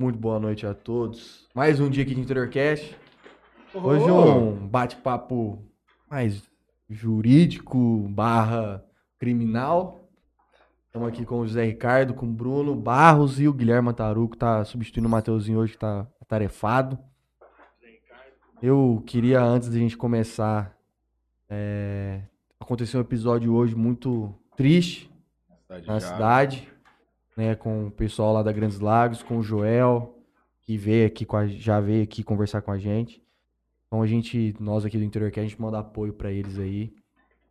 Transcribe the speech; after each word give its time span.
Muito 0.00 0.16
boa 0.16 0.38
noite 0.38 0.64
a 0.64 0.72
todos. 0.72 1.48
Mais 1.52 1.80
um 1.80 1.90
dia 1.90 2.04
aqui 2.04 2.14
de 2.14 2.20
Interiorcast. 2.20 2.96
Hoje 3.74 4.08
é 4.08 4.12
um 4.12 4.54
bate-papo 4.68 5.60
mais 6.08 6.40
jurídico 6.88 8.06
barra 8.08 8.84
criminal. 9.18 10.08
Estamos 10.86 11.08
aqui 11.08 11.24
com 11.24 11.40
o 11.40 11.46
José 11.48 11.64
Ricardo, 11.64 12.14
com 12.14 12.26
o 12.26 12.32
Bruno 12.32 12.76
Barros 12.76 13.40
e 13.40 13.48
o 13.48 13.52
Guilherme 13.52 13.92
Taruco, 13.92 14.34
que 14.34 14.38
tá 14.38 14.64
substituindo 14.64 15.08
o 15.08 15.10
Mateuzinho 15.10 15.58
hoje, 15.58 15.72
que 15.72 15.80
tá 15.80 16.06
atarefado. 16.22 16.96
Eu 18.62 19.02
queria, 19.04 19.42
antes 19.42 19.68
de 19.68 19.78
a 19.78 19.80
gente 19.80 19.96
começar, 19.96 20.78
é, 21.50 22.22
aconteceu 22.60 23.00
um 23.00 23.02
episódio 23.02 23.52
hoje 23.52 23.74
muito 23.74 24.32
triste 24.56 25.10
Cidade 25.66 25.86
na 25.88 25.98
cidade, 25.98 26.72
né, 27.38 27.54
com 27.54 27.86
o 27.86 27.90
pessoal 27.92 28.32
lá 28.32 28.42
da 28.42 28.50
Grandes 28.50 28.80
Lagos, 28.80 29.22
com 29.22 29.38
o 29.38 29.42
Joel, 29.44 30.18
que 30.60 30.76
veio 30.76 31.06
aqui 31.06 31.24
com 31.24 31.36
a, 31.36 31.46
já 31.46 31.78
veio 31.78 32.02
aqui 32.02 32.24
conversar 32.24 32.62
com 32.62 32.72
a 32.72 32.78
gente. 32.78 33.22
Então 33.86 34.02
a 34.02 34.06
gente, 34.08 34.56
nós 34.58 34.84
aqui 34.84 34.98
do 34.98 35.04
interior, 35.04 35.30
que 35.30 35.38
a 35.38 35.44
gente 35.44 35.60
manda 35.60 35.78
apoio 35.78 36.12
pra 36.12 36.32
eles 36.32 36.58
aí. 36.58 36.92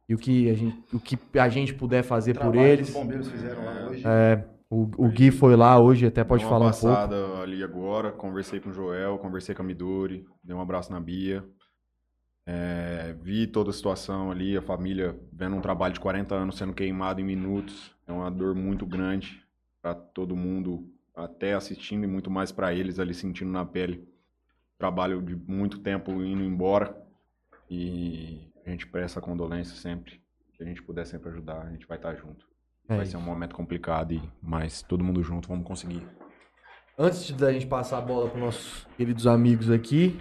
E 0.10 0.14
o 0.14 0.18
que 0.18 0.50
a 0.50 0.54
gente, 0.56 0.78
o 0.94 1.00
que 1.00 1.18
a 1.40 1.48
gente 1.48 1.74
puder 1.74 2.04
fazer 2.04 2.34
por 2.34 2.52
Trabalho 2.52 2.62
que 2.62 2.68
eles. 2.68 2.90
Os 2.90 2.94
bombeiros 2.94 3.32
fizeram 3.32 3.64
lá 3.64 3.88
hoje. 3.88 4.04
É, 4.06 4.44
o, 4.70 4.82
o 4.98 5.08
Gui 5.08 5.32
foi 5.32 5.56
lá 5.56 5.80
hoje, 5.80 6.06
até 6.06 6.22
pode 6.22 6.44
uma 6.44 6.50
falar 6.50 6.68
um 6.68 6.72
pouco. 6.72 6.88
passada 6.88 7.42
ali 7.42 7.64
agora, 7.64 8.12
conversei 8.12 8.60
com 8.60 8.70
o 8.70 8.74
Joel, 8.74 9.18
conversei 9.20 9.56
com 9.56 9.62
a 9.62 9.66
Midori, 9.66 10.26
dei 10.44 10.54
um 10.54 10.62
abraço 10.62 10.92
na 10.92 11.00
Bia. 11.00 11.46
É, 12.46 13.16
vi 13.22 13.48
toda 13.48 13.70
a 13.70 13.74
situação 13.74 14.32
ali, 14.32 14.58
a 14.58 14.62
família 14.62 15.18
vendo 15.32 15.56
um 15.56 15.62
trabalho 15.62 15.94
de 15.94 16.00
40 16.02 16.36
anos 16.36 16.58
sendo 16.58 16.74
queimado 16.74 17.22
em 17.22 17.24
minutos. 17.24 17.96
É 18.06 18.12
uma 18.12 18.30
dor 18.30 18.54
muito 18.54 18.86
grande 18.86 19.47
para 19.82 19.96
todo 19.96 20.36
mundo, 20.36 20.90
até 21.16 21.54
assistindo 21.54 22.04
e 22.04 22.08
muito 22.08 22.30
mais 22.30 22.52
para 22.52 22.74
eles 22.74 23.00
ali 23.00 23.14
sentindo 23.14 23.52
na 23.52 23.66
pele. 23.66 24.08
Trabalho 24.78 25.22
de 25.22 25.36
muito 25.36 25.80
tempo 25.80 26.12
indo 26.24 26.44
embora 26.44 26.96
e 27.70 28.48
a 28.66 28.70
gente 28.70 28.88
presta 28.88 29.20
condolência 29.20 29.76
sempre. 29.76 30.22
Se 30.56 30.64
a 30.64 30.66
gente 30.66 30.82
puder 30.82 31.06
sempre 31.06 31.30
ajudar, 31.30 31.62
a 31.62 31.72
gente 31.72 31.88
vai 31.88 31.98
estar 31.98 32.16
junto. 32.16 32.48
É 32.90 32.96
vai 32.96 33.04
isso. 33.04 33.12
ser 33.12 33.18
um 33.18 33.22
momento 33.22 33.54
complicado, 33.56 34.14
e, 34.14 34.22
mas 34.42 34.82
todo 34.82 35.04
mundo 35.04 35.22
junto, 35.22 35.48
vamos 35.48 35.66
conseguir. 35.66 36.02
Antes 36.98 37.26
de 37.26 37.34
da 37.34 37.52
gente 37.52 37.68
passar 37.68 38.00
a 38.00 38.02
bola 38.02 38.30
para 38.30 38.40
nossos 38.40 38.88
queridos 38.96 39.28
amigos 39.28 39.70
aqui, 39.70 40.18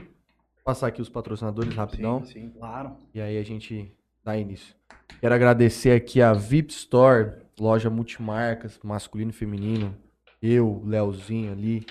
passar 0.65 0.89
aqui 0.89 1.01
os 1.01 1.09
patrocinadores 1.09 1.75
rapidão. 1.75 2.25
Sim, 2.25 2.33
sim. 2.33 2.51
Claro. 2.51 2.97
E 3.15 3.21
aí 3.21 3.39
a 3.39 3.43
gente 3.43 3.95
dá 4.23 4.37
início. 4.37 4.75
Quero 5.21 5.35
agradecer 5.35 5.93
aqui 5.93 6.21
a 6.21 6.33
VIP 6.33 6.73
Store, 6.73 7.46
loja 7.59 7.91
multimarcas, 7.91 8.79
masculino 8.83 9.31
e 9.31 9.35
feminino. 9.35 9.97
Eu, 10.43 10.83
Leozinho 10.85 11.53
ali, 11.53 11.85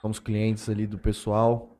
somos 0.00 0.18
clientes 0.18 0.68
ali 0.68 0.86
do 0.86 0.98
pessoal. 0.98 1.78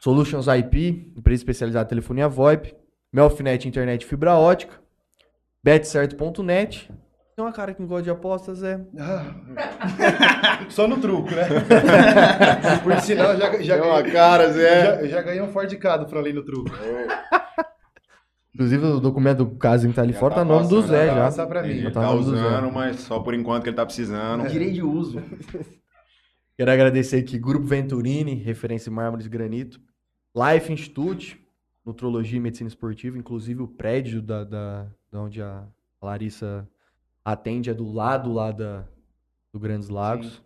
Solutions 0.00 0.46
IP, 0.46 1.12
empresa 1.16 1.40
especializada 1.40 1.86
em 1.86 1.88
telefonia 1.88 2.28
VoIP. 2.28 2.74
Melfinet 3.12 3.66
Internet 3.66 4.06
Fibra 4.06 4.34
Ótica. 4.34 4.80
Betcerto.net. 5.62 6.90
Tem 7.36 7.44
uma 7.44 7.52
cara 7.52 7.72
que 7.74 7.80
não 7.80 7.88
gosta 7.88 8.04
de 8.04 8.10
apostas, 8.10 8.62
é... 8.62 8.80
Ah. 8.98 9.34
Só 10.68 10.86
no 10.86 11.00
truco, 11.00 11.30
né? 11.30 11.46
Por 12.82 13.00
sinal, 13.00 13.36
já, 13.36 13.60
já, 13.62 13.76
Deu 13.76 13.84
uma 13.86 14.02
ganhei, 14.02 14.12
cara, 14.14 14.52
Zé. 14.52 14.84
já, 14.84 15.06
já 15.06 15.22
ganhei 15.22 15.42
um 15.42 15.48
Ford 15.48 15.74
K 15.74 15.96
do 15.98 16.08
Franley 16.08 16.32
no 16.32 16.44
truco. 16.44 16.70
Inclusive 18.54 18.84
o 18.84 19.00
documento 19.00 19.44
do 19.44 19.50
caso 19.56 19.88
que 19.88 19.94
tá 19.94 20.02
ali 20.02 20.12
Já 20.12 20.18
fora 20.18 20.34
tá 20.34 20.40
tá 20.40 20.44
nome 20.44 20.68
do 20.68 20.82
Zé 20.82 21.06
já 21.06 21.14
passa 21.14 21.46
pra 21.46 21.62
mim. 21.62 21.68
Ele 21.68 21.90
tá 21.90 22.00
tá 22.00 22.10
usando, 22.12 22.72
mas 22.72 22.96
só 23.00 23.20
por 23.20 23.32
enquanto 23.32 23.62
que 23.62 23.68
ele 23.68 23.76
tá 23.76 23.86
precisando. 23.86 24.48
Direi 24.48 24.72
de 24.72 24.82
uso. 24.82 25.22
Quero 26.56 26.70
agradecer 26.70 27.18
aqui 27.18 27.38
Grupo 27.38 27.66
Venturini, 27.66 28.34
referência 28.34 28.90
em 28.90 28.92
mármores 28.92 29.26
e 29.26 29.28
granito. 29.28 29.80
Life 30.34 30.70
Institute, 30.72 31.40
Nutrologia 31.84 32.36
e 32.36 32.40
Medicina 32.40 32.68
Esportiva, 32.68 33.16
inclusive 33.16 33.62
o 33.62 33.68
prédio 33.68 34.20
da, 34.20 34.44
da, 34.44 34.86
da 35.10 35.20
onde 35.20 35.40
a 35.40 35.64
Larissa 36.02 36.68
atende 37.24 37.70
é 37.70 37.74
do 37.74 37.90
lado 37.90 38.32
lá 38.32 38.52
da, 38.52 38.84
do 39.52 39.58
Grandes 39.58 39.88
Lagos. 39.88 40.42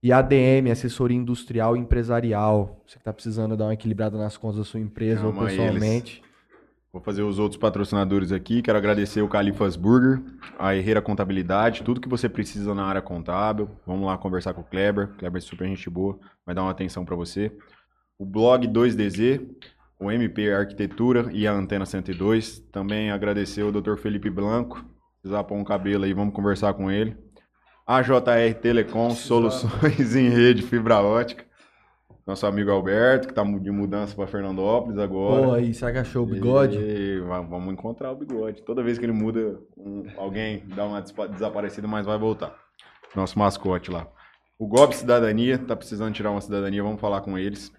E 0.00 0.12
ADM, 0.12 0.70
Assessoria 0.70 1.16
Industrial 1.16 1.76
e 1.76 1.80
Empresarial. 1.80 2.80
Você 2.86 2.98
que 2.98 3.04
tá 3.04 3.12
precisando 3.12 3.56
dar 3.56 3.64
uma 3.64 3.74
equilibrada 3.74 4.16
nas 4.16 4.36
contas 4.36 4.58
da 4.58 4.64
sua 4.64 4.78
empresa 4.78 5.26
ou 5.26 5.34
Chama 5.34 5.46
pessoalmente. 5.46 6.22
Vou 6.90 7.02
fazer 7.02 7.22
os 7.22 7.38
outros 7.38 7.60
patrocinadores 7.60 8.32
aqui. 8.32 8.62
Quero 8.62 8.78
agradecer 8.78 9.20
o 9.20 9.28
Califas 9.28 9.76
Burger, 9.76 10.22
a 10.58 10.74
Herreira 10.74 11.02
Contabilidade, 11.02 11.82
tudo 11.82 12.00
que 12.00 12.08
você 12.08 12.28
precisa 12.28 12.74
na 12.74 12.84
área 12.84 13.02
contábil. 13.02 13.70
Vamos 13.86 14.06
lá 14.06 14.16
conversar 14.16 14.54
com 14.54 14.62
o 14.62 14.64
Kleber. 14.64 15.08
Kleber 15.18 15.38
é 15.38 15.44
super 15.44 15.68
gente 15.68 15.90
boa, 15.90 16.18
vai 16.46 16.54
dar 16.54 16.62
uma 16.62 16.70
atenção 16.70 17.04
para 17.04 17.14
você. 17.14 17.52
O 18.18 18.24
blog 18.24 18.66
2DZ, 18.66 19.46
o 20.00 20.10
MP 20.10 20.50
Arquitetura 20.50 21.28
e 21.30 21.46
a 21.46 21.52
Antena 21.52 21.84
102. 21.84 22.60
Também 22.72 23.10
agradecer 23.10 23.62
o 23.62 23.70
Dr. 23.70 23.96
Felipe 23.96 24.30
Blanco. 24.30 24.82
Precisar 25.20 25.44
pôr 25.44 25.56
um 25.56 25.64
cabelo 25.64 26.04
aí, 26.04 26.14
vamos 26.14 26.32
conversar 26.32 26.72
com 26.72 26.90
ele. 26.90 27.14
A 27.86 28.00
JR 28.00 28.54
Telecom, 28.62 29.10
soluções 29.10 30.14
em 30.16 30.30
rede 30.30 30.62
fibra 30.62 31.02
ótica. 31.02 31.47
Nosso 32.28 32.46
amigo 32.46 32.70
Alberto, 32.70 33.26
que 33.26 33.32
está 33.32 33.42
de 33.42 33.70
mudança 33.70 34.14
para 34.14 34.26
Fernandópolis 34.26 34.98
agora. 34.98 35.46
Pô, 35.46 35.52
aí, 35.54 35.72
será 35.72 35.92
que 35.92 35.98
achou 35.98 36.24
o 36.24 36.26
bigode? 36.26 36.76
E 36.76 37.20
va- 37.20 37.40
vamos 37.40 37.72
encontrar 37.72 38.12
o 38.12 38.16
bigode. 38.16 38.60
Toda 38.64 38.82
vez 38.82 38.98
que 38.98 39.06
ele 39.06 39.12
muda, 39.14 39.58
um- 39.74 40.04
alguém 40.14 40.62
dá 40.76 40.84
uma 40.84 41.00
desaparecida, 41.00 41.88
mas 41.88 42.04
vai 42.04 42.18
voltar. 42.18 42.54
Nosso 43.16 43.38
mascote 43.38 43.90
lá. 43.90 44.06
O 44.58 44.66
Gob 44.68 44.94
Cidadania, 44.94 45.56
tá 45.56 45.74
precisando 45.74 46.12
tirar 46.12 46.30
uma 46.30 46.42
cidadania, 46.42 46.82
vamos 46.82 47.00
falar 47.00 47.22
com 47.22 47.38
eles. 47.38 47.72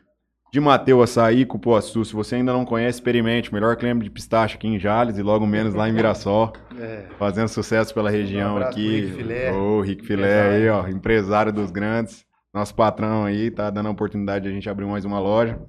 De 0.52 0.60
Mateu 0.60 1.04
Açaí, 1.04 1.46
Cupuaçu, 1.46 2.04
se 2.04 2.14
você 2.16 2.34
ainda 2.38 2.52
não 2.52 2.66
conhece, 2.66 2.98
experimente. 2.98 3.54
Melhor 3.54 3.76
creme 3.76 4.02
de 4.04 4.10
pistache 4.10 4.56
aqui 4.56 4.68
em 4.68 4.80
Jales 4.80 5.20
e 5.20 5.22
logo 5.22 5.46
menos 5.46 5.76
lá 5.76 5.88
em 5.88 5.94
Mirassol. 5.94 6.54
É. 6.82 7.06
Fazendo 7.20 7.50
sucesso 7.50 7.94
pela 7.94 8.10
região 8.10 8.56
Um 8.56 8.58
aqui. 8.64 9.02
Rick 9.02 9.12
Filé. 9.18 9.52
Ô, 9.52 9.82
Rick 9.82 10.06
Filé 10.08 10.42
aí, 10.56 10.70
ó, 10.70 10.88
empresário 10.88 11.52
dos 11.54 11.70
grandes. 11.70 12.26
Nosso 12.54 12.74
patrão 12.74 13.26
aí, 13.26 13.52
tá 13.52 13.70
dando 13.70 13.88
a 13.88 13.92
oportunidade 13.92 14.44
de 14.44 14.50
a 14.50 14.54
gente 14.54 14.70
abrir 14.70 14.86
mais 14.86 15.06
uma 15.06 15.20
loja. 15.20 15.60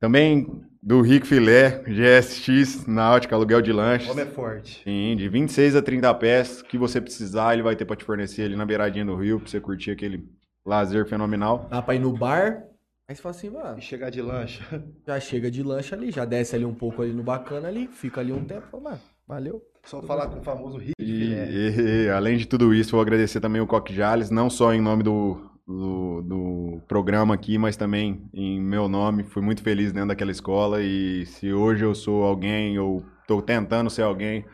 Também 0.00 0.46
do 0.82 1.02
Rick 1.02 1.26
Filé, 1.26 1.82
GSX, 1.86 2.86
Náutica, 2.86 3.34
aluguel 3.34 3.60
de 3.60 3.72
lanches. 3.72 4.08
homem 4.08 4.24
é 4.24 4.26
forte. 4.28 4.80
Sim, 4.84 5.16
de 5.16 5.28
26 5.28 5.76
a 5.76 5.82
30 5.82 6.14
pés, 6.14 6.62
que 6.62 6.78
você 6.78 7.00
precisar, 7.00 7.52
ele 7.52 7.62
vai 7.62 7.76
ter 7.76 7.84
pra 7.84 7.96
te 7.96 8.04
fornecer 8.04 8.42
ali 8.44 8.56
na 8.56 8.64
beiradinha 8.64 9.04
do 9.04 9.16
rio, 9.16 9.38
pra 9.40 9.48
você 9.50 9.60
curtir 9.60 9.90
aquele 9.90 10.24
lazer 10.64 11.04
fenomenal. 11.06 11.66
Dá 11.68 11.82
pra 11.82 11.94
ir 11.94 11.98
no 11.98 12.16
bar. 12.16 12.62
Aí 13.08 13.14
você 13.16 13.22
fala 13.22 13.34
assim, 13.34 13.50
mano, 13.50 13.78
E 13.78 13.82
chegar 13.82 14.10
de 14.10 14.22
lancha. 14.22 14.62
já 15.06 15.18
chega 15.20 15.50
de 15.50 15.62
lanche 15.62 15.94
ali, 15.94 16.10
já 16.10 16.24
desce 16.24 16.54
ali 16.54 16.64
um 16.64 16.74
pouco 16.74 17.02
ali 17.02 17.12
no 17.12 17.22
bacana 17.22 17.68
ali, 17.68 17.86
fica 17.88 18.20
ali 18.20 18.32
um 18.32 18.44
tempo, 18.44 18.66
fala, 18.70 18.82
mano, 18.82 19.00
valeu. 19.26 19.62
Só 19.84 20.00
falar 20.02 20.28
com 20.28 20.38
o 20.40 20.42
famoso 20.42 20.76
Rick 20.78 20.92
E, 21.00 21.04
Filé. 21.06 21.50
e- 21.50 22.04
e, 22.06 22.10
além 22.10 22.36
de 22.36 22.46
tudo 22.46 22.72
isso, 22.74 22.92
vou 22.92 23.00
agradecer 23.00 23.40
também 23.40 23.60
o 23.62 23.66
Coque 23.66 23.94
Jales, 23.94 24.30
não 24.30 24.48
só 24.50 24.74
em 24.74 24.80
nome 24.82 25.02
do, 25.02 25.47
do, 25.68 26.22
do 26.22 26.80
programa 26.88 27.34
aqui, 27.34 27.58
mas 27.58 27.76
também 27.76 28.22
em 28.32 28.60
meu 28.60 28.88
nome. 28.88 29.22
Fui 29.24 29.42
muito 29.42 29.62
feliz 29.62 29.92
dentro 29.92 30.08
daquela 30.08 30.30
escola 30.30 30.82
e 30.82 31.26
se 31.26 31.52
hoje 31.52 31.84
eu 31.84 31.94
sou 31.94 32.24
alguém, 32.24 32.78
ou 32.78 33.04
estou 33.20 33.42
tentando 33.42 33.90
ser 33.90 34.02
alguém, 34.02 34.44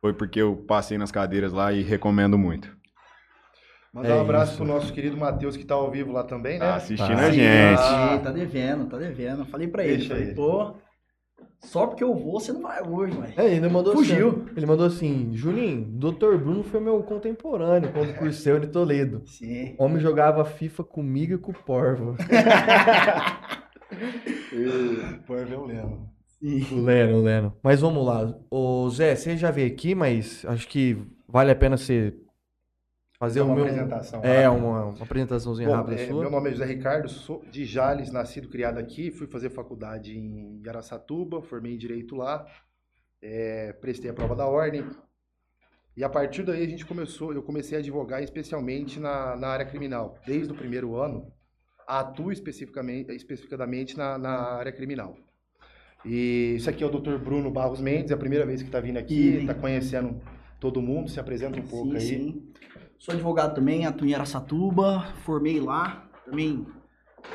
foi 0.00 0.12
porque 0.12 0.42
eu 0.42 0.56
passei 0.56 0.98
nas 0.98 1.12
cadeiras 1.12 1.52
lá 1.52 1.72
e 1.72 1.82
recomendo 1.82 2.36
muito. 2.36 2.74
Mandar 3.92 4.08
É 4.08 4.14
um 4.16 4.20
abraço 4.22 4.52
isso. 4.54 4.56
pro 4.64 4.66
nosso 4.66 4.92
querido 4.92 5.16
Matheus, 5.16 5.56
que 5.56 5.64
tá 5.64 5.76
ao 5.76 5.88
vivo 5.90 6.10
lá 6.12 6.24
também, 6.24 6.58
né? 6.58 6.66
Tá 6.66 6.74
assistindo 6.74 7.16
Tá. 7.16 7.26
a 7.26 7.30
gente. 7.30 7.78
Sim, 7.80 8.24
tá 8.24 8.32
devendo, 8.32 8.86
tá 8.86 8.98
devendo. 8.98 9.46
Falei 9.46 9.68
pra 9.68 9.84
ele, 9.84 9.98
Deixa 9.98 10.14
falei, 10.14 10.28
aí. 10.30 10.34
pô, 10.34 10.74
só 11.60 11.86
porque 11.86 12.04
eu 12.04 12.14
vou, 12.14 12.40
você 12.40 12.52
não 12.52 12.62
vai 12.62 12.82
hoje, 12.86 13.16
ué. 13.18 13.32
É, 13.36 13.54
ele 13.54 13.68
mandou 13.68 13.94
Fugiu. 13.94 14.28
assim. 14.28 14.46
Ele 14.56 14.66
mandou 14.66 14.86
assim: 14.86 15.30
Juninho, 15.34 15.84
Dr. 15.84 16.36
Bruno 16.36 16.62
foi 16.62 16.80
meu 16.80 17.02
contemporâneo 17.02 17.92
quando 17.92 18.14
cursei 18.18 18.56
em 18.56 18.68
Toledo. 18.68 19.22
Sim. 19.26 19.74
O 19.78 19.84
homem 19.84 20.00
jogava 20.00 20.44
FIFA 20.44 20.84
comigo 20.84 21.34
e 21.34 21.38
com 21.38 21.52
o 21.52 21.54
Porvo. 21.54 22.16
Pô, 25.26 25.36
é 25.36 25.56
o 25.56 25.64
Leno. 25.64 26.08
O 26.72 26.80
Leno, 26.82 27.18
o 27.18 27.22
Leno. 27.22 27.56
Mas 27.62 27.80
vamos 27.80 28.06
lá. 28.06 28.34
Ô 28.50 28.88
Zé, 28.90 29.16
você 29.16 29.36
já 29.36 29.50
veio 29.50 29.72
aqui, 29.72 29.94
mas 29.94 30.44
acho 30.46 30.68
que 30.68 30.96
vale 31.26 31.50
a 31.50 31.56
pena 31.56 31.76
você 31.76 32.14
fazer 33.18 33.40
uma 33.40 33.52
o 33.52 33.56
meu. 33.56 33.64
apresentação. 33.64 34.22
É, 34.22 34.48
uma, 34.48 34.86
uma 34.86 35.02
apresentaçãozinha 35.04 35.68
Bom, 35.68 35.74
rápida 35.74 36.00
é, 36.00 36.06
sua. 36.06 36.20
meu 36.20 36.30
nome 36.30 36.48
é 36.48 36.52
José 36.52 36.66
Ricardo, 36.66 37.08
sou 37.08 37.44
de 37.50 37.64
Jales, 37.64 38.10
nascido, 38.10 38.48
criado 38.48 38.78
aqui, 38.78 39.10
fui 39.10 39.26
fazer 39.26 39.50
faculdade 39.50 40.16
em 40.16 40.62
Araçatuba, 40.66 41.42
formei 41.42 41.74
em 41.74 41.78
Direito 41.78 42.16
lá, 42.16 42.46
é, 43.22 43.72
prestei 43.74 44.10
a 44.10 44.14
prova 44.14 44.34
da 44.34 44.46
ordem, 44.46 44.84
e 45.96 46.02
a 46.02 46.08
partir 46.08 46.42
daí 46.42 46.64
a 46.64 46.68
gente 46.68 46.84
começou, 46.84 47.32
eu 47.32 47.42
comecei 47.42 47.78
a 47.78 47.80
advogar 47.80 48.22
especialmente 48.22 48.98
na, 48.98 49.36
na 49.36 49.48
área 49.48 49.64
criminal. 49.64 50.18
Desde 50.26 50.52
o 50.52 50.56
primeiro 50.56 50.96
ano, 50.96 51.32
atuo 51.86 52.32
especificamente, 52.32 53.12
especificadamente 53.12 53.96
na, 53.96 54.18
na 54.18 54.30
área 54.54 54.72
criminal. 54.72 55.16
E 56.04 56.54
isso 56.56 56.68
aqui 56.68 56.82
é 56.82 56.86
o 56.86 56.90
Dr. 56.90 57.16
Bruno 57.18 57.50
Barros 57.50 57.80
Mendes, 57.80 58.10
é 58.10 58.14
a 58.14 58.18
primeira 58.18 58.44
vez 58.44 58.60
que 58.60 58.68
está 58.68 58.80
vindo 58.80 58.98
aqui, 58.98 59.36
está 59.36 59.54
conhecendo 59.54 60.20
todo 60.58 60.82
mundo, 60.82 61.08
se 61.08 61.20
apresenta 61.20 61.60
um 61.60 61.66
pouco 61.66 61.90
sim, 61.90 61.96
aí. 61.96 62.02
sim. 62.02 62.52
Sou 62.98 63.12
advogado 63.14 63.54
também, 63.54 63.86
atuo 63.86 64.06
em 64.06 64.14
Araçatuba, 64.14 65.06
formei 65.24 65.60
lá. 65.60 66.08
também 66.24 66.66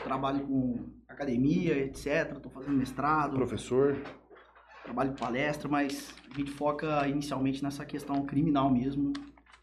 trabalho 0.03 0.41
com 0.41 0.85
academia, 1.07 1.77
etc. 1.77 2.37
Tô 2.41 2.49
fazendo 2.49 2.75
mestrado, 2.77 3.35
Professor. 3.35 3.97
trabalho 4.83 5.11
com 5.11 5.17
palestra, 5.17 5.67
mas 5.69 6.13
a 6.33 6.37
gente 6.37 6.51
foca 6.51 7.07
inicialmente 7.07 7.63
nessa 7.63 7.85
questão 7.85 8.25
criminal 8.25 8.69
mesmo, 8.71 9.13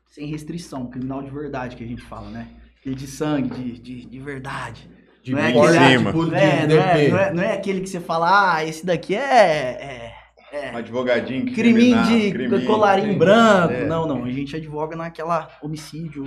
sem 0.09 0.27
restrição, 0.27 0.87
criminal 0.87 1.23
de 1.23 1.31
verdade 1.31 1.77
que 1.77 1.85
a 1.85 1.87
gente 1.87 2.03
fala, 2.03 2.31
né? 2.31 2.49
De 2.85 3.07
sangue, 3.09 3.49
de, 3.51 3.81
de, 3.81 4.07
de 4.07 4.19
verdade. 4.21 4.89
De 5.25 5.33
Não 5.33 5.41
é 5.41 5.49
aquele- 5.49 5.99
tipo, 5.99 6.23
Não 6.23 6.29
de 6.29 6.35
é, 6.37 6.67
não, 6.69 6.77
é, 6.77 6.95
DP. 6.95 7.11
não, 7.11 7.19
é, 7.19 7.33
não 7.35 7.43
é 7.43 7.53
aquele 7.55 7.81
que 7.81 7.89
você 7.89 7.99
fala, 7.99 8.55
ah, 8.55 8.65
esse 8.65 8.87
daqui 8.87 9.13
é, 9.17 9.21
é, 9.21 10.15
Um 10.53 10.77
advogadinho 10.77 11.45
que 11.47 11.55
criminho 11.55 12.03
de 12.05 12.31
criminho, 12.33 12.67
colarinho 12.67 13.07
crime. 13.09 13.19
branco. 13.19 13.73
É. 13.73 13.85
Não, 13.85 14.07
não, 14.07 14.25
a 14.25 14.31
gente 14.31 14.55
advoga 14.57 14.95
naquela 14.97 15.49
homicídio. 15.63 16.25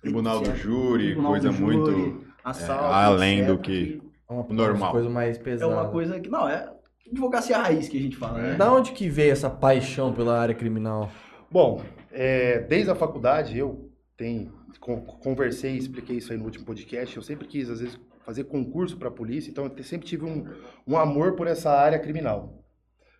Tribunal 0.00 0.40
do 0.40 0.50
etc. 0.50 0.62
júri, 0.62 1.04
Tribunal 1.06 1.30
coisa 1.32 1.48
do 1.50 1.54
muito 1.60 1.90
júri, 1.90 2.26
assalto, 2.44 2.84
além 2.84 3.44
do 3.44 3.54
etc, 3.54 3.62
que- 3.64 4.02
É 4.28 4.32
uma 4.32 4.46
Normal. 4.48 4.92
coisa 4.92 5.08
mais 5.10 5.36
É 5.36 5.40
pesada. 5.40 5.72
uma 5.72 5.88
coisa 5.88 6.18
que, 6.20 6.28
não, 6.28 6.48
é 6.48 6.68
advocacia 7.10 7.58
raiz 7.58 7.88
que 7.88 7.96
a 7.96 8.00
gente 8.00 8.16
fala, 8.16 8.38
né? 8.40 8.54
Da 8.54 8.72
onde 8.72 8.92
que 8.92 9.08
veio 9.08 9.32
essa 9.32 9.48
paixão 9.50 10.12
pela 10.12 10.38
área 10.40 10.54
criminal? 10.54 11.10
Bom, 11.50 11.82
é, 12.12 12.60
desde 12.60 12.90
a 12.90 12.94
faculdade 12.94 13.56
eu 13.58 13.88
tenho, 14.16 14.52
con- 14.80 15.00
conversei 15.00 15.74
e 15.74 15.78
expliquei 15.78 16.16
isso 16.16 16.32
aí 16.32 16.38
no 16.38 16.44
último 16.44 16.64
podcast. 16.64 17.16
Eu 17.16 17.22
sempre 17.22 17.46
quis, 17.46 17.68
às 17.70 17.80
vezes, 17.80 17.98
fazer 18.24 18.44
concurso 18.44 18.96
para 18.96 19.08
a 19.08 19.12
polícia, 19.12 19.50
então 19.50 19.64
eu 19.76 19.84
sempre 19.84 20.06
tive 20.06 20.24
um, 20.24 20.44
um 20.86 20.96
amor 20.96 21.34
por 21.34 21.46
essa 21.46 21.70
área 21.70 21.98
criminal. 21.98 22.64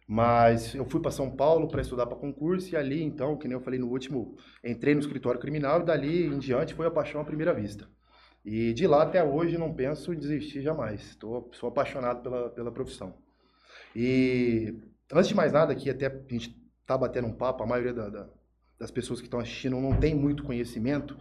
Mas 0.07 0.75
eu 0.75 0.85
fui 0.85 1.01
para 1.01 1.11
São 1.11 1.31
Paulo 1.31 1.69
para 1.69 1.81
estudar 1.81 2.07
para 2.07 2.17
concurso 2.17 2.73
e 2.73 2.77
ali, 2.77 3.03
então, 3.03 3.37
que 3.37 3.49
nem 3.49 3.57
eu 3.57 3.61
falei 3.63 3.79
no 3.81 3.89
último, 3.89 4.37
entrei 4.65 4.95
no 4.95 5.01
escritório 5.01 5.41
criminal 5.41 5.81
e 5.81 5.85
dali 5.85 6.27
em 6.27 6.39
diante 6.39 6.75
foi 6.75 6.87
a 6.87 6.91
paixão 6.91 7.21
à 7.21 7.25
primeira 7.25 7.53
vista. 7.53 7.89
E 8.45 8.73
de 8.73 8.87
lá 8.87 9.03
até 9.03 9.25
hoje 9.25 9.59
não 9.59 9.75
penso 9.75 10.13
em 10.15 10.19
desistir 10.19 10.63
jamais. 10.63 11.17
Tô, 11.17 11.49
sou 11.53 11.69
apaixonado 11.69 12.23
pela, 12.23 12.51
pela 12.51 12.71
profissão. 12.73 13.15
E 13.95 14.75
antes 15.13 15.29
de 15.29 15.35
mais 15.35 15.53
nada, 15.53 15.73
aqui 15.73 15.91
até 15.91 16.07
a 16.07 16.33
gente 16.33 16.57
tá 16.87 16.97
batendo 16.97 17.27
um 17.29 17.33
papo, 17.35 17.63
a 17.63 17.67
maioria 17.67 17.93
da- 17.93 18.09
da- 18.09 18.29
das 18.79 18.91
pessoas 18.91 19.21
que 19.21 19.27
estão 19.27 19.41
assistindo 19.41 19.81
não 19.81 19.99
tem 19.99 20.15
muito 20.15 20.45
conhecimento. 20.45 21.17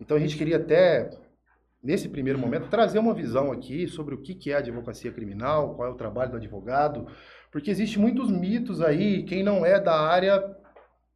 Então 0.00 0.16
a 0.16 0.20
gente 0.20 0.36
queria 0.36 0.56
até, 0.56 1.10
nesse 1.82 2.08
primeiro 2.08 2.38
momento, 2.38 2.68
trazer 2.68 2.98
uma 2.98 3.14
visão 3.14 3.52
aqui 3.52 3.88
sobre 3.88 4.14
o 4.14 4.18
que 4.22 4.34
que 4.34 4.50
é 4.50 4.54
a 4.54 4.58
advocacia 4.58 5.12
criminal, 5.12 5.74
qual 5.74 5.88
é 5.88 5.90
o 5.92 5.96
trabalho 5.96 6.32
do 6.32 6.36
advogado, 6.36 7.06
porque 7.52 7.70
existe 7.70 7.98
muitos 7.98 8.30
mitos 8.30 8.80
aí, 8.80 9.22
quem 9.22 9.42
não 9.44 9.64
é 9.64 9.78
da 9.78 10.00
área 10.00 10.42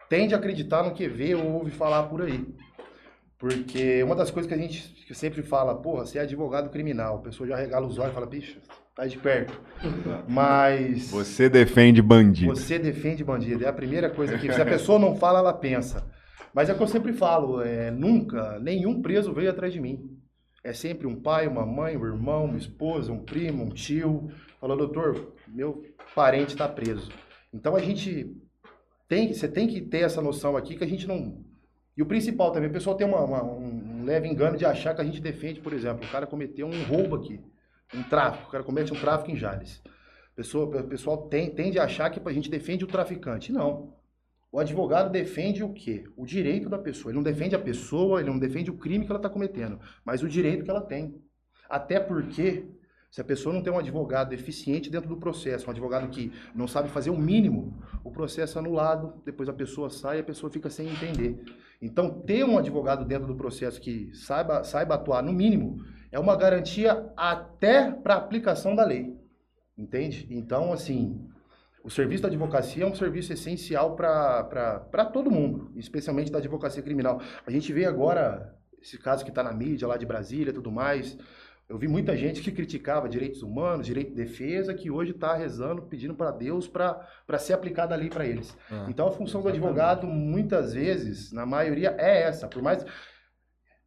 tende 0.09 0.35
a 0.35 0.39
acreditar 0.39 0.85
no 0.85 0.93
que 0.93 1.09
vê 1.09 1.35
ou 1.35 1.55
ouve 1.55 1.71
falar 1.71 2.05
por 2.05 2.23
aí. 2.23 2.47
Porque 3.39 4.03
uma 4.03 4.15
das 4.15 4.31
coisas 4.31 4.49
que 4.49 4.55
a 4.55 4.59
gente 4.61 4.95
que 5.07 5.15
sempre 5.15 5.43
fala, 5.43 5.75
porra, 5.75 6.07
você 6.07 6.19
é 6.19 6.23
advogado 6.23 6.71
criminal, 6.71 7.17
a 7.17 7.23
pessoa 7.23 7.49
já 7.49 7.57
regala 7.57 7.87
os 7.87 7.99
olhos 7.99 8.13
e 8.13 8.15
fala, 8.15 8.27
bicho, 8.27 8.59
tá 8.95 9.07
de 9.07 9.19
perto. 9.19 9.61
Mas 10.29 11.11
Você 11.11 11.49
defende 11.49 12.01
bandido. 12.01 12.55
você 12.55 12.79
defende 12.79 13.23
bandido. 13.23 13.65
É 13.65 13.69
a 13.69 13.73
primeira 13.73 14.09
coisa 14.11 14.39
que. 14.39 14.53
Se 14.53 14.61
a 14.61 14.65
pessoa 14.65 14.99
não 14.99 15.17
fala, 15.17 15.39
ela 15.41 15.53
pensa. 15.53 16.05
Mas 16.55 16.69
é 16.69 16.73
o 16.73 16.77
que 16.77 16.83
eu 16.83 16.89
sempre 16.89 17.13
falo: 17.13 17.61
é, 17.61 17.91
nunca, 17.91 18.59
nenhum 18.59 19.03
preso 19.03 19.33
veio 19.33 19.51
atrás 19.51 19.73
de 19.73 19.81
mim. 19.81 20.01
É 20.65 20.73
sempre 20.73 21.07
um 21.07 21.15
pai, 21.15 21.47
uma 21.47 21.65
mãe, 21.65 21.97
um 21.97 22.05
irmão, 22.05 22.47
uma 22.47 22.59
esposa, 22.59 23.13
um 23.13 23.23
primo, 23.25 23.63
um 23.65 23.71
tio. 23.71 24.29
Falou, 24.61 24.77
doutor, 24.77 25.33
meu 25.49 25.85
parente 26.15 26.53
está 26.53 26.69
preso. 26.69 27.11
Então 27.53 27.77
a 27.77 27.81
gente 27.81 28.37
tem, 29.09 29.33
você 29.33 29.49
tem 29.49 29.67
que 29.69 29.81
ter 29.81 30.01
essa 30.01 30.21
noção 30.21 30.57
aqui 30.57 30.77
que 30.77 30.85
a 30.85 30.89
gente 30.89 31.07
não. 31.07 31.45
E 31.97 32.03
o 32.03 32.07
principal 32.07 32.53
também, 32.53 32.69
o 32.69 32.73
pessoal 32.73 32.97
tem 32.97 33.07
uma- 33.07 33.23
uma- 33.25 33.43
um 33.43 34.05
leve 34.05 34.29
engano 34.29 34.57
de 34.57 34.67
achar 34.67 34.95
que 34.95 35.01
a 35.01 35.05
gente 35.05 35.21
defende, 35.21 35.61
por 35.61 35.73
exemplo, 35.73 36.07
o 36.07 36.11
cara 36.11 36.27
cometeu 36.27 36.67
um 36.67 36.85
roubo 36.85 37.17
aqui, 37.17 37.41
um 37.95 38.03
tráfico, 38.03 38.49
o 38.49 38.51
cara 38.51 38.65
comete 38.65 38.93
um 38.93 38.97
tráfico 39.01 39.31
em 39.31 39.37
Jales. 39.37 39.83
Pessoa, 40.35 40.81
o 40.81 40.85
pessoal 40.85 41.29
tem, 41.29 41.51
tende 41.51 41.79
a 41.79 41.85
achar 41.85 42.11
que 42.11 42.21
a 42.23 42.33
gente 42.33 42.51
defende 42.51 42.85
o 42.85 42.89
traficante. 42.89 43.51
Não. 43.53 43.95
O 44.53 44.59
advogado 44.59 45.11
defende 45.11 45.63
o 45.65 45.73
quê? 45.73 46.05
O 46.17 46.27
direito 46.27 46.69
da 46.69 46.79
pessoa. 46.79 47.11
Ele 47.11 47.17
não 47.17 47.23
defende 47.23 47.55
a 47.55 47.59
pessoa, 47.59 48.21
ele 48.21 48.31
não 48.31 48.39
defende 48.39 48.71
o 48.71 48.77
crime 48.77 49.05
que 49.07 49.11
ela 49.11 49.19
está 49.19 49.31
cometendo, 49.31 49.81
mas 50.05 50.23
o 50.23 50.29
direito 50.29 50.65
que 50.65 50.71
ela 50.71 50.83
tem. 50.83 51.21
Até 51.69 51.99
porque, 51.99 52.67
se 53.17 53.23
a 53.23 53.25
pessoa 53.25 53.55
não 53.55 53.63
tem 53.63 53.73
um 53.73 53.79
advogado 53.79 54.35
eficiente 54.35 54.91
dentro 54.91 55.09
do 55.09 55.17
processo, 55.17 55.67
um 55.67 55.71
advogado 55.71 56.07
que 56.11 56.31
não 56.55 56.69
sabe 56.69 56.91
fazer 56.91 57.09
o 57.09 57.17
mínimo, 57.17 57.83
o 58.05 58.11
processo 58.11 58.59
é 58.59 58.61
anulado, 58.61 59.23
depois 59.25 59.49
a 59.49 59.55
pessoa 59.55 59.89
sai 59.89 60.19
e 60.19 60.21
a 60.21 60.23
pessoa 60.23 60.53
fica 60.53 60.69
sem 60.69 60.87
entender. 60.87 61.43
Então, 61.81 62.21
ter 62.21 62.45
um 62.45 62.59
advogado 62.59 63.07
dentro 63.07 63.27
do 63.27 63.35
processo 63.35 63.81
que 63.81 64.15
saiba, 64.15 64.63
saiba 64.65 64.97
atuar 64.97 65.23
no 65.23 65.33
mínimo 65.33 65.83
é 66.13 66.19
uma 66.19 66.37
garantia 66.37 67.11
até 67.17 67.91
para 67.91 68.17
a 68.17 68.19
aplicação 68.19 68.77
da 68.77 68.85
lei. 68.85 69.19
Entende? 69.79 70.27
Então, 70.31 70.71
assim, 70.71 71.27
o 71.83 71.89
serviço 71.89 72.25
da 72.25 72.29
advocacia 72.29 72.85
é 72.85 72.87
um 72.87 72.95
serviço 72.95 73.33
essencial 73.33 73.97
para 73.97 75.11
todo 75.11 75.31
mundo, 75.31 75.73
especialmente 75.75 76.31
da 76.31 76.37
advocacia 76.37 76.83
criminal. 76.83 77.23
A 77.47 77.51
gente 77.51 77.73
vê 77.73 77.87
agora 77.87 78.55
esse 78.79 78.99
caso 78.99 79.25
que 79.25 79.31
está 79.31 79.43
na 79.43 79.55
mídia 79.55 79.89
lá 79.89 79.97
de 79.97 80.05
Brasília 80.05 80.51
e 80.51 80.55
tudo 80.55 80.71
mais. 80.71 81.17
Eu 81.69 81.77
vi 81.77 81.89
muita 81.89 82.17
gente 82.17 82.41
que 82.43 82.53
criticava 82.53 83.09
direitos 83.09 83.43
humanos, 83.43 83.87
direito 83.87 84.11
de 84.11 84.15
defesa, 84.15 84.73
que 84.73 84.89
hoje 84.89 85.11
está 85.11 85.35
rezando, 85.35 85.83
pedindo 85.83 86.15
para 86.15 86.31
Deus 86.31 86.69
para 86.69 87.05
ser 87.39 87.55
aplicada 87.55 87.93
a 87.95 87.99
lei 87.99 88.09
para 88.09 88.25
eles. 88.25 88.57
Ah, 88.71 88.87
Então 88.89 89.09
a 89.09 89.11
função 89.11 89.43
do 89.43 89.49
exatamente. 89.49 89.65
advogado, 89.67 90.07
muitas 90.07 90.73
vezes, 90.75 91.33
na 91.33 91.45
maioria, 91.45 91.97
é 91.99 92.23
essa. 92.23 92.47
Por 92.47 92.63
mais. 92.63 92.85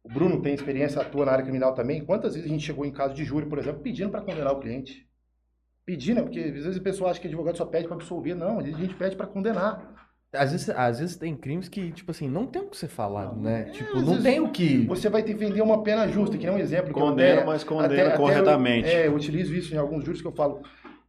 O 0.02 0.08
Bruno 0.10 0.40
tem 0.42 0.54
experiência, 0.54 1.00
atua 1.00 1.26
na 1.26 1.32
área 1.32 1.44
criminal 1.44 1.74
também. 1.74 2.04
Quantas 2.04 2.34
vezes 2.34 2.48
a 2.48 2.52
gente 2.52 2.64
chegou 2.64 2.84
em 2.84 2.92
caso 2.92 3.14
de 3.14 3.24
júri, 3.24 3.46
por 3.46 3.58
exemplo, 3.58 3.82
pedindo 3.82 4.10
para 4.10 4.22
condenar 4.22 4.52
o 4.52 4.60
cliente? 4.60 5.06
Pedindo, 5.84 6.22
porque 6.22 6.38
às 6.40 6.52
vezes 6.52 6.76
a 6.78 6.82
pessoa 6.82 7.10
acha 7.10 7.20
que 7.20 7.26
advogado 7.26 7.56
só 7.56 7.64
pede 7.66 7.86
para 7.86 7.96
absolver. 7.96 8.34
Não, 8.34 8.58
a 8.58 8.62
gente 8.62 8.94
pede 8.94 9.16
para 9.16 9.26
condenar. 9.26 10.09
Às 10.32 10.52
vezes, 10.52 10.70
às 10.70 11.00
vezes 11.00 11.16
tem 11.16 11.36
crimes 11.36 11.68
que, 11.68 11.90
tipo 11.90 12.12
assim, 12.12 12.28
não 12.28 12.46
tem 12.46 12.62
o 12.62 12.66
que 12.68 12.76
ser 12.76 12.86
falado, 12.86 13.34
Não, 13.34 13.42
né? 13.42 13.62
é, 13.68 13.72
tipo, 13.72 14.00
não 14.00 14.22
tem 14.22 14.38
o 14.38 14.48
que. 14.50 14.86
Você 14.86 15.08
vai 15.08 15.22
defender 15.22 15.60
uma 15.60 15.82
pena 15.82 16.06
justa, 16.06 16.38
que 16.38 16.46
nem 16.46 16.54
um 16.54 16.58
exemplo. 16.58 16.92
que 16.94 16.98
eu 17.00 17.04
Condena, 17.04 17.38
até- 17.38 17.44
mas 17.46 17.64
condena 17.64 17.86
até- 17.92 18.02
até 18.02 18.12
eu- 18.14 18.16
corretamente. 18.16 18.88
é, 18.88 19.06
eu 19.08 19.14
utilizo 19.14 19.52
isso 19.54 19.74
em 19.74 19.76
alguns 19.78 20.04
juros 20.04 20.20
que 20.20 20.26
eu 20.28 20.32
falo. 20.32 20.62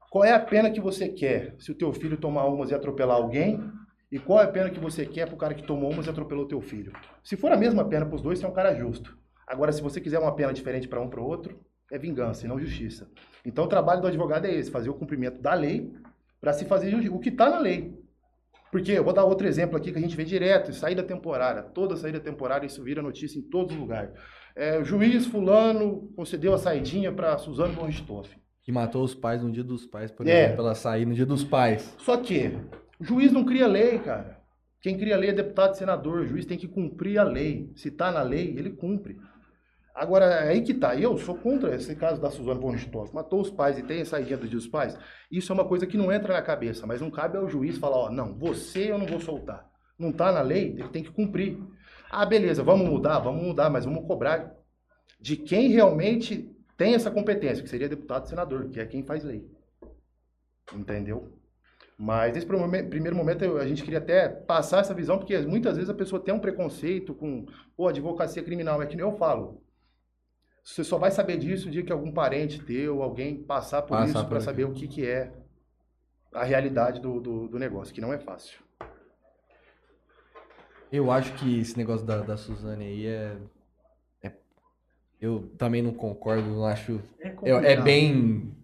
Qual 0.09 0.25
é 0.25 0.33
a 0.33 0.39
pena 0.39 0.71
que 0.71 0.81
você 0.81 1.07
quer 1.07 1.55
se 1.59 1.71
o 1.71 1.75
teu 1.75 1.93
filho 1.93 2.17
tomar 2.17 2.45
umas 2.45 2.71
e 2.71 2.73
atropelar 2.75 3.15
alguém? 3.17 3.61
E 4.11 4.17
qual 4.19 4.39
é 4.41 4.43
a 4.43 4.47
pena 4.47 4.69
que 4.71 4.79
você 4.79 5.05
quer 5.05 5.27
pro 5.27 5.37
cara 5.37 5.53
que 5.53 5.63
tomou 5.63 5.91
umas 5.91 6.05
e 6.07 6.09
atropelou 6.09 6.45
teu 6.47 6.59
filho? 6.59 6.91
Se 7.23 7.37
for 7.37 7.51
a 7.51 7.55
mesma 7.57 7.85
pena 7.85 8.05
pros 8.05 8.21
dois, 8.21 8.39
você 8.39 8.45
é 8.45 8.49
um 8.49 8.53
cara 8.53 8.73
justo. 8.73 9.15
Agora, 9.47 9.71
se 9.71 9.81
você 9.81 10.01
quiser 10.01 10.17
uma 10.19 10.33
pena 10.35 10.51
diferente 10.51 10.87
para 10.87 10.99
um 10.99 11.07
para 11.09 11.21
o 11.21 11.25
outro, 11.25 11.59
é 11.91 11.97
vingança 11.97 12.45
e 12.45 12.49
não 12.49 12.59
justiça. 12.59 13.07
Então, 13.45 13.65
o 13.65 13.67
trabalho 13.67 14.01
do 14.01 14.07
advogado 14.07 14.45
é 14.45 14.53
esse, 14.53 14.69
fazer 14.71 14.89
o 14.89 14.93
cumprimento 14.95 15.39
da 15.41 15.53
lei 15.53 15.93
para 16.41 16.51
se 16.53 16.65
fazer 16.65 16.93
o 16.95 17.19
que 17.19 17.29
está 17.29 17.49
na 17.49 17.59
lei. 17.59 17.93
Porque, 18.71 18.91
eu 18.93 19.03
vou 19.03 19.13
dar 19.13 19.25
outro 19.25 19.45
exemplo 19.47 19.75
aqui 19.75 19.91
que 19.91 19.97
a 19.97 20.01
gente 20.01 20.15
vê 20.15 20.23
direto, 20.23 20.71
saída 20.73 21.03
temporária. 21.03 21.61
Toda 21.61 21.95
saída 21.97 22.19
temporária, 22.19 22.65
isso 22.65 22.81
vira 22.83 23.01
notícia 23.01 23.37
em 23.37 23.41
todos 23.41 23.73
os 23.75 23.79
lugares. 23.81 24.11
É, 24.55 24.79
o 24.79 24.83
juiz 24.85 25.25
fulano 25.25 26.11
concedeu 26.15 26.53
a 26.53 26.57
saidinha 26.57 27.11
para 27.11 27.37
Suzano 27.37 27.73
von 27.73 27.85
Richthofen. 27.85 28.39
Que 28.63 28.71
matou 28.71 29.03
os 29.03 29.13
pais 29.15 29.41
no 29.43 29.51
dia 29.51 29.63
dos 29.63 29.85
pais, 29.85 30.11
por 30.11 30.25
É. 30.27 30.45
exemplo, 30.45 30.61
ela 30.63 30.75
sair 30.75 31.05
no 31.05 31.13
dia 31.13 31.25
dos 31.25 31.43
pais. 31.43 31.93
Só 31.99 32.15
que 32.17 32.51
o 32.99 33.03
juiz 33.03 33.31
não 33.31 33.43
cria 33.43 33.67
lei, 33.67 33.99
cara. 33.99 34.39
Quem 34.81 34.97
cria 34.97 35.17
lei 35.17 35.29
é 35.29 35.33
deputado 35.33 35.73
e 35.73 35.77
senador. 35.77 36.21
O 36.21 36.27
juiz 36.27 36.45
tem 36.45 36.57
que 36.57 36.67
cumprir 36.67 37.17
a 37.19 37.23
lei. 37.23 37.71
Se 37.75 37.91
tá 37.91 38.11
na 38.11 38.21
lei, 38.23 38.55
ele 38.57 38.71
cumpre. 38.71 39.17
Agora, 39.93 40.25
é 40.25 40.49
aí 40.49 40.61
que 40.61 40.73
tá. 40.73 40.95
Eu 40.95 41.17
sou 41.17 41.35
contra 41.35 41.75
esse 41.75 41.95
caso 41.95 42.21
da 42.21 42.31
Suzana 42.31 42.59
von 42.59 42.71
Richthofen. 42.71 43.13
Matou 43.13 43.41
os 43.41 43.49
pais 43.49 43.77
e 43.77 43.83
tem 43.83 44.01
a 44.01 44.05
saída 44.05 44.37
do 44.37 44.47
dia 44.47 44.57
dos 44.57 44.67
pais. 44.67 44.97
Isso 45.29 45.51
é 45.51 45.55
uma 45.55 45.67
coisa 45.67 45.85
que 45.85 45.97
não 45.97 46.11
entra 46.11 46.33
na 46.33 46.41
cabeça, 46.41 46.87
mas 46.87 47.01
não 47.01 47.11
cabe 47.11 47.37
ao 47.37 47.49
juiz 47.49 47.77
falar, 47.77 47.97
ó, 47.97 48.09
não, 48.09 48.37
você 48.37 48.91
eu 48.91 48.97
não 48.97 49.05
vou 49.05 49.19
soltar. 49.19 49.65
Não 49.99 50.11
tá 50.11 50.31
na 50.31 50.41
lei, 50.41 50.69
ele 50.77 50.89
tem 50.89 51.03
que 51.03 51.11
cumprir. 51.11 51.57
Ah, 52.09 52.25
beleza, 52.25 52.63
vamos 52.63 52.87
mudar? 52.89 53.19
Vamos 53.19 53.43
mudar, 53.43 53.69
mas 53.69 53.85
vamos 53.85 54.05
cobrar 54.07 54.51
de 55.19 55.37
quem 55.37 55.69
realmente 55.69 56.49
tem 56.77 56.95
essa 56.95 57.11
competência, 57.11 57.63
que 57.63 57.69
seria 57.69 57.87
deputado 57.89 58.25
e 58.25 58.29
senador, 58.29 58.69
que 58.69 58.79
é 58.79 58.85
quem 58.85 59.03
faz 59.03 59.23
lei. 59.23 59.45
Entendeu? 60.73 61.37
Mas 61.97 62.33
nesse 62.33 62.45
prime- 62.47 62.83
primeiro 62.83 63.15
momento 63.15 63.57
a 63.57 63.67
gente 63.67 63.83
queria 63.83 63.99
até 63.99 64.27
passar 64.29 64.79
essa 64.79 64.93
visão, 64.93 65.17
porque 65.19 65.37
muitas 65.39 65.75
vezes 65.75 65.89
a 65.89 65.93
pessoa 65.93 66.21
tem 66.23 66.33
um 66.33 66.39
preconceito 66.39 67.13
com, 67.13 67.45
pô, 67.75 67.87
advocacia 67.87 68.43
criminal. 68.43 68.81
É 68.81 68.87
que 68.87 68.95
nem 68.95 69.05
eu 69.05 69.17
falo. 69.17 69.61
Você 70.63 70.83
só 70.83 70.97
vai 70.97 71.11
saber 71.11 71.37
disso 71.37 71.67
o 71.67 71.71
dia 71.71 71.83
que 71.83 71.91
algum 71.91 72.11
parente 72.11 72.61
teu, 72.61 73.01
alguém 73.01 73.35
passar 73.41 73.81
por 73.81 73.97
Passar 73.97 74.19
isso 74.19 74.27
para 74.29 74.39
saber 74.39 74.65
o 74.65 74.73
que, 74.73 74.87
que 74.87 75.05
é 75.05 75.31
a 76.33 76.43
realidade 76.43 76.99
do, 77.01 77.19
do, 77.19 77.47
do 77.47 77.59
negócio, 77.59 77.93
que 77.93 77.99
não 78.01 78.13
é 78.13 78.19
fácil. 78.19 78.59
Eu 80.91 81.09
acho 81.09 81.33
que 81.35 81.59
esse 81.59 81.77
negócio 81.77 82.05
da, 82.05 82.21
da 82.21 82.37
Suzane 82.37 82.83
aí 82.85 83.05
é, 83.07 83.37
é- 84.21 84.33
Eu 85.19 85.49
também 85.57 85.81
não 85.81 85.93
concordo, 85.93 86.47
não 86.49 86.65
acho. 86.65 87.01
É, 87.19 87.29
É, 87.43 87.73
é 87.73 87.81
bem. 87.81 88.55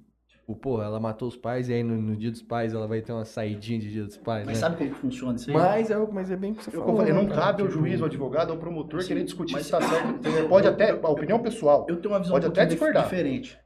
Tipo, 0.48 0.56
pô, 0.62 0.82
ela 0.82 0.98
matou 0.98 1.28
os 1.28 1.36
pais 1.36 1.68
e 1.68 1.74
aí 1.74 1.84
no, 1.84 2.02
no 2.02 2.16
dia 2.16 2.32
dos 2.32 2.42
pais 2.42 2.74
ela 2.74 2.88
vai 2.88 3.02
ter 3.02 3.12
uma 3.12 3.26
saidinha 3.26 3.78
de 3.80 3.92
dia 3.92 4.06
dos 4.06 4.16
pais, 4.16 4.46
Mas 4.46 4.56
né? 4.56 4.62
sabe 4.62 4.78
como 4.78 4.90
que 4.92 4.96
funciona 4.96 5.36
isso 5.36 5.50
aí? 5.50 5.54
Mas 5.58 5.92
é, 5.92 5.98
mas 6.10 6.32
é 6.32 6.38
bem 6.38 6.54
o 6.54 6.56
que 6.56 6.64
você 6.64 6.70
Eu, 6.70 6.72
que 6.72 6.78
eu 6.78 6.82
falou. 6.84 6.98
falei, 7.00 7.14
né, 7.14 7.20
não 7.22 7.28
cara? 7.28 7.42
cabe 7.42 7.62
ao 7.64 7.68
Tipo, 7.68 7.80
juiz, 7.82 8.00
ao 8.00 8.08
advogado, 8.08 8.52
ao 8.54 8.58
promotor 8.58 9.02
Sim, 9.02 9.10
querer 9.10 9.24
discutir 9.26 9.52
mas- 9.56 9.66
se 9.66 9.72
tá 9.72 9.82
certo. 9.82 10.48
Pode 10.48 10.66
até, 10.66 10.92
a 10.92 11.10
opinião 11.10 11.40
pessoal. 11.42 11.86
Eu 11.90 11.98
tenho 12.00 12.14
uma 12.14 12.20
visão 12.22 12.34
Pode 12.34 12.46
um 12.46 12.50
até 12.50 12.66
discordar. 12.66 13.04
diferente. 13.04 13.60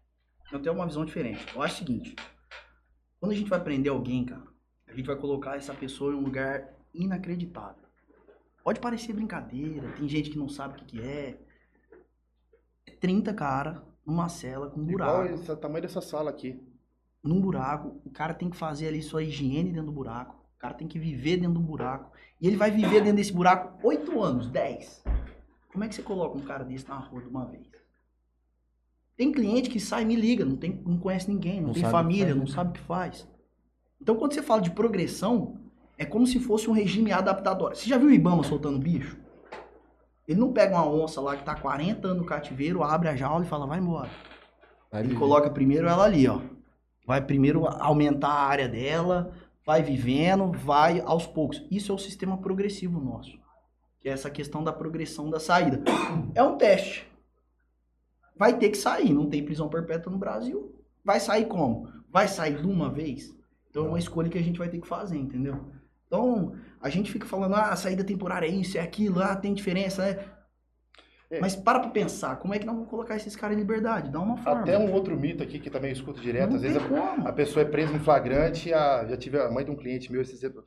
Eu 0.51 0.59
tenho 0.59 0.73
uma 0.73 0.87
visão 0.87 1.05
diferente. 1.05 1.45
Eu 1.53 1.61
acho 1.61 1.75
o 1.75 1.77
seguinte: 1.77 2.15
quando 3.19 3.31
a 3.31 3.35
gente 3.35 3.47
vai 3.49 3.59
prender 3.63 3.91
alguém, 3.91 4.25
cara, 4.25 4.41
a 4.87 4.93
gente 4.95 5.05
vai 5.05 5.15
colocar 5.15 5.55
essa 5.57 5.75
pessoa 5.75 6.11
em 6.11 6.15
um 6.15 6.21
lugar 6.21 6.67
inacreditável. 6.95 7.83
Pode 8.63 8.79
parecer 8.79 9.13
brincadeira, 9.13 9.87
tem 9.91 10.09
gente 10.09 10.31
que 10.31 10.37
não 10.39 10.49
sabe 10.49 10.73
o 10.73 10.77
que, 10.77 10.97
que 10.97 11.01
é. 11.01 11.37
É 12.87 12.91
30 12.99 13.31
cara 13.35 13.83
numa 14.03 14.27
cela 14.29 14.67
com 14.67 14.79
um 14.79 14.89
Igual 14.89 15.17
buraco. 15.21 15.35
esse 15.35 15.51
o 15.51 15.55
tamanho 15.55 15.83
dessa 15.83 16.01
sala 16.01 16.31
aqui. 16.31 16.59
Num 17.23 17.39
buraco, 17.39 18.01
o 18.03 18.09
cara 18.09 18.33
tem 18.33 18.49
que 18.49 18.57
fazer 18.57 18.87
ali 18.87 19.01
sua 19.01 19.23
higiene 19.23 19.69
dentro 19.71 19.85
do 19.87 19.91
buraco. 19.91 20.35
O 20.57 20.59
cara 20.59 20.73
tem 20.73 20.87
que 20.87 20.97
viver 20.99 21.37
dentro 21.37 21.53
do 21.53 21.59
buraco. 21.59 22.11
E 22.39 22.47
ele 22.47 22.57
vai 22.57 22.71
viver 22.71 23.01
dentro 23.01 23.17
desse 23.17 23.31
buraco 23.33 23.77
8 23.85 24.21
anos, 24.21 24.47
10. 24.47 25.03
Como 25.71 25.83
é 25.83 25.87
que 25.87 25.95
você 25.95 26.01
coloca 26.01 26.37
um 26.37 26.41
cara 26.41 26.63
desse 26.63 26.87
na 26.87 26.97
rua 26.97 27.21
de 27.21 27.27
uma 27.27 27.45
vez? 27.45 27.67
Tem 29.15 29.31
cliente 29.31 29.69
que 29.69 29.79
sai 29.79 30.01
e 30.01 30.05
me 30.05 30.15
liga, 30.15 30.43
não, 30.43 30.55
tem, 30.55 30.81
não 30.85 30.97
conhece 30.97 31.29
ninguém, 31.29 31.61
não, 31.61 31.67
Não 31.67 31.73
tem 31.73 31.83
família, 31.83 32.25
faz, 32.27 32.37
não 32.37 32.45
né? 32.45 32.51
sabe 32.51 32.69
o 32.71 32.73
que 32.73 32.79
faz. 32.81 33.27
Então, 34.01 34.15
quando 34.15 34.33
você 34.33 34.41
fala 34.41 34.61
de 34.61 34.71
progressão, 34.71 35.57
é 35.97 36.05
como 36.05 36.25
se 36.25 36.39
fosse 36.39 36.67
um 36.69 36.73
regime 36.73 37.11
adaptatório. 37.11 37.75
Você 37.77 37.87
já 37.87 37.97
viu 37.99 38.07
o 38.07 38.11
Ibama 38.11 38.43
soltando 38.43 38.79
bicho? 38.79 39.17
Ele 40.27 40.39
não 40.39 40.51
pega 40.51 40.75
uma 40.75 40.87
onça 40.87 41.21
lá 41.21 41.35
que 41.37 41.43
tá 41.43 41.53
40 41.53 42.07
anos 42.07 42.19
no 42.19 42.25
cativeiro, 42.25 42.81
abre 42.83 43.09
a 43.09 43.15
jaula 43.15 43.45
e 43.45 43.47
fala, 43.47 43.67
vai 43.67 43.79
embora. 43.79 44.09
vai 44.91 45.01
Ele 45.01 45.09
viver. 45.09 45.19
coloca 45.19 45.49
primeiro 45.51 45.87
ela 45.87 46.03
ali, 46.03 46.27
ó. 46.27 46.41
Vai 47.11 47.19
primeiro 47.19 47.67
aumentar 47.67 48.29
a 48.29 48.47
área 48.47 48.69
dela, 48.69 49.33
vai 49.65 49.83
vivendo, 49.83 50.49
vai 50.49 51.01
aos 51.01 51.27
poucos. 51.27 51.61
Isso 51.69 51.91
é 51.91 51.95
o 51.95 51.97
sistema 51.97 52.37
progressivo 52.37 53.01
nosso. 53.01 53.37
Que 53.99 54.07
é 54.07 54.13
essa 54.13 54.29
questão 54.29 54.63
da 54.63 54.71
progressão 54.71 55.29
da 55.29 55.37
saída. 55.37 55.83
É 56.33 56.41
um 56.41 56.55
teste. 56.55 57.05
Vai 58.33 58.57
ter 58.57 58.69
que 58.69 58.77
sair, 58.77 59.11
não 59.11 59.29
tem 59.29 59.43
prisão 59.43 59.67
perpétua 59.67 60.09
no 60.09 60.17
Brasil. 60.17 60.73
Vai 61.03 61.19
sair 61.19 61.47
como? 61.47 61.89
Vai 62.09 62.29
sair 62.29 62.61
de 62.61 62.65
uma 62.65 62.89
vez? 62.89 63.35
Então 63.69 63.87
é 63.87 63.89
uma 63.89 63.99
escolha 63.99 64.29
que 64.29 64.37
a 64.37 64.41
gente 64.41 64.57
vai 64.57 64.69
ter 64.69 64.79
que 64.79 64.87
fazer, 64.87 65.17
entendeu? 65.17 65.65
Então, 66.07 66.55
a 66.79 66.89
gente 66.89 67.11
fica 67.11 67.27
falando, 67.27 67.55
ah, 67.55 67.73
a 67.73 67.75
saída 67.75 68.05
temporária 68.05 68.47
é 68.47 68.51
isso, 68.51 68.77
é 68.77 68.81
aquilo, 68.81 69.21
ah, 69.21 69.35
tem 69.35 69.53
diferença, 69.53 70.05
né? 70.05 70.25
É. 71.31 71.39
Mas 71.39 71.55
para 71.55 71.79
pra 71.79 71.89
pensar, 71.89 72.35
como 72.37 72.53
é 72.53 72.59
que 72.59 72.65
nós 72.65 72.75
vamos 72.75 72.89
colocar 72.89 73.15
esses 73.15 73.35
caras 73.35 73.55
em 73.55 73.59
liberdade? 73.59 74.11
Dá 74.11 74.19
uma 74.19 74.35
forma. 74.37 74.61
Até 74.61 74.77
um 74.77 74.91
outro 74.91 75.17
mito 75.17 75.41
aqui 75.41 75.59
que 75.59 75.69
também 75.69 75.89
eu 75.91 75.93
escuto 75.95 76.19
direto. 76.19 76.49
Não 76.49 76.55
Às 76.57 76.61
vezes 76.61 76.77
a, 76.77 77.29
a 77.29 77.31
pessoa 77.31 77.63
é 77.63 77.65
presa 77.65 77.95
em 77.95 77.99
flagrante. 77.99 78.73
A, 78.73 79.05
já 79.05 79.15
tive 79.15 79.39
a 79.39 79.49
mãe 79.49 79.63
de 79.63 79.71
um 79.71 79.75
cliente 79.75 80.11
meu 80.11 80.21
esse 80.21 80.33
exemplo. 80.33 80.63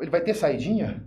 Ele 0.00 0.10
vai 0.10 0.20
ter 0.20 0.34
saidinha? 0.34 1.04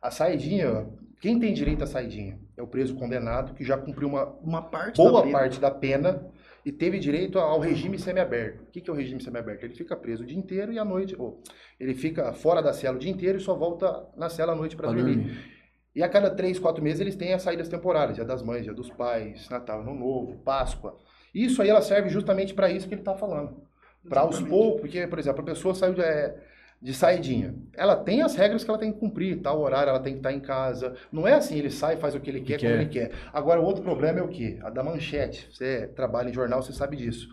A 0.00 0.10
saidinha, 0.10 0.86
quem 1.20 1.40
tem 1.40 1.52
direito 1.54 1.82
à 1.82 1.86
saidinha? 1.86 2.38
É 2.56 2.62
o 2.62 2.66
preso 2.66 2.94
condenado 2.96 3.54
que 3.54 3.64
já 3.64 3.76
cumpriu 3.78 4.08
uma 4.08 4.26
uma 4.42 4.62
parte 4.62 4.96
boa 4.96 5.24
da 5.24 5.32
parte 5.32 5.58
da 5.58 5.70
pena 5.70 6.24
e 6.64 6.70
teve 6.72 6.98
direito 6.98 7.38
ao 7.38 7.58
regime 7.58 7.98
semiaberto. 7.98 8.64
O 8.64 8.66
que 8.66 8.88
é 8.88 8.92
o 8.92 8.96
regime 8.96 9.22
semiaberto? 9.22 9.64
Ele 9.64 9.74
fica 9.74 9.96
preso 9.96 10.22
o 10.22 10.26
dia 10.26 10.38
inteiro 10.38 10.70
e 10.72 10.78
à 10.78 10.84
noite, 10.84 11.16
ou 11.18 11.42
ele 11.80 11.94
fica 11.94 12.32
fora 12.34 12.60
da 12.62 12.72
cela 12.74 12.96
o 12.96 12.98
dia 13.00 13.10
inteiro 13.10 13.38
e 13.38 13.40
só 13.40 13.54
volta 13.54 14.06
na 14.16 14.28
cela 14.28 14.52
à 14.52 14.56
noite 14.56 14.76
para 14.76 14.88
Pra 14.88 14.96
dormir. 14.96 15.16
dormir. 15.16 15.57
E 15.98 16.02
a 16.04 16.08
cada 16.08 16.30
três, 16.30 16.60
quatro 16.60 16.80
meses 16.80 17.00
eles 17.00 17.16
têm 17.16 17.34
as 17.34 17.42
saídas 17.42 17.68
temporárias, 17.68 18.14
dia 18.14 18.24
das 18.24 18.40
mães, 18.40 18.62
dia 18.62 18.72
dos 18.72 18.88
pais, 18.88 19.48
Natal, 19.48 19.80
Ano 19.80 19.96
Novo, 19.96 20.38
Páscoa. 20.44 20.96
Isso 21.34 21.60
aí 21.60 21.68
ela 21.68 21.82
serve 21.82 22.08
justamente 22.08 22.54
para 22.54 22.70
isso 22.70 22.86
que 22.86 22.94
ele 22.94 23.00
está 23.00 23.16
falando. 23.16 23.64
Para 24.08 24.20
aos 24.20 24.40
poucos, 24.40 24.80
porque, 24.80 25.08
por 25.08 25.18
exemplo, 25.18 25.40
a 25.40 25.44
pessoa 25.44 25.74
saiu 25.74 25.94
de, 25.94 26.00
é, 26.00 26.40
de 26.80 26.94
saidinha. 26.94 27.52
Ela 27.74 27.96
tem 27.96 28.22
as 28.22 28.36
regras 28.36 28.62
que 28.62 28.70
ela 28.70 28.78
tem 28.78 28.92
que 28.92 29.00
cumprir, 29.00 29.42
tal 29.42 29.58
horário 29.58 29.90
ela 29.90 29.98
tem 29.98 30.12
que 30.12 30.20
estar 30.20 30.32
em 30.32 30.38
casa. 30.38 30.94
Não 31.10 31.26
é 31.26 31.34
assim, 31.34 31.58
ele 31.58 31.68
sai, 31.68 31.96
faz 31.96 32.14
o 32.14 32.20
que 32.20 32.30
ele 32.30 32.42
quer, 32.42 32.60
como 32.60 32.70
quer. 32.70 32.80
ele 32.80 32.88
quer. 32.88 33.12
Agora, 33.32 33.60
o 33.60 33.64
outro 33.64 33.82
problema 33.82 34.20
é 34.20 34.22
o 34.22 34.28
quê? 34.28 34.56
A 34.62 34.70
da 34.70 34.84
manchete. 34.84 35.48
Você 35.52 35.88
trabalha 35.96 36.30
em 36.30 36.32
jornal, 36.32 36.62
você 36.62 36.72
sabe 36.72 36.96
disso. 36.96 37.26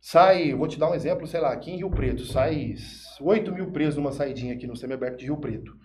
Sai, 0.00 0.54
vou 0.54 0.66
te 0.66 0.78
dar 0.78 0.90
um 0.90 0.94
exemplo, 0.94 1.26
sei 1.26 1.40
lá, 1.40 1.52
aqui 1.52 1.70
em 1.70 1.76
Rio 1.76 1.90
Preto, 1.90 2.24
sai 2.24 2.74
8 3.20 3.52
mil 3.52 3.70
presos 3.70 3.96
numa 3.96 4.12
saidinha 4.12 4.54
aqui 4.54 4.66
no 4.66 4.76
semiaberto 4.76 5.18
de 5.18 5.26
Rio 5.26 5.36
Preto. 5.36 5.76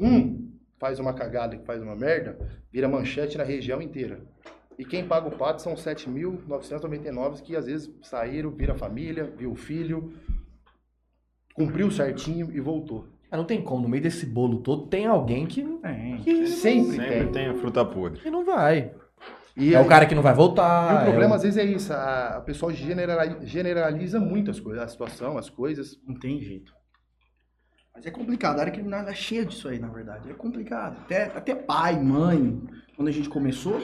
Um 0.00 0.52
faz 0.84 0.98
uma 1.00 1.14
cagada, 1.14 1.56
que 1.56 1.64
faz 1.64 1.80
uma 1.82 1.96
merda, 1.96 2.36
vira 2.70 2.86
manchete 2.86 3.38
na 3.38 3.44
região 3.44 3.80
inteira. 3.80 4.20
E 4.78 4.84
quem 4.84 5.06
paga 5.06 5.28
o 5.28 5.30
pato 5.30 5.62
são 5.62 5.72
7.999 5.74 7.40
que 7.40 7.56
às 7.56 7.64
vezes 7.64 7.90
saíram, 8.02 8.50
vira 8.50 8.74
família, 8.74 9.32
viu 9.34 9.52
o 9.52 9.56
filho, 9.56 10.12
cumpriu 11.54 11.90
certinho 11.90 12.50
e 12.52 12.60
voltou. 12.60 13.08
Ah, 13.30 13.36
não 13.38 13.46
tem 13.46 13.62
como, 13.62 13.84
no 13.84 13.88
meio 13.88 14.02
desse 14.02 14.26
bolo 14.26 14.58
todo 14.58 14.86
tem 14.88 15.06
alguém 15.06 15.46
que, 15.46 15.62
Tem. 15.64 16.18
que, 16.18 16.46
Sempre, 16.48 16.96
Sempre 16.96 17.08
tem. 17.24 17.32
tem 17.32 17.46
a 17.48 17.54
fruta 17.54 17.82
podre. 17.82 18.20
que 18.20 18.30
não 18.30 18.44
vai. 18.44 18.92
E, 19.56 19.74
É 19.74 19.80
o 19.80 19.86
cara 19.86 20.04
que 20.04 20.14
não 20.14 20.22
vai 20.22 20.34
voltar. 20.34 20.96
e 20.96 21.02
o 21.02 21.04
problema 21.10 21.32
é 21.32 21.36
às 21.36 21.42
vezes 21.44 21.56
é 21.56 21.64
isso, 21.64 21.94
a, 21.94 22.36
a 22.36 22.40
pessoa 22.42 22.74
generali- 22.74 23.46
generaliza 23.46 24.20
muito 24.20 24.50
as 24.50 24.60
coisas, 24.60 24.82
a 24.82 24.88
situação, 24.88 25.38
as 25.38 25.48
coisas. 25.48 25.98
Não 26.06 26.14
tem 26.14 26.42
jeito. 26.42 26.74
Mas 27.94 28.04
é 28.06 28.10
complicado. 28.10 28.58
A 28.58 28.62
área 28.62 28.72
criminal 28.72 29.06
é 29.06 29.14
cheia 29.14 29.44
disso 29.44 29.68
aí, 29.68 29.78
na 29.78 29.88
verdade. 29.88 30.30
É 30.30 30.34
complicado. 30.34 30.98
Até, 31.02 31.24
até 31.26 31.54
pai, 31.54 31.98
mãe, 32.00 32.60
quando 32.96 33.08
a 33.08 33.12
gente 33.12 33.28
começou, 33.28 33.80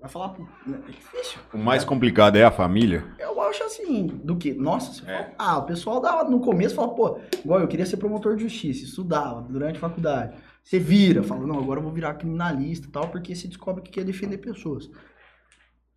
vai 0.00 0.10
falar. 0.10 0.36
É 0.68 0.90
difícil. 0.90 1.38
O 1.52 1.58
mais 1.58 1.84
complicado 1.84 2.36
é 2.36 2.44
a 2.44 2.50
família. 2.50 3.04
Eu 3.18 3.40
acho 3.40 3.64
assim, 3.64 4.06
do 4.06 4.36
que? 4.36 4.52
Nossa, 4.52 4.92
você 4.92 5.10
É. 5.10 5.22
fala, 5.22 5.34
ah, 5.38 5.58
o 5.58 5.64
pessoal 5.64 6.00
dava 6.00 6.24
no 6.28 6.40
começo 6.40 6.74
fala, 6.74 6.94
pô, 6.94 7.18
igual 7.42 7.60
eu 7.60 7.68
queria 7.68 7.86
ser 7.86 7.96
promotor 7.96 8.36
de 8.36 8.42
justiça, 8.42 8.84
estudava 8.84 9.40
durante 9.42 9.76
a 9.76 9.80
faculdade. 9.80 10.36
Você 10.62 10.78
vira, 10.78 11.22
fala, 11.22 11.46
não, 11.46 11.58
agora 11.58 11.80
eu 11.80 11.84
vou 11.84 11.92
virar 11.92 12.12
criminalista 12.14 12.88
tal, 12.92 13.08
porque 13.08 13.34
você 13.34 13.48
descobre 13.48 13.82
que 13.82 13.90
quer 13.90 14.04
defender 14.04 14.36
pessoas. 14.36 14.90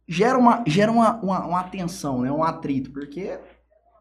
Gera 0.08 0.38
uma, 0.38 0.64
gera 0.66 0.92
uma, 0.92 1.22
uma, 1.22 1.46
uma 1.46 1.64
tensão, 1.66 2.22
né? 2.22 2.32
Um 2.32 2.44
atrito, 2.44 2.90
porque 2.92 3.38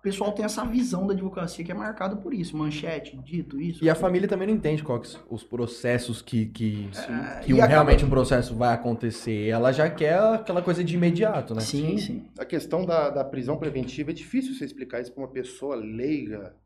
o 0.01 0.03
pessoal 0.03 0.33
tem 0.33 0.47
essa 0.47 0.65
visão 0.65 1.07
da 1.07 1.13
advocacia 1.13 1.63
que 1.63 1.71
é 1.71 1.75
marcada 1.75 2.17
por 2.17 2.33
isso, 2.33 2.57
manchete, 2.57 3.19
dito, 3.19 3.61
isso. 3.61 3.85
E 3.85 3.91
a 3.91 3.95
família 3.95 4.27
também 4.27 4.49
não 4.49 4.55
entende 4.55 4.83
quais 4.83 5.21
os 5.29 5.45
processos 5.45 6.23
que, 6.23 6.47
que, 6.47 6.89
É, 7.07 7.41
que 7.41 7.53
um- 7.53 7.59
realmente 7.59 8.03
um 8.03 8.09
processo 8.09 8.55
vai 8.57 8.73
acontecer. 8.73 9.49
Ela 9.49 9.73
já 9.73 9.91
quer 9.91 10.19
aquela 10.19 10.63
coisa 10.63 10.83
de 10.83 10.95
imediato, 10.95 11.55
né? 11.55 11.61
Sim, 11.61 11.99
sim. 11.99 12.25
A 12.39 12.47
questão 12.47 12.87
da, 12.87 13.11
da 13.11 13.23
prisão 13.23 13.59
preventiva 13.59 14.11
é 14.11 14.15
difícil 14.15 14.55
você 14.55 14.65
explicar 14.65 15.03
isso 15.03 15.13
para 15.13 15.23
uma 15.23 15.29
pessoa 15.31 15.77
leiga. 15.77 16.57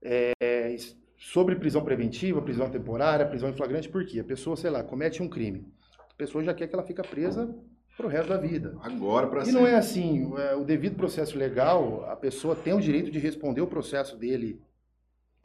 É, 0.00 0.76
sobre 1.18 1.56
prisão 1.56 1.82
preventiva, 1.82 2.40
prisão 2.40 2.70
temporária, 2.70 3.26
prisão 3.26 3.48
em 3.50 3.54
flagrante, 3.54 3.88
por 3.88 4.06
quê? 4.06 4.20
A 4.20 4.24
pessoa, 4.24 4.56
sei 4.56 4.70
lá, 4.70 4.84
comete 4.84 5.20
um 5.20 5.28
crime. 5.28 5.66
A 6.12 6.14
pessoa 6.14 6.44
já 6.44 6.54
quer 6.54 6.68
que 6.68 6.74
ela 6.76 6.84
fique 6.84 7.02
presa 7.02 7.52
pro 7.96 8.08
resto 8.08 8.28
da 8.28 8.36
vida. 8.36 8.76
Agora 8.82 9.26
pra 9.26 9.44
E 9.44 9.52
não 9.52 9.66
é 9.66 9.76
assim, 9.76 10.32
é, 10.36 10.54
o 10.54 10.64
devido 10.64 10.96
processo 10.96 11.38
legal, 11.38 12.04
a 12.08 12.16
pessoa 12.16 12.56
tem 12.56 12.72
o 12.72 12.80
direito 12.80 13.10
de 13.10 13.18
responder 13.18 13.60
o 13.60 13.66
processo 13.66 14.16
dele 14.16 14.60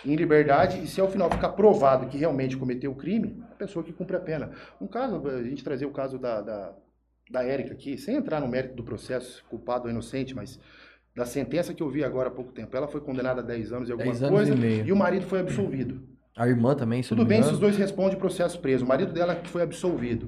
em 0.05 0.15
liberdade 0.15 0.81
e 0.81 0.87
se 0.87 1.01
ao 1.01 1.09
final 1.09 1.29
ficar 1.29 1.49
provado 1.49 2.07
que 2.07 2.17
realmente 2.17 2.55
cometeu 2.57 2.91
o 2.91 2.95
crime, 2.95 3.43
a 3.51 3.55
pessoa 3.55 3.83
que 3.83 3.91
cumpre 3.91 4.15
a 4.15 4.19
pena. 4.19 4.51
Um 4.79 4.87
caso, 4.87 5.21
a 5.27 5.43
gente 5.43 5.63
trazer 5.63 5.85
o 5.85 5.91
caso 5.91 6.17
da, 6.17 6.41
da, 6.41 6.73
da 7.29 7.43
Érica 7.43 7.73
aqui, 7.73 7.97
sem 7.97 8.15
entrar 8.15 8.39
no 8.39 8.47
mérito 8.47 8.75
do 8.75 8.83
processo, 8.83 9.43
culpado 9.49 9.85
ou 9.85 9.91
inocente, 9.91 10.33
mas 10.33 10.59
da 11.15 11.25
sentença 11.25 11.73
que 11.73 11.83
eu 11.83 11.89
vi 11.89 12.03
agora 12.03 12.29
há 12.29 12.31
pouco 12.31 12.51
tempo, 12.51 12.75
ela 12.75 12.87
foi 12.87 13.01
condenada 13.01 13.41
a 13.41 13.43
10 13.43 13.73
anos 13.73 13.89
e 13.89 13.91
alguma 13.91 14.11
10 14.11 14.23
anos 14.23 14.35
coisa 14.35 14.53
e 14.53 14.57
meio. 14.57 14.85
e 14.85 14.91
o 14.91 14.95
marido 14.95 15.25
foi 15.25 15.39
absolvido. 15.39 16.01
A 16.37 16.47
irmã 16.47 16.73
também, 16.73 17.03
se 17.03 17.09
Tudo 17.09 17.17
não 17.19 17.25
me 17.25 17.29
bem 17.29 17.43
se 17.43 17.51
os 17.51 17.59
dois 17.59 17.75
respondem 17.75 18.17
processo 18.17 18.57
preso. 18.59 18.85
O 18.85 18.87
marido 18.87 19.11
dela 19.11 19.35
que 19.35 19.49
foi 19.49 19.61
absolvido. 19.61 20.27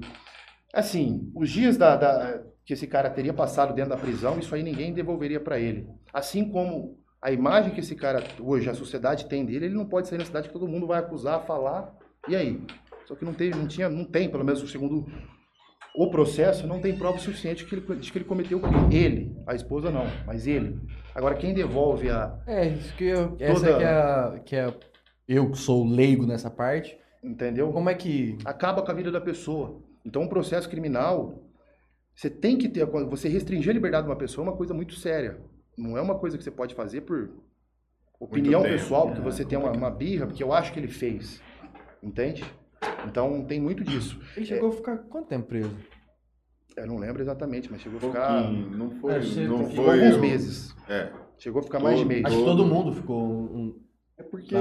Assim, 0.72 1.30
os 1.34 1.50
dias 1.50 1.76
da, 1.76 1.96
da- 1.96 2.42
que 2.64 2.72
esse 2.72 2.86
cara 2.86 3.10
teria 3.10 3.32
passado 3.34 3.74
dentro 3.74 3.90
da 3.90 3.96
prisão, 3.96 4.38
isso 4.38 4.54
aí 4.54 4.62
ninguém 4.62 4.92
devolveria 4.92 5.40
para 5.40 5.58
ele. 5.58 5.86
Assim 6.12 6.44
como 6.48 6.96
a 7.20 7.30
imagem 7.30 7.72
que 7.74 7.80
esse 7.80 7.94
cara 7.94 8.22
hoje, 8.40 8.70
a 8.70 8.74
sociedade 8.74 9.26
tem 9.26 9.44
dele, 9.44 9.66
ele 9.66 9.74
não 9.74 9.84
pode 9.86 10.08
sair 10.08 10.18
na 10.18 10.24
cidade 10.24 10.46
que 10.48 10.52
todo 10.52 10.68
mundo 10.68 10.86
vai 10.86 10.98
acusar, 11.00 11.44
falar. 11.44 11.92
E 12.28 12.36
aí? 12.36 12.60
Só 13.06 13.14
que 13.16 13.24
não, 13.24 13.34
teve, 13.34 13.56
não 13.58 13.66
tinha, 13.66 13.88
não 13.88 14.04
tem, 14.04 14.30
pelo 14.30 14.44
menos 14.44 14.68
segundo 14.70 15.04
o 15.94 16.08
processo, 16.08 16.66
não 16.66 16.80
tem 16.80 16.96
prova 16.96 17.18
suficiente 17.18 17.66
que 17.66 17.74
ele, 17.74 17.96
de 17.96 18.10
que 18.10 18.16
ele 18.18 18.24
cometeu 18.24 18.58
o 18.58 18.60
crime. 18.62 18.94
Ele, 18.94 19.36
a 19.46 19.54
esposa 19.54 19.90
não, 19.90 20.06
mas 20.26 20.46
ele. 20.46 20.78
Agora, 21.14 21.34
quem 21.34 21.52
devolve 21.52 22.08
a. 22.08 22.38
É, 22.46 22.68
isso 22.68 22.94
que 22.96 23.04
eu, 23.04 23.36
essa 23.38 23.54
Toda- 23.66 23.76
que 23.78 23.84
é, 23.84 23.88
a- 23.88 24.40
que 24.46 24.56
é 24.56 24.74
eu 25.28 25.50
que 25.50 25.58
sou 25.58 25.84
leigo 25.84 26.24
nessa 26.24 26.48
parte. 26.48 26.96
Entendeu? 27.22 27.70
Como 27.72 27.90
é 27.90 27.94
que 27.94 28.38
acaba 28.44 28.82
com 28.82 28.90
a 28.90 28.94
vida 28.94 29.10
da 29.10 29.20
pessoa. 29.20 29.80
Então, 30.04 30.22
um 30.22 30.28
processo 30.28 30.68
criminal, 30.68 31.42
você 32.14 32.28
tem 32.28 32.56
que 32.58 32.68
ter, 32.68 32.86
quando 32.88 33.08
você 33.08 33.28
restringir 33.28 33.70
a 33.70 33.74
liberdade 33.74 34.04
de 34.06 34.10
uma 34.10 34.16
pessoa 34.18 34.46
é 34.46 34.50
uma 34.50 34.56
coisa 34.56 34.74
muito 34.74 34.94
séria. 34.94 35.38
Não 35.76 35.96
é 35.96 36.00
uma 36.02 36.18
coisa 36.18 36.36
que 36.36 36.44
você 36.44 36.50
pode 36.50 36.74
fazer 36.74 37.02
por 37.02 37.30
opinião 38.20 38.62
tempo, 38.62 38.74
pessoal, 38.74 39.06
porque 39.06 39.20
você 39.22 39.44
tem 39.44 39.58
uma, 39.58 39.70
uma 39.72 39.90
birra, 39.90 40.26
porque 40.26 40.42
eu 40.42 40.52
acho 40.52 40.72
que 40.72 40.78
ele 40.80 40.88
fez. 40.88 41.40
Entende? 42.02 42.44
Então, 43.06 43.44
tem 43.44 43.60
muito 43.60 43.82
disso. 43.84 44.20
ele 44.36 44.44
chegou 44.46 44.68
a 44.68 44.72
ficar 44.72 44.96
quanto 44.98 45.28
tempo 45.28 45.46
preso? 45.46 45.74
Eu 46.76 46.86
não 46.86 46.96
lembro 46.98 47.22
exatamente, 47.22 47.70
mas 47.70 47.80
chegou 47.80 47.98
a 47.98 48.00
ficar. 48.00 48.50
Não 48.50 48.90
foi. 48.92 49.12
É, 49.14 49.18
não 49.46 49.68
Ficou 49.68 49.84
foi 49.84 50.00
alguns 50.00 50.16
o- 50.16 50.20
meses. 50.20 50.74
É. 50.88 51.12
Chegou 51.38 51.60
a 51.60 51.62
ficar 51.62 51.80
mais 51.80 51.96
de 51.98 52.02
Todo- 52.04 52.08
mês. 52.12 52.24
Acho 52.24 52.36
que 52.38 52.44
todo 52.44 52.64
mundo 52.66 52.92
ficou 52.94 53.22
um... 53.28 53.80
É 54.22 54.28
porque 54.28 54.54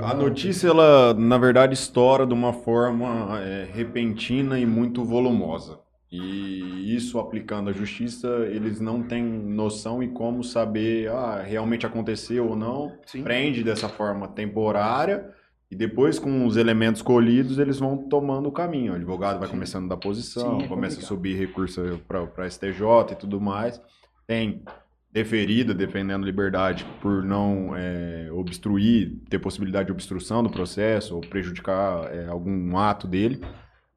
a 0.00 0.14
notícia, 0.14 0.68
ela, 0.68 1.14
na 1.14 1.38
verdade, 1.38 1.74
estoura 1.74 2.26
de 2.26 2.34
uma 2.34 2.52
forma 2.52 3.38
é, 3.40 3.68
repentina 3.72 4.58
e 4.58 4.66
muito 4.66 5.04
volumosa. 5.04 5.78
E 6.10 6.94
isso, 6.96 7.20
aplicando 7.20 7.70
a 7.70 7.72
justiça, 7.72 8.28
eles 8.50 8.80
não 8.80 9.00
têm 9.00 9.22
noção 9.22 10.02
e 10.02 10.08
como 10.08 10.42
saber, 10.42 11.08
ah, 11.08 11.40
realmente 11.40 11.86
aconteceu 11.86 12.48
ou 12.48 12.56
não. 12.56 12.98
Sim. 13.06 13.22
Prende 13.22 13.62
dessa 13.62 13.88
forma 13.88 14.26
temporária 14.26 15.30
e 15.70 15.76
depois, 15.76 16.18
com 16.18 16.44
os 16.46 16.56
elementos 16.56 17.00
colhidos, 17.00 17.60
eles 17.60 17.78
vão 17.78 17.96
tomando 17.96 18.48
o 18.48 18.52
caminho. 18.52 18.92
O 18.92 18.96
advogado 18.96 19.38
vai 19.38 19.46
Sim. 19.46 19.54
começando 19.54 19.88
da 19.88 19.96
posição, 19.96 20.58
Sim, 20.58 20.64
é 20.64 20.68
começa 20.68 20.98
a 20.98 21.02
subir 21.02 21.38
recurso 21.38 21.80
para 22.08 22.50
STJ 22.50 23.12
e 23.12 23.14
tudo 23.14 23.40
mais. 23.40 23.80
Tem 24.26 24.64
deferida, 25.12 25.74
defendendo 25.74 26.24
liberdade 26.24 26.86
por 27.00 27.24
não 27.24 27.74
é, 27.76 28.28
obstruir, 28.32 29.18
ter 29.28 29.38
possibilidade 29.38 29.86
de 29.86 29.92
obstrução 29.92 30.42
do 30.42 30.50
processo 30.50 31.16
ou 31.16 31.20
prejudicar 31.20 32.08
é, 32.14 32.26
algum 32.28 32.76
ato 32.78 33.08
dele. 33.08 33.40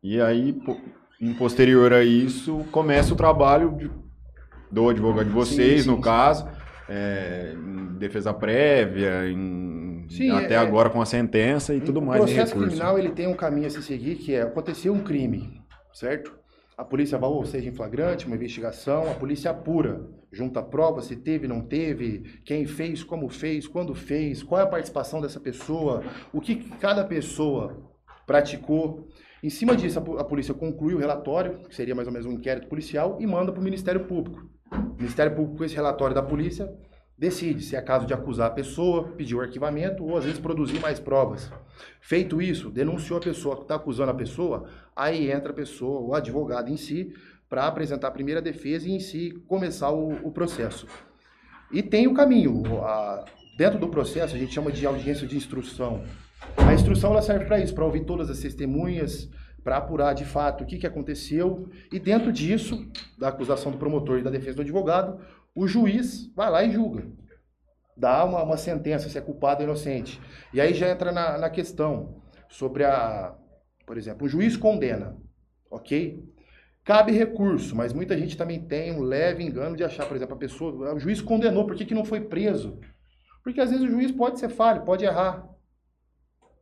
E 0.02 0.20
aí, 0.20 0.60
em 1.22 1.34
posterior 1.34 1.94
a 1.94 2.04
isso, 2.04 2.66
começa 2.72 3.14
o 3.14 3.18
trabalho 3.18 3.72
de- 3.78 3.92
do 4.72 4.90
advogado 4.90 5.28
de 5.28 5.32
vocês, 5.32 5.84
sim, 5.84 5.90
no 5.90 5.98
sim. 5.98 6.02
caso, 6.02 6.48
é, 6.90 7.54
em 7.56 7.98
defesa 8.00 8.34
prévia, 8.34 9.30
em- 9.30 10.06
Sim, 10.10 10.32
até 10.32 10.56
é- 10.56 10.58
agora 10.58 10.90
com 10.90 11.02
a 11.02 11.06
sentença 11.06 11.74
e 11.76 11.80
tudo 11.80 12.02
mais. 12.02 12.22
O 12.22 12.26
processo 12.26 12.56
criminal 12.56 12.98
ele 13.00 13.12
tem 13.12 13.28
um 13.28 13.36
caminho 13.36 13.68
a 13.68 13.70
se 13.70 13.82
seguir 13.84 14.16
que 14.16 14.34
é 14.34 14.42
aconteceu 14.42 14.94
um 14.94 15.02
crime, 15.04 15.62
certo? 15.94 16.34
A 16.76 16.84
polícia 16.84 17.20
vai, 17.20 17.30
seja, 17.46 17.70
em 17.70 17.74
flagrante, 17.74 18.26
uma 18.26 18.36
investigação, 18.36 19.12
a 19.12 19.14
polícia 19.14 19.52
apura, 19.52 20.10
junta 20.32 20.62
provas, 20.62 21.06
se 21.06 21.16
teve, 21.16 21.48
não 21.48 21.62
teve, 21.62 22.42
quem 22.44 22.66
fez, 22.66 23.04
como 23.04 23.30
fez, 23.30 23.68
quando 23.68 23.94
fez, 23.94 24.42
qual 24.42 24.60
é 24.60 24.64
a 24.64 24.68
participação 24.68 25.22
dessa 25.22 25.40
pessoa, 25.40 26.04
o 26.34 26.42
que 26.42 26.56
cada 26.80 27.04
pessoa 27.04 27.78
praticou. 28.26 29.08
Em 29.44 29.50
cima 29.50 29.76
disso, 29.76 30.00
a 30.00 30.22
a 30.22 30.24
polícia 30.24 30.54
conclui 30.54 30.96
o 30.96 30.98
relatório, 30.98 31.60
que 31.70 31.76
seria 31.76 31.94
mais 31.94 32.08
ou 32.08 32.14
menos 32.14 32.26
um 32.26 32.32
inquérito 32.32 32.68
policial, 32.68 33.18
e 33.20 33.28
manda 33.28 33.52
para 33.52 33.62
o 33.62 33.64
Ministério 33.64 34.06
Público. 34.06 34.50
O 34.72 34.96
Ministério 34.96 35.36
Público, 35.36 35.58
com 35.58 35.64
esse 35.64 35.76
relatório 35.76 36.16
da 36.16 36.24
polícia, 36.24 36.74
decide 37.18 37.64
se 37.64 37.76
é 37.76 37.82
caso 37.82 38.08
de 38.08 38.14
acusar 38.14 38.48
a 38.48 38.54
pessoa, 38.54 39.10
pedir 39.10 39.36
o 39.36 39.42
arquivamento 39.42 40.04
ou 40.04 40.18
às 40.18 40.26
vezes 40.26 40.40
produzir 40.40 40.80
mais 40.80 41.00
provas. 41.00 41.52
Feito 42.02 42.42
isso, 42.42 42.70
denunciou 42.70 43.20
a 43.20 43.22
pessoa 43.22 43.56
que 43.56 43.62
está 43.62 43.76
acusando 43.76 44.12
a 44.12 44.16
pessoa, 44.16 44.66
aí 44.96 45.32
entra 45.32 45.52
a 45.52 45.56
pessoa, 45.56 46.02
o 46.02 46.14
advogado 46.14 46.70
em 46.70 46.78
si, 46.78 47.14
para 47.50 47.68
apresentar 47.68 48.08
a 48.08 48.12
primeira 48.12 48.42
defesa 48.42 48.88
e 48.88 48.92
em 48.92 49.00
si 49.00 49.32
começar 49.48 49.92
o, 49.92 50.14
o 50.28 50.32
processo. 50.32 50.88
E 51.72 51.82
tem 51.84 52.08
o 52.08 52.14
caminho. 52.14 52.84
a- 52.84 53.26
dentro 53.58 53.78
do 53.80 53.88
processo, 53.90 54.36
a 54.36 54.38
gente 54.40 54.54
chama 54.54 54.72
de 54.72 54.86
audiência 54.86 55.28
de 55.28 55.36
instrução. 55.38 56.04
A 56.58 56.74
instrução 56.74 57.12
ela 57.12 57.22
serve 57.22 57.46
para 57.46 57.60
isso, 57.60 57.74
para 57.74 57.86
ouvir 57.86 58.06
todas 58.06 58.30
as 58.30 58.40
testemunhas, 58.40 59.30
para 59.64 59.78
apurar 59.78 60.14
de 60.14 60.26
fato 60.26 60.64
o 60.64 60.68
que, 60.68 60.78
que 60.78 60.88
aconteceu. 60.88 61.70
E 61.92 62.00
dentro 62.00 62.32
disso, 62.32 62.86
da 63.18 63.30
acusação 63.30 63.72
do 63.72 63.78
promotor 63.78 64.20
e 64.20 64.24
da 64.24 64.30
defesa 64.30 64.56
do 64.58 64.62
advogado, 64.62 65.20
o 65.56 65.68
juiz 65.68 66.32
vai 66.36 66.50
lá 66.50 66.64
e 66.64 66.72
julga. 66.72 67.08
Dá 67.96 68.26
uma, 68.26 68.42
uma 68.44 68.58
sentença 68.58 69.08
se 69.08 69.18
é 69.18 69.22
culpado 69.22 69.62
ou 69.62 69.66
inocente. 69.70 70.20
E 70.52 70.60
aí 70.60 70.74
já 70.74 70.90
entra 70.90 71.12
na, 71.12 71.38
na 71.38 71.50
questão 71.50 72.22
sobre 72.50 72.84
a. 72.84 73.36
Por 73.94 74.00
exemplo, 74.00 74.26
o 74.26 74.28
juiz 74.28 74.58
condena, 74.58 75.16
ok? 75.70 76.28
Cabe 76.84 77.12
recurso, 77.12 77.76
mas 77.76 77.94
muita 77.94 78.18
gente 78.18 78.36
também 78.36 78.60
tem 78.60 78.92
um 78.92 79.04
leve 79.04 79.44
engano 79.44 79.76
de 79.76 79.84
achar, 79.84 80.08
por 80.08 80.18
exemplo, 80.18 80.34
a 80.34 80.40
pessoa. 80.40 80.96
O 80.96 81.00
juiz 81.00 81.22
condenou, 81.22 81.68
por 81.68 81.76
que, 81.76 81.86
que 81.86 81.94
não 81.94 82.04
foi 82.04 82.22
preso? 82.22 82.80
Porque 83.44 83.62
às 83.62 83.70
vezes 83.70 83.86
o 83.86 83.92
juiz 83.92 84.12
pode 84.12 84.40
ser 84.40 84.50
falho, 84.50 84.84
pode 84.84 85.06
errar. 85.06 85.48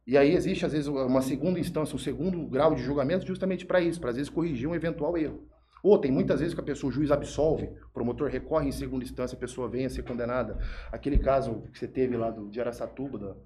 E 0.05 0.17
aí 0.17 0.35
existe, 0.35 0.65
às 0.65 0.73
vezes, 0.73 0.87
uma 0.87 1.21
segunda 1.21 1.57
instância, 1.57 1.95
um 1.95 1.99
segundo 1.99 2.45
grau 2.47 2.75
de 2.75 2.83
julgamento 2.83 3.25
justamente 3.25 3.65
para 3.65 3.79
isso, 3.79 4.01
para 4.01 4.09
às 4.09 4.17
vezes 4.17 4.29
corrigir 4.29 4.67
um 4.67 4.75
eventual 4.75 5.17
erro. 5.17 5.47
Ou 5.81 5.97
tem 5.97 6.11
muitas 6.11 6.41
vezes 6.41 6.53
que 6.53 6.59
a 6.59 6.65
pessoa, 6.65 6.89
o 6.89 6.93
juiz 6.93 7.11
absolve, 7.11 7.67
o 7.67 7.93
promotor 7.93 8.27
recorre 8.29 8.67
em 8.67 8.73
segunda 8.73 9.05
instância, 9.05 9.37
a 9.37 9.39
pessoa 9.39 9.69
vem 9.69 9.85
a 9.85 9.89
ser 9.89 10.03
condenada. 10.03 10.59
Aquele 10.91 11.17
caso 11.17 11.61
que 11.71 11.79
você 11.79 11.87
teve 11.87 12.17
lá 12.17 12.29
do, 12.29 12.49
de 12.49 12.59
Araçatuba, 12.59 13.37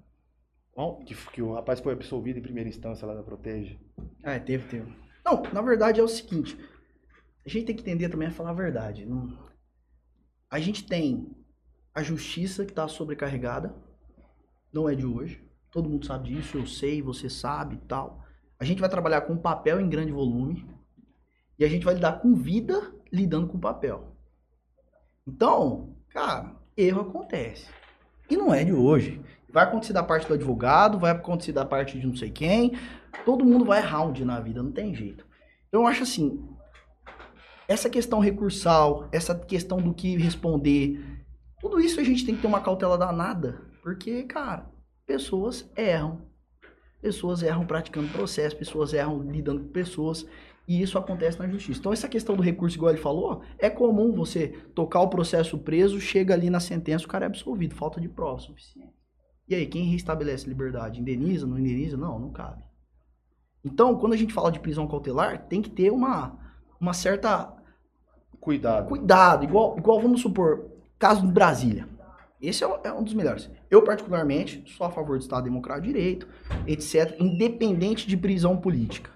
da, 0.76 1.02
que, 1.04 1.14
que 1.32 1.42
o 1.42 1.54
rapaz 1.54 1.80
foi 1.80 1.92
absolvido 1.94 2.38
em 2.38 2.42
primeira 2.42 2.68
instância 2.68 3.06
lá 3.06 3.14
da 3.14 3.22
Protege. 3.22 3.78
É, 4.22 4.38
teve, 4.38 4.68
teve. 4.68 4.92
Não, 5.24 5.42
na 5.52 5.62
verdade 5.62 6.00
é 6.00 6.02
o 6.02 6.08
seguinte. 6.08 6.56
A 7.44 7.48
gente 7.48 7.66
tem 7.66 7.74
que 7.76 7.82
entender 7.82 8.08
também 8.08 8.28
a 8.28 8.32
falar 8.32 8.50
a 8.50 8.54
verdade. 8.54 9.06
Não- 9.06 9.38
A 10.50 10.58
gente 10.60 10.86
tem 10.86 11.30
a 11.94 12.02
justiça 12.02 12.64
que 12.64 12.72
está 12.72 12.86
sobrecarregada. 12.88 13.74
Não 14.72 14.88
é 14.88 14.94
de 14.94 15.06
hoje. 15.06 15.42
Todo 15.70 15.88
mundo 15.88 16.06
sabe 16.06 16.28
disso, 16.28 16.58
eu 16.58 16.66
sei, 16.66 17.02
você 17.02 17.28
sabe 17.30 17.76
e 17.76 17.78
tal. 17.86 18.22
A 18.58 18.64
gente 18.64 18.80
vai 18.80 18.88
trabalhar 18.88 19.22
com 19.22 19.36
papel 19.36 19.80
em 19.80 19.88
grande 19.88 20.12
volume. 20.12 20.66
E 21.58 21.64
a 21.64 21.68
gente 21.68 21.84
vai 21.84 21.94
lidar 21.94 22.20
com 22.20 22.34
vida 22.34 22.94
lidando 23.12 23.46
com 23.48 23.58
papel. 23.58 24.14
Então, 25.26 25.96
cara, 26.10 26.54
erro 26.76 27.00
acontece. 27.02 27.68
E 28.28 28.36
não 28.36 28.52
é 28.52 28.64
de 28.64 28.72
hoje. 28.72 29.20
Vai 29.56 29.64
acontecer 29.64 29.94
da 29.94 30.02
parte 30.02 30.28
do 30.28 30.34
advogado, 30.34 30.98
vai 30.98 31.12
acontecer 31.12 31.50
da 31.50 31.64
parte 31.64 31.98
de 31.98 32.06
não 32.06 32.14
sei 32.14 32.28
quem. 32.28 32.78
Todo 33.24 33.42
mundo 33.42 33.64
vai 33.64 33.82
dia 34.12 34.26
na 34.26 34.38
vida, 34.38 34.62
não 34.62 34.70
tem 34.70 34.94
jeito. 34.94 35.26
Então, 35.66 35.80
eu 35.80 35.86
acho 35.86 36.02
assim, 36.02 36.46
essa 37.66 37.88
questão 37.88 38.18
recursal, 38.18 39.08
essa 39.10 39.34
questão 39.34 39.78
do 39.78 39.94
que 39.94 40.14
responder, 40.18 41.02
tudo 41.58 41.80
isso 41.80 41.98
a 41.98 42.04
gente 42.04 42.26
tem 42.26 42.34
que 42.34 42.42
ter 42.42 42.46
uma 42.46 42.60
cautela 42.60 42.98
danada, 42.98 43.62
porque, 43.82 44.24
cara, 44.24 44.66
pessoas 45.06 45.66
erram. 45.74 46.20
Pessoas 47.00 47.42
erram 47.42 47.64
praticando 47.64 48.12
processo, 48.12 48.54
pessoas 48.54 48.92
erram 48.92 49.22
lidando 49.22 49.62
com 49.62 49.68
pessoas, 49.68 50.26
e 50.68 50.82
isso 50.82 50.98
acontece 50.98 51.38
na 51.38 51.48
justiça. 51.48 51.80
Então, 51.80 51.94
essa 51.94 52.10
questão 52.10 52.36
do 52.36 52.42
recurso, 52.42 52.76
igual 52.76 52.92
ele 52.92 53.00
falou, 53.00 53.40
é 53.58 53.70
comum 53.70 54.12
você 54.12 54.48
tocar 54.74 55.00
o 55.00 55.08
processo 55.08 55.56
preso, 55.56 55.98
chega 55.98 56.34
ali 56.34 56.50
na 56.50 56.60
sentença, 56.60 57.06
o 57.06 57.08
cara 57.08 57.24
é 57.24 57.28
absolvido, 57.28 57.74
falta 57.74 57.98
de 57.98 58.06
prova 58.06 58.38
suficiente. 58.38 58.95
E 59.48 59.54
aí, 59.54 59.66
quem 59.66 59.84
restabelece 59.84 60.48
liberdade? 60.48 61.00
Indeniza, 61.00 61.46
não 61.46 61.58
indeniza? 61.58 61.96
Não, 61.96 62.18
não 62.18 62.30
cabe. 62.30 62.62
Então, 63.64 63.96
quando 63.96 64.12
a 64.12 64.16
gente 64.16 64.32
fala 64.32 64.50
de 64.50 64.60
prisão 64.60 64.86
cautelar, 64.86 65.46
tem 65.46 65.62
que 65.62 65.70
ter 65.70 65.90
uma, 65.90 66.38
uma 66.80 66.92
certa 66.92 67.56
Cuidado. 68.46 68.88
cuidado. 68.88 69.44
Igual, 69.44 69.76
igual 69.76 70.00
vamos 70.00 70.20
supor, 70.20 70.70
caso 71.00 71.22
de 71.22 71.32
Brasília. 71.32 71.88
Esse 72.40 72.62
é, 72.62 72.80
é 72.84 72.92
um 72.92 73.02
dos 73.02 73.12
melhores. 73.12 73.50
Eu, 73.68 73.82
particularmente, 73.82 74.62
sou 74.76 74.86
a 74.86 74.90
favor 74.90 75.18
do 75.18 75.22
Estado 75.22 75.44
Democrático 75.44 75.88
de 75.88 75.92
Direito, 75.92 76.28
etc., 76.64 77.16
independente 77.18 78.06
de 78.06 78.16
prisão 78.16 78.56
política. 78.56 79.10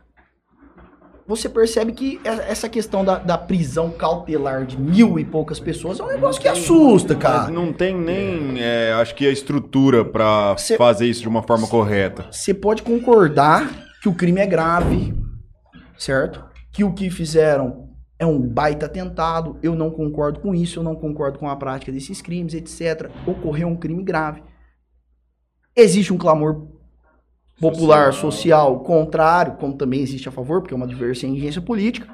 Você 1.30 1.48
percebe 1.48 1.92
que 1.92 2.20
e- 2.24 2.28
essa 2.28 2.68
questão 2.68 3.04
da, 3.04 3.16
da 3.18 3.38
prisão 3.38 3.88
cautelar 3.92 4.66
de 4.66 4.76
mil 4.76 5.16
e 5.16 5.24
poucas 5.24 5.60
pessoas 5.60 6.00
é 6.00 6.02
um 6.02 6.08
negócio 6.08 6.42
que 6.42 6.48
assusta, 6.48 7.14
Mas 7.14 7.22
cara. 7.22 7.50
não 7.52 7.72
tem 7.72 7.96
nem, 7.96 8.60
é, 8.60 8.92
acho 8.94 9.14
que 9.14 9.24
a 9.24 9.30
estrutura 9.30 10.04
pra 10.04 10.56
Cê- 10.58 10.76
fazer 10.76 11.06
isso 11.06 11.22
de 11.22 11.28
uma 11.28 11.40
forma 11.44 11.68
correta. 11.68 12.26
Você 12.32 12.52
pode 12.52 12.82
concordar 12.82 13.70
que 14.02 14.08
o 14.08 14.12
crime 14.14 14.40
é 14.40 14.46
grave, 14.46 15.14
certo? 15.96 16.44
Que 16.72 16.82
o 16.82 16.92
que 16.92 17.08
fizeram 17.10 17.88
é 18.18 18.26
um 18.26 18.40
baita 18.40 18.86
atentado. 18.86 19.56
Eu 19.62 19.76
não 19.76 19.88
concordo 19.88 20.40
com 20.40 20.52
isso, 20.52 20.80
eu 20.80 20.82
não 20.82 20.96
concordo 20.96 21.38
com 21.38 21.48
a 21.48 21.54
prática 21.54 21.92
desses 21.92 22.20
crimes, 22.20 22.54
etc. 22.54 23.08
Ocorreu 23.24 23.68
um 23.68 23.76
crime 23.76 24.02
grave. 24.02 24.42
Existe 25.76 26.12
um 26.12 26.18
clamor 26.18 26.66
popular, 27.60 28.12
social, 28.12 28.80
contrário, 28.80 29.56
como 29.58 29.74
também 29.74 30.00
existe 30.00 30.28
a 30.28 30.32
favor, 30.32 30.60
porque 30.60 30.72
é 30.72 30.76
uma 30.76 30.86
divergência 30.86 31.60
política. 31.60 32.08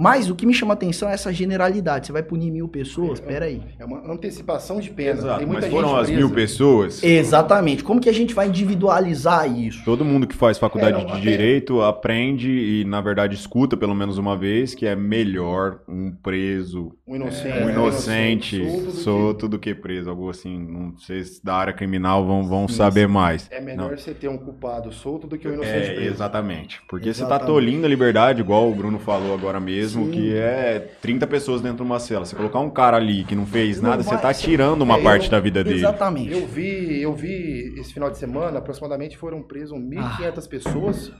Mas 0.00 0.30
o 0.30 0.34
que 0.36 0.46
me 0.46 0.54
chama 0.54 0.74
atenção 0.74 1.08
é 1.08 1.14
essa 1.14 1.32
generalidade. 1.32 2.06
Você 2.06 2.12
vai 2.12 2.22
punir 2.22 2.52
mil 2.52 2.68
pessoas? 2.68 3.18
Peraí. 3.18 3.60
É 3.80 3.84
uma 3.84 4.12
antecipação 4.12 4.78
de 4.78 4.90
pena. 4.90 5.10
Exato, 5.18 5.38
Tem 5.38 5.46
muita 5.46 5.62
mas 5.62 5.70
foram 5.72 5.88
gente 5.88 6.00
as 6.02 6.10
mil 6.10 6.30
pessoas. 6.30 7.02
Exatamente. 7.02 7.82
Como 7.82 8.00
que 8.00 8.08
a 8.08 8.12
gente 8.12 8.32
vai 8.32 8.46
individualizar 8.46 9.50
isso? 9.58 9.84
Todo 9.84 10.04
mundo 10.04 10.26
que 10.28 10.36
faz 10.36 10.56
faculdade 10.56 10.94
É, 10.94 10.98
não, 11.00 11.06
de 11.06 11.12
até- 11.14 11.20
direito 11.20 11.82
aprende 11.82 12.48
e, 12.48 12.84
na 12.84 13.00
verdade, 13.00 13.34
escuta 13.34 13.76
pelo 13.76 13.92
menos 13.92 14.18
uma 14.18 14.36
vez 14.36 14.72
que 14.72 14.86
é 14.86 14.94
melhor 14.94 15.80
um 15.88 16.12
preso, 16.12 16.92
Um 17.04 17.16
inocente. 17.16 17.58
um 17.58 17.66
né? 17.66 17.72
inocente 17.72 18.58
solto 18.64 18.78
do 18.84 18.90
que- 18.92 18.96
solto 19.02 19.48
do 19.48 19.58
que 19.58 19.74
preso. 19.74 20.10
Algo 20.10 20.30
assim, 20.30 20.56
não 20.58 20.96
sei 20.96 21.24
se 21.24 21.44
da 21.44 21.56
área 21.56 21.72
criminal 21.72 22.24
vão, 22.24 22.44
vão 22.46 22.68
Sim, 22.68 22.74
saber 22.76 23.08
mais. 23.08 23.48
É 23.50 23.60
melhor 23.60 23.90
Não. 23.90 23.98
você 23.98 24.14
ter 24.14 24.28
um 24.28 24.38
culpado 24.38 24.92
solto 24.92 25.26
do 25.26 25.36
que 25.36 25.48
um 25.48 25.54
inocente 25.54 25.90
É, 25.90 25.94
preso. 25.94 26.10
exatamente. 26.14 26.80
Porque 26.88 27.12
você 27.12 27.22
tá 27.22 27.26
Exatamente. 27.30 27.52
tolindo 27.52 27.84
a 27.84 27.88
liberdade, 27.88 28.40
igual 28.40 28.70
o 28.70 28.74
Bruno 28.76 29.00
falou 29.00 29.34
agora 29.34 29.58
mesmo, 29.58 29.87
Sim. 29.94 30.10
que 30.10 30.34
é 30.36 30.78
30 31.00 31.26
pessoas 31.26 31.60
dentro 31.60 31.78
de 31.78 31.82
uma 31.82 31.98
cela. 32.00 32.24
Você 32.24 32.34
colocar 32.36 32.60
um 32.60 32.70
cara 32.70 32.96
ali 32.96 33.24
que 33.24 33.34
não 33.34 33.46
fez 33.46 33.80
Não 33.80 33.90
nada, 33.90 34.02
você 34.02 34.10
vai- 34.10 34.20
tá 34.22 34.32
você- 34.34 34.42
tirando 34.42 34.82
uma 34.82 34.98
É, 34.98 35.02
parte 35.02 35.24
eu- 35.26 35.30
da 35.30 35.40
vida 35.40 35.62
dele. 35.64 35.76
Exatamente. 35.78 36.32
Eu 36.32 36.46
vi, 36.46 37.00
eu 37.02 37.12
vi 37.14 37.74
esse 37.78 37.92
final 37.92 38.10
de 38.10 38.18
semana, 38.18 38.58
aproximadamente 38.58 39.16
foram 39.16 39.42
presos 39.42 39.78
1.500 39.78 40.46
Ah. 40.46 40.48
pessoas. 40.50 41.12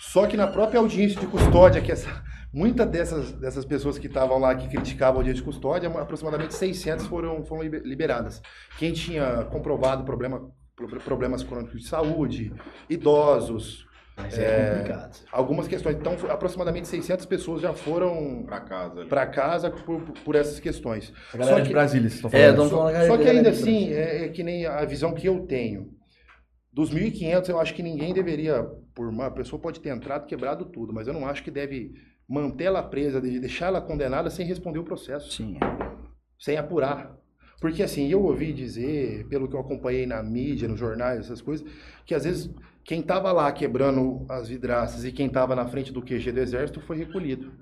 Só 0.00 0.26
que 0.26 0.36
na 0.36 0.46
própria 0.46 0.78
audiência 0.78 1.20
de 1.20 1.26
custódia, 1.26 1.80
que 1.80 1.90
essa 1.92 2.22
Muitas 2.50 2.86
dessas, 2.88 3.32
dessas 3.32 3.62
pessoas 3.66 3.98
que 3.98 4.06
estavam 4.06 4.38
lá, 4.38 4.54
que 4.54 4.68
criticavam 4.68 5.20
o 5.20 5.22
dia 5.22 5.34
de 5.34 5.42
custódia, 5.42 5.86
aproximadamente 5.90 6.54
600 6.54 7.06
foram, 7.06 7.44
foram 7.44 7.62
liber- 7.62 7.82
liberadas. 7.84 8.40
Quem 8.78 8.90
tinha 8.90 9.44
comprovado 9.50 10.02
problema, 10.02 10.40
pro- 10.74 10.88
problemas 11.00 11.42
crônicos 11.42 11.82
de 11.82 11.86
saúde, 11.86 12.50
idosos, 12.88 13.86
Mas 14.20 14.36
é, 14.38 14.70
complicado. 14.70 15.18
algumas 15.30 15.68
questões. 15.68 15.96
Então, 15.96 16.14
aproximadamente 16.28 16.88
600 16.88 17.24
pessoas 17.26 17.62
já 17.62 17.72
foram 17.72 18.44
Pra 18.46 18.60
casa. 18.60 19.06
para 19.06 19.26
casa 19.26 19.70
por, 19.70 20.00
por 20.24 20.34
essas 20.34 20.58
questões. 20.58 21.12
A 21.32 21.36
galera 21.36 21.56
Só 21.56 21.62
de 21.62 21.68
que- 21.68 21.72
Brasília, 21.74 22.08
vocês 22.10 22.14
estão 22.24 22.30
É, 22.38 22.46
falando. 22.52 22.58
não- 22.58 22.68
Só, 22.68 22.76
falando 22.92 23.06
só 23.06 23.16
que 23.16 23.28
ainda 23.28 23.50
de 23.52 23.58
assim, 23.58 23.92
é, 23.92 24.24
é 24.24 24.28
que 24.28 24.42
nem 24.42 24.66
a 24.66 24.84
visão 24.84 25.14
que 25.14 25.26
eu 25.28 25.46
tenho. 25.46 25.90
Dos 26.72 26.90
1.500, 26.92 27.48
eu 27.48 27.58
acho 27.60 27.74
que 27.74 27.82
ninguém 27.82 28.12
deveria, 28.12 28.62
por 28.94 29.08
uma 29.08 29.26
a 29.26 29.30
pessoa 29.30 29.60
pode 29.60 29.80
ter 29.80 29.88
entrado, 29.90 30.26
quebrado 30.26 30.64
tudo, 30.66 30.92
mas 30.92 31.06
eu 31.08 31.14
não 31.14 31.26
acho 31.26 31.42
que 31.42 31.50
deve 31.50 31.92
manter 32.28 32.64
ela 32.64 32.82
presa, 32.82 33.20
de- 33.20 33.40
deixar 33.40 33.66
ela 33.66 33.80
condenada 33.80 34.28
sem 34.30 34.44
responder 34.46 34.78
o 34.78 34.84
processo, 34.84 35.30
Sim. 35.32 35.58
sem 36.38 36.56
apurar. 36.56 37.16
Porque 37.60 37.82
assim, 37.82 38.08
eu 38.08 38.22
ouvi 38.22 38.52
dizer, 38.52 39.26
pelo 39.28 39.48
que 39.48 39.56
eu 39.56 39.60
acompanhei 39.60 40.06
na 40.06 40.22
mídia, 40.22 40.68
nos 40.68 40.78
jornais, 40.78 41.20
essas 41.20 41.40
coisas, 41.40 41.66
que 42.06 42.14
às 42.14 42.22
vezes 42.24 42.48
quem 42.88 43.00
estava 43.00 43.30
lá 43.32 43.52
quebrando 43.52 44.24
as 44.30 44.48
vidraças 44.48 45.04
e 45.04 45.12
quem 45.12 45.26
estava 45.26 45.54
na 45.54 45.66
frente 45.68 45.92
do 45.92 46.00
QG 46.00 46.32
do 46.32 46.40
exército 46.40 46.80
foi 46.80 46.96
recolhido. 46.96 47.52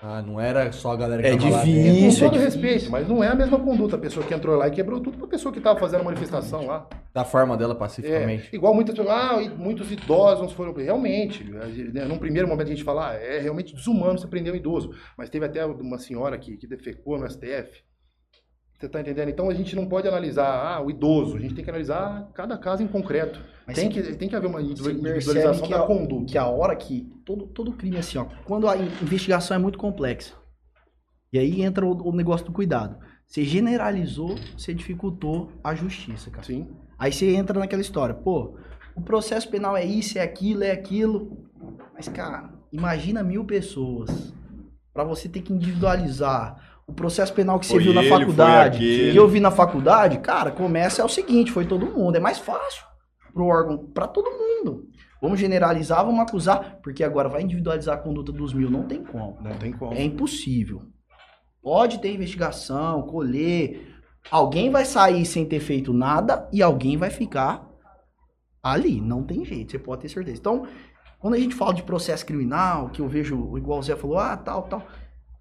Ah, 0.00 0.22
não 0.22 0.40
era 0.40 0.72
só 0.72 0.92
a 0.92 0.96
galera 0.96 1.22
que 1.22 1.28
É 1.28 1.36
tava 1.36 1.50
lá 1.50 1.58
difícil. 1.64 1.82
dentro. 1.82 2.00
Com 2.00 2.08
Isso 2.08 2.24
é 2.24 2.28
todo 2.28 2.38
difícil. 2.38 2.60
respeito, 2.62 2.90
mas 2.90 3.06
não 3.08 3.22
é 3.22 3.28
a 3.28 3.34
mesma 3.34 3.58
conduta. 3.60 3.96
A 3.96 3.98
pessoa 3.98 4.24
que 4.24 4.32
entrou 4.32 4.56
lá 4.56 4.68
e 4.68 4.70
quebrou 4.70 4.98
tudo 5.00 5.18
para 5.18 5.26
a 5.26 5.30
pessoa 5.30 5.52
que 5.52 5.58
estava 5.58 5.78
fazendo 5.78 6.00
a 6.00 6.04
manifestação 6.04 6.66
lá. 6.66 6.88
Da 7.12 7.24
forma 7.24 7.54
dela 7.56 7.74
É, 7.74 7.76
pacificamente. 7.76 8.48
igual 8.54 8.74
muitas 8.74 8.94
pessoas, 8.94 9.14
ah, 9.14 9.42
e 9.42 9.48
muitos 9.50 9.92
idosos 9.92 10.52
foram. 10.52 10.72
Realmente, 10.74 11.44
né, 11.44 12.04
num 12.06 12.18
primeiro 12.18 12.48
momento 12.48 12.66
a 12.68 12.70
gente 12.70 12.84
fala, 12.84 13.10
ah, 13.10 13.14
é 13.14 13.38
realmente 13.40 13.74
desumano 13.74 14.18
você 14.18 14.26
prender 14.26 14.52
um 14.52 14.56
idoso. 14.56 14.90
Mas 15.18 15.28
teve 15.30 15.44
até 15.44 15.64
uma 15.66 15.98
senhora 15.98 16.38
que, 16.38 16.56
que 16.56 16.66
defecou 16.66 17.18
no 17.18 17.26
STF. 17.28 17.82
Você 18.78 18.88
tá 18.88 19.00
entendendo? 19.00 19.30
Então 19.30 19.48
a 19.48 19.54
gente 19.54 19.74
não 19.74 19.86
pode 19.86 20.06
analisar, 20.06 20.46
ah, 20.46 20.82
o 20.82 20.90
idoso. 20.90 21.36
A 21.36 21.40
gente 21.40 21.54
tem 21.54 21.64
que 21.64 21.70
analisar 21.70 22.28
cada 22.34 22.58
caso 22.58 22.82
em 22.82 22.86
concreto. 22.86 23.40
Mas 23.66 23.76
tem, 23.76 23.88
que, 23.88 24.02
tem 24.16 24.28
que 24.28 24.36
haver 24.36 24.48
uma 24.48 24.60
individualização 24.60 25.68
da 25.68 25.82
a, 25.82 25.86
conduta. 25.86 26.26
que 26.32 26.38
a 26.38 26.46
hora 26.46 26.76
que 26.76 27.10
todo, 27.24 27.46
todo 27.46 27.72
crime 27.72 27.96
assim, 27.96 28.18
ó, 28.18 28.26
quando 28.44 28.68
a 28.68 28.76
in- 28.76 28.90
investigação 29.02 29.56
é 29.56 29.58
muito 29.58 29.78
complexa. 29.78 30.34
E 31.32 31.38
aí 31.38 31.62
entra 31.62 31.86
o, 31.86 32.10
o 32.10 32.12
negócio 32.14 32.46
do 32.46 32.52
cuidado. 32.52 32.98
Você 33.26 33.42
generalizou, 33.44 34.36
você 34.56 34.72
dificultou 34.72 35.50
a 35.64 35.74
justiça, 35.74 36.30
cara. 36.30 36.44
Sim. 36.44 36.68
Aí 36.98 37.12
você 37.12 37.34
entra 37.34 37.58
naquela 37.58 37.82
história, 37.82 38.14
pô, 38.14 38.56
o 38.94 39.00
processo 39.00 39.48
penal 39.50 39.76
é 39.76 39.84
isso, 39.84 40.18
é 40.18 40.22
aquilo, 40.22 40.62
é 40.62 40.70
aquilo. 40.70 41.46
Mas, 41.94 42.08
cara, 42.08 42.50
imagina 42.70 43.22
mil 43.24 43.44
pessoas 43.44 44.32
pra 44.94 45.02
você 45.02 45.28
ter 45.28 45.40
que 45.42 45.52
individualizar 45.52 46.75
o 46.86 46.92
processo 46.92 47.32
penal 47.34 47.58
que 47.58 47.66
você 47.66 47.74
Foi 47.74 47.82
viu 47.82 47.92
na 47.92 48.00
ele, 48.00 48.08
foi 48.08 48.20
faculdade. 48.20 48.76
aquele. 48.76 49.12
E 49.12 49.16
eu 49.16 49.26
vi 49.28 49.40
na 49.40 49.50
faculdade, 49.50 50.18
cara, 50.18 50.50
começa 50.50 51.02
é 51.02 51.04
o 51.04 51.08
seguinte, 51.08 51.50
foi 51.50 51.66
todo 51.66 51.86
mundo. 51.86 52.16
É 52.16 52.20
mais 52.20 52.38
fácil 52.38 52.84
pro 53.32 53.46
órgão, 53.46 53.78
pra 53.92 54.06
todo 54.06 54.30
mundo. 54.30 54.88
Vamos 55.20 55.40
generalizar, 55.40 56.04
vamos 56.04 56.20
acusar, 56.20 56.78
porque 56.82 57.02
agora 57.02 57.28
vai 57.28 57.42
individualizar 57.42 57.96
a 57.96 58.00
conduta 58.00 58.30
dos 58.30 58.52
mil, 58.54 58.70
não 58.70 58.84
tem 58.84 59.02
como. 59.02 59.38
Não 59.42 59.56
tem 59.58 59.72
como. 59.72 59.94
É 59.94 60.02
impossível. 60.02 60.82
Pode 61.62 61.98
ter 61.98 62.14
investigação, 62.14 63.02
colher. 63.02 63.94
Alguém 64.30 64.70
vai 64.70 64.84
sair 64.84 65.24
sem 65.26 65.44
ter 65.44 65.60
feito 65.60 65.92
nada 65.92 66.48
e 66.52 66.62
alguém 66.62 66.96
vai 66.96 67.10
ficar 67.10 67.68
ali. 68.62 69.00
Não 69.00 69.24
tem 69.24 69.44
jeito, 69.44 69.72
você 69.72 69.78
pode 69.78 70.02
ter 70.02 70.08
certeza. 70.08 70.38
Então, 70.38 70.66
quando 71.18 71.34
a 71.34 71.38
gente 71.38 71.54
fala 71.54 71.74
de 71.74 71.82
processo 71.82 72.24
criminal, 72.24 72.90
que 72.90 73.00
eu 73.00 73.08
vejo, 73.08 73.56
igual 73.56 73.80
o 73.80 73.82
Zé 73.82 73.96
falou, 73.96 74.18
ah, 74.18 74.36
tal, 74.36 74.62
tal, 74.64 74.86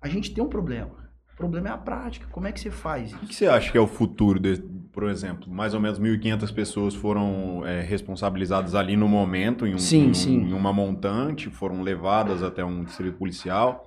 a 0.02 0.08
gente 0.08 0.34
tem 0.34 0.44
um 0.44 0.50
problema. 0.50 1.05
O 1.36 1.38
problema 1.38 1.68
é 1.68 1.72
a 1.74 1.78
prática. 1.78 2.26
Como 2.32 2.48
é 2.48 2.52
que 2.52 2.60
você 2.60 2.72
faz 2.72 3.14
O 3.14 3.18
que 3.18 3.26
isso? 3.26 3.34
você 3.34 3.48
acha 3.48 3.70
que 3.72 3.78
é 3.78 3.82
o 3.82 3.88
futuro, 3.88 4.40
de- 4.40 4.62
por 4.94 5.04
exemplo? 5.10 5.52
Mais 5.52 5.74
ou 5.74 5.82
menos 5.82 6.00
1.500 6.00 6.50
pessoas 6.50 6.96
foram 6.96 7.62
é, 7.68 7.82
responsabilizadas 7.82 8.74
ali 8.74 8.96
no 8.96 9.08
momento, 9.10 9.68
em, 9.68 9.76
um- 9.76 9.80
Sim, 9.80 10.06
em 10.06 10.10
um- 10.12 10.14
sim. 10.14 10.36
em 10.50 10.54
uma 10.54 10.72
montante, 10.72 11.50
foram 11.50 11.82
levadas 11.82 12.42
até 12.42 12.64
um 12.64 12.86
distrito 12.86 13.18
policial, 13.18 13.86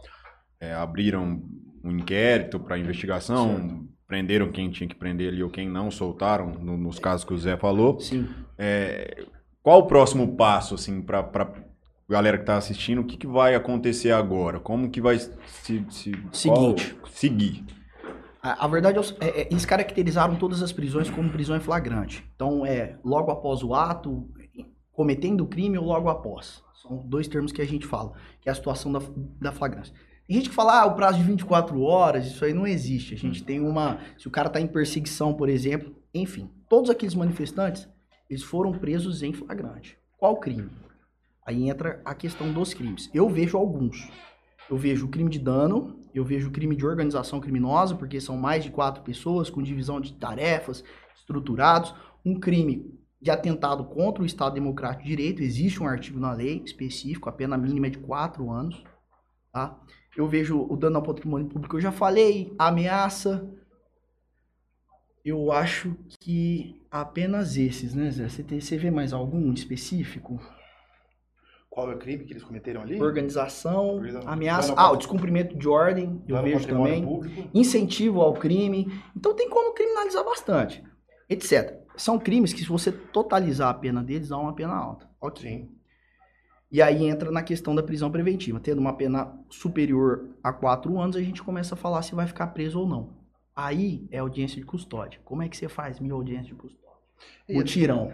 é, 0.61 0.75
abriram 0.75 1.43
um 1.83 1.91
inquérito 1.93 2.61
para 2.61 2.77
investigação, 2.79 3.87
prenderam 4.07 4.51
quem 4.53 4.71
tinha 4.71 4.87
que 4.89 4.95
prender 4.95 5.33
ali 5.33 5.43
ou 5.43 5.49
quem 5.49 5.67
não, 5.69 5.91
soltaram, 5.91 6.53
no- 6.53 6.77
nos 6.77 6.99
casos 6.99 7.25
que 7.25 7.33
o 7.33 7.39
Zé 7.39 7.57
falou. 7.57 7.99
Sim. 7.99 8.29
É, 8.59 9.25
qual 9.63 9.79
o 9.81 9.87
próximo 9.87 10.37
passo, 10.37 10.75
assim, 10.75 11.01
para 11.01 11.23
galera 12.09 12.37
que 12.39 12.43
está 12.43 12.57
assistindo? 12.57 13.01
O 13.01 13.05
que, 13.05 13.17
que 13.17 13.27
vai 13.27 13.55
acontecer 13.55 14.11
agora? 14.13 14.59
Como 14.59 14.91
que 14.91 15.01
vai 15.01 15.19
se... 15.19 15.85
se 15.91 16.13
Seguinte. 16.33 16.95
qual- 16.95 17.11
seguir. 17.13 17.65
A, 18.43 18.65
a 18.65 18.69
verdade 18.69 18.99
é, 18.99 19.03
é, 19.27 19.41
é, 19.43 19.49
eles 19.51 19.67
caracterizaram 19.67 20.37
todas 20.37 20.63
as 20.63 20.73
prisões 20.73 21.11
como 21.11 21.31
prisão 21.31 21.57
em 21.57 21.61
flagrante. 21.61 22.25
Então, 22.35 22.65
é 22.65 22.97
logo 23.05 23.31
após 23.31 23.63
o 23.63 23.75
ato, 23.75 24.29
cometendo 24.93 25.43
o 25.43 25.47
crime 25.47 25.77
ou 25.77 25.85
logo 25.85 26.09
após. 26.09 26.63
São 26.81 26.97
dois 27.05 27.27
termos 27.29 27.53
que 27.53 27.61
a 27.61 27.67
gente 27.67 27.87
fala, 27.87 28.13
que 28.41 28.49
é 28.49 28.53
a 28.53 28.55
situação 28.55 28.93
da, 28.93 29.01
da 29.41 29.53
flagrância. 29.53 29.93
Tem 30.27 30.37
gente 30.37 30.51
que 30.51 30.55
fala, 30.55 30.83
ah, 30.83 30.87
o 30.87 30.95
prazo 30.95 31.19
de 31.19 31.25
24 31.25 31.81
horas, 31.81 32.27
isso 32.27 32.45
aí 32.45 32.53
não 32.53 32.67
existe. 32.67 33.15
A 33.15 33.19
gente 33.19 33.43
tem 33.43 33.61
uma. 33.61 33.99
Se 34.19 34.29
o 34.29 34.31
cara 34.31 34.49
tá 34.51 34.61
em 34.61 34.67
perseguição, 34.67 35.35
por 35.35 35.49
exemplo, 35.49 35.95
enfim, 36.15 36.51
todos 36.69 36.91
aqueles 36.91 37.15
manifestantes, 37.15 37.89
eles 38.29 38.43
foram 38.43 38.73
presos 38.73 39.23
em 39.23 39.33
flagrante. 39.33 39.97
Qual 40.19 40.37
crime? 40.37 40.71
Aí 41.49 41.67
entra 41.67 41.99
a 42.05 42.15
questão 42.15 42.53
dos 42.53 42.75
crimes. 42.75 43.09
Eu 43.15 43.27
vejo 43.27 43.57
alguns. 43.57 44.07
Eu 44.69 44.77
vejo 44.77 45.07
o 45.07 45.09
crime 45.09 45.31
de 45.31 45.39
dano, 45.39 45.99
eu 46.15 46.23
vejo 46.23 46.51
o 46.51 46.53
crime 46.53 46.77
de 46.77 46.85
organização 46.85 47.41
criminosa, 47.41 47.97
porque 47.97 48.21
são 48.21 48.37
mais 48.37 48.65
de 48.65 48.71
quatro 48.71 49.03
pessoas 49.03 49.49
com 49.49 49.63
divisão 49.63 49.99
de 49.99 50.13
tarefas, 50.13 50.85
estruturados. 51.17 51.95
Um 52.23 52.39
crime 52.39 52.95
de 53.19 53.31
atentado 53.31 53.83
contra 53.83 54.23
o 54.23 54.27
Estado 54.27 54.53
Democrático 54.53 55.05
de 55.05 55.09
Direito, 55.09 55.43
existe 55.43 55.83
um 55.83 55.87
artigo 55.87 56.21
na 56.21 56.35
lei 56.35 56.63
específico, 56.67 57.31
a 57.31 57.33
pena 57.33 57.57
mínima 57.57 57.87
é 57.87 57.91
de 57.91 57.99
quatro 57.99 58.51
anos. 58.51 58.85
Tá? 59.51 59.81
Eu 60.15 60.29
vejo 60.29 60.67
o 60.69 60.77
dano 60.77 60.97
ao 60.97 61.03
patrimônio 61.03 61.49
público, 61.49 61.77
eu 61.77 61.81
já 61.81 61.91
falei, 61.91 62.55
ameaça. 62.59 63.51
Eu 65.25 65.51
acho 65.51 65.97
que 66.21 66.87
apenas 66.91 67.57
esses, 67.57 67.95
né, 67.95 68.11
Zé? 68.11 68.29
Você, 68.29 68.43
tem, 68.43 68.61
você 68.61 68.77
vê 68.77 68.91
mais 68.91 69.15
algum 69.15 69.51
específico? 69.55 70.39
Qual 71.71 71.91
é 71.91 71.95
o 71.95 71.99
crime 71.99 72.25
que 72.25 72.33
eles 72.33 72.43
cometeram 72.43 72.81
ali? 72.83 73.01
Organização, 73.01 73.95
Organização. 73.97 74.31
ameaça. 74.33 74.75
Ah, 74.77 74.91
o 74.91 74.97
descumprimento 74.97 75.57
de 75.57 75.69
ordem, 75.69 76.23
eu 76.27 76.43
vejo 76.43 76.67
também. 76.67 77.05
Público. 77.05 77.49
Incentivo 77.55 78.21
ao 78.21 78.35
crime. 78.35 78.91
Então 79.17 79.35
tem 79.35 79.49
como 79.49 79.75
criminalizar 79.75 80.25
bastante, 80.25 80.83
etc. 81.29 81.79
São 81.97 82.19
crimes 82.19 82.53
que, 82.53 82.61
se 82.61 82.69
você 82.69 82.91
totalizar 82.91 83.69
a 83.69 83.75
pena 83.75 84.03
deles, 84.03 84.29
dá 84.31 84.39
uma 84.39 84.55
pena 84.55 84.75
alta. 84.75 85.09
Ok. 85.21 85.43
Sim. 85.49 85.69
E 86.71 86.83
aí 86.83 87.07
entra 87.07 87.31
na 87.31 87.43
questão 87.43 87.75
da 87.75 87.83
prisão 87.83 88.11
preventiva. 88.11 88.61
Tendo 88.61 88.79
uma 88.79 88.93
pena 88.95 89.35
superior 89.49 90.29
a 90.43 90.53
quatro 90.53 90.99
anos, 90.99 91.17
a 91.17 91.23
gente 91.23 91.43
começa 91.43 91.75
a 91.75 91.79
falar 91.79 92.03
se 92.03 92.15
vai 92.15 92.27
ficar 92.27 92.49
preso 92.49 92.81
ou 92.81 92.87
não. 92.87 93.17
Aí 93.57 94.07
é 94.11 94.19
audiência 94.19 94.57
de 94.61 94.67
custódia. 94.67 95.21
Como 95.25 95.43
é 95.43 95.49
que 95.49 95.57
você 95.57 95.69
faz 95.69 95.99
mil 95.99 96.15
audiências 96.15 96.49
de 96.49 96.55
custódia? 96.55 96.89
E- 97.49 97.55
Mutirão. 97.55 98.13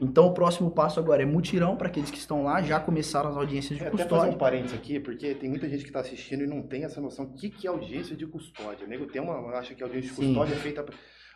Então 0.00 0.26
o 0.26 0.34
próximo 0.34 0.70
passo 0.70 1.00
agora 1.00 1.22
é 1.22 1.26
mutirão 1.26 1.76
para 1.76 1.88
aqueles 1.88 2.10
que 2.10 2.18
estão 2.18 2.44
lá, 2.44 2.60
já 2.60 2.78
começaram 2.78 3.30
as 3.30 3.36
audiências 3.36 3.78
de 3.78 3.84
É, 3.84 3.88
até 3.88 3.96
fazer 3.96 4.08
custódia. 4.10 4.34
um 4.34 4.38
parênteses 4.38 4.76
aqui, 4.76 5.00
porque 5.00 5.34
tem 5.34 5.48
muita 5.48 5.68
gente 5.68 5.82
que 5.82 5.88
está 5.88 6.00
assistindo 6.00 6.42
e 6.44 6.46
não 6.46 6.62
tem 6.62 6.84
essa 6.84 7.00
noção 7.00 7.24
do 7.24 7.32
que, 7.34 7.48
que 7.48 7.66
é 7.66 7.70
audiência 7.70 8.14
de 8.14 8.26
custódia. 8.26 8.86
O 8.86 8.88
nego 8.90 9.06
tem 9.06 9.22
uma, 9.22 9.34
acha 9.56 9.74
que 9.74 9.82
a 9.82 9.86
audiência 9.86 10.10
de 10.10 10.16
Sim. 10.16 10.26
custódia 10.28 10.54
é 10.54 10.58
feita. 10.58 10.84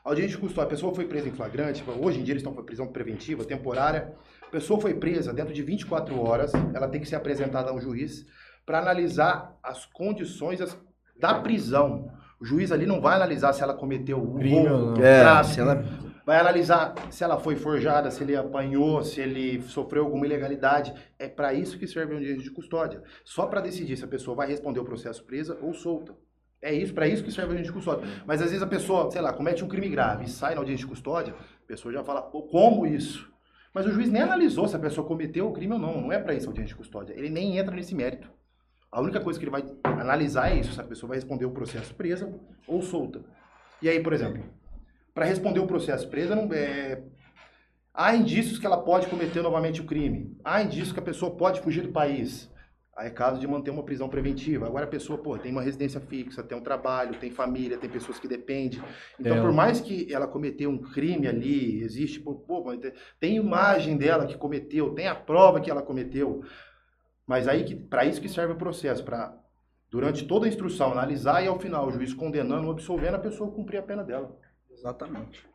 Audiência 0.04 0.36
de 0.36 0.38
custódia, 0.42 0.66
a 0.66 0.70
pessoa 0.70 0.94
foi 0.94 1.06
presa 1.06 1.28
em 1.28 1.32
flagrante, 1.32 1.82
hoje 2.00 2.20
em 2.20 2.22
dia 2.22 2.32
eles 2.32 2.42
estão 2.42 2.54
com 2.54 2.62
prisão 2.62 2.86
preventiva, 2.86 3.44
temporária. 3.44 4.12
A 4.46 4.50
pessoa 4.50 4.80
foi 4.80 4.94
presa 4.94 5.32
dentro 5.32 5.52
de 5.54 5.62
24 5.62 6.18
horas, 6.20 6.52
ela 6.74 6.88
tem 6.88 7.00
que 7.00 7.08
ser 7.08 7.16
apresentada 7.16 7.70
ao 7.70 7.80
juiz 7.80 8.26
para 8.66 8.78
analisar 8.78 9.56
as 9.62 9.86
condições 9.86 10.58
da 11.18 11.34
prisão. 11.40 12.10
O 12.40 12.44
juiz 12.44 12.72
ali 12.72 12.86
não 12.86 13.00
vai 13.00 13.14
analisar 13.16 13.52
se 13.52 13.62
ela 13.62 13.74
cometeu 13.74 14.18
o 14.22 14.34
Crime 14.36 14.66
roubo, 14.66 14.74
ou 14.74 14.96
não. 14.96 15.02
É, 15.04 15.42
se 15.44 15.60
ela- 15.60 15.84
vai 16.30 16.38
analisar 16.38 16.94
se 17.10 17.24
ela 17.24 17.40
foi 17.40 17.56
forjada, 17.56 18.08
se 18.08 18.22
ele 18.22 18.36
apanhou, 18.36 19.02
se 19.02 19.20
ele 19.20 19.60
sofreu 19.62 20.04
alguma 20.04 20.24
ilegalidade. 20.24 20.94
É 21.18 21.26
para 21.26 21.52
isso 21.52 21.76
que 21.76 21.88
serve 21.88 22.12
a 22.12 22.16
audiência 22.18 22.44
de 22.44 22.52
custódia. 22.52 23.02
Só 23.24 23.46
para 23.46 23.60
decidir 23.60 23.96
se 23.96 24.04
a 24.04 24.08
pessoa 24.08 24.36
vai 24.36 24.46
responder 24.46 24.78
o 24.78 24.84
processo 24.84 25.24
presa 25.24 25.58
ou 25.60 25.74
solta. 25.74 26.14
É 26.62 26.72
isso, 26.72 26.94
para 26.94 27.08
isso 27.08 27.24
que 27.24 27.32
serve 27.32 27.48
a 27.48 27.54
audiência 27.54 27.72
de 27.72 27.76
custódia. 27.76 28.06
Mas 28.24 28.40
às 28.40 28.50
vezes 28.50 28.62
a 28.62 28.66
pessoa, 28.68 29.10
sei 29.10 29.20
lá, 29.20 29.32
comete 29.32 29.64
um 29.64 29.68
crime 29.68 29.88
grave 29.88 30.26
e 30.26 30.28
sai 30.28 30.54
na 30.54 30.60
audiência 30.60 30.86
de 30.86 30.88
custódia, 30.88 31.34
a 31.34 31.66
pessoa 31.66 31.92
já 31.92 32.04
fala, 32.04 32.22
"Pô, 32.22 32.42
como 32.42 32.86
isso? 32.86 33.28
Mas 33.74 33.86
o 33.86 33.90
juiz 33.90 34.08
nem 34.08 34.22
analisou 34.22 34.68
se 34.68 34.76
a 34.76 34.78
pessoa 34.78 35.04
cometeu 35.04 35.48
o 35.48 35.52
crime 35.52 35.72
ou 35.72 35.80
não. 35.80 36.00
Não 36.00 36.12
é 36.12 36.18
para 36.20 36.32
isso 36.32 36.46
a 36.46 36.50
audiência 36.50 36.74
de 36.74 36.76
custódia. 36.76 37.12
Ele 37.12 37.28
nem 37.28 37.58
entra 37.58 37.74
nesse 37.74 37.92
mérito. 37.92 38.30
A 38.92 39.00
única 39.00 39.18
coisa 39.18 39.36
que 39.36 39.44
ele 39.44 39.50
vai 39.50 39.64
analisar 39.82 40.52
é 40.52 40.60
isso, 40.60 40.74
se 40.74 40.80
a 40.80 40.84
pessoa 40.84 41.08
vai 41.08 41.16
responder 41.16 41.44
o 41.44 41.50
processo 41.50 41.92
presa 41.92 42.32
ou 42.68 42.82
solta. 42.82 43.20
E 43.82 43.88
aí, 43.88 44.00
por 44.00 44.12
exemplo, 44.12 44.44
para 45.20 45.28
responder 45.28 45.60
o 45.60 45.66
processo 45.66 46.08
presa, 46.08 46.34
não 46.34 46.50
é... 46.50 47.02
há 47.92 48.16
indícios 48.16 48.58
que 48.58 48.64
ela 48.64 48.78
pode 48.82 49.06
cometer 49.06 49.42
novamente 49.42 49.82
o 49.82 49.84
crime. 49.84 50.34
Há 50.42 50.62
indícios 50.62 50.92
que 50.92 50.98
a 50.98 51.02
pessoa 51.02 51.36
pode 51.36 51.60
fugir 51.60 51.82
do 51.82 51.92
país. 51.92 52.50
Aí 52.96 53.08
é 53.08 53.10
caso 53.10 53.38
de 53.38 53.46
manter 53.46 53.70
uma 53.70 53.82
prisão 53.82 54.08
preventiva. 54.08 54.64
Agora 54.64 54.86
a 54.86 54.88
pessoa, 54.88 55.18
pô, 55.18 55.36
tem 55.36 55.52
uma 55.52 55.60
residência 55.60 56.00
fixa, 56.00 56.42
tem 56.42 56.56
um 56.56 56.62
trabalho, 56.62 57.18
tem 57.20 57.30
família, 57.30 57.76
tem 57.76 57.90
pessoas 57.90 58.18
que 58.18 58.26
dependem. 58.26 58.80
Então, 59.18 59.36
É, 59.36 59.40
por 59.42 59.52
mais 59.52 59.78
que 59.78 60.10
ela 60.10 60.26
cometeu 60.26 60.70
um 60.70 60.78
crime 60.78 61.28
ali, 61.28 61.82
existe, 61.82 62.18
pô, 62.18 62.36
pô, 62.36 62.74
tem- 62.78 62.92
tem 63.20 63.36
imagem 63.36 63.98
dela 63.98 64.24
que 64.24 64.38
cometeu, 64.38 64.94
tem 64.94 65.06
a 65.06 65.14
prova 65.14 65.60
que 65.60 65.70
ela 65.70 65.82
cometeu. 65.82 66.42
Mas 67.26 67.46
aí 67.46 67.64
que 67.64 67.76
para 67.76 68.06
isso 68.06 68.22
que 68.22 68.28
serve 68.28 68.54
o 68.54 68.56
processo, 68.56 69.04
para 69.04 69.38
durante 69.90 70.26
toda 70.26 70.46
a 70.46 70.48
instrução 70.48 70.92
analisar 70.92 71.44
e 71.44 71.46
ao 71.46 71.58
final 71.60 71.88
o 71.88 71.92
juiz 71.92 72.14
condenando 72.14 72.64
ou 72.64 72.72
absolvendo 72.72 73.16
a 73.16 73.20
pessoa 73.20 73.50
cumprir 73.50 73.76
a 73.80 73.82
pena 73.82 74.02
dela. 74.02 74.34
Exatamente. 74.80 75.46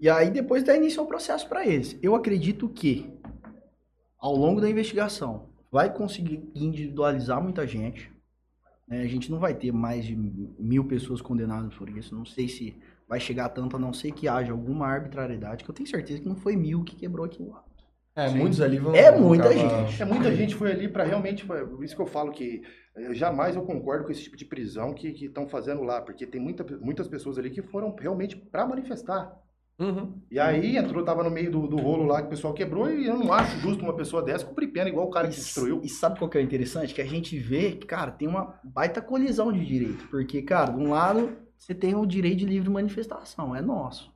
E 0.00 0.08
aí 0.08 0.30
depois 0.30 0.64
dá 0.64 0.74
início 0.74 1.00
ao 1.00 1.06
processo 1.06 1.46
para 1.48 1.66
eles. 1.66 1.98
Eu 2.02 2.14
acredito 2.14 2.68
que 2.68 3.12
ao 4.18 4.34
longo 4.34 4.60
da 4.60 4.70
investigação 4.70 5.50
vai 5.70 5.92
conseguir 5.92 6.50
individualizar 6.54 7.42
muita 7.42 7.66
gente. 7.66 8.10
né? 8.86 9.02
A 9.02 9.06
gente 9.06 9.30
não 9.30 9.38
vai 9.38 9.54
ter 9.54 9.70
mais 9.70 10.04
de 10.04 10.16
mil 10.16 10.84
pessoas 10.86 11.20
condenadas 11.20 11.74
por 11.74 11.90
isso. 11.90 12.14
Não 12.14 12.24
sei 12.24 12.48
se 12.48 12.74
vai 13.06 13.20
chegar 13.20 13.50
tanto, 13.50 13.76
a 13.76 13.78
não 13.78 13.92
ser 13.92 14.12
que 14.12 14.28
haja 14.28 14.52
alguma 14.52 14.86
arbitrariedade, 14.86 15.64
que 15.64 15.70
eu 15.70 15.74
tenho 15.74 15.88
certeza 15.88 16.20
que 16.20 16.28
não 16.28 16.36
foi 16.36 16.56
mil 16.56 16.84
que 16.84 16.96
quebrou 16.96 17.26
aquilo 17.26 17.50
lá. 17.50 17.64
É, 18.18 18.28
Sim. 18.28 18.38
muitos 18.38 18.60
ali 18.60 18.78
vão. 18.78 18.94
É 18.94 19.10
muita 19.16 19.48
acabar- 19.48 19.86
gente. 19.86 20.02
É, 20.02 20.04
muita 20.04 20.34
gente 20.34 20.54
foi 20.56 20.72
ali 20.72 20.88
para 20.88 21.04
realmente, 21.04 21.46
por 21.46 21.84
isso 21.84 21.94
que 21.94 22.02
eu 22.02 22.06
falo 22.06 22.32
que 22.32 22.62
eh, 22.96 23.14
jamais 23.14 23.54
eu 23.54 23.62
concordo 23.62 24.04
com 24.04 24.10
esse 24.10 24.24
tipo 24.24 24.36
de 24.36 24.44
prisão 24.44 24.92
que 24.92 25.08
estão 25.24 25.46
fazendo 25.46 25.82
lá, 25.84 26.00
porque 26.02 26.26
tem 26.26 26.40
muita, 26.40 26.64
muitas 26.80 27.06
pessoas 27.06 27.38
ali 27.38 27.48
que 27.50 27.62
foram 27.62 27.94
realmente 27.98 28.34
para 28.36 28.66
manifestar. 28.66 29.36
Uhum. 29.78 30.20
E 30.28 30.40
aí 30.40 30.76
entrou, 30.76 31.04
tava 31.04 31.22
no 31.22 31.30
meio 31.30 31.52
do, 31.52 31.68
do 31.68 31.76
rolo 31.76 32.04
lá 32.06 32.20
que 32.20 32.26
o 32.26 32.30
pessoal 32.30 32.52
quebrou 32.52 32.90
e 32.90 33.06
eu 33.06 33.16
não 33.16 33.32
acho 33.32 33.60
justo 33.60 33.84
uma 33.84 33.94
pessoa 33.94 34.20
dessa 34.20 34.44
cumprir 34.44 34.72
pena 34.72 34.88
igual 34.88 35.06
o 35.06 35.10
cara 35.10 35.28
que 35.28 35.34
E- 35.34 35.36
destruiu. 35.36 35.80
E 35.84 35.88
sabe 35.88 36.18
qual 36.18 36.28
que 36.28 36.36
é 36.36 36.40
o 36.40 36.44
interessante? 36.44 36.92
Que 36.92 37.00
a 37.00 37.06
gente 37.06 37.38
vê 37.38 37.70
que, 37.70 37.86
cara, 37.86 38.10
tem 38.10 38.26
uma 38.26 38.58
baita 38.64 39.00
colisão 39.00 39.52
de 39.52 39.64
direito. 39.64 40.08
Porque, 40.08 40.42
cara, 40.42 40.72
de 40.72 40.80
um 40.80 40.90
lado, 40.90 41.30
você 41.56 41.72
tem 41.72 41.94
o 41.94 42.04
direito 42.04 42.38
de 42.38 42.46
livre 42.46 42.68
manifestação, 42.68 43.54
é 43.54 43.60
nosso. 43.62 44.12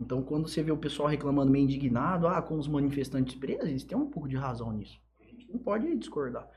Então, 0.00 0.22
quando 0.22 0.48
você 0.48 0.62
vê 0.62 0.72
o 0.72 0.76
pessoal 0.76 1.08
reclamando 1.08 1.50
meio 1.52 1.64
indignado, 1.64 2.26
ah, 2.26 2.40
com 2.40 2.56
os 2.58 2.66
manifestantes 2.66 3.34
presos, 3.34 3.68
eles 3.68 3.84
têm 3.84 3.98
um 3.98 4.06
pouco 4.08 4.28
de 4.28 4.36
razão 4.36 4.72
nisso. 4.72 4.98
A 5.20 5.24
gente 5.24 5.50
não 5.52 5.58
pode 5.58 5.94
discordar. 5.96 6.48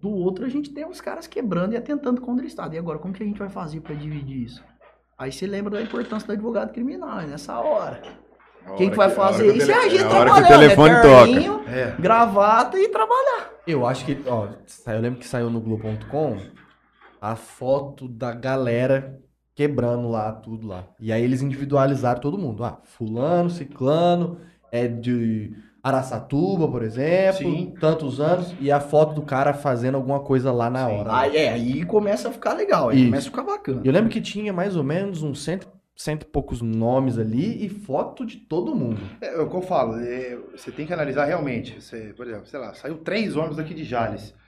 Do 0.00 0.08
outro, 0.10 0.44
a 0.44 0.48
gente 0.48 0.70
tem 0.70 0.86
os 0.88 1.00
caras 1.00 1.26
quebrando 1.26 1.74
e 1.74 1.76
atentando 1.76 2.20
contra 2.20 2.44
o 2.44 2.48
Estado. 2.48 2.74
E 2.74 2.78
agora, 2.78 2.98
como 2.98 3.12
que 3.12 3.22
a 3.22 3.26
gente 3.26 3.38
vai 3.38 3.48
fazer 3.48 3.80
para 3.80 3.94
dividir 3.94 4.42
isso? 4.44 4.64
Aí 5.18 5.30
você 5.32 5.46
lembra 5.46 5.72
da 5.72 5.82
importância 5.82 6.26
do 6.26 6.32
advogado 6.32 6.72
criminal, 6.72 7.20
é 7.20 7.26
nessa 7.26 7.58
hora. 7.58 8.00
A 8.64 8.72
Quem 8.74 8.86
hora 8.86 8.90
que 8.90 8.96
vai 8.96 9.06
hora 9.08 9.16
fazer 9.16 9.56
isso 9.56 9.70
é 9.70 9.74
a 9.74 9.88
gente 9.88 10.04
hora 10.04 10.14
que 10.14 10.16
o 10.16 10.24
trabalhando, 10.46 10.48
telefone 10.48 10.90
é 10.94 11.02
toca. 11.02 11.24
terninho, 11.24 11.60
É. 11.68 11.96
gravata 12.00 12.78
e 12.78 12.88
trabalhar. 12.88 13.50
Eu 13.66 13.86
acho 13.86 14.04
que, 14.06 14.16
ó, 14.26 14.48
eu 14.86 15.00
lembro 15.00 15.18
que 15.18 15.26
saiu 15.26 15.50
no 15.50 15.60
Globo.com 15.60 16.38
a 17.20 17.34
foto 17.34 18.08
da 18.08 18.32
galera 18.32 19.20
quebrando 19.58 20.08
lá, 20.08 20.30
tudo 20.30 20.68
lá. 20.68 20.84
E 21.00 21.10
aí 21.10 21.20
eles 21.20 21.42
individualizaram 21.42 22.20
todo 22.20 22.38
mundo. 22.38 22.62
Ah, 22.62 22.78
fulano, 22.84 23.50
ciclano, 23.50 24.38
é 24.70 24.86
de 24.86 25.52
Araçatuba, 25.82 26.68
por 26.68 26.84
exemplo, 26.84 27.38
Sim. 27.38 27.74
tantos 27.80 28.20
anos, 28.20 28.54
e 28.60 28.70
a 28.70 28.78
foto 28.78 29.16
do 29.16 29.22
cara 29.22 29.52
fazendo 29.52 29.96
alguma 29.96 30.20
coisa 30.20 30.52
lá 30.52 30.70
na 30.70 30.86
Sim. 30.86 30.94
hora. 30.94 31.18
Aí, 31.18 31.36
é, 31.36 31.48
aí 31.48 31.84
começa 31.84 32.28
a 32.28 32.32
ficar 32.32 32.52
legal, 32.52 32.90
aí 32.90 32.98
Isso. 32.98 33.06
começa 33.06 33.26
a 33.26 33.30
ficar 33.32 33.42
bacana. 33.42 33.80
Eu 33.82 33.90
lembro 33.90 34.08
que 34.10 34.20
tinha 34.20 34.52
mais 34.52 34.76
ou 34.76 34.84
menos 34.84 35.24
uns 35.24 35.42
cento, 35.42 35.66
cento 35.96 36.22
e 36.22 36.26
poucos 36.26 36.62
nomes 36.62 37.18
ali 37.18 37.66
e 37.66 37.68
foto 37.68 38.24
de 38.24 38.36
todo 38.36 38.76
mundo. 38.76 39.00
É, 39.20 39.34
é 39.34 39.40
o 39.40 39.50
que 39.50 39.56
eu 39.56 39.62
falo, 39.62 39.98
é, 39.98 40.38
você 40.56 40.70
tem 40.70 40.86
que 40.86 40.92
analisar 40.92 41.24
realmente. 41.24 41.82
Você, 41.82 42.14
por 42.16 42.28
exemplo, 42.28 42.46
sei 42.46 42.60
lá, 42.60 42.74
saiu 42.74 42.98
três 42.98 43.34
ônibus 43.34 43.56
daqui 43.56 43.74
de 43.74 43.82
Jales. 43.82 44.32
É 44.44 44.47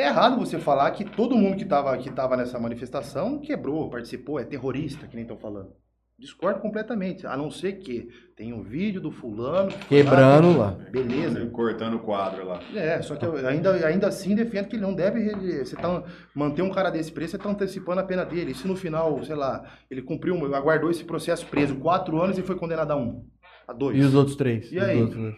errado 0.00 0.38
você 0.38 0.58
falar 0.58 0.90
que 0.92 1.04
todo 1.04 1.36
mundo 1.36 1.56
que 1.56 1.64
estava 1.64 1.96
que 1.98 2.10
tava 2.10 2.36
nessa 2.36 2.58
manifestação 2.58 3.38
quebrou, 3.40 3.90
participou, 3.90 4.38
é 4.38 4.44
terrorista, 4.44 5.06
que 5.06 5.14
nem 5.14 5.22
estão 5.24 5.36
falando. 5.38 5.70
Discordo 6.18 6.60
completamente, 6.60 7.26
a 7.26 7.36
não 7.36 7.50
ser 7.50 7.78
que 7.80 8.08
tem 8.36 8.52
um 8.52 8.62
vídeo 8.62 9.00
do 9.00 9.10
fulano 9.10 9.72
Quebrando 9.88 10.56
lá. 10.56 10.70
Beleza. 10.90 11.44
Cortando 11.46 11.94
o 11.94 11.98
quadro 11.98 12.46
lá. 12.46 12.60
É, 12.74 13.02
só 13.02 13.16
que 13.16 13.24
eu 13.24 13.34
ainda, 13.46 13.72
ainda 13.84 14.06
assim 14.06 14.34
defendo 14.36 14.68
que 14.68 14.76
ele 14.76 14.82
não 14.82 14.94
deve. 14.94 15.30
Você 15.64 15.74
tá, 15.74 16.04
manter 16.32 16.62
um 16.62 16.70
cara 16.70 16.90
desse 16.90 17.10
preso, 17.10 17.32
você 17.32 17.36
está 17.38 17.48
antecipando 17.50 18.00
a 18.00 18.04
pena 18.04 18.24
dele. 18.24 18.52
E 18.52 18.54
se 18.54 18.68
no 18.68 18.76
final, 18.76 19.22
sei 19.24 19.34
lá, 19.34 19.64
ele 19.90 20.00
cumpriu, 20.02 20.34
um- 20.36 20.54
aguardou 20.54 20.90
esse 20.92 21.02
processo 21.02 21.44
preso 21.46 21.74
quatro 21.76 22.22
anos 22.22 22.38
e 22.38 22.42
foi 22.42 22.54
condenado 22.56 22.92
a 22.92 22.96
um, 22.96 23.26
a 23.66 23.72
dois. 23.72 23.96
E 23.98 24.00
os 24.00 24.14
outros 24.14 24.36
três? 24.36 24.70
E 24.70 24.76
Os 24.78 24.84
aí? 24.84 25.00
outros- 25.02 25.34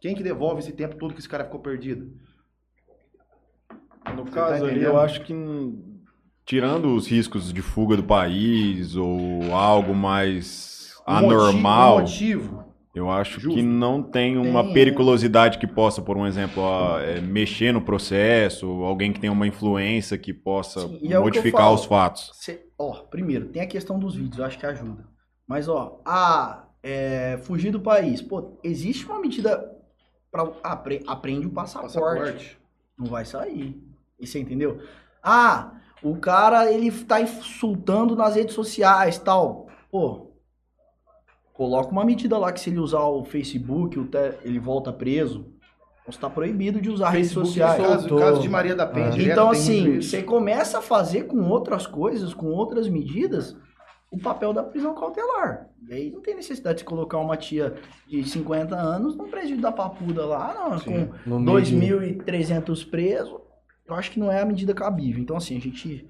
Quem 0.00 0.16
que 0.16 0.22
devolve 0.22 0.60
esse 0.60 0.72
tempo 0.72 0.96
todo 0.96 1.14
que 1.14 1.20
esse 1.20 1.28
cara 1.28 1.44
ficou 1.44 1.60
perdido? 1.60 2.10
No 4.12 4.24
Você 4.24 4.30
caso 4.32 4.64
tá 4.64 4.70
ali, 4.70 4.82
eu 4.82 4.98
acho 4.98 5.22
que 5.22 5.34
tirando 6.44 6.94
os 6.94 7.06
riscos 7.08 7.52
de 7.52 7.62
fuga 7.62 7.96
do 7.96 8.02
país 8.04 8.96
ou 8.96 9.54
algo 9.54 9.94
mais 9.94 10.92
Um 11.08 11.12
motivo- 11.14 11.32
anormal, 11.32 11.96
um 11.96 12.00
motivo. 12.00 12.64
eu 12.94 13.10
acho 13.10 13.40
Justo. 13.40 13.56
que 13.56 13.62
não 13.62 14.02
tem 14.02 14.36
uma 14.36 14.62
Tem, 14.62 14.70
é. 14.70 14.74
periculosidade 14.74 15.58
que 15.58 15.66
possa, 15.66 16.02
por 16.02 16.16
um 16.16 16.26
exemplo, 16.26 16.62
ó, 16.62 16.98
é, 17.00 17.20
mexer 17.20 17.72
no 17.72 17.80
processo, 17.80 18.66
alguém 18.84 19.12
que 19.12 19.20
tenha 19.20 19.32
uma 19.32 19.46
influência 19.46 20.18
que 20.18 20.32
possa 20.32 20.80
Sim, 20.86 20.96
é 20.96 21.08
que 21.08 21.18
modificar 21.18 21.62
falo. 21.62 21.74
os 21.74 21.84
fatos. 21.84 22.30
Cê- 22.34 22.66
ó, 22.78 22.92
primeiro, 23.04 23.46
tem 23.48 23.62
a 23.62 23.66
questão 23.66 23.98
dos 23.98 24.14
vídeos, 24.14 24.38
eu 24.38 24.44
acho 24.44 24.58
que 24.58 24.66
ajuda. 24.66 25.04
Mas, 25.46 25.68
ó, 25.68 26.00
ah, 26.04 26.64
é, 26.82 27.38
fugir 27.42 27.70
do 27.70 27.80
país. 27.80 28.20
Pô, 28.22 28.58
existe 28.62 29.06
uma 29.06 29.18
medida 29.20 29.70
para 30.30 30.50
aprende 31.06 31.46
o 31.46 31.50
passaporte. 31.50 31.94
Passaporte. 31.94 32.58
Não 32.98 33.06
vai 33.06 33.24
sair. 33.24 33.76
E 34.18 34.26
você 34.26 34.38
entendeu? 34.38 34.80
Ah, 35.22 35.72
o 36.02 36.16
cara, 36.16 36.70
ele 36.72 36.90
tá 37.04 37.20
insultando 37.20 38.14
nas 38.14 38.36
redes 38.36 38.54
sociais 38.54 39.18
tal. 39.18 39.66
Pô, 39.90 40.30
coloca 41.52 41.90
uma 41.90 42.04
medida 42.04 42.36
lá 42.38 42.52
que 42.52 42.60
se 42.60 42.70
ele 42.70 42.78
usar 42.78 43.00
o 43.04 43.24
Facebook, 43.24 43.98
o 43.98 44.06
te- 44.06 44.34
ele 44.42 44.58
volta 44.58 44.92
preso. 44.92 45.52
Então 46.02 46.10
está 46.12 46.28
proibido 46.28 46.80
de 46.80 46.90
usar 46.90 47.10
redes 47.10 47.28
Facebook 47.32 47.46
sociais. 47.48 47.80
Caso, 47.82 48.16
caso 48.16 48.40
de 48.42 48.48
Maria 48.48 48.74
da 48.74 48.86
Penha. 48.86 49.06
Ah. 49.06 49.10
direto, 49.10 49.32
Então, 49.32 49.50
assim, 49.50 50.00
você 50.00 50.22
começa 50.22 50.78
a 50.78 50.82
fazer 50.82 51.24
com 51.24 51.40
outras 51.48 51.86
coisas, 51.86 52.34
com 52.34 52.46
outras 52.48 52.88
medidas, 52.88 53.56
o 54.10 54.18
papel 54.18 54.52
da 54.52 54.62
prisão 54.62 54.94
cautelar. 54.94 55.68
E 55.88 55.92
aí 55.94 56.10
não 56.10 56.20
tem 56.20 56.34
necessidade 56.34 56.78
de 56.78 56.84
colocar 56.84 57.18
uma 57.18 57.36
tia 57.36 57.74
de 58.06 58.22
50 58.22 58.76
anos 58.76 59.16
num 59.16 59.28
presídio 59.30 59.62
da 59.62 59.72
papuda 59.72 60.26
lá, 60.26 60.54
não, 60.54 60.78
Sim. 60.78 61.06
com 61.24 61.30
No 61.30 61.40
meio 61.40 61.62
de- 61.62 61.74
2.300 61.76 62.84
presos. 62.84 63.40
Eu 63.86 63.94
acho 63.94 64.10
que 64.10 64.18
não 64.18 64.30
é 64.32 64.40
a 64.40 64.46
medida 64.46 64.72
cabível. 64.74 65.22
Então, 65.22 65.36
assim, 65.36 65.56
a 65.56 65.60
gente. 65.60 66.06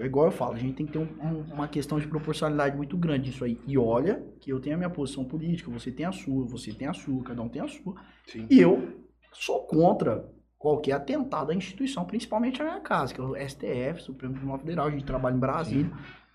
É 0.00 0.06
igual 0.06 0.26
eu 0.26 0.32
falo, 0.32 0.54
a 0.54 0.58
gente 0.58 0.74
tem 0.74 0.86
que 0.86 0.92
ter 0.92 0.98
um- 0.98 1.02
um- 1.22 1.52
uma 1.52 1.68
questão 1.68 2.00
de 2.00 2.06
proporcionalidade 2.08 2.74
muito 2.76 2.96
grande 2.96 3.28
nisso 3.28 3.44
aí. 3.44 3.60
E 3.66 3.76
olha 3.76 4.24
que 4.40 4.50
eu 4.50 4.58
tenho 4.58 4.74
a 4.74 4.78
minha 4.78 4.88
posição 4.90 5.22
política, 5.24 5.70
você 5.70 5.90
tem 5.92 6.06
a 6.06 6.12
sua, 6.12 6.46
você 6.46 6.72
tem 6.72 6.88
a 6.88 6.94
sua, 6.94 7.22
cada 7.22 7.42
um 7.42 7.48
tem 7.48 7.60
a 7.60 7.68
sua. 7.68 7.94
Sim. 8.26 8.46
E 8.50 8.58
eu 8.58 8.88
sou 9.32 9.66
contra 9.66 10.26
qualquer 10.58 10.92
atentado 10.92 11.50
à 11.50 11.54
instituição, 11.54 12.04
principalmente 12.06 12.62
a 12.62 12.64
minha 12.64 12.80
casa, 12.80 13.12
que 13.12 13.20
é 13.20 13.24
o 13.24 13.36
STF, 13.36 14.00
Supremo 14.02 14.32
Tribunal 14.34 14.58
Federal, 14.60 14.86
a 14.86 14.90
gente 14.90 15.04
trabalha 15.04 15.34
em 15.36 15.40
Brasília. 15.40 15.90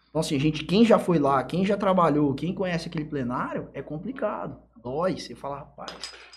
Então, 0.10 0.22
assim, 0.22 0.40
gente, 0.40 0.64
quem 0.64 0.86
já 0.86 1.00
foi 1.00 1.18
lá, 1.18 1.44
quem 1.44 1.66
já 1.66 1.76
trabalhou, 1.78 2.34
quem 2.36 2.54
conhece 2.54 2.88
aquele 2.88 3.06
plenário, 3.06 3.70
é 3.74 3.82
complicado. 3.82 4.58
Dói, 4.84 5.18
você 5.18 5.34
fala, 5.34 5.58
rapaz, 5.60 5.92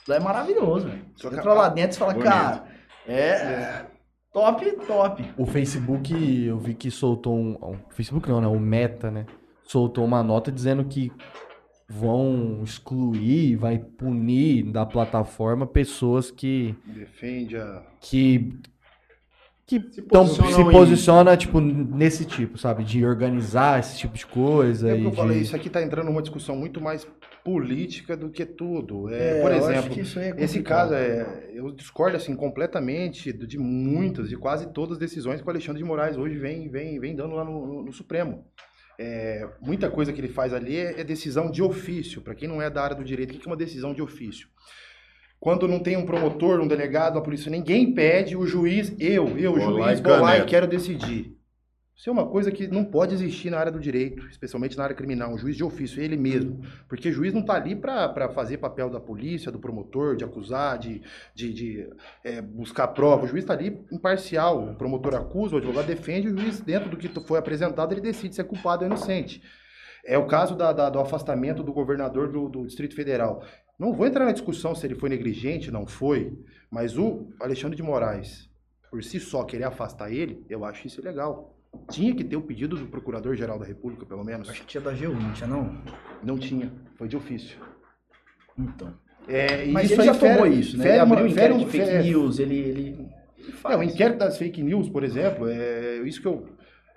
é 0.08 0.18
maravilhoso, 0.20 0.88
velho. 0.88 1.04
Você 1.16 1.26
entra 1.26 1.52
lá 1.52 1.68
dentro 1.68 1.96
e 1.96 1.98
fala, 1.98 2.12
Bonito. 2.14 2.28
cara, 2.28 2.64
é 3.06 3.86
top, 4.32 4.70
top. 4.86 5.24
O 5.36 5.46
Facebook, 5.46 6.12
eu 6.44 6.58
vi 6.58 6.74
que 6.74 6.90
soltou 6.90 7.36
um. 7.36 7.52
O 7.54 7.76
Facebook 7.90 8.28
não, 8.28 8.40
né? 8.40 8.46
O 8.46 8.58
Meta, 8.58 9.10
né? 9.10 9.26
Soltou 9.64 10.04
uma 10.04 10.22
nota 10.22 10.50
dizendo 10.50 10.84
que 10.84 11.12
vão 11.88 12.60
excluir, 12.62 13.56
vai 13.56 13.78
punir 13.78 14.64
da 14.70 14.86
plataforma 14.86 15.66
pessoas 15.66 16.30
que. 16.30 16.74
Defende 16.86 17.56
a. 17.56 17.82
que. 18.00 18.58
que 19.66 19.80
Se 19.80 20.02
se 20.54 20.60
em- 20.60 20.70
posiciona, 20.70 21.36
tipo, 21.36 21.60
nesse 21.60 22.24
tipo, 22.24 22.58
sabe? 22.58 22.84
De 22.84 23.04
organizar 23.04 23.80
esse 23.80 23.98
tipo 23.98 24.16
de 24.16 24.26
coisa. 24.26 24.90
É 24.90 24.98
e 24.98 25.04
eu 25.04 25.10
de... 25.10 25.16
falei, 25.16 25.38
isso 25.40 25.54
aqui 25.56 25.66
está 25.68 25.82
entrando 25.82 26.06
numa 26.06 26.22
discussão 26.22 26.56
muito 26.56 26.80
mais 26.80 27.06
política 27.44 28.16
do 28.16 28.30
que 28.30 28.44
tudo. 28.44 29.08
É, 29.08 29.38
É, 29.38 29.42
por 29.42 29.50
exemplo, 29.52 29.94
é 30.40 30.44
esse 30.44 30.62
caso, 30.62 30.94
é, 30.94 31.50
eu 31.52 31.70
discordo 31.72 32.16
assim 32.16 32.34
completamente 32.36 33.32
de 33.32 33.58
muitas, 33.58 34.28
de 34.28 34.36
quase 34.36 34.72
todas 34.72 34.92
as 34.92 34.98
decisões 34.98 35.40
que 35.40 35.46
o 35.46 35.50
Alexandre 35.50 35.82
de 35.82 35.88
Moraes 35.88 36.16
hoje 36.16 36.36
vem, 36.38 36.68
vem, 36.68 36.98
vem 37.00 37.14
dando 37.16 37.34
lá 37.34 37.44
no, 37.44 37.66
no- 37.66 37.82
no 37.84 37.92
Supremo. 37.92 38.44
É, 38.98 39.48
muita 39.62 39.88
coisa 39.90 40.12
que 40.12 40.20
ele 40.20 40.28
faz 40.28 40.52
ali 40.52 40.76
é, 40.76 41.00
é 41.00 41.04
decisão 41.04 41.50
de 41.50 41.62
ofício. 41.62 42.20
Para 42.20 42.34
quem 42.34 42.46
não 42.48 42.60
é 42.60 42.68
da 42.68 42.82
área 42.82 42.96
do 42.96 43.02
direito, 43.04 43.30
o 43.30 43.32
que 43.32 43.38
que 43.40 43.48
é 43.48 43.50
uma 43.50 43.56
decisão 43.56 43.94
de 43.94 44.02
ofício? 44.02 44.46
Quando 45.38 45.66
não 45.66 45.78
tem 45.80 45.96
um 45.96 46.04
promotor, 46.04 46.60
um 46.60 46.68
delegado, 46.68 47.16
uma 47.16 47.22
polícia, 47.22 47.50
ninguém 47.50 47.94
pede, 47.94 48.36
o 48.36 48.46
juiz, 48.46 48.94
eu, 49.00 49.38
eu, 49.38 49.54
lá 49.54 49.86
juiz, 49.88 50.00
vou 50.00 50.12
lá 50.20 50.36
e 50.36 50.44
quero 50.46 50.66
decidir. 50.66 51.34
Isso 52.00 52.08
é 52.08 52.12
uma 52.14 52.26
coisa 52.26 52.50
que 52.50 52.66
não 52.66 52.82
pode 52.82 53.12
existir 53.12 53.50
na 53.50 53.58
área 53.58 53.70
do 53.70 53.78
direito, 53.78 54.26
especialmente 54.28 54.74
na 54.74 54.84
área 54.84 54.96
criminal, 54.96 55.34
um 55.34 55.36
juiz 55.36 55.54
de 55.54 55.62
ofício, 55.62 56.02
ele 56.02 56.16
mesmo. 56.16 56.62
Porque 56.88 57.12
juiz 57.12 57.34
não 57.34 57.42
está 57.42 57.52
ali 57.52 57.76
para 57.76 58.30
fazer 58.30 58.56
papel 58.56 58.88
da 58.88 58.98
polícia, 58.98 59.52
do 59.52 59.58
promotor, 59.58 60.16
de 60.16 60.24
acusar, 60.24 60.78
de, 60.78 61.02
de, 61.34 61.52
de 61.52 61.90
é, 62.24 62.40
buscar 62.40 62.88
prova. 62.88 63.26
O 63.26 63.28
juiz 63.28 63.44
está 63.44 63.52
ali 63.52 63.84
imparcial. 63.92 64.70
O 64.70 64.74
promotor 64.76 65.14
acusa, 65.14 65.56
o 65.56 65.58
advogado 65.58 65.88
defende, 65.88 66.28
o 66.28 66.38
juiz, 66.38 66.58
dentro 66.60 66.88
do 66.88 66.96
que 66.96 67.06
foi 67.20 67.38
apresentado, 67.38 67.92
ele 67.92 68.00
decide 68.00 68.34
se 68.34 68.40
é 68.40 68.44
culpado 68.44 68.82
ou 68.82 68.86
inocente. 68.86 69.42
É 70.02 70.16
o 70.16 70.26
caso 70.26 70.56
da, 70.56 70.72
da, 70.72 70.88
do 70.88 71.00
afastamento 71.00 71.62
do 71.62 71.70
governador 71.70 72.32
do, 72.32 72.48
do 72.48 72.66
Distrito 72.66 72.94
Federal. 72.94 73.44
Não 73.78 73.92
vou 73.92 74.06
entrar 74.06 74.24
na 74.24 74.32
discussão 74.32 74.74
se 74.74 74.86
ele 74.86 74.94
foi 74.94 75.10
negligente, 75.10 75.70
não 75.70 75.86
foi, 75.86 76.32
mas 76.70 76.96
o 76.96 77.28
Alexandre 77.38 77.76
de 77.76 77.82
Moraes, 77.82 78.48
por 78.90 79.04
si 79.04 79.20
só, 79.20 79.44
querer 79.44 79.64
afastar 79.64 80.10
ele, 80.10 80.46
eu 80.48 80.64
acho 80.64 80.86
isso 80.86 80.98
ilegal. 80.98 81.59
Tinha 81.90 82.14
que 82.14 82.24
ter 82.24 82.36
o 82.36 82.42
pedido 82.42 82.76
do 82.76 82.86
Procurador-Geral 82.86 83.58
da 83.58 83.64
República, 83.64 84.04
pelo 84.06 84.24
menos. 84.24 84.48
Acho 84.48 84.60
que 84.62 84.66
tinha 84.66 84.80
da 84.80 84.92
G1, 84.92 85.12
não 85.12 85.32
tinha 85.32 85.46
não? 85.48 85.82
Não 86.22 86.38
tinha, 86.38 86.72
foi 86.96 87.08
de 87.08 87.16
ofício. 87.16 87.58
Então. 88.58 88.92
É, 89.28 89.66
e 89.66 89.72
Mas 89.72 89.84
isso 89.90 89.94
ele 90.00 90.04
já 90.04 90.14
fere- 90.14 90.34
tomou 90.34 90.46
isso, 90.52 90.76
né? 90.78 90.88
Ele 90.88 90.98
abriu 90.98 91.26
um 91.26 91.30
fere 91.30 91.54
inquérito 91.54 91.58
de 91.58 91.70
fake 91.70 91.84
fere- 91.90 92.02
news, 92.04 92.38
ele, 92.38 92.56
ele, 92.56 93.08
ele 93.38 93.52
faz. 93.52 93.74
É, 93.74 93.78
o 93.78 93.82
inquérito 93.82 94.18
das 94.18 94.38
fake 94.38 94.62
news, 94.62 94.88
por 94.88 95.04
exemplo, 95.04 95.48
é 95.48 95.98
isso 95.98 96.20
que 96.20 96.26
eu. 96.26 96.46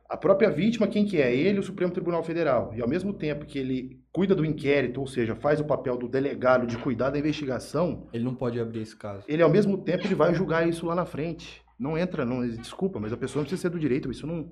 A 0.09 0.17
própria 0.17 0.49
vítima, 0.51 0.87
quem 0.87 1.05
que 1.05 1.19
é? 1.19 1.33
Ele, 1.35 1.59
o 1.59 1.63
Supremo 1.63 1.91
Tribunal 1.91 2.23
Federal. 2.23 2.71
E 2.75 2.81
ao 2.81 2.87
mesmo 2.87 3.13
tempo 3.13 3.45
que 3.45 3.57
ele 3.57 3.99
cuida 4.11 4.35
do 4.35 4.45
inquérito, 4.45 4.99
ou 4.99 5.07
seja, 5.07 5.33
faz 5.35 5.59
o 5.59 5.63
papel 5.65 5.97
do 5.97 6.07
delegado 6.07 6.67
de 6.67 6.77
cuidar 6.77 7.09
da 7.09 7.17
investigação, 7.17 8.07
Ele 8.13 8.23
não 8.23 8.35
pode 8.35 8.59
abrir 8.59 8.81
esse 8.81 8.95
caso. 8.95 9.23
ele 9.27 9.41
ao 9.41 9.49
mesmo 9.49 9.75
tempo 9.79 10.05
ele 10.05 10.13
vai 10.13 10.33
julgar 10.35 10.67
isso 10.67 10.85
lá 10.85 10.93
na 10.93 11.05
frente. 11.05 11.62
Não 11.83 11.97
entra, 11.97 12.23
não, 12.23 12.47
desculpa, 12.47 12.97
mas 12.97 13.11
a 13.11 13.17
pessoa 13.17 13.41
não 13.41 13.43
precisa 13.43 13.63
ser 13.63 13.69
do 13.69 13.77
direito, 13.77 14.09
isso 14.09 14.25
não. 14.25 14.49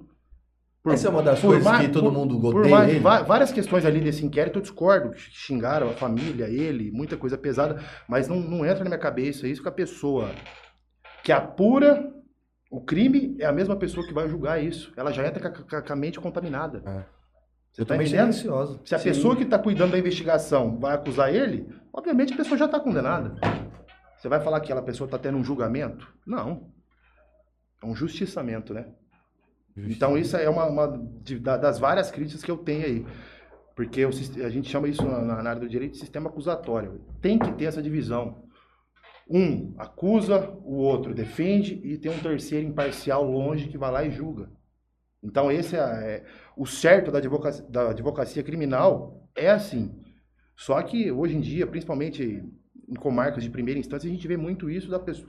Por- 0.84 0.94
Essa 0.94 1.08
é 1.08 1.12
uma 1.12 1.24
das 1.24 1.39
por 1.39 1.48
coisas 1.48 1.63
mais- 1.63 1.86
que 1.88 1.94
todo 1.94 2.04
por- 2.06 2.12
mundo 2.13 2.41
Por 2.41 2.58
odeia 2.58 3.00
mais, 3.00 3.26
várias 3.26 3.54
questões 3.54 3.86
ali 3.86 4.02
desse 4.02 4.26
inquérito 4.26 4.58
eu 4.60 4.62
discordo. 4.62 5.13
Xingaram 5.15 5.88
a 5.89 5.94
família, 5.94 6.50
ele, 6.50 6.91
muita 6.91 7.15
coisa 7.15 7.38
pesada, 7.38 7.82
mas 8.10 8.28
não, 8.28 8.36
não 8.38 8.65
entra 8.65 8.84
na 8.84 8.89
minha 8.89 9.00
cabeça 9.00 9.48
isso 9.48 9.62
que 9.62 9.67
a 9.70 9.72
pessoa 9.72 10.30
que 11.24 11.32
apura 11.32 12.12
o 12.70 12.82
crime 12.82 13.38
é 13.39 13.46
a 13.46 13.52
mesma 13.54 13.76
pessoa 13.78 14.06
que 14.06 14.13
vai 14.13 14.28
julgar 14.28 14.62
isso. 14.62 14.91
Ela 14.98 15.12
já 15.13 15.26
entra 15.26 15.50
com 15.52 15.76
a, 15.76 15.82
com 15.82 15.94
a 15.94 15.96
mente 15.96 16.20
contaminada. 16.20 16.80
É. 16.86 17.06
Você 17.72 17.84
tá 17.84 17.86
Totalmente 17.86 18.08
entendendo? 18.10 18.34
silenciosa. 18.34 18.80
Se 18.84 18.94
a 18.96 18.98
Sim. 18.98 19.04
pessoa 19.10 19.36
que 19.38 19.44
está 19.44 19.58
cuidando 19.58 19.91
da 19.91 20.00
investigação 20.00 20.78
vai 20.80 20.96
acusar 20.96 21.34
ele, 21.34 21.65
obviamente 21.94 22.34
a 22.34 22.38
pessoa 22.38 22.58
já 22.58 22.65
está 22.65 22.78
condenada. 22.80 23.36
Você 24.17 24.28
vai 24.28 24.41
falar 24.41 24.60
que 24.60 24.65
aquela 24.65 24.82
pessoa 24.82 25.06
está 25.06 25.17
tendo 25.17 25.38
um 25.38 25.44
julgamento? 25.44 26.12
Não. 26.28 26.70
É 27.82 27.86
um 27.86 27.96
justiçamento, 27.96 28.74
né? 28.74 28.88
Então 29.78 30.17
isso 30.17 30.36
é 30.38 30.50
uma, 30.50 30.65
uma 30.65 30.88
de- 31.24 31.39
da- 31.39 31.58
das 31.58 31.80
várias 31.80 32.12
críticas 32.12 32.44
que 32.44 32.52
eu 32.52 32.58
tenho 32.58 32.86
aí. 32.86 33.06
Porque 33.76 34.06
o 34.06 34.10
a 34.10 34.50
gente 34.50 34.70
chama 34.70 34.88
isso 34.88 35.04
na, 35.04 35.22
na 35.44 35.50
área 35.50 35.62
do 35.62 35.70
direito 35.70 35.94
de 35.94 36.00
sistema 36.00 36.30
acusatório. 36.30 37.02
Tem 37.22 37.39
que 37.39 37.52
ter 37.54 37.65
essa 37.65 37.82
divisão. 37.82 38.44
Um 39.30 39.74
acusa, 39.78 40.50
o 40.63 40.76
outro 40.76 41.13
defende 41.13 41.80
e 41.84 41.98
tem 41.98 42.12
um 42.12 42.20
terceiro 42.20 42.67
imparcial 42.67 43.24
longe 43.24 43.70
que 43.70 43.78
vai 43.78 43.91
lá 43.91 44.04
e 44.04 44.12
julga. 44.12 44.50
Então 45.24 45.52
esse 45.52 45.76
é, 45.76 45.80
é- 45.80 46.26
o 46.58 46.65
certo 46.65 47.12
da 47.12 47.20
advocacia, 47.20 47.65
da 47.70 47.89
advocacia 47.91 48.44
criminal 48.44 49.28
é 49.36 49.50
assim. 49.50 49.96
Só 50.56 50.82
que 50.84 51.12
hoje 51.12 51.36
em 51.38 51.41
dia, 51.41 51.65
principalmente 51.65 52.44
em 52.89 52.96
comarcas 52.96 53.44
de 53.44 53.50
primeira 53.50 53.80
instância, 53.80 54.10
a 54.10 54.13
gente 54.13 54.28
vê 54.28 54.38
muito 54.38 54.70
isso 54.70 54.89
da 54.89 55.00
pessoa. 55.00 55.28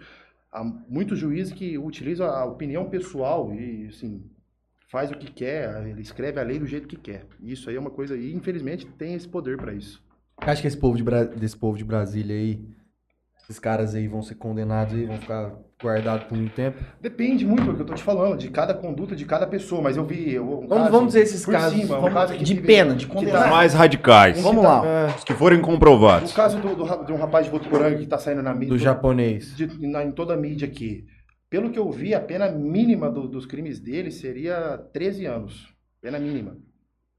Há 0.53 0.63
muitos 0.63 1.19
juízes 1.19 1.53
que 1.53 1.79
utilizam 1.79 2.27
a 2.29 2.45
opinião 2.45 2.89
pessoal 2.91 3.53
e 3.55 3.87
assim 3.89 4.23
faz 4.91 5.11
o 5.11 5.17
que 5.17 5.33
quer, 5.33 5.87
ele 5.87 6.03
escreve 6.03 6.39
a 6.39 6.43
lei 6.43 6.59
do 6.59 6.67
jeito 6.67 6.87
que 6.87 6.97
quer. 6.97 7.27
E 7.41 7.53
Isso 7.53 7.71
aí 7.71 7.77
é 7.77 7.81
uma 7.81 7.91
coisa 7.91 8.15
e 8.17 8.35
infelizmente 8.35 8.85
tem 8.87 9.15
esse 9.15 9.27
poder 9.27 9.57
para 9.57 9.73
isso. 9.73 10.03
Acho 10.37 10.61
que 10.61 10.69
esse 10.69 10.77
povo 10.77 10.97
de 10.97 11.03
Bra- 11.03 11.25
desse 11.25 11.57
povo 11.57 11.79
de 11.79 11.85
Brasília 11.85 12.37
aí, 12.37 12.69
esses 13.43 13.59
caras 13.59 13.95
aí 13.95 14.07
vão 14.07 14.23
ser 14.23 14.35
condenados 14.35 14.95
aí, 14.95 15.07
vão 15.07 15.19
ficar 15.19 15.57
guardados 15.83 16.27
por 16.27 16.37
muito 16.39 16.55
tempo. 16.55 16.79
Depende 17.01 17.45
muito 17.45 17.65
do 17.65 17.75
que 17.75 17.83
eu 17.83 17.87
tô 17.87 17.95
te 17.95 18.03
falando, 18.03 18.39
de 18.39 18.49
cada 18.51 18.73
conduta 18.73 19.15
de 19.17 19.25
cada 19.25 19.47
pessoa, 19.47 19.83
mas 19.83 19.97
eu 19.97 20.05
vi 20.05 20.39
um 20.39 20.67
Vamos, 20.67 20.69
caso 20.69 20.91
vamos 20.91 21.07
dizer 21.09 21.21
esses 21.23 21.45
por 21.45 21.53
casos. 21.53 21.79
cima, 21.79 21.97
um 21.99 22.01
vamos- 22.01 22.15
caso 22.15 22.35
que 22.35 22.45
de 22.45 22.55
teve- 22.55 22.67
pena, 22.67 22.95
de 22.95 23.07
condenar. 23.07 23.45
tá- 23.45 23.51
Mais 23.51 23.75
radicais. 23.75 24.41
Vamos 24.41 24.63
lá. 24.65 24.83
É, 24.87 25.07
Os 25.17 25.25
que 25.25 25.35
forem 25.35 25.61
comprovados. 25.61 26.31
O 26.33 26.35
caso 26.35 26.59
do, 26.61 26.75
do 26.75 27.05
de 27.05 27.13
um 27.13 27.17
rapaz 27.17 27.47
de 27.47 27.51
Votuporanga 27.53 27.97
que 27.97 28.05
está 28.05 28.19
saindo 28.19 28.43
na 28.43 28.55
mídia. 28.55 28.69
do 28.69 28.79
japonês. 28.79 29.57
de- 29.57 29.87
na- 29.87 30.05
em 30.05 30.13
toda 30.13 30.35
a 30.35 30.37
mídia 30.37 30.67
aqui. 30.69 31.05
Pelo 31.51 31.71
que 31.71 31.79
eu 31.79 31.91
vi, 31.91 32.15
a 32.15 32.21
pena 32.21 32.49
mínima 32.51 33.11
do- 33.11 33.29
dos 33.29 33.45
crimes 33.45 33.79
dele 33.79 34.11
seria 34.11 34.79
13 34.93 35.27
anos. 35.27 35.69
Pena 36.01 36.19
mínima. 36.19 36.57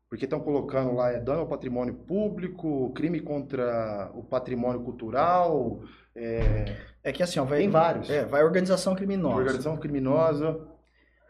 Porque 0.09 0.25
estão 0.25 0.39
colocando 0.39 0.93
lá 0.93 1.11
é 1.11 1.19
dano 1.19 1.39
ao 1.41 1.47
patrimônio 1.47 1.93
público, 1.93 2.91
crime 2.93 3.19
contra 3.19 4.11
o 4.13 4.23
patrimônio 4.23 4.79
cultural, 4.81 5.81
é, 6.15 6.65
É 7.03 7.11
que 7.11 7.21
assim, 7.21 7.39
ó, 7.39 7.43
vai, 7.43 7.59
tem 7.59 7.69
vários. 7.69 8.09
é, 8.09 8.25
vai 8.25 8.43
organização 8.43 8.95
criminosa. 8.95 9.35
Organização 9.35 9.77
criminosa. 9.77 10.59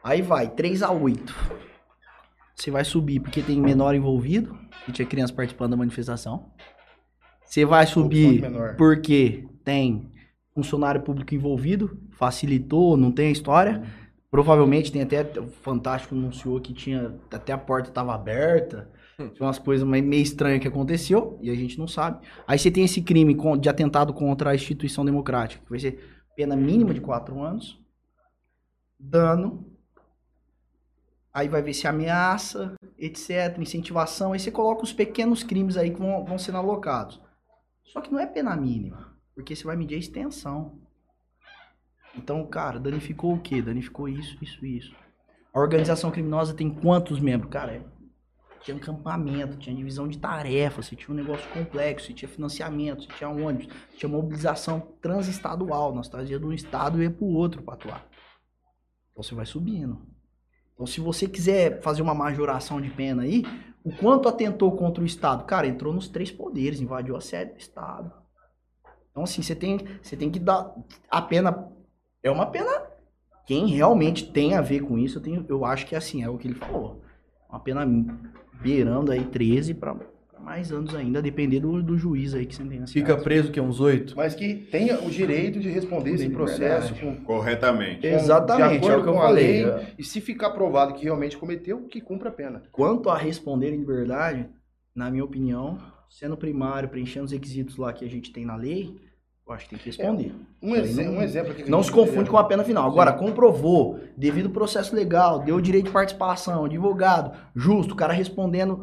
Aí 0.04 0.22
vai, 0.22 0.50
3 0.50 0.84
a 0.84 0.92
8. 0.92 1.34
Você 2.56 2.70
vai 2.70 2.86
subir 2.86 3.20
porque 3.20 3.42
tem 3.42 3.60
menor 3.60 3.96
envolvido, 3.96 4.58
e 4.88 4.92
tinha 4.92 5.08
criança 5.08 5.34
participando 5.34 5.72
da 5.72 5.78
manifestação. 5.78 6.52
Você 7.44 7.66
vai 7.66 7.88
subir 7.88 8.44
porque 8.78 9.48
tem 9.64 10.12
funcionário 10.54 11.02
público 11.02 11.34
envolvido, 11.34 11.98
facilitou, 12.12 12.96
não 12.96 13.12
tem 13.12 13.28
a 13.28 13.32
história. 13.32 13.84
Provavelmente 14.30 14.92
tem 14.92 15.02
até, 15.02 15.22
o 15.40 15.48
Fantástico 15.48 16.16
anunciou 16.16 16.60
que 16.60 16.74
tinha, 16.74 17.16
até 17.32 17.54
a 17.54 17.58
porta 17.58 17.90
estava 17.90 18.14
aberta. 18.14 18.90
Tinha 19.30 19.48
umas 19.48 19.60
coisas 19.60 19.88
meio 19.88 20.14
estranhas 20.14 20.62
que 20.62 20.68
aconteceu 20.68 21.38
e 21.42 21.50
a 21.50 21.56
gente 21.56 21.78
não 21.78 21.88
sabe. 21.88 22.26
Aí 22.48 22.58
você 22.58 22.72
tem 22.72 22.84
esse 22.84 23.02
crime 23.02 23.36
de 23.60 23.70
atentado 23.70 24.14
contra 24.14 24.52
a 24.52 24.56
instituição 24.56 25.06
democrática, 25.06 25.64
que 25.64 25.70
vai 25.70 25.80
ser 25.80 26.24
pena 26.36 26.56
mínima 26.56 26.94
de 26.94 27.02
4 27.02 27.42
anos, 27.42 27.80
dano, 29.00 29.66
aí 31.34 31.48
vai 31.48 31.62
ver 31.62 31.74
se 31.74 31.88
ameaça, 31.88 32.76
etc, 32.98 33.58
incentivação, 33.60 34.34
aí 34.34 34.40
você 34.40 34.52
coloca 34.52 34.84
os 34.84 34.94
pequenos 34.94 35.44
crimes 35.44 35.78
aí 35.78 35.92
que 35.92 36.00
vão, 36.00 36.24
vão 36.24 36.38
sendo 36.38 36.58
alocados. 36.58 37.20
Só 37.86 38.02
que 38.02 38.12
não 38.12 38.20
é 38.20 38.26
pena 38.26 38.56
mínima, 38.56 39.14
porque 39.36 39.56
você 39.56 39.64
vai 39.64 39.76
medir 39.76 39.96
a 39.96 40.00
extensão. 40.00 40.80
Então, 42.16 42.46
cara, 42.46 42.80
danificou 42.80 43.34
o 43.34 43.40
quê? 43.40 43.62
Danificou 43.62 44.08
isso, 44.08 44.38
isso, 44.42 44.66
isso. 44.66 44.96
A 45.54 45.60
organização 45.60 46.12
criminosa 46.12 46.54
tem 46.54 46.70
quantos 46.70 47.20
membros? 47.20 47.52
Cara, 47.52 47.74
é- 47.74 47.82
tinha 48.64 48.78
acampamento, 48.78 49.58
tinha 49.58 49.76
divisão 49.76 50.08
de 50.08 50.18
tarefas, 50.18 50.86
você 50.86 50.96
tinha 50.96 51.12
um 51.12 51.18
negócio 51.18 51.48
complexo, 51.52 52.08
você 52.08 52.14
tinha 52.14 52.30
financiamento, 52.30 53.04
você 53.04 53.10
tinha 53.18 53.30
ônibus, 53.30 53.68
você 53.68 53.98
tinha 53.98 54.10
mobilização 54.10 54.80
transestadual. 55.02 55.94
Nós 55.94 56.08
trazia 56.08 56.40
de 56.40 56.46
um 56.46 56.54
estado 56.54 57.02
e 57.02 57.04
ia 57.04 57.12
pro 57.12 57.26
outro 57.26 57.62
para 57.62 57.74
atuar. 57.74 58.08
Então 59.12 59.24
você 59.24 59.36
vai 59.36 59.46
subindo. 59.46 60.02
Então, 60.74 60.88
se 60.88 61.00
você 61.00 61.28
quiser 61.28 61.82
fazer 61.82 62.02
uma 62.02 62.16
majoração 62.16 62.82
de 62.82 62.90
pena 62.90 63.24
aí, 63.24 63.44
o 63.84 63.92
quanto 63.96 64.28
atentou 64.28 64.72
contra 64.76 65.04
o 65.04 65.06
Estado? 65.06 65.46
Cara, 65.46 65.68
entrou 65.68 65.94
nos 65.94 66.08
três 66.08 66.32
poderes, 66.32 66.82
invadiu 66.82 67.16
a 67.16 67.22
sede 67.22 67.54
do 67.54 67.60
Estado. 67.60 68.12
Então, 69.12 69.24
assim, 69.24 69.42
você 69.42 69.56
tem, 69.56 69.80
você 70.02 70.18
tem 70.18 70.32
que 70.32 70.40
dar. 70.40 70.74
A 71.10 71.22
pena. 71.22 71.70
É 72.24 72.32
uma 72.32 72.48
pena. 72.48 72.88
Quem 73.46 73.68
realmente 73.68 74.32
tem 74.32 74.56
a 74.56 74.62
ver 74.62 74.80
com 74.80 74.98
isso, 74.98 75.18
eu, 75.18 75.22
tenho, 75.22 75.46
eu 75.50 75.66
acho 75.66 75.86
que 75.86 75.96
é 75.96 75.98
assim, 75.98 76.24
é 76.24 76.30
o 76.30 76.38
que 76.38 76.48
ele 76.48 76.56
falou. 76.56 77.02
Uma 77.50 77.60
pena 77.60 77.86
beirando 78.62 79.12
aí 79.12 79.24
13 79.26 79.74
para 79.74 79.96
mais 80.40 80.74
anos 80.74 80.94
ainda, 80.94 81.20
a 81.20 81.22
depender 81.22 81.62
do, 81.62 81.82
do 81.82 81.98
juiz 81.98 82.34
aí 82.34 82.46
que 82.46 82.54
sentencia. 82.54 82.88
Fica 83.02 83.16
preso 83.16 83.50
que 83.50 83.58
é 83.58 83.64
uns 83.64 83.80
oito. 83.80 84.14
Mas 84.16 84.36
que 84.36 84.54
tenha 84.56 85.00
o 85.02 85.10
direito 85.10 85.58
de 85.58 85.70
responder 85.70 86.12
esse 86.12 86.26
Sim, 86.26 86.32
processo 86.32 86.94
com, 86.96 87.16
Corretamente. 87.24 88.02
com- 88.02 88.08
Exatamente, 88.16 88.82
de 88.82 88.88
é 88.88 88.90
o 88.90 88.94
acordo 88.96 89.04
que 89.04 89.10
eu 89.10 89.14
com 89.14 89.22
a 89.22 89.28
falei. 89.28 89.66
lei. 89.66 89.88
E 89.98 90.04
se 90.04 90.20
ficar 90.20 90.50
provado 90.50 90.96
que 90.96 91.06
realmente 91.06 91.38
cometeu, 91.38 91.84
que 91.88 92.02
cumpra 92.02 92.28
a 92.28 92.32
pena. 92.34 92.62
Quanto 92.74 93.10
a 93.10 93.18
responder 93.18 93.70
em 93.74 93.78
liberdade, 93.78 94.46
na 94.94 95.10
minha 95.10 95.24
opinião, 95.24 95.80
sendo 96.10 96.36
primário, 96.36 96.90
preenchendo 96.90 97.26
os 97.26 97.32
requisitos 97.32 97.78
lá 97.78 97.94
que 97.94 98.04
a 98.04 98.10
gente 98.10 98.34
tem 98.34 98.46
na 98.46 98.58
lei, 98.58 99.00
eu 99.48 99.54
acho 99.54 99.66
que 99.66 99.72
tem 99.72 99.80
que 99.80 99.86
responder. 99.86 100.34
Um, 100.62 100.70
Isso 100.70 100.76
aí 100.76 100.82
exe- 100.90 101.04
não- 101.04 101.14
um 101.18 101.22
exemplo 101.22 101.52
aqui 101.52 101.70
Não 101.70 101.84
se 101.84 101.92
confunde 101.92 102.30
com 102.30 102.38
a 102.38 102.44
pena 102.46 102.64
final. 102.64 102.88
Agora, 102.90 103.12
comprovou, 103.14 104.00
devido 104.16 104.46
ao 104.48 104.52
processo 104.54 104.96
legal, 104.96 105.40
deu 105.40 105.60
direito 105.60 105.86
de 105.88 105.92
participação, 105.92 106.66
advogado, 106.66 107.38
justo, 107.56 107.94
o 107.94 107.98
cara 107.98 108.14
respondendo. 108.14 108.82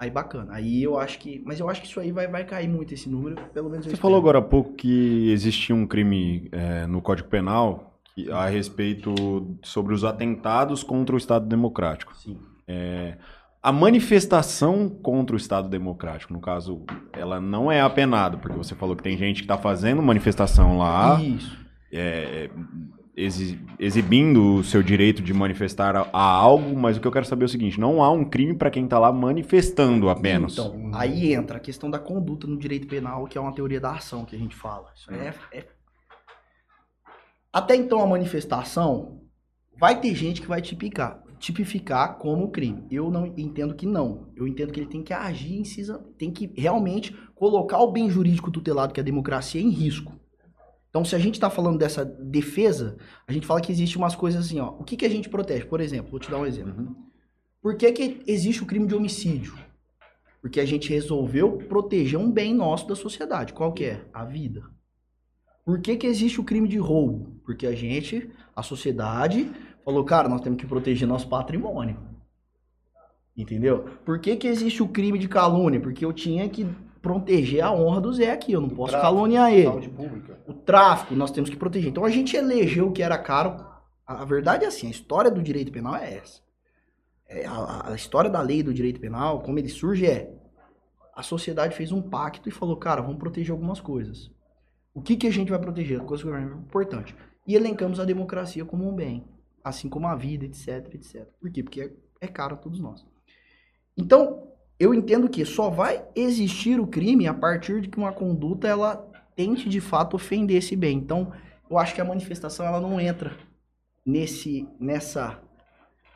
Aí 0.00 0.10
bacana. 0.10 0.52
Aí 0.54 0.82
eu 0.82 0.96
acho 0.98 1.18
que. 1.18 1.42
Mas 1.44 1.58
eu 1.58 1.68
acho 1.68 1.80
que 1.80 1.88
isso 1.88 1.98
aí 1.98 2.12
vai, 2.12 2.28
vai 2.28 2.44
cair 2.44 2.68
muito 2.68 2.94
esse 2.94 3.08
número, 3.08 3.36
pelo 3.52 3.68
menos 3.68 3.84
Você 3.86 3.96
falou 3.96 4.16
agora 4.18 4.38
há 4.38 4.42
pouco 4.42 4.74
que 4.74 5.30
existia 5.32 5.74
um 5.74 5.86
crime 5.86 6.48
é, 6.52 6.86
no 6.86 7.02
Código 7.02 7.28
Penal 7.28 7.98
que- 8.14 8.30
a 8.30 8.46
respeito 8.46 9.58
sobre 9.62 9.92
os 9.94 10.04
atentados 10.04 10.84
contra 10.84 11.14
o 11.16 11.18
Estado 11.18 11.46
Democrático. 11.46 12.14
Sim. 12.16 12.38
A 13.62 13.72
manifestação 13.72 14.88
contra 14.88 15.34
o 15.34 15.36
Estado 15.36 15.68
Democrático, 15.68 16.32
no 16.32 16.40
caso, 16.40 16.84
ela 17.12 17.40
não 17.40 17.70
é 17.70 17.80
apenada, 17.80 18.36
porque 18.38 18.56
você 18.56 18.74
falou 18.74 18.94
que 18.94 19.02
tem 19.02 19.16
gente 19.16 19.38
que 19.38 19.44
está 19.44 19.58
fazendo 19.58 20.00
manifestação 20.02 20.78
lá. 20.78 21.20
Isso. 21.20 21.58
é, 21.92 22.48
exi- 23.16 23.58
exibindo 23.80 24.54
o 24.56 24.62
seu 24.64 24.80
direito 24.82 25.20
de 25.20 25.34
manifestar 25.34 25.96
a, 25.96 26.02
a 26.12 26.22
algo, 26.22 26.78
mas 26.78 26.96
o 26.96 27.00
que 27.00 27.08
eu 27.08 27.12
quero 27.12 27.26
saber 27.26 27.44
é 27.44 27.46
o 27.46 27.48
seguinte: 27.48 27.80
não 27.80 28.00
há 28.02 28.10
um 28.12 28.24
crime 28.24 28.54
para 28.54 28.70
quem 28.70 28.86
tá 28.86 28.96
lá 28.98 29.12
manifestando 29.12 30.08
apenas. 30.08 30.52
Então, 30.52 30.90
aí 30.94 31.32
entra 31.34 31.56
a 31.56 31.60
questão 31.60 31.90
da 31.90 31.98
conduta 31.98 32.46
no 32.46 32.56
direito 32.56 32.86
penal, 32.86 33.26
que 33.26 33.36
é 33.36 33.40
uma 33.40 33.52
teoria 33.54 33.80
da 33.80 33.90
ação 33.92 34.24
que 34.24 34.36
a 34.36 34.38
gente 34.38 34.54
fala. 34.54 34.92
É, 35.10 35.58
é- 35.58 35.66
Até 37.52 37.74
então, 37.74 38.00
a 38.02 38.06
manifestação 38.06 39.20
vai 39.76 40.00
ter 40.00 40.14
gente 40.14 40.40
que 40.40 40.46
vai 40.46 40.60
tipificar, 40.62 41.20
tipificar 41.38 42.18
como 42.18 42.50
crime. 42.50 42.86
Eu 42.90 43.10
não 43.10 43.26
entendo 43.26 43.74
que 43.74 43.86
não. 43.86 44.28
Eu 44.36 44.46
entendo 44.46 44.72
que 44.72 44.80
ele 44.80 44.88
tem 44.88 45.02
que 45.02 45.12
agir, 45.12 45.60
incisa, 45.60 45.98
tem 46.18 46.30
que 46.30 46.52
realmente 46.56 47.16
colocar 47.34 47.78
o 47.78 47.92
bem 47.92 48.10
jurídico 48.10 48.50
tutelado, 48.50 48.92
que 48.92 49.00
é 49.00 49.02
a 49.02 49.04
democracia, 49.04 49.60
em 49.60 49.70
risco. 49.70 50.18
Então, 50.90 51.04
se 51.04 51.14
a 51.14 51.18
gente 51.18 51.34
está 51.34 51.50
falando 51.50 51.78
dessa 51.78 52.04
defesa, 52.04 52.96
a 53.26 53.32
gente 53.32 53.46
fala 53.46 53.60
que 53.60 53.70
existe 53.70 53.96
umas 53.96 54.16
coisas 54.16 54.46
assim, 54.46 54.58
ó. 54.58 54.70
O 54.70 54.84
que, 54.84 54.96
que 54.96 55.06
a 55.06 55.10
gente 55.10 55.28
protege? 55.28 55.64
Por 55.64 55.80
exemplo, 55.80 56.10
vou 56.10 56.20
te 56.20 56.30
dar 56.30 56.38
um 56.38 56.46
exemplo. 56.46 56.74
Uhum. 56.76 56.96
Por 57.60 57.76
que, 57.76 57.92
que 57.92 58.22
existe 58.26 58.62
o 58.62 58.66
crime 58.66 58.86
de 58.86 58.94
homicídio? 58.94 59.54
Porque 60.40 60.60
a 60.60 60.64
gente 60.64 60.88
resolveu 60.88 61.58
proteger 61.58 62.18
um 62.18 62.30
bem 62.30 62.54
nosso 62.54 62.88
da 62.88 62.94
sociedade. 62.94 63.52
Qual 63.52 63.72
que 63.72 63.84
é? 63.84 64.04
A 64.12 64.24
vida. 64.24 64.62
Por 65.64 65.80
que, 65.80 65.96
que 65.96 66.06
existe 66.06 66.40
o 66.40 66.44
crime 66.44 66.66
de 66.66 66.78
roubo? 66.78 67.38
Porque 67.44 67.66
a 67.66 67.74
gente, 67.74 68.30
a 68.56 68.62
sociedade, 68.62 69.50
falou, 69.88 70.04
cara, 70.04 70.28
nós 70.28 70.42
temos 70.42 70.60
que 70.60 70.66
proteger 70.66 71.08
nosso 71.08 71.26
patrimônio. 71.26 71.96
Entendeu? 73.34 73.88
Por 74.04 74.18
que, 74.18 74.36
que 74.36 74.46
existe 74.46 74.82
o 74.82 74.88
crime 74.88 75.18
de 75.18 75.26
calúnia? 75.26 75.80
Porque 75.80 76.04
eu 76.04 76.12
tinha 76.12 76.46
que 76.46 76.66
proteger 77.00 77.64
a 77.64 77.72
honra 77.72 77.98
do 77.98 78.12
Zé 78.12 78.30
aqui. 78.30 78.52
Eu 78.52 78.60
não 78.60 78.68
posso 78.68 78.90
tráfico, 78.90 79.10
caluniar 79.10 79.50
ele 79.50 79.90
o 80.46 80.52
tráfico 80.52 81.14
nós 81.14 81.30
temos 81.30 81.48
que 81.48 81.56
proteger. 81.56 81.88
Então 81.88 82.04
a 82.04 82.10
gente 82.10 82.36
elegeu 82.36 82.88
o 82.88 82.92
que 82.92 83.02
era 83.02 83.16
caro. 83.16 83.64
A 84.06 84.22
a 84.22 84.24
verdade 84.26 84.66
é 84.66 84.68
assim, 84.68 84.88
a 84.88 84.90
história 84.90 85.30
do 85.30 85.42
direito 85.42 85.72
penal 85.72 85.96
é 85.96 86.16
essa. 86.16 86.42
É, 87.26 87.46
a, 87.46 87.92
a 87.92 87.94
história 87.94 88.28
da 88.28 88.42
lei 88.42 88.62
do 88.62 88.74
direito 88.74 89.00
penal, 89.00 89.40
como 89.40 89.58
ele 89.58 89.70
surge 89.70 90.04
é 90.04 90.34
a 91.14 91.22
sociedade 91.22 91.74
fez 91.74 91.92
um 91.92 92.02
pacto 92.02 92.46
e 92.46 92.52
falou, 92.52 92.76
cara, 92.76 93.00
vamos 93.00 93.18
proteger 93.18 93.52
algumas 93.52 93.80
coisas. 93.80 94.30
O 94.92 95.00
que, 95.00 95.16
que 95.16 95.26
a 95.26 95.32
gente 95.32 95.50
vai 95.50 95.58
proteger? 95.58 95.98
Coisa 96.00 96.24
que 96.24 96.30
é 96.30 96.42
importante. 96.42 97.16
E 97.46 97.54
elencamos 97.54 97.98
a 97.98 98.04
democracia 98.04 98.66
como 98.66 98.86
um 98.86 98.94
bem, 98.94 99.24
assim 99.68 99.88
como 99.88 100.06
a 100.06 100.14
vida, 100.14 100.44
etc, 100.44 100.94
etc. 100.94 101.26
Por 101.40 101.50
quê? 101.50 101.62
Porque 101.62 101.80
é, 101.80 101.90
é 102.20 102.26
caro 102.26 102.54
a 102.54 102.58
todos 102.58 102.80
nós. 102.80 103.04
Então, 103.96 104.48
eu 104.78 104.94
entendo 104.94 105.28
que 105.28 105.44
só 105.44 105.68
vai 105.68 106.04
existir 106.14 106.80
o 106.80 106.86
crime 106.86 107.26
a 107.26 107.34
partir 107.34 107.80
de 107.80 107.88
que 107.88 107.98
uma 107.98 108.12
conduta 108.12 108.68
ela 108.68 109.08
tente 109.34 109.68
de 109.68 109.80
fato 109.80 110.14
ofender 110.14 110.56
esse 110.56 110.76
bem. 110.76 110.98
Então, 110.98 111.32
eu 111.70 111.78
acho 111.78 111.94
que 111.94 112.00
a 112.00 112.04
manifestação 112.04 112.66
ela 112.66 112.80
não 112.80 113.00
entra 113.00 113.36
nesse 114.04 114.68
nessa 114.80 115.38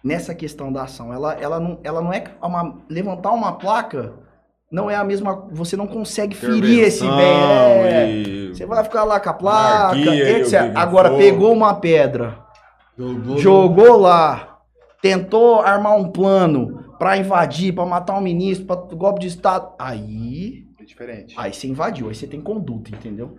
nessa 0.03 0.35
questão 0.35 0.73
da 0.73 0.83
ação. 0.83 1.13
Ela, 1.13 1.35
ela 1.35 1.61
não 1.61 1.81
ela 1.83 2.01
não 2.01 2.13
é 2.13 2.25
uma 2.41 2.83
levantar 2.89 3.31
uma 3.33 3.59
placa 3.59 4.15
não 4.73 4.91
é 4.91 4.97
a 4.97 5.05
mesma, 5.05 5.47
você 5.53 5.77
não 5.77 5.87
consegue 5.87 6.35
ferir 6.35 6.81
esse 6.81 7.03
bem. 7.03 7.13
É, 7.13 8.49
você 8.49 8.65
vai 8.65 8.83
ficar 8.83 9.05
lá 9.05 9.21
com 9.21 9.29
a 9.29 9.35
placa, 9.35 9.99
etc. 9.99 10.73
Agora 10.75 11.15
pegou 11.19 11.53
uma 11.53 11.75
pedra, 11.75 12.39
Jogou. 12.97 13.39
jogou 13.39 13.97
lá, 13.97 14.63
tentou 15.01 15.61
armar 15.61 15.97
um 15.97 16.11
plano 16.11 16.95
pra 16.99 17.17
invadir, 17.17 17.75
pra 17.75 17.87
matar 17.87 18.17
um 18.19 18.21
ministro, 18.21 18.67
pra 18.67 18.77
golpe 18.77 19.21
de 19.21 19.29
estado. 19.29 19.75
Aí 19.79 20.69
É 20.79 20.85
diferente. 20.85 21.35
Aí 21.39 21.53
você 21.53 21.67
invadiu, 21.67 22.09
aí 22.09 22.15
você 22.15 22.27
tem 22.27 22.41
conduta, 22.41 22.91
entendeu? 22.91 23.39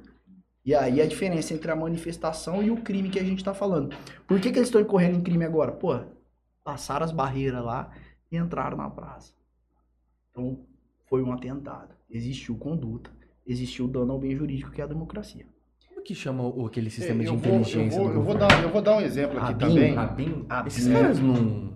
E 0.65 0.73
aí 0.73 1.01
a 1.01 1.05
diferença 1.05 1.53
entre 1.53 1.69
a 1.69 1.75
manifestação 1.75 2.63
e 2.63 2.71
o 2.71 2.77
crime 2.77 3.09
que 3.09 3.19
a 3.19 3.23
gente 3.23 3.43
tá 3.43 3.53
falando. 3.53 3.95
Por 4.25 4.39
que, 4.39 4.51
que 4.51 4.57
eles 4.57 4.69
estão 4.69 4.81
incorrendo 4.81 5.17
em 5.17 5.21
crime 5.21 5.43
agora? 5.43 5.71
Pô, 5.71 5.99
passaram 6.63 7.05
as 7.05 7.11
barreiras 7.11 7.63
lá 7.63 7.91
e 8.31 8.37
entraram 8.37 8.77
na 8.77 8.89
praça. 8.89 9.33
Então, 10.31 10.65
foi 11.09 11.21
um 11.21 11.33
atentado. 11.33 11.93
Existiu 12.09 12.57
conduta, 12.57 13.11
existiu 13.45 13.87
dano 13.87 14.13
ao 14.13 14.19
bem 14.19 14.35
jurídico, 14.35 14.71
que 14.71 14.81
é 14.81 14.83
a 14.83 14.87
democracia. 14.87 15.45
Que 16.05 16.13
chama 16.13 16.43
o- 16.43 16.65
aquele 16.65 16.87
É, 16.87 16.89
sistema 16.89 17.21
de 17.21 17.27
eu 17.27 17.37
vou- 17.37 17.55
inteligência 17.59 17.97
eu 17.97 18.03
vou, 18.03 18.13
eu 18.13 18.21
vou 18.23 18.35
dar, 18.35 18.61
eu 18.63 18.69
vou 18.69 18.81
dar 18.81 18.97
um 18.97 19.01
exemplo 19.01 19.37
aqui 19.39 19.51
Abin, 19.53 19.67
também. 19.67 19.97
Abin? 19.97 20.45
Abin. 20.49 20.67
Esses 20.67 20.87
caras 20.87 21.19
não... 21.19 21.73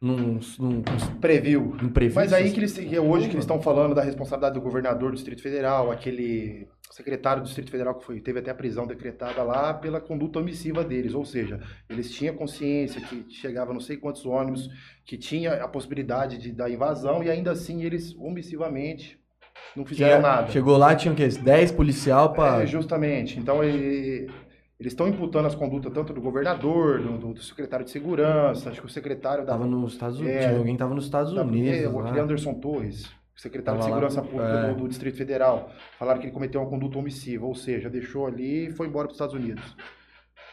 Não... 0.00 0.38
Não... 0.60 0.82
Previu. 1.20 1.76
não 1.82 1.88
previu 1.90 2.14
Mas 2.14 2.32
aí 2.32 2.52
que 2.52 2.60
eles, 2.60 2.72
que 2.72 2.94
é 2.94 3.00
hoje 3.00 3.26
que 3.26 3.34
eles 3.34 3.42
estão 3.44 3.60
falando 3.60 3.96
da 3.96 4.02
responsabilidade 4.02 4.54
do 4.54 4.60
governador 4.60 5.10
do 5.10 5.16
Distrito 5.16 5.42
Federal, 5.42 5.90
aquele 5.90 6.68
secretário 6.92 7.42
do 7.42 7.46
Distrito 7.46 7.70
Federal 7.70 7.96
que 7.96 8.04
foi, 8.04 8.20
teve 8.20 8.38
até 8.38 8.52
a 8.52 8.54
prisão 8.54 8.86
decretada 8.86 9.42
lá 9.42 9.74
pela 9.74 10.00
conduta 10.00 10.38
omissiva 10.38 10.84
deles, 10.84 11.14
ou 11.14 11.24
seja, 11.24 11.60
eles 11.90 12.12
tinham 12.12 12.36
consciência 12.36 13.00
que 13.00 13.24
chegava 13.28 13.72
não 13.72 13.80
sei 13.80 13.96
quantos 13.96 14.24
ônibus, 14.24 14.68
que 15.04 15.16
tinha 15.18 15.54
a 15.54 15.66
possibilidade 15.66 16.38
de 16.38 16.52
da 16.52 16.70
invasão 16.70 17.20
e 17.24 17.28
ainda 17.28 17.50
assim 17.50 17.82
eles 17.82 18.14
omissivamente 18.16 19.17
não 19.76 19.84
fizeram 19.84 20.20
Tinha- 20.20 20.22
nada. 20.34 20.50
Chegou 20.50 20.76
lá, 20.76 20.94
tinha 20.94 21.12
o 21.12 21.16
quê? 21.16 21.28
10 21.28 21.72
policial 21.72 22.32
pra... 22.32 22.62
É, 22.62 22.66
justamente. 22.66 23.38
Então, 23.38 23.62
ele- 23.62 24.28
eles 24.80 24.92
estão 24.92 25.08
imputando 25.08 25.46
as 25.46 25.54
condutas 25.54 25.92
tanto 25.92 26.12
do 26.12 26.20
governador, 26.20 27.00
do, 27.00 27.34
do 27.34 27.42
secretário 27.42 27.84
de 27.84 27.90
segurança, 27.90 28.70
acho 28.70 28.80
que 28.80 28.86
o 28.86 28.90
secretário 28.90 29.44
da 29.44 29.52
Tava 29.52 29.66
nos 29.66 29.92
Estados 29.94 30.20
Unidos. 30.20 30.36
É. 30.36 30.46
Tinha 30.46 30.58
alguém 30.58 30.74
que 30.74 30.78
tava 30.78 30.94
nos 30.94 31.04
Estados 31.04 31.34
da- 31.34 31.42
Unidos. 31.42 31.78
é, 31.80 31.86
aquele 31.86 32.20
Anderson 32.20 32.54
Torres, 32.54 33.10
secretário 33.34 33.80
de 33.80 33.86
Tava 33.88 34.00
lá, 34.00 34.08
Segurança 34.08 34.22
Pública 34.30 34.52
é. 34.68 34.72
do, 34.74 34.80
do 34.82 34.88
Distrito 34.88 35.16
Federal. 35.16 35.70
Falaram 35.98 36.20
que 36.20 36.26
ele 36.26 36.32
cometeu 36.32 36.60
uma 36.60 36.70
conduta 36.70 36.96
omissiva, 36.98 37.44
ou 37.44 37.54
seja, 37.56 37.90
deixou 37.90 38.26
ali 38.26 38.68
e 38.68 38.70
foi 38.70 38.86
embora 38.86 39.06
para 39.08 39.12
os 39.12 39.16
Estados 39.16 39.34
Unidos. 39.34 39.76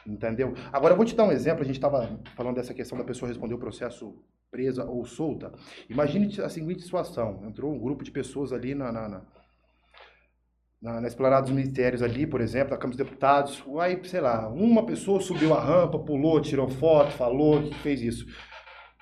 Entendeu? 0.05 0.53
Agora 0.71 0.93
eu 0.93 0.97
vou 0.97 1.05
te 1.05 1.15
dar 1.15 1.23
um 1.23 1.31
exemplo, 1.31 1.63
a 1.63 1.65
gente 1.65 1.77
estava 1.77 2.19
falando 2.35 2.55
dessa 2.55 2.73
questão 2.73 2.97
da 2.97 3.03
pessoa 3.03 3.27
responder 3.27 3.55
o 3.55 3.59
processo 3.59 4.15
presa 4.51 4.85
ou 4.85 5.03
solta. 5.05 5.51
Imagine 5.89 6.41
a 6.41 6.47
seguinte 6.47 6.83
situação, 6.83 7.41
entrou 7.45 7.73
um 7.73 7.79
grupo 7.79 8.03
de 8.03 8.11
pessoas 8.11 8.53
ali 8.53 8.75
na, 8.75 8.91
na, 8.91 9.09
na, 9.09 9.21
na, 10.81 11.01
na 11.01 11.07
esplanada 11.07 11.41
dos 11.41 11.51
ministérios 11.51 12.03
ali, 12.03 12.27
por 12.27 12.39
exemplo, 12.39 12.69
da 12.69 12.77
Câmara 12.77 12.97
dos 12.97 13.05
Deputados, 13.05 13.63
aí, 13.79 13.99
sei 14.05 14.21
lá, 14.21 14.47
uma 14.47 14.85
pessoa 14.85 15.19
subiu 15.19 15.53
a 15.53 15.59
rampa, 15.59 15.97
pulou, 15.97 16.39
tirou 16.39 16.69
foto, 16.69 17.11
falou 17.11 17.63
que 17.63 17.73
fez 17.79 18.01
isso. 18.01 18.25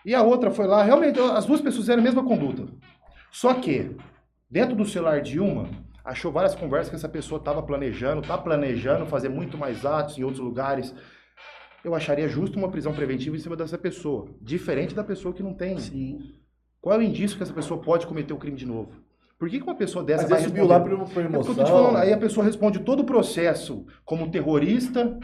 E 0.06 0.16
a 0.16 0.22
outra 0.22 0.52
foi 0.52 0.68
lá, 0.68 0.84
realmente, 0.84 1.20
as 1.20 1.46
duas 1.46 1.62
pessoas 1.62 1.84
fizeram 1.84 2.02
a 2.02 2.04
mesma 2.04 2.24
conduta. 2.24 2.66
Só 3.32 3.54
que, 3.54 3.96
dentro 4.50 4.76
do 4.76 4.86
celular 4.86 5.22
de 5.22 5.40
uma, 5.40 5.70
achou 6.04 6.32
várias 6.32 6.54
conversas 6.56 6.90
que 6.90 6.96
essa 6.96 7.10
pessoa 7.10 7.40
estava 7.40 7.64
planejando, 7.64 8.22
está 8.22 8.38
planejando 8.38 9.06
fazer 9.06 9.30
muito 9.30 9.58
mais 9.58 9.86
atos 9.86 10.18
em 10.18 10.24
outros 10.24 10.44
lugares. 10.44 10.94
Eu 11.84 11.96
acharia 11.96 12.28
justo 12.28 12.58
uma 12.58 12.70
prisão 12.70 12.94
preventiva 12.94 13.36
em 13.36 13.40
cima 13.40 13.56
dessa 13.56 13.78
pessoa, 13.78 14.28
diferente 14.42 14.94
da 14.96 15.04
pessoa 15.04 15.34
que 15.34 15.44
não 15.44 15.54
tem. 15.54 15.78
Sim. 15.78 16.20
Qual 16.82 16.96
é 16.96 17.00
o 17.00 17.02
indício 17.02 17.38
que 17.38 17.44
essa 17.44 17.54
pessoa 17.54 17.82
pode 17.82 18.06
cometer 18.06 18.34
o 18.34 18.38
crime 18.38 18.58
de 18.58 18.66
novo? 18.66 18.92
Por 19.40 19.50
que, 19.50 19.58
que 19.58 19.64
uma 19.64 19.76
pessoa 19.76 20.04
dessa 20.04 20.24
Mas 20.24 20.32
vai 20.32 20.42
subiu 20.42 20.66
lá 20.66 20.80
por, 20.80 21.10
por 21.10 21.22
É 21.22 21.26
emoção. 21.26 21.54
te 21.56 21.70
falando, 21.70 21.98
aí 21.98 22.14
a 22.14 22.18
pessoa 22.18 22.46
responde 22.46 22.80
todo 22.80 23.02
o 23.02 23.06
processo 23.06 23.86
como 24.06 24.32
terrorista, 24.32 25.18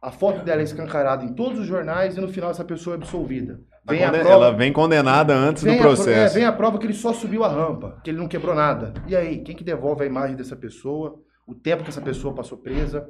a 0.00 0.10
foto 0.10 0.44
dela 0.44 0.60
é 0.60 0.64
escancarada 0.64 1.24
em 1.24 1.34
todos 1.34 1.58
os 1.60 1.66
jornais 1.66 2.16
e 2.16 2.20
no 2.20 2.28
final 2.28 2.50
essa 2.50 2.64
pessoa 2.64 2.94
é 2.94 2.98
absolvida. 2.98 3.60
Vem 3.88 4.04
a 4.04 4.10
prova, 4.10 4.28
Ela 4.28 4.50
vem 4.52 4.72
condenada 4.72 5.34
antes 5.34 5.62
vem 5.62 5.74
do 5.74 5.78
a 5.80 5.82
pro- 5.82 5.94
processo. 5.94 6.34
é, 6.36 6.38
vem 6.40 6.44
a 6.44 6.52
prova 6.52 6.78
que 6.78 6.86
ele 6.86 6.92
só 6.94 7.12
subiu 7.12 7.44
a 7.44 7.48
rampa, 7.48 8.00
que 8.02 8.10
ele 8.10 8.18
não 8.18 8.26
quebrou 8.28 8.54
nada. 8.54 8.92
E 9.06 9.14
aí, 9.14 9.38
quem 9.42 9.54
que 9.54 9.62
devolve 9.64 10.02
a 10.02 10.06
imagem 10.06 10.36
dessa 10.36 10.56
pessoa, 10.56 11.20
o 11.46 11.54
tempo 11.54 11.82
que 11.84 11.90
essa 11.90 12.00
pessoa 12.00 12.34
passou 12.34 12.58
presa? 12.58 13.08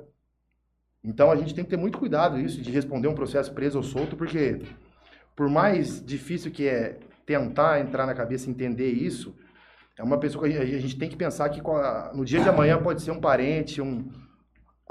Então 1.03 1.31
a 1.31 1.37
gente 1.37 1.55
tem 1.55 1.65
que 1.65 1.71
ter 1.71 1.77
muito 1.77 1.99
cuidado 1.99 2.39
isso 2.39 2.61
de 2.61 2.71
responder 2.71 3.09
um 3.09 3.15
processo 3.15 3.53
preso 3.55 3.79
ou 3.79 3.85
solto, 3.85 4.17
porque 4.17 4.61
por 5.35 5.49
mais 5.49 6.05
difícil 6.05 6.51
que 6.51 6.67
é 6.67 6.99
tentar 7.25 7.81
entrar 7.81 8.07
na 8.07 8.15
cabeça 8.15 8.49
e 8.49 8.51
entender 8.53 8.91
isso, 8.91 9.35
é 9.99 10.03
uma 10.03 10.19
pessoa 10.19 10.49
que 10.49 10.57
a 10.57 10.65
gente, 10.65 10.95
a 10.97 10.99
tem 10.99 11.09
que 11.09 11.17
pensar 11.17 11.49
que 11.49 11.61
a- 11.61 12.11
no 12.15 12.25
dia 12.25 12.41
de 12.41 12.49
amanhã 12.49 12.77
pode 12.83 13.03
ser 13.03 13.11
um 13.13 13.21
parente, 13.21 13.81
um, 13.81 14.09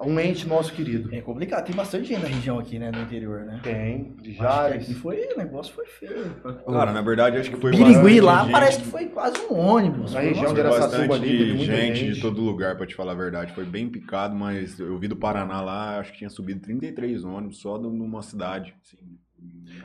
um 0.02 0.20
ente 0.20 0.46
nosso 0.48 0.74
querido. 0.74 1.14
É 1.16 1.22
complicado, 1.22 1.66
tem 1.66 1.76
bastante 1.76 2.06
gente 2.10 2.22
na 2.22 2.28
região 2.28 2.60
aqui, 2.60 2.78
né, 2.78 2.91
no 2.91 3.02
interior, 3.02 3.46
né? 3.46 3.60
Tem, 3.64 4.14
de 4.22 4.38
aqui 4.39 4.93
foi, 4.93 5.34
o 5.34 5.38
negócio 5.38 5.74
foi 5.74 5.86
feio. 5.86 6.36
Cara, 6.66 6.91
na 6.91 7.02
verdade, 7.02 7.38
acho 7.38 7.50
que 7.50 7.56
foi 7.58 7.72
Birigui 7.72 8.20
lá 8.20 8.41
gente- 8.43 8.52
parece 8.52 8.80
que 8.80 8.88
foi 8.88 9.06
quase 9.08 9.38
um 9.50 9.54
ônibus. 9.58 10.14
Na 10.14 10.20
Foi 10.20 10.30
região 10.30 10.54
de 10.54 10.60
Araçatuba 10.62 11.16
ali, 11.16 11.38
teve 11.38 11.54
muita 11.54 11.76
gente, 11.76 11.96
gente. 12.00 12.14
de 12.16 12.22
todo 12.22 12.41
lugar, 12.41 12.76
pra 12.76 12.86
te 12.86 12.93
falar 12.93 13.14
a 13.14 13.16
verdade. 13.16 13.54
Foi 13.54 13.64
bem 13.66 13.88
picado, 13.88 14.36
mas 14.36 14.78
eu 14.80 14.98
vi 15.00 15.08
do 15.08 15.16
Paraná 15.16 15.62
lá, 15.62 16.00
acho 16.00 16.12
que 16.12 16.18
tinha 16.20 16.30
subido 16.30 16.60
33 16.60 17.24
ônibus 17.24 17.60
só 17.62 17.78
de- 17.78 17.84
numa 17.84 18.22
cidade. 18.22 18.76
Assim, 18.84 18.98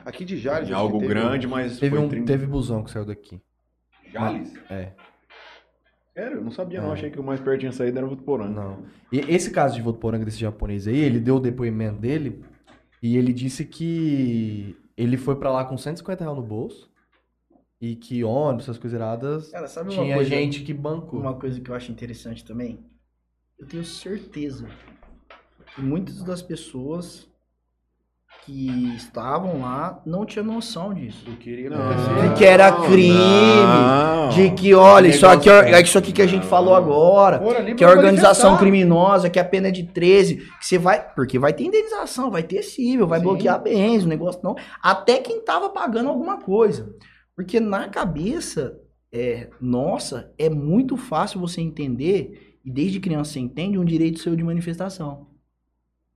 Aqui 0.03 0.25
de 0.25 0.37
Jales. 0.37 0.67
em 0.69 0.73
acho 0.73 0.81
algo 0.81 0.99
grande, 0.99 1.47
mas 1.47 1.77
Teve, 1.79 1.95
foi 1.95 2.05
um, 2.05 2.09
30... 2.09 2.25
teve 2.25 2.45
busão 2.45 2.83
que 2.83 2.91
saiu 2.91 3.05
daqui. 3.05 3.39
Jales? 4.11 4.53
É. 4.69 4.91
Sério, 6.13 6.37
eu 6.37 6.43
não 6.43 6.51
sabia 6.51 6.81
não. 6.81 6.89
É. 6.89 6.93
Achei 6.93 7.09
que 7.09 7.19
o 7.19 7.23
mais 7.23 7.39
perto 7.39 7.61
tinha 7.61 7.71
saído 7.71 7.97
era 7.97 8.05
Votuporanga. 8.07 8.53
Não. 8.53 8.83
E 9.11 9.19
esse 9.19 9.49
caso 9.51 9.75
de 9.75 9.81
Votuporanga 9.81 10.25
desse 10.25 10.39
japonês 10.39 10.87
aí, 10.87 10.97
ele 10.97 11.19
deu 11.19 11.35
o 11.37 11.39
depoimento 11.39 11.99
dele 11.99 12.43
e 13.01 13.15
ele 13.17 13.31
disse 13.31 13.63
que 13.65 14.75
ele 14.97 15.15
foi 15.17 15.35
pra 15.37 15.51
lá 15.51 15.63
com 15.65 15.77
150 15.77 16.23
reais 16.23 16.37
no 16.37 16.43
bolso 16.43 16.91
e 17.79 17.95
que 17.95 18.23
ônibus, 18.23 18.65
essas 18.65 18.77
coisas 18.77 18.95
iradas, 18.97 19.49
Cara, 19.51 19.67
sabe 19.67 19.89
uma 19.93 20.03
tinha 20.03 20.15
coisa, 20.15 20.29
gente 20.29 20.63
que 20.63 20.73
bancou. 20.73 21.19
uma 21.19 21.33
coisa 21.33 21.59
que 21.59 21.71
eu 21.71 21.75
acho 21.75 21.91
interessante 21.91 22.43
também? 22.45 22.85
Eu 23.57 23.65
tenho 23.65 23.83
certeza 23.83 24.67
que 25.73 25.81
muitas 25.81 26.21
das 26.23 26.41
pessoas 26.41 27.30
que 28.45 28.93
estavam 28.95 29.61
lá 29.61 30.01
não 30.05 30.25
tinham 30.25 30.45
noção 30.45 30.93
disso. 30.93 31.23
Do 31.25 31.37
que 31.37 31.49
iria 31.49 31.69
Não, 31.69 31.77
acontecer. 31.77 32.29
De 32.29 32.35
que 32.35 32.45
era 32.45 32.71
crime, 32.71 33.13
não. 33.13 34.29
De 34.29 34.49
que, 34.51 34.73
olha, 34.73 35.07
isso 35.07 35.27
aqui 35.27 35.47
Negócio- 35.49 35.75
é 35.75 35.81
isso 35.81 35.97
aqui 35.97 36.11
que 36.11 36.21
a 36.21 36.27
gente 36.27 36.45
falou 36.47 36.73
agora. 36.75 37.39
Ali 37.57 37.75
Que 37.75 37.83
é 37.83 37.87
organização 37.87 38.57
criminosa, 38.57 39.29
que 39.29 39.39
a 39.39 39.45
pena 39.45 39.67
é 39.67 39.71
de 39.71 39.83
13, 39.83 40.37
que 40.59 40.65
você 40.65 40.77
vai. 40.77 41.01
Porque 41.13 41.37
vai 41.37 41.53
ter 41.53 41.65
indenização, 41.65 42.31
vai 42.31 42.41
ter 42.43 42.63
cível, 42.63 43.07
vai 43.07 43.19
Sim. 43.19 43.25
bloquear 43.25 43.61
bens, 43.61 44.03
o 44.03 44.07
negócio 44.07 44.41
não. 44.43 44.55
Até 44.81 45.19
quem 45.19 45.39
tava 45.43 45.69
pagando 45.69 46.09
alguma 46.09 46.37
coisa. 46.39 46.89
Porque 47.35 47.59
na 47.59 47.89
cabeça 47.89 48.73
é, 49.13 49.49
nossa, 49.61 50.31
é 50.37 50.49
muito 50.49 50.95
fácil 50.97 51.39
você 51.39 51.61
entender, 51.61 52.57
e 52.65 52.71
desde 52.71 52.99
criança 52.99 53.33
você 53.33 53.39
entende, 53.39 53.77
um 53.77 53.85
direito 53.85 54.19
seu 54.19 54.35
de 54.35 54.43
manifestação. 54.43 55.27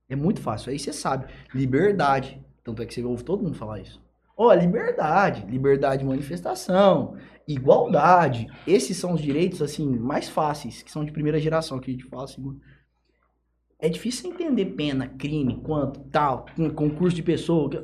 É 0.08 0.16
muito 0.16 0.40
fácil. 0.40 0.70
Aí 0.70 0.78
você 0.78 0.92
sabe. 0.92 1.26
Liberdade. 1.54 2.40
Tanto 2.62 2.82
é 2.82 2.86
que 2.86 2.94
você 2.94 3.02
ouve 3.02 3.24
todo 3.24 3.42
mundo 3.42 3.56
falar 3.56 3.80
isso. 3.80 4.00
Ó, 4.36 4.52
liberdade. 4.52 5.44
Liberdade 5.50 6.02
de 6.02 6.08
manifestação. 6.08 7.16
Igualdade. 7.46 8.48
Esses 8.66 8.96
são 8.96 9.12
os 9.14 9.20
direitos, 9.20 9.62
assim, 9.62 9.86
mais 9.98 10.28
fáceis, 10.28 10.82
que 10.82 10.90
são 10.90 11.04
de 11.04 11.12
primeira 11.12 11.38
geração, 11.38 11.78
que 11.78 11.90
a 11.90 11.94
gente 11.94 12.04
fala 12.06 12.24
assim. 12.24 12.60
É 13.78 13.88
difícil 13.88 14.30
entender 14.30 14.64
pena, 14.66 15.06
crime, 15.06 15.60
quanto, 15.62 16.00
tal, 16.10 16.46
concurso 16.74 17.14
de 17.14 17.22
pessoa. 17.22 17.82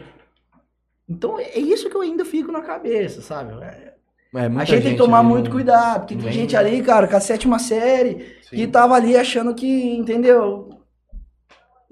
Então, 1.09 1.39
é 1.39 1.59
isso 1.59 1.91
que 1.91 1.97
eu 1.97 2.01
ainda 2.01 2.25
fico 2.25 2.51
na 2.51 2.63
cabeça, 2.63 3.21
sabe? 3.21 3.53
É- 3.63 3.93
É, 4.35 4.47
a 4.47 4.49
muita 4.49 4.65
gente 4.65 4.83
tem 4.83 4.93
que 4.93 4.99
tomar 4.99 5.23
muito 5.23 5.45
não- 5.45 5.53
cuidado, 5.53 6.01
porque 6.07 6.17
tem 6.17 6.33
gente 6.33 6.57
ali, 6.57 6.83
cara, 6.83 7.07
com 7.07 7.15
a 7.15 7.21
sétima 7.21 7.59
série, 7.59 8.35
Sim. 8.43 8.57
que 8.57 8.67
tava 8.67 8.95
ali 8.95 9.15
achando 9.15 9.55
que, 9.55 9.95
entendeu? 9.95 10.71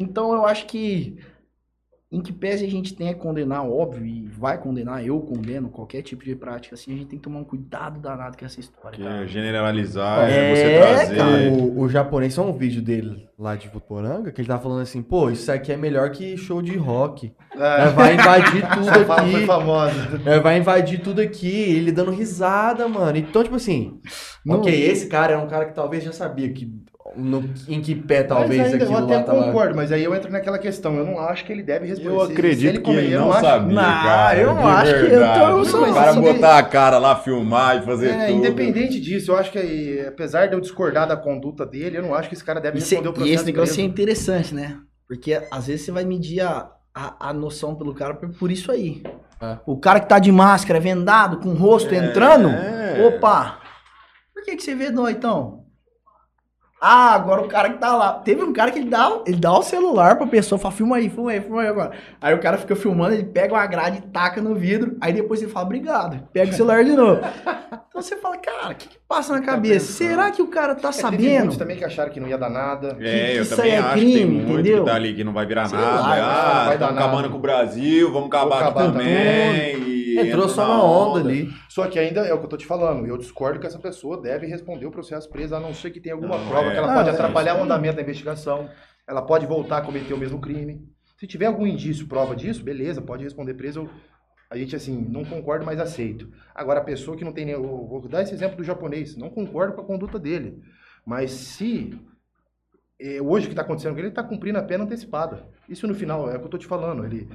Então 0.01 0.33
eu 0.33 0.45
acho 0.47 0.67
que 0.67 1.19
em 2.13 2.21
que 2.21 2.33
pese 2.33 2.65
a 2.65 2.69
gente 2.69 2.93
tenha 2.97 3.15
que 3.15 3.21
condenar, 3.21 3.65
óbvio, 3.65 4.05
e 4.05 4.27
vai 4.27 4.59
condenar, 4.59 5.07
eu 5.07 5.21
condeno 5.21 5.69
qualquer 5.69 6.03
tipo 6.03 6.25
de 6.25 6.35
prática 6.35 6.75
assim, 6.75 6.93
a 6.93 6.97
gente 6.97 7.07
tem 7.07 7.19
que 7.21 7.23
tomar 7.23 7.39
um 7.39 7.45
cuidado 7.45 8.01
danado 8.01 8.37
com 8.37 8.45
essa 8.45 8.59
história, 8.59 8.97
Que 8.99 9.05
cara. 9.05 9.23
é 9.23 9.27
generalizar, 9.29 10.29
É, 10.29 10.51
é, 10.51 10.55
você 10.57 10.77
trazer. 11.05 11.17
cara. 11.17 11.51
O, 11.53 11.83
o 11.83 11.89
japonês, 11.89 12.35
só 12.35 12.43
um 12.45 12.53
vídeo 12.53 12.83
dele 12.83 13.29
lá 13.39 13.55
de 13.55 13.69
Votoranga, 13.69 14.33
que 14.33 14.41
ele 14.41 14.49
tava 14.49 14.61
falando 14.61 14.81
assim, 14.83 15.03
pô, 15.03 15.31
isso 15.31 15.53
aqui 15.53 15.71
é 15.71 15.77
melhor 15.77 16.11
que 16.11 16.37
show 16.37 16.61
de 16.61 16.77
rock. 16.77 17.33
É, 17.55 17.83
É, 17.85 17.89
vai 17.91 18.15
invadir 18.15 18.63
tudo 18.75 19.05
foi 19.07 19.17
aqui. 19.17 19.47
famosa. 19.47 20.21
É, 20.27 20.41
vai 20.41 20.59
invadir 20.59 21.01
tudo 21.03 21.21
aqui. 21.21 21.47
Ele 21.49 21.93
dando 21.93 22.11
risada, 22.11 22.89
mano. 22.89 23.19
Então, 23.19 23.45
tipo 23.45 23.55
assim, 23.55 24.01
Não- 24.45 24.57
ok, 24.57 24.75
esse 24.91 25.07
cara 25.07 25.35
era 25.35 25.41
um 25.43 25.47
cara 25.47 25.67
que 25.67 25.75
talvez 25.77 26.03
já 26.03 26.11
sabia 26.11 26.53
que 26.53 26.69
no- 27.17 27.49
em 27.69 27.81
que 27.81 27.95
pé 27.95 28.23
talvez 28.23 28.61
mas 28.61 28.73
ainda, 28.73 28.85
eu 28.85 28.91
aquilo 28.91 29.05
até 29.05 29.17
lá 29.17 29.23
tava... 29.23 29.43
concordo, 29.45 29.75
mas 29.77 29.91
aí 29.93 30.03
eu 30.05 30.15
entro 30.15 30.31
naquela 30.31 30.59
questão. 30.59 30.95
Eu 30.97 31.05
não 31.05 31.19
acho 31.21 31.45
que 31.45 31.53
ele 31.53 31.63
deve 31.63 31.87
responder. 31.87 32.15
Eu 32.15 32.21
Se- 32.21 32.27
se 32.27 32.33
acredito 32.33 32.73
que 32.75 32.81
comer, 32.81 33.05
ele 33.05 33.13
eu 33.15 33.21
não 33.21 33.33
acho- 33.33 33.41
sabia, 33.41 33.75
Não, 33.75 33.83
cara. 33.83 34.39
eu 34.39 34.55
não 34.55 34.69
acho 34.69 34.91
que 34.93 34.99
eu 34.99 35.03
tô- 35.03 35.09
verdade. 35.11 35.41
eu 35.51 35.65
sou- 35.65 35.81
O 35.91 35.95
cara 35.95 36.11
assim, 36.11 36.21
botar 36.21 36.59
a 36.59 36.63
cara 36.63 36.99
lá, 36.99 37.17
filmar 37.17 37.79
e 37.79 37.83
fazer 37.83 38.09
É, 38.11 38.27
tudo. 38.27 38.39
independente 38.39 39.01
disso, 39.01 39.33
eu 39.33 39.37
acho 39.39 39.51
que 39.53 40.05
apesar 40.07 40.47
de 40.47 40.55
eu 40.55 40.61
discordar 40.61 41.07
da 41.09 41.17
conduta 41.17 41.65
dele, 41.67 41.99
eu 41.99 42.03
não 42.03 42.15
acho 42.15 42.29
que 42.29 42.35
esse 42.35 42.45
cara 42.45 42.61
deve 42.61 42.79
E, 42.79 42.81
cê- 42.81 42.97
responder 42.97 43.09
o 43.09 43.11
e 43.11 43.15
processo. 43.15 43.35
esse 43.35 43.45
negócio 43.53 43.81
é 43.81 43.85
interessante, 43.85 44.55
né? 44.55 44.77
Porque 45.09 45.41
às 45.51 45.67
vezes 45.67 45.85
você 45.85 45.91
vai 45.93 46.05
medir 46.05 46.41
a, 46.41 46.71
a, 46.95 47.31
a 47.31 47.33
noção 47.33 47.75
pelo 47.75 47.95
cara 47.95 48.15
por, 48.15 48.29
por 48.31 48.51
isso 48.51 48.71
aí. 48.71 49.03
É. 49.43 49.57
O 49.67 49.79
cara 49.79 50.01
que 50.01 50.09
tá 50.09 50.19
de 50.19 50.31
máscara, 50.31 50.79
vendado, 50.79 51.39
com 51.39 51.49
o 51.49 51.55
rosto 51.55 51.95
entrando, 51.95 52.49
É. 52.51 53.07
opa! 53.07 53.59
Por 54.35 54.45
que, 54.45 54.55
que 54.57 54.63
você 54.63 54.75
vedou 54.75 55.09
então? 55.09 55.60
Ah, 56.81 57.14
agora 57.14 57.43
o 57.43 57.49
cara 57.49 57.68
que 57.70 57.78
tá 57.78 57.95
lá. 57.95 58.12
Teve 58.14 58.43
um 58.43 58.53
cara 58.53 58.70
que 58.70 58.78
ele 58.78 58.89
dá, 58.89 59.20
ele 59.26 59.37
dá 59.37 59.53
o 59.53 59.62
celular 59.62 60.16
pra 60.16 60.26
pessoa, 60.26 60.59
fala, 60.59 60.72
filma 60.74 60.97
aí, 60.97 61.11
filma 61.11 61.31
aí, 61.33 61.41
filma 61.41 61.61
aí 61.62 61.68
agora. 61.68 61.91
Aí 62.20 62.35
o 62.35 62.39
cara 62.41 62.57
fica 62.57 62.74
filmando, 62.74 63.14
ele 63.14 63.24
pega 63.24 63.53
uma 63.53 63.66
grade 63.66 63.99
e 63.99 64.03
taca 64.03 64.41
no 64.41 64.55
vidro, 64.55 64.97
aí 65.01 65.12
depois 65.12 65.43
ele 65.43 65.51
fala, 65.51 65.66
obrigado, 65.66 66.20
pega 66.33 66.51
o 66.51 66.55
celular 66.55 66.83
de 66.85 66.93
novo. 66.93 67.20
Então 67.91 68.01
você 68.01 68.16
fala, 68.16 68.37
cara, 68.39 68.70
o 68.70 68.74
que, 68.76 68.89
que 68.89 68.97
passa 69.07 69.33
na 69.33 69.41
cabeça? 69.43 69.85
pensando. 69.87 70.09
Será 70.11 70.31
que 70.31 70.41
o 70.41 70.47
cara 70.47 70.76
tá 70.76 70.89
É, 70.89 70.93
teve 70.93 71.03
sabendo? 71.03 71.39
muitos 71.41 71.57
também 71.57 71.76
que 71.76 71.85
acharam 71.85 72.11
que 72.12 72.20
não 72.20 72.28
ia 72.28 72.39
dar 72.39 72.49
nada. 72.49 72.97
É, 73.01 73.33
que 73.33 73.37
eu 73.39 73.43
isso 73.43 73.57
também 73.57 73.72
aí 73.72 73.76
é 73.76 73.81
acho 73.81 73.95
que 73.95 74.01
tem 74.01 74.12
crime, 74.14 74.31
muito 74.37 74.53
entendeu? 74.53 74.85
que 74.85 74.91
tá 74.91 74.95
ali 74.97 75.12
que 75.14 75.24
não 75.24 75.33
vai 75.33 75.45
virar 75.45 75.66
Sei 75.68 75.76
nada. 75.76 75.97
lá, 76.01 76.03
vai 76.09 76.20
ah, 76.20 76.64
dar 76.68 76.72
estamos 76.74 76.97
acabando 76.97 77.16
nada. 77.16 77.28
com 77.31 77.37
o 77.37 77.41
Brasil, 77.41 78.12
vamos 78.12 78.28
acabar, 78.28 78.49
Vamos 78.49 78.62
aqui 78.62 78.78
acabar 78.78 78.93
também. 78.93 79.76
e 79.83 80.00
Entrou 80.19 80.49
só 80.49 80.67
na 80.67 80.83
onda 80.83 81.21
ali. 81.21 81.49
Só 81.69 81.87
que 81.87 81.99
ainda 81.99 82.21
é 82.23 82.33
o 82.35 82.39
que 82.39 82.45
eu 82.45 82.49
tô 82.49 82.57
te 82.57 82.67
falando. 82.67 83.07
Eu 83.07 83.17
discordo 83.17 83.61
que 83.61 83.67
essa 83.67 83.79
pessoa 83.79 84.21
deve 84.21 84.47
responder 84.47 84.87
o 84.87 84.91
processo 84.91 85.29
preso, 85.31 85.55
a 85.55 85.61
não 85.61 85.73
ser 85.75 85.91
que 85.91 86.01
tenha 86.01 86.15
alguma 86.15 86.39
Não, 86.39 86.49
prova 86.49 86.69
é. 86.69 86.73
que 86.73 86.79
ela 86.79 86.93
Ah, 86.93 86.97
pode 86.97 87.09
é 87.09 87.13
atrapalhar 87.13 87.53
isso 87.53 87.61
o 87.61 87.65
andamento 87.65 87.97
da 87.97 88.03
investigação. 88.03 88.69
Ela 89.09 89.23
pode 89.23 89.47
voltar 89.47 89.79
a 89.79 89.83
cometer 89.83 90.15
o 90.15 90.19
mesmo 90.19 90.41
crime. 90.41 90.87
Se 91.19 91.27
tiver 91.27 91.47
algum 91.47 91.67
indício, 91.67 92.07
prova 92.07 92.35
disso, 92.35 92.63
beleza, 92.63 93.01
pode 93.03 93.23
responder 93.25 93.55
preso. 93.55 93.81
Eu- 93.81 93.91
A 94.53 94.57
gente, 94.57 94.75
assim, 94.75 94.97
não 95.09 95.25
concordo, 95.25 95.65
mas 95.65 95.79
aceito. 95.79 96.29
Agora, 96.55 96.81
a 96.81 96.85
pessoa 96.85 97.17
que 97.17 97.25
não 97.25 97.33
tem 97.33 97.45
nem. 97.45 97.55
eu 97.55 97.63
Vou 97.63 98.01
dar 98.09 98.23
esse 98.23 98.35
exemplo 98.35 98.57
do 98.57 98.65
japonês. 98.65 99.17
Não 99.17 99.31
concordo 99.31 99.75
com 99.75 99.81
a 99.83 99.85
conduta 99.85 100.19
dele. 100.19 100.61
Mas 101.07 101.31
se. 101.31 101.97
é, 103.01 103.21
hoje 103.23 103.47
o 103.47 103.49
que 103.49 103.53
está 103.53 103.63
acontecendo 103.63 103.93
com 103.93 103.99
ele, 103.99 104.09
ele 104.09 104.13
está 104.13 104.23
cumprindo 104.23 104.59
a 104.59 104.63
pena 104.63 104.85
antecipada. 104.85 105.47
Isso 105.69 105.87
no 105.87 105.95
final, 105.95 106.29
é 106.29 106.35
o 106.35 106.39
que 106.39 106.43
eu 106.43 106.45
estou 106.47 106.61
te 106.61 106.67
falando. 106.67 107.05
Ele, 107.05 107.29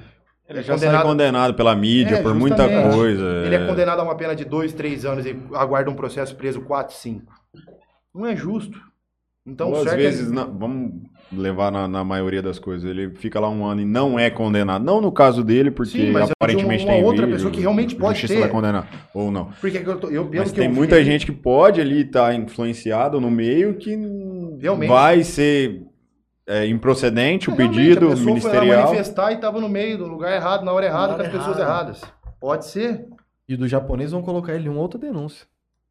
Ele 0.48 0.60
é 0.60 0.62
já 0.62 0.78
sai 0.78 1.02
condenado 1.02 1.54
pela 1.54 1.74
mídia 1.74 2.16
É, 2.16 2.22
por 2.22 2.34
muita 2.34 2.64
justamente. 2.64 2.94
coisa. 2.94 3.42
Ele 3.44 3.54
é 3.56 3.66
condenado 3.66 3.98
a 4.00 4.02
uma 4.04 4.14
pena 4.14 4.34
de 4.36 4.44
dois, 4.44 4.72
três 4.72 5.04
anos 5.04 5.26
e 5.26 5.36
aguarda 5.54 5.90
um 5.90 5.94
processo 5.94 6.36
preso 6.36 6.60
4, 6.60 6.94
5. 6.94 7.32
Não 8.14 8.26
é 8.26 8.36
justo. 8.36 8.78
Então, 9.44 9.68
Ou 9.68 9.76
às 9.76 9.82
certo 9.82 9.94
é- 9.94 10.02
vezes, 10.02 10.30
na- 10.32 10.44
vamos 10.44 10.92
levar 11.32 11.70
na, 11.70 11.86
na 11.86 12.02
maioria 12.04 12.42
das 12.42 12.58
coisas, 12.58 12.88
ele 12.88 13.10
fica 13.16 13.38
lá 13.38 13.48
um 13.48 13.64
ano 13.64 13.80
e 13.80 13.84
não 13.84 14.18
é 14.18 14.28
condenado. 14.30 14.84
Não 14.84 15.00
no 15.00 15.10
caso 15.12 15.42
dele, 15.44 15.70
porque 15.70 15.92
Sim, 15.98 16.10
mas 16.12 16.28
é 16.30 16.32
aparentemente 16.32 16.84
uma 16.84 16.94
tem 16.94 17.04
outra 17.04 17.22
vídeo, 17.26 17.36
pessoa 17.36 17.52
que 17.52 17.60
realmente 17.60 17.94
pode 17.96 18.26
ter. 18.26 18.40
vai 18.40 18.48
condenar, 18.48 19.08
ou 19.14 19.30
não. 19.30 19.46
Porque 19.60 19.78
que 19.80 19.88
eu, 19.88 19.98
tô, 20.00 20.08
eu 20.08 20.28
Mas 20.32 20.50
que 20.50 20.58
tem 20.60 20.68
eu 20.68 20.74
muita 20.74 21.02
gente 21.04 21.26
que 21.26 21.32
pode 21.32 21.80
ali 21.80 22.02
estar 22.02 22.34
influenciado 22.34 23.20
no 23.20 23.30
meio 23.30 23.74
que 23.74 23.96
Realmente. 24.60 24.88
vai 24.88 25.22
ser 25.22 25.82
é, 26.46 26.66
improcedente 26.66 27.50
o 27.50 27.54
Realmente, 27.54 27.76
pedido 27.78 28.06
a 28.06 28.10
pessoa 28.10 28.16
Foi 28.16 28.24
lá 28.26 28.34
ministerial. 28.60 28.84
manifestar 28.84 29.32
e 29.32 29.34
estava 29.34 29.60
no 29.60 29.68
meio 29.68 29.98
do 29.98 30.06
lugar 30.06 30.32
errado, 30.32 30.64
na 30.64 30.72
hora 30.72 30.86
errada, 30.86 31.14
hora 31.14 31.22
com 31.22 31.28
as 31.28 31.36
pessoas 31.36 31.58
errada. 31.58 31.90
erradas. 31.90 32.02
Pode 32.40 32.66
ser. 32.66 33.06
E 33.48 33.56
do 33.56 33.66
japonês 33.68 34.12
vão 34.12 34.22
colocar 34.22 34.54
ele 34.54 34.66
em 34.66 34.70
uma 34.70 34.80
outra 34.80 34.98
denúncia. 34.98 35.46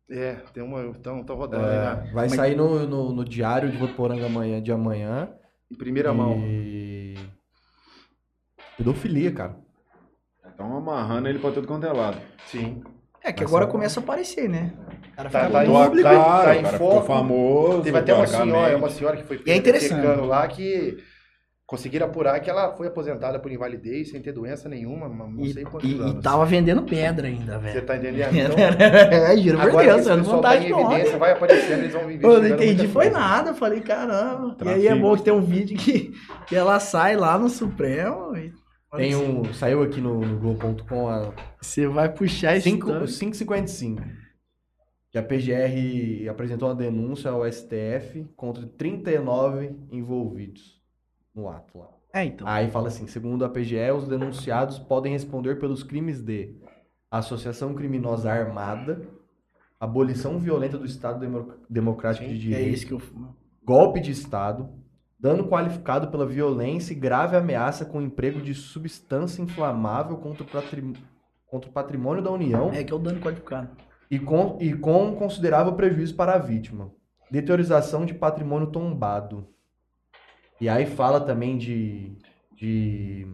É, 0.10 0.36
tem 0.54 0.62
uma. 0.64 0.82
Então, 0.84 1.24
tá 1.24 1.34
rodando 1.34 1.66
aí, 1.66 1.72
É, 1.76 1.80
né? 1.96 2.12
vai 2.14 2.28
Mas 2.28 2.36
sair 2.36 2.56
no, 2.56 2.86
no, 2.88 3.12
no 3.12 3.26
diário 3.26 3.72
de 3.72 3.78
Votuporanga 3.78 4.26
amanhã, 4.28 4.62
de 4.62 4.72
amanhã. 4.72 5.30
Em 5.72 5.76
primeira 5.76 6.14
mão. 6.14 6.38
E... 6.46 7.16
Pedofilia, 8.78 9.32
cara. 9.32 9.56
Estão 10.48 10.78
amarrando 10.78 11.28
ele 11.28 11.40
pra 11.40 11.52
tudo 11.52 11.68
quanto 11.68 11.86
é 11.86 11.92
lado. 11.92 12.18
Sim. 12.46 12.84
É 13.26 13.34
que 13.34 13.44
agora 13.44 13.66
começa 13.68 14.00
a 14.00 14.04
aparecer, 14.04 14.48
né? 14.48 14.72
O 15.14 15.16
cara 15.16 15.30
Tá- 15.30 15.50
tá 15.50 15.66
em- 15.66 15.68
público. 15.68 16.04
tá- 16.10 16.44
tá 16.44 16.56
em 16.58 16.66
foco. 16.78 17.06
famoso. 17.08 17.82
Teve 17.82 17.98
até 17.98 18.14
uma 18.14 18.28
senhora, 18.28 18.78
uma 18.78 18.90
senhora 18.90 19.18
que 19.18 19.24
foi 19.24 19.42
E 19.46 19.52
é 19.52 19.56
interessante. 19.56 20.06
lá 20.28 20.48
que 20.48 20.98
conseguiram 21.66 22.06
apurar 22.06 22.40
que 22.42 22.48
ela 22.50 22.76
foi 22.76 22.86
aposentada 22.88 23.40
por 23.40 23.52
invalidez 23.52 24.12
sem 24.12 24.22
ter 24.22 24.32
doença 24.32 24.70
nenhuma, 24.70 25.10
não 25.10 25.44
E, 25.44 25.52
sei 25.54 25.64
quantos 25.64 25.90
e- 25.90 25.96
e 25.96 26.00
anos. 26.00 26.22
tava 26.24 26.46
vendendo 26.46 26.84
pedra 26.84 27.28
ainda, 27.28 27.54
Você 27.58 27.60
velho. 27.74 27.86
tá 27.88 27.96
entendendo? 27.98 28.30
Então, 28.56 29.26
é, 29.26 29.38
juro 29.38 29.58
por 29.58 29.82
Deus, 29.84 30.06
eu 30.06 30.18
não 30.18 30.24
pessoal 30.24 30.42
tá 30.42 30.56
em 30.58 30.60
vontade 30.60 30.70
não. 30.70 30.92
evidência, 30.92 31.18
vai 31.18 31.32
aparecendo, 31.32 31.80
eles 31.80 31.94
vão 31.94 32.02
Eu 32.04 32.08
investigando 32.12 32.42
não 32.50 32.56
entendi, 32.56 32.88
foi 32.88 33.06
coisa. 33.10 33.20
nada. 33.20 33.50
Eu 33.50 33.56
falei, 33.56 33.82
caramba. 33.82 34.56
E 34.64 34.70
aí 34.70 34.82
é 34.86 34.90
Trafico. 34.90 35.08
bom 35.08 35.18
que 35.18 35.24
tem 35.24 35.34
um 35.34 35.42
vídeo 35.42 35.76
que, 35.78 36.12
que 36.46 36.56
ela 36.56 36.80
sai 36.80 37.16
lá 37.16 37.36
no 37.40 37.50
Supremo 37.50 38.36
e. 38.38 38.54
Tem 38.98 39.16
um. 39.16 39.54
Saiu 39.54 39.82
aqui 39.84 40.00
no, 40.02 40.20
no 40.22 40.40
Globo.com 40.40 41.08
a 41.08 41.34
Você 41.62 41.88
vai 41.88 42.12
puxar 42.12 42.56
esse. 42.58 42.70
5 42.70 42.88
tanto. 42.88 43.06
5,55. 43.06 44.02
Que 45.12 45.18
a 45.18 45.24
PGR 45.24 46.28
apresentou 46.30 46.68
uma 46.70 46.76
denúncia 46.76 47.32
ao 47.32 47.50
STF 47.50 48.26
contra 48.36 48.66
39 48.68 49.76
envolvidos 49.92 50.82
no 51.34 51.48
ato 51.50 51.78
lá. 51.80 51.90
É, 52.14 52.24
então. 52.26 52.48
Aí 52.48 52.70
fala 52.70 52.88
assim, 52.90 53.08
segundo 53.08 53.44
a 53.46 53.50
PGE, 53.50 53.92
os 53.92 54.08
denunciados 54.08 54.78
podem 54.80 55.12
responder 55.14 55.56
pelos 55.60 55.84
crimes 55.84 56.22
de 56.22 56.56
associação 57.12 57.74
criminosa 57.74 58.32
armada, 58.32 59.02
abolição 59.80 60.40
violenta 60.40 60.78
do 60.78 60.86
Estado 60.86 61.20
Demo- 61.20 61.54
Democrático 61.70 62.26
de 62.28 62.32
que 62.34 62.36
é 62.38 62.40
Direito, 62.58 62.74
isso 62.74 62.86
que 62.88 62.94
eu. 62.94 63.02
golpe 63.66 64.00
de 64.00 64.12
Estado, 64.12 64.70
dano 65.20 65.48
qualificado 65.48 66.10
pela 66.10 66.26
violência 66.26 66.94
e 66.94 66.96
grave 66.96 67.36
ameaça 67.36 67.86
com 67.86 68.02
emprego 68.02 68.42
de 68.42 68.54
substância 68.54 69.42
inflamável 69.42 70.18
contra 70.18 70.44
o, 70.44 70.48
patrim- 70.48 70.94
contra 71.48 71.70
o 71.70 71.74
patrimônio 71.74 72.24
da 72.24 72.32
União 72.32 72.72
É 72.72 72.84
que 72.84 72.92
é 72.92 72.96
o 72.96 73.00
dano 73.00 73.20
qualificado. 73.20 73.70
e 74.10 74.20
com, 74.20 74.58
e 74.62 74.74
com 74.74 75.16
considerável 75.16 75.74
prejuízo 75.74 76.16
para 76.16 76.34
a 76.34 76.38
vítima. 76.38 76.92
Deteriorização 77.32 78.06
de 78.06 78.14
patrimônio 78.14 78.68
tombado. 78.68 79.48
E 80.62 80.70
aí 80.70 80.86
fala 80.86 81.20
também 81.20 81.58
de. 81.58 82.16
de, 82.56 83.28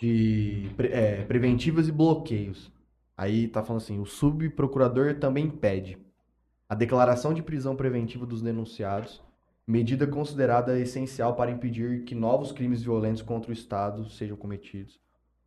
de 0.00 0.70
é, 0.78 1.24
preventivas 1.24 1.88
e 1.88 1.92
bloqueios. 1.92 2.72
Aí 3.16 3.48
tá 3.48 3.62
falando 3.62 3.82
assim: 3.82 3.98
o 4.00 4.06
subprocurador 4.06 5.14
também 5.18 5.48
pede 5.50 5.98
a 6.68 6.74
declaração 6.74 7.32
de 7.32 7.42
prisão 7.42 7.76
preventiva 7.76 8.26
dos 8.26 8.42
denunciados, 8.42 9.22
medida 9.66 10.06
considerada 10.06 10.78
essencial 10.78 11.34
para 11.34 11.50
impedir 11.50 12.04
que 12.04 12.14
novos 12.14 12.52
crimes 12.52 12.82
violentos 12.82 13.22
contra 13.22 13.50
o 13.50 13.54
Estado 13.54 14.08
sejam 14.10 14.36
cometidos. 14.36 15.00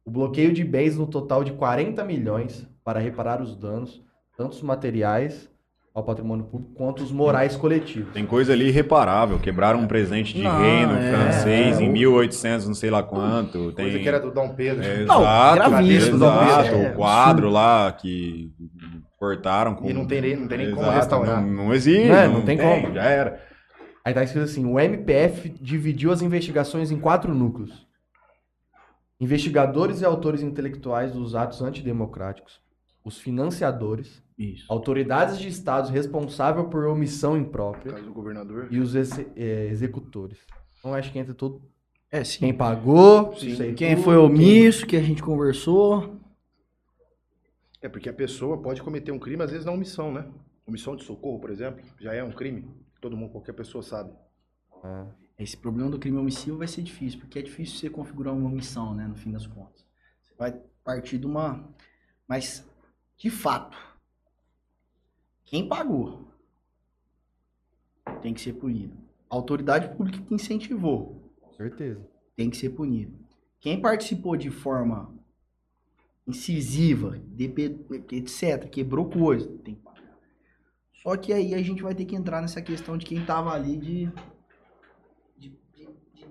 O 0.04 0.12
bloqueio 0.12 0.52
de 0.52 0.64
bens 0.64 0.98
no 0.98 1.08
total 1.08 1.44
de 1.44 1.54
40 1.54 2.04
milhões 2.04 2.68
para 2.84 3.00
reparar 3.00 3.42
os 3.42 3.56
danos, 3.56 4.04
tanto 4.36 4.54
os 4.54 4.62
materiais 4.62 5.50
ao 5.94 6.04
patrimônio 6.04 6.46
público 6.46 6.74
quanto 6.76 7.04
os 7.04 7.12
morais 7.12 7.56
coletivos. 7.56 8.14
Tem 8.14 8.26
coisa 8.26 8.54
ali 8.54 8.68
irreparável. 8.68 9.40
Quebraram 9.40 9.80
um 9.80 9.88
presente 9.88 10.34
de 10.34 10.44
Não, 10.44 10.60
reino 10.60 10.94
é, 10.94 11.12
francês 11.12 11.80
é. 11.80 11.84
em 11.84 11.90
1800, 11.90 12.68
não 12.68 12.74
sei 12.74 12.90
lá 12.90 13.04
quanto. 13.04 13.72
Tem... 13.74 13.86
Coisa 13.86 14.00
que 14.00 14.08
era 14.08 14.20
do 14.20 14.32
Dom 14.32 14.50
Pedro. 14.50 14.84
É, 14.84 15.06
Não, 15.06 15.22
exato, 15.22 15.56
gravíssimo, 15.56 16.16
exato. 16.16 16.70
Dom 16.70 16.78
Pedro. 16.78 16.92
o 16.92 16.96
quadro 16.96 17.50
lá 17.50 17.92
que 17.92 18.52
cortaram 19.18 19.76
com... 19.76 19.90
E 19.90 19.94
não 19.94 20.06
tem 20.06 20.22
nem, 20.22 20.36
não 20.36 20.48
tem 20.48 20.58
nem 20.60 20.72
como 20.72 20.90
restaurar. 20.90 21.42
Não, 21.42 21.66
não 21.66 21.74
existe. 21.74 22.08
Não 22.08 22.16
é, 22.16 22.28
não 22.28 22.42
tem 22.42 22.58
como. 22.58 22.94
Já 22.94 23.04
era. 23.04 23.49
Aí 24.10 24.14
tá 24.16 24.24
escrito 24.24 24.46
assim: 24.46 24.66
o 24.66 24.80
MPF 24.80 25.50
dividiu 25.62 26.12
as 26.12 26.24
investigações 26.24 26.90
em 26.90 27.00
quatro 27.00 27.32
núcleos: 27.36 27.86
investigadores 29.22 30.02
e 30.02 30.06
autores 30.06 30.42
intelectuais 30.42 31.12
dos 31.12 31.36
atos 31.36 31.62
antidemocráticos, 31.62 32.60
os 33.06 33.20
financiadores, 33.20 34.24
Isso. 34.36 34.66
autoridades 34.68 35.38
de 35.38 35.48
estados 35.48 35.92
responsáveis 35.92 36.68
por 36.70 36.86
omissão 36.86 37.38
imprópria 37.38 37.94
caso 37.94 38.06
do 38.06 38.14
governador. 38.14 38.68
e 38.72 38.80
os 38.80 38.96
exe- 38.96 39.28
eh, 39.36 39.68
executores. 39.70 40.40
Então 40.80 40.94
acho 40.96 41.12
que 41.12 41.20
entra 41.20 41.36
todo 41.36 41.62
É, 42.12 42.24
sim. 42.24 42.40
quem 42.40 42.54
pagou, 42.54 43.36
Sim. 43.36 43.76
Quem 43.76 43.94
tudo, 43.96 44.06
foi 44.06 44.18
omisso, 44.18 44.88
que 44.88 44.96
a 44.96 45.04
gente 45.04 45.22
conversou. 45.22 46.16
É 47.80 47.88
porque 47.88 48.10
a 48.10 48.14
pessoa 48.14 48.58
pode 48.58 48.82
cometer 48.82 49.12
um 49.12 49.20
crime, 49.20 49.44
às 49.44 49.52
vezes 49.52 49.66
na 49.68 49.72
omissão, 49.72 50.12
né? 50.12 50.26
Omissão 50.66 50.96
de 50.96 51.04
socorro, 51.04 51.40
por 51.40 51.52
exemplo, 51.52 51.84
já 52.00 52.12
é 52.14 52.24
um 52.24 52.32
crime. 52.32 52.66
Todo 53.00 53.16
mundo, 53.16 53.32
qualquer 53.32 53.54
pessoa 53.54 53.82
sabe. 53.82 54.14
Esse 55.38 55.56
problema 55.56 55.90
do 55.90 56.00
crime 56.00 56.18
omissivo 56.18 56.58
vai 56.58 56.68
ser 56.68 56.82
difícil, 56.82 57.20
porque 57.20 57.40
é 57.40 57.42
difícil 57.42 57.78
você 57.78 57.90
configurar 57.90 58.34
uma 58.34 58.50
omissão, 58.50 58.94
né, 58.94 59.08
no 59.08 59.16
fim 59.16 59.32
das 59.32 59.48
contas. 59.48 59.86
Você 60.24 60.34
vai 60.38 60.52
partir 60.84 61.18
de 61.18 61.26
uma... 61.26 61.68
Mas, 62.28 62.68
de 63.18 63.30
fato, 63.30 63.78
quem 65.46 65.68
pagou 65.68 66.28
tem 68.22 68.34
que 68.34 68.42
ser 68.42 68.54
punido. 68.54 68.98
A 69.30 69.36
autoridade 69.36 69.96
pública 69.96 70.24
que 70.24 70.34
incentivou 70.34 71.34
Com 71.40 71.52
certeza. 71.54 72.06
tem 72.36 72.50
que 72.50 72.58
ser 72.58 72.72
punido. 72.72 73.18
Quem 73.60 73.82
participou 73.82 74.36
de 74.36 74.50
forma 74.50 75.14
incisiva, 76.28 77.20
etc., 78.12 78.70
quebrou 78.70 79.10
coisa, 79.10 79.48
tem 79.64 79.76
que. 79.76 79.89
Só 81.04 81.16
que 81.18 81.32
aí 81.34 81.54
a 81.54 81.62
gente 81.64 81.82
vai 81.82 81.94
ter 81.96 82.06
que 82.06 82.16
entrar 82.16 82.42
nessa 82.42 82.62
questão 82.62 82.98
de 82.98 83.06
quem 83.06 83.24
tava 83.26 83.52
ali 83.54 83.78
de, 83.78 84.06
de- 85.38 85.50
de- 85.74 85.90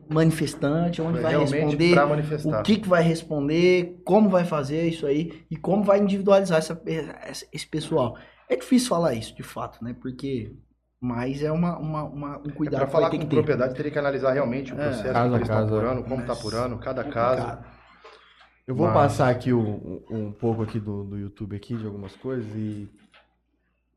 manifestante, 0.09 1.01
onde 1.03 1.19
É 1.19 1.23
vai 1.23 1.37
responder, 1.39 1.99
o 2.49 2.63
que, 2.63 2.77
que 2.79 2.89
vai 2.89 3.03
responder, 3.03 4.01
como 4.05 4.29
vai 4.29 4.45
fazer 4.45 4.87
isso 4.89 5.07
aí 5.07 5.45
e 5.51 5.57
como 5.57 5.83
vai 5.83 5.99
individualizar 6.01 6.59
essa- 6.59 6.81
essa- 6.87 7.47
esse 7.53 7.67
pessoal. 7.67 8.17
É 8.49 8.57
difícil 8.57 8.89
falar 8.89 9.15
isso, 9.15 9.35
de 9.35 9.43
fato, 9.43 9.83
né? 9.85 9.95
Porque 10.01 10.53
mas 11.01 11.43
é 11.45 11.53
uma, 11.53 11.79
uma, 11.79 12.03
uma- 12.05 12.39
um 12.39 12.49
É 12.49 12.53
cuidado 12.53 12.79
pra 12.81 12.87
que 12.87 12.93
falar 12.93 13.09
ter 13.11 13.19
com 13.19 13.23
que 13.23 13.29
ter. 13.29 13.37
propriedade, 13.37 13.75
teria 13.75 13.93
que 13.93 13.99
analisar 14.01 14.33
realmente 14.33 14.73
o 14.75 14.81
É. 14.81 14.85
processo 14.85 15.13
Caso 15.13 15.29
que 15.29 15.35
a 15.35 15.37
eles 15.37 15.43
estão 15.49 15.57
caso, 15.57 15.75
apurando, 15.77 16.03
como 16.05 16.21
está 16.23 16.33
apurando, 16.33 16.79
cada 16.79 17.03
Complicado. 17.05 17.37
caso. 17.47 17.65
Eu 18.67 18.75
vou 18.75 18.87
Mas- 18.87 18.95
passar 18.97 19.29
aqui 19.31 19.53
um, 19.53 20.03
um- 20.11 20.17
um 20.27 20.33
pouco 20.33 20.63
aqui 20.63 20.81
do, 20.81 21.05
do 21.05 21.17
YouTube 21.17 21.55
aqui, 21.57 21.77
de 21.77 21.87
algumas 21.87 22.17
coisas, 22.17 22.53
e 22.55 22.91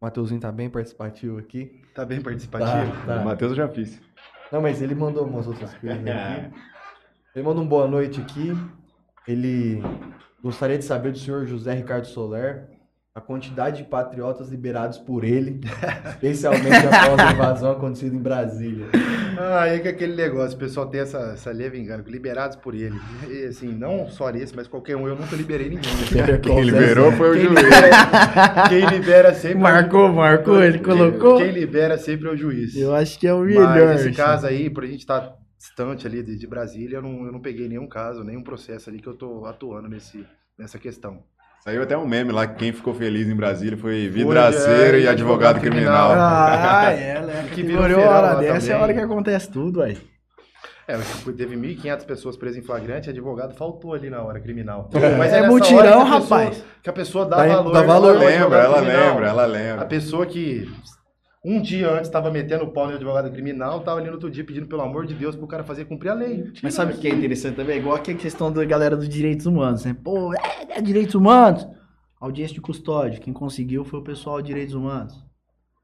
o 0.01 0.05
Mateuzinho 0.05 0.41
tá 0.41 0.51
bem 0.51 0.67
participativo 0.67 1.37
aqui. 1.37 1.79
Tá 1.93 2.03
bem 2.03 2.19
participativo. 2.19 2.91
Tá, 3.05 3.05
tá. 3.05 3.21
O 3.21 3.25
Matheus 3.25 3.51
eu 3.51 3.57
já 3.57 3.67
fiz. 3.67 4.01
Não, 4.51 4.59
mas 4.59 4.81
ele 4.81 4.95
mandou 4.95 5.25
umas 5.27 5.47
outras 5.47 5.73
coisas 5.75 5.99
aqui. 5.99 6.55
Ele 7.33 7.45
mandou 7.45 7.63
um 7.63 7.67
boa 7.67 7.87
noite 7.87 8.19
aqui. 8.19 8.51
Ele 9.25 9.81
gostaria 10.43 10.77
de 10.77 10.83
saber 10.83 11.13
do 11.13 11.17
senhor 11.17 11.45
José 11.45 11.73
Ricardo 11.73 12.05
Soler 12.05 12.67
a 13.13 13.19
quantidade 13.19 13.83
de 13.83 13.89
patriotas 13.89 14.49
liberados 14.49 14.97
por 14.97 15.25
ele, 15.25 15.59
especialmente 16.11 16.87
após 16.87 17.19
a 17.19 17.33
invasão 17.33 17.71
acontecida 17.73 18.15
em 18.15 18.19
Brasília. 18.21 18.87
Ah, 19.37 19.67
é 19.67 19.79
que 19.79 19.87
aquele 19.89 20.15
negócio, 20.15 20.55
o 20.55 20.59
pessoal 20.59 20.87
tem 20.87 21.01
essa, 21.01 21.17
essa 21.33 21.51
leve 21.51 21.77
engano, 21.77 22.03
liberados 22.07 22.55
por 22.55 22.73
ele. 22.73 22.97
E, 23.29 23.45
assim, 23.47 23.67
não 23.73 24.07
só 24.09 24.29
esse, 24.29 24.55
mas 24.55 24.65
qualquer 24.67 24.95
um, 24.95 25.07
eu 25.09 25.15
nunca 25.15 25.35
liberei 25.35 25.67
ninguém. 25.69 25.91
Quem 26.41 26.61
liberou 26.61 27.11
foi 27.13 27.31
o 27.31 27.33
Quem 27.33 27.43
juiz. 27.47 27.63
libera, 27.63 28.69
quem 28.69 28.85
libera 28.89 29.33
sempre. 29.33 29.57
Marcou, 29.59 30.09
marcou, 30.13 30.63
ele 30.63 30.79
Quem- 30.79 30.83
colocou. 30.83 31.37
Quem 31.37 31.51
libera 31.51 31.97
sempre 31.97 32.29
é 32.29 32.31
o 32.31 32.37
juiz. 32.37 32.75
Eu 32.77 32.95
acho 32.95 33.19
que 33.19 33.27
é 33.27 33.33
o 33.33 33.39
Mas 33.39 33.47
melhor. 33.49 33.95
esse 33.95 34.07
assim. 34.07 34.13
caso 34.17 34.47
aí, 34.47 34.69
por 34.69 34.83
a 34.85 34.87
gente 34.87 34.99
estar 35.01 35.33
distante 35.57 36.07
ali 36.07 36.23
de, 36.23 36.37
de 36.37 36.47
Brasília, 36.47 36.97
eu 36.97 37.01
não, 37.01 37.25
eu 37.25 37.31
não 37.33 37.41
peguei 37.41 37.67
nenhum 37.67 37.87
caso, 37.87 38.23
nenhum 38.23 38.43
processo 38.43 38.89
ali 38.89 38.99
que 39.01 39.07
eu 39.07 39.15
tô 39.15 39.45
atuando 39.45 39.89
nesse, 39.89 40.25
nessa 40.57 40.79
questão. 40.79 41.23
Saiu 41.63 41.83
até 41.83 41.95
um 41.95 42.07
meme 42.07 42.31
lá 42.31 42.47
que 42.47 42.55
quem 42.55 42.71
ficou 42.73 42.93
feliz 42.93 43.27
em 43.27 43.35
Brasília 43.35 43.77
foi 43.77 44.01
Foi, 44.01 44.09
vidraceiro 44.09 44.97
é, 44.97 45.01
e 45.01 45.07
advogado 45.07 45.57
advogado 45.57 45.59
criminal. 45.59 46.07
criminal. 46.09 46.29
Ah, 46.31 46.91
é, 46.91 47.21
né? 47.21 47.49
Que 47.53 47.61
virou 47.61 48.03
a 48.03 48.09
hora 48.09 48.35
dessa 48.39 48.71
é 48.71 48.75
a 48.75 48.79
hora 48.81 48.93
que 48.93 48.99
acontece 48.99 49.51
tudo, 49.51 49.81
aí. 49.83 49.95
É, 50.87 50.97
tipo, 50.97 51.31
teve 51.31 51.55
1.500 51.55 52.03
pessoas 52.05 52.35
presas 52.35 52.57
em 52.57 52.61
flagrante, 52.65 53.09
advogado 53.11 53.53
faltou 53.53 53.93
ali 53.93 54.09
na 54.09 54.23
hora 54.23 54.39
criminal. 54.39 54.89
É 54.93 55.47
mutirão, 55.47 56.05
que 56.05 56.11
a 56.11 56.19
pessoa- 56.19 56.39
rapaz. 56.39 56.63
que 56.81 56.89
a 56.89 56.93
pessoa 56.93 57.25
dá 57.27 57.37
Dá- 57.37 57.47
valor. 57.55 57.73
dá 57.73 57.81
valor. 57.83 58.15
Ela 58.15 58.25
lembra, 58.25 58.57
ela 58.59 58.77
criminal. 58.81 59.07
lembra, 59.09 59.27
ela 59.27 59.43
A 59.43 59.45
lembra. 59.45 59.85
pessoa 59.85 60.25
que 60.25 60.67
um 61.43 61.61
dia 61.61 61.89
antes 61.91 62.07
estava 62.07 62.29
metendo 62.29 62.63
o 62.65 62.71
pau 62.71 62.87
no 62.87 62.93
advogado 62.95 63.31
criminal, 63.31 63.81
tava 63.81 63.99
ali 63.99 64.07
no 64.07 64.13
outro 64.13 64.29
dia 64.29 64.43
pedindo 64.43 64.67
pelo 64.67 64.81
amor 64.81 65.05
de 65.07 65.13
Deus 65.15 65.35
pro 65.35 65.47
cara 65.47 65.63
fazer 65.63 65.85
cumprir 65.85 66.09
a 66.09 66.13
lei. 66.13 66.51
Mas 66.61 66.73
sabe 66.75 66.93
o 66.93 66.97
que 66.97 67.07
é 67.07 67.11
interessante 67.11 67.55
também? 67.55 67.77
Igual 67.79 67.95
aqui 67.95 68.11
a 68.11 68.15
questão 68.15 68.51
da 68.51 68.63
galera 68.63 68.95
dos 68.95 69.09
direitos 69.09 69.45
humanos, 69.45 69.83
né? 69.85 69.95
Pô, 70.03 70.33
é, 70.33 70.37
é 70.77 70.81
direitos 70.81 71.15
humanos. 71.15 71.67
Audiência 72.19 72.53
de 72.53 72.61
custódia. 72.61 73.19
Quem 73.19 73.33
conseguiu 73.33 73.83
foi 73.83 73.99
o 73.99 74.03
pessoal 74.03 74.39
de 74.41 74.47
direitos 74.47 74.75
humanos. 74.75 75.25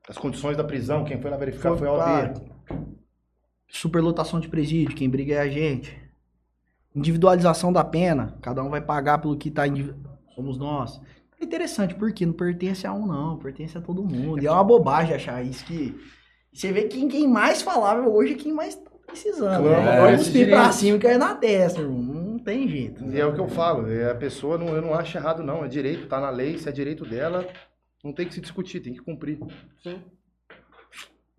As 0.08 0.18
condições 0.18 0.56
da 0.56 0.64
prisão, 0.64 1.04
quem 1.04 1.20
foi 1.20 1.32
lá 1.32 1.38
verificar 1.38 1.70
foi, 1.70 1.80
Foi 1.80 1.88
a 1.88 1.92
OAB. 1.94 2.42
Superlotação 3.68 4.40
de 4.40 4.48
presídio. 4.48 4.96
Quem 4.96 5.10
briga 5.10 5.36
é 5.36 5.40
a 5.40 5.50
gente. 5.50 5.98
Individualização 6.96 7.74
da 7.74 7.84
pena. 7.84 8.38
Cada 8.42 8.64
um 8.64 8.70
vai 8.70 8.82
pagar 8.82 9.18
pelo 9.18 9.36
que 9.36 9.52
tá. 9.52 9.68
indivi- 9.68 9.94
Somos 10.36 10.58
nós. 10.58 11.02
É 11.40 11.46
interessante, 11.46 11.94
porque 11.96 12.26
não 12.26 12.34
pertence 12.34 12.86
a 12.88 12.94
um, 12.94 13.06
não. 13.06 13.38
Pertence 13.38 13.78
a 13.78 13.82
todo 13.82 14.04
mundo. 14.04 14.42
E 14.42 14.48
é 14.48 14.52
uma 14.52 14.64
bobagem 14.64 15.16
achar 15.16 15.44
isso 15.44 15.64
que. 15.66 15.96
Você 16.52 16.72
vê 16.72 16.84
que 16.84 17.06
quem 17.08 17.28
mais 17.28 17.62
falava 17.62 18.08
hoje 18.08 18.34
é 18.34 18.36
quem 18.36 18.52
mais 18.52 18.76
tá 18.76 18.90
precisando. 19.06 19.64
Clama 19.64 19.84
né? 19.84 20.12
É, 20.12 20.14
esses 20.14 20.28
cuspir 20.28 20.50
pra 20.50 20.72
cima 20.72 20.98
e 20.98 21.00
cair 21.00 21.18
na 21.20 21.36
testa, 21.36 21.82
irmão. 21.82 22.02
Não 22.02 22.40
tem 22.40 22.68
jeito. 22.68 23.04
E 23.06 23.20
é 23.20 23.26
o 23.26 23.34
que 23.34 23.40
eu 23.40 23.48
falo, 23.48 23.92
é, 23.92 24.10
a 24.10 24.16
pessoa, 24.16 24.58
não, 24.58 24.70
eu 24.70 24.82
não 24.82 24.94
acho 24.94 25.18
errado 25.18 25.44
não, 25.44 25.64
é 25.64 25.68
direito, 25.68 26.08
tá 26.08 26.20
na 26.20 26.30
lei, 26.30 26.58
se 26.58 26.68
é 26.68 26.72
direito 26.72 27.06
dela, 27.06 27.48
não 28.04 28.14
tem 28.14 28.28
que 28.28 28.34
se 28.34 28.42
discutir, 28.42 28.80
tem 28.80 28.94
que 28.94 29.02
cumprir. 29.02 29.40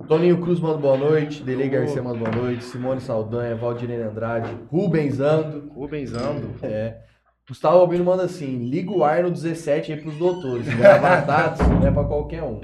Toninho 0.07 0.41
Cruz 0.41 0.61
manda 0.61 0.79
boa 0.79 0.97
noite, 0.97 1.43
Delei 1.43 1.69
Garcia 1.69 2.03
manda 2.03 2.19
boa 2.19 2.31
noite, 2.31 2.65
Simone 2.65 3.01
Saldanha, 3.01 3.57
Valdirene 3.57 4.03
Andrade, 4.05 4.57
Rubens 4.71 5.19
Ando, 5.19 5.69
Rubensando. 5.75 6.55
é. 6.63 7.08
Gustavo 7.49 7.79
Albino 7.79 8.05
manda 8.05 8.25
assim, 8.25 8.69
liga 8.69 8.91
o 8.91 9.03
ar 9.03 9.23
no 9.23 9.31
17 9.31 9.93
aí 9.93 10.01
pros 10.01 10.19
doutores, 10.19 10.67
gravatados 10.69 11.67
não 11.67 11.87
é 11.87 11.91
pra 11.91 12.05
qualquer 12.05 12.43
um. 12.43 12.61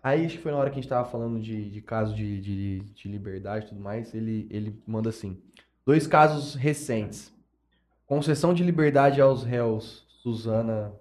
Aí 0.00 0.24
acho 0.24 0.36
que 0.36 0.42
foi 0.42 0.52
na 0.52 0.58
hora 0.58 0.70
que 0.70 0.78
a 0.78 0.80
gente 0.80 0.88
tava 0.88 1.08
falando 1.08 1.40
de, 1.40 1.68
de 1.68 1.80
caso 1.82 2.14
de, 2.14 2.40
de, 2.40 2.78
de 2.80 3.08
liberdade 3.08 3.66
e 3.66 3.68
tudo 3.70 3.80
mais, 3.80 4.14
ele, 4.14 4.46
ele 4.48 4.80
manda 4.86 5.08
assim, 5.08 5.42
dois 5.84 6.06
casos 6.06 6.54
recentes, 6.54 7.32
concessão 8.06 8.54
de 8.54 8.62
liberdade 8.62 9.20
aos 9.20 9.42
réus 9.42 10.06
Suzana 10.22 10.92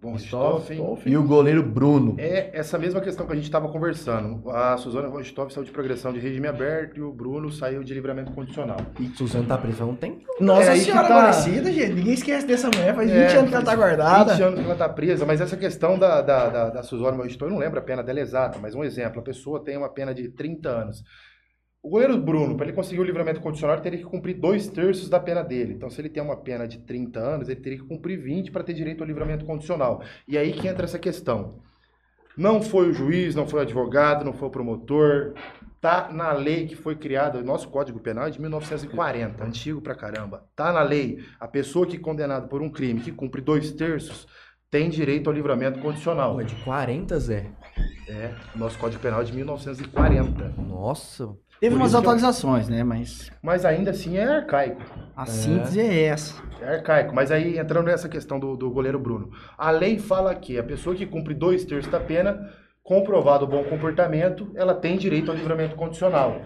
Bom, 0.00 0.12
Ristoff 0.12 0.68
Ristoff. 0.72 1.08
e 1.08 1.16
o 1.16 1.22
goleiro 1.22 1.62
Bruno. 1.62 2.16
É 2.18 2.50
essa 2.52 2.78
mesma 2.78 3.00
questão 3.00 3.26
que 3.26 3.32
a 3.32 3.34
gente 3.34 3.46
estava 3.46 3.66
conversando. 3.68 4.48
A 4.50 4.76
Suzana 4.76 5.08
von 5.08 5.18
Ristoff 5.18 5.52
saiu 5.52 5.64
de 5.64 5.70
progressão 5.72 6.12
de 6.12 6.20
regime 6.20 6.46
aberto 6.46 6.98
e 6.98 7.02
o 7.02 7.10
Bruno 7.10 7.50
saiu 7.50 7.82
de 7.82 7.94
livramento 7.94 8.30
condicional. 8.32 8.76
E 9.00 9.06
Suzana 9.16 9.46
tá 9.46 9.56
presa 9.58 9.84
há 9.84 9.86
um 9.86 9.96
tempo. 9.96 10.20
Nossa 10.38 10.72
É 10.72 10.76
senhora 10.76 11.08
tá. 11.08 11.18
aparecida, 11.18 11.72
gente. 11.72 11.94
Ninguém 11.94 12.12
esquece 12.12 12.46
dessa 12.46 12.68
mulher. 12.68 12.94
Faz 12.94 13.10
20 13.10 13.18
É, 13.20 13.36
anos 13.38 13.48
que 13.48 13.54
ela 13.56 13.64
tá 13.64 13.74
guardada. 13.74 14.32
20 14.34 14.42
anos 14.42 14.60
que 14.60 14.64
ela 14.66 14.76
tá 14.76 14.88
presa, 14.88 15.24
mas 15.24 15.40
essa 15.40 15.56
questão 15.56 15.98
da, 15.98 16.20
da, 16.20 16.48
da, 16.50 16.70
da 16.70 16.82
Suzana 16.82 17.16
von 17.16 17.24
eu 17.26 17.50
não 17.50 17.58
lembro 17.58 17.78
a 17.78 17.82
pena 17.82 18.02
dela 18.02 18.20
exata, 18.20 18.58
mas 18.60 18.74
um 18.74 18.84
exemplo, 18.84 19.20
a 19.20 19.24
pessoa 19.24 19.64
tem 19.64 19.76
uma 19.78 19.88
pena 19.88 20.14
de 20.14 20.28
30 20.28 20.68
anos. 20.68 21.02
O 21.86 21.88
goleiro 21.88 22.18
Bruno, 22.18 22.56
para 22.56 22.66
ele 22.66 22.74
conseguir 22.74 23.00
o 23.00 23.04
livramento 23.04 23.40
condicional, 23.40 23.76
ele 23.76 23.82
teria 23.84 23.98
que 24.00 24.04
cumprir 24.04 24.34
dois 24.34 24.66
terços 24.66 25.08
da 25.08 25.20
pena 25.20 25.44
dele. 25.44 25.72
Então, 25.72 25.88
se 25.88 26.00
ele 26.00 26.08
tem 26.08 26.20
uma 26.20 26.36
pena 26.36 26.66
de 26.66 26.78
30 26.80 27.20
anos, 27.20 27.48
ele 27.48 27.60
teria 27.60 27.78
que 27.78 27.86
cumprir 27.86 28.20
20 28.20 28.50
para 28.50 28.64
ter 28.64 28.74
direito 28.74 29.02
ao 29.02 29.06
livramento 29.06 29.44
condicional. 29.44 30.02
E 30.26 30.36
aí 30.36 30.52
que 30.52 30.66
entra 30.66 30.84
essa 30.84 30.98
questão. 30.98 31.60
Não 32.36 32.60
foi 32.60 32.90
o 32.90 32.92
juiz, 32.92 33.36
não 33.36 33.46
foi 33.46 33.60
o 33.60 33.62
advogado, 33.62 34.24
não 34.24 34.32
foi 34.32 34.48
o 34.48 34.50
promotor. 34.50 35.34
Tá 35.80 36.10
na 36.12 36.32
lei 36.32 36.66
que 36.66 36.74
foi 36.74 36.96
criada, 36.96 37.38
o 37.38 37.44
nosso 37.44 37.68
Código 37.68 38.00
Penal 38.00 38.26
é 38.26 38.30
de 38.30 38.40
1940, 38.40 39.44
antigo 39.44 39.80
pra 39.80 39.94
caramba. 39.94 40.44
Tá 40.56 40.72
na 40.72 40.82
lei. 40.82 41.20
A 41.38 41.46
pessoa 41.46 41.86
que 41.86 41.94
é 41.94 42.00
condenada 42.00 42.48
por 42.48 42.62
um 42.62 42.68
crime 42.68 43.00
que 43.00 43.12
cumpre 43.12 43.40
dois 43.40 43.70
terços 43.70 44.26
tem 44.68 44.90
direito 44.90 45.30
ao 45.30 45.32
livramento 45.32 45.78
condicional. 45.78 46.34
Pô, 46.34 46.40
é 46.40 46.44
de 46.44 46.56
40, 46.64 47.20
Zé. 47.20 47.52
É, 48.08 48.34
o 48.56 48.58
nosso 48.58 48.76
Código 48.76 49.00
Penal 49.00 49.20
é 49.20 49.24
de 49.24 49.32
1940. 49.32 50.48
Nossa. 50.58 51.32
Teve 51.60 51.74
Por 51.74 51.80
umas 51.82 51.92
eu- 51.94 52.00
atualizações, 52.00 52.68
né? 52.68 52.84
Mas 52.84 53.30
Mas 53.42 53.64
ainda 53.64 53.90
assim 53.90 54.16
é 54.16 54.24
arcaico. 54.24 54.82
a 55.16 55.24
síntese 55.26 55.80
é 55.80 56.04
essa. 56.04 56.42
É 56.60 56.76
arcaico. 56.76 57.14
Mas 57.14 57.30
aí, 57.30 57.58
entrando 57.58 57.86
nessa 57.86 58.08
questão 58.08 58.38
do, 58.38 58.56
do 58.56 58.70
goleiro 58.70 58.98
Bruno, 58.98 59.30
a 59.56 59.70
lei 59.70 59.98
fala 59.98 60.34
que 60.34 60.58
a 60.58 60.62
pessoa 60.64 60.94
que 60.94 61.06
cumpre 61.06 61.34
dois 61.34 61.64
terços 61.64 61.90
da 61.90 62.00
pena, 62.00 62.38
comprovado 62.82 63.44
o 63.44 63.48
bom 63.48 63.64
comportamento, 63.64 64.50
ela 64.54 64.74
tem 64.74 64.96
direito 64.98 65.30
ao 65.30 65.36
livramento 65.36 65.76
condicional. 65.76 66.42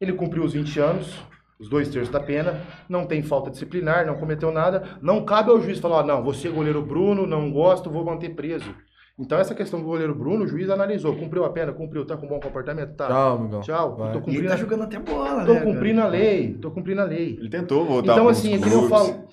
Ele 0.00 0.12
cumpriu 0.12 0.44
os 0.44 0.52
20 0.52 0.78
anos, 0.80 1.14
os 1.58 1.68
dois 1.68 1.88
terços 1.88 2.10
da 2.12 2.20
pena, 2.20 2.60
não 2.88 3.06
tem 3.06 3.22
falta 3.22 3.50
disciplinar, 3.50 4.06
não 4.06 4.16
cometeu 4.16 4.50
nada, 4.52 4.98
não 5.00 5.24
cabe 5.24 5.50
ao 5.50 5.60
juiz 5.60 5.78
falar, 5.78 5.96
ó, 5.98 6.02
não, 6.02 6.22
você 6.22 6.48
é 6.48 6.50
goleiro 6.50 6.82
Bruno, 6.82 7.26
não 7.26 7.50
gosto, 7.50 7.90
vou 7.90 8.04
manter 8.04 8.30
preso. 8.34 8.74
Então 9.18 9.38
essa 9.38 9.54
questão 9.54 9.78
do 9.78 9.86
goleiro 9.86 10.14
Bruno, 10.14 10.44
o 10.44 10.46
juiz 10.46 10.68
analisou, 10.68 11.14
cumpriu 11.14 11.44
a 11.44 11.50
pena, 11.50 11.72
cumpriu, 11.72 12.04
tá 12.04 12.16
com 12.16 12.26
bom 12.26 12.40
comportamento, 12.40 12.96
tá. 12.96 13.06
Tchau, 13.06 13.36
amigão. 13.36 13.60
Tchau, 13.60 13.96
Vai. 13.96 14.12
tô 14.12 14.18
E 14.18 14.20
ele 14.20 14.24
cumprindo, 14.24 14.48
tá 14.48 14.56
jogando 14.56 14.82
até 14.82 14.98
bola, 14.98 15.44
tô 15.44 15.54
né? 15.54 15.60
cumprindo 15.60 16.00
a 16.00 16.06
lei, 16.06 16.54
tô 16.54 16.70
cumprindo 16.70 17.00
a 17.00 17.04
lei. 17.04 17.36
Ele 17.38 17.48
tentou 17.48 17.84
voltar 17.84 18.12
Então, 18.12 18.28
assim, 18.28 18.54
é 18.54 18.58
que 18.58 18.72
eu 18.72 18.88
falo. 18.88 19.24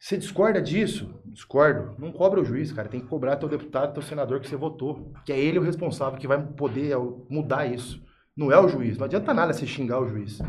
Você 0.00 0.16
discorda 0.16 0.60
disso? 0.60 1.14
Discordo. 1.24 1.94
Não 1.96 2.10
cobra 2.10 2.40
o 2.40 2.44
juiz, 2.44 2.72
cara. 2.72 2.88
Tem 2.88 3.00
que 3.00 3.06
cobrar 3.06 3.36
teu 3.36 3.48
deputado, 3.48 3.94
teu 3.94 4.02
senador 4.02 4.40
que 4.40 4.48
você 4.48 4.56
votou. 4.56 5.12
Que 5.24 5.32
é 5.32 5.38
ele 5.38 5.60
o 5.60 5.62
responsável 5.62 6.18
que 6.18 6.26
vai 6.26 6.42
poder 6.42 6.90
é, 6.90 6.96
mudar 7.30 7.66
isso. 7.66 8.02
Não 8.36 8.50
é 8.50 8.58
o 8.58 8.66
juiz. 8.66 8.98
Não 8.98 9.04
adianta 9.04 9.32
nada 9.32 9.52
você 9.52 9.64
xingar 9.64 10.00
o 10.00 10.08
juiz. 10.08 10.40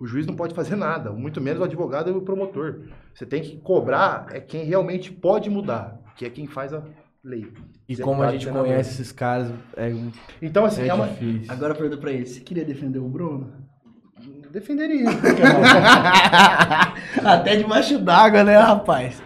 O 0.00 0.06
juiz 0.06 0.26
não 0.26 0.34
pode 0.34 0.54
fazer 0.54 0.74
nada, 0.74 1.12
muito 1.12 1.40
menos 1.40 1.60
o 1.60 1.64
advogado 1.64 2.10
e 2.10 2.12
o 2.12 2.20
promotor. 2.20 2.80
Você 3.14 3.24
tem 3.24 3.40
que 3.40 3.58
cobrar 3.58 4.26
é 4.30 4.40
quem 4.40 4.64
realmente 4.64 5.12
pode 5.12 5.48
mudar, 5.48 6.00
que 6.16 6.26
é 6.26 6.30
quem 6.30 6.46
faz 6.46 6.74
a 6.74 6.82
lei. 7.26 7.46
E 7.88 7.94
Deputado, 7.94 8.04
como 8.16 8.22
a 8.22 8.30
gente 8.32 8.44
senador. 8.44 8.66
conhece 8.66 8.90
esses 8.90 9.12
caras, 9.12 9.48
é, 9.76 9.88
um- 9.88 10.10
Então, 10.40 10.64
assim, 10.64 10.82
é 10.82 10.88
é 10.88 10.94
uma... 10.94 11.08
difícil. 11.08 11.52
Agora 11.52 11.74
pergunta 11.74 12.00
pra 12.00 12.12
ele, 12.12 12.24
você 12.26 12.40
queria 12.40 12.64
defender 12.64 12.98
o 13.00 13.08
Bruno? 13.08 13.52
defenderia. 14.52 15.04
Até 17.24 17.56
debaixo 17.56 17.98
d'água, 17.98 18.42
né, 18.42 18.56
rapaz? 18.58 19.20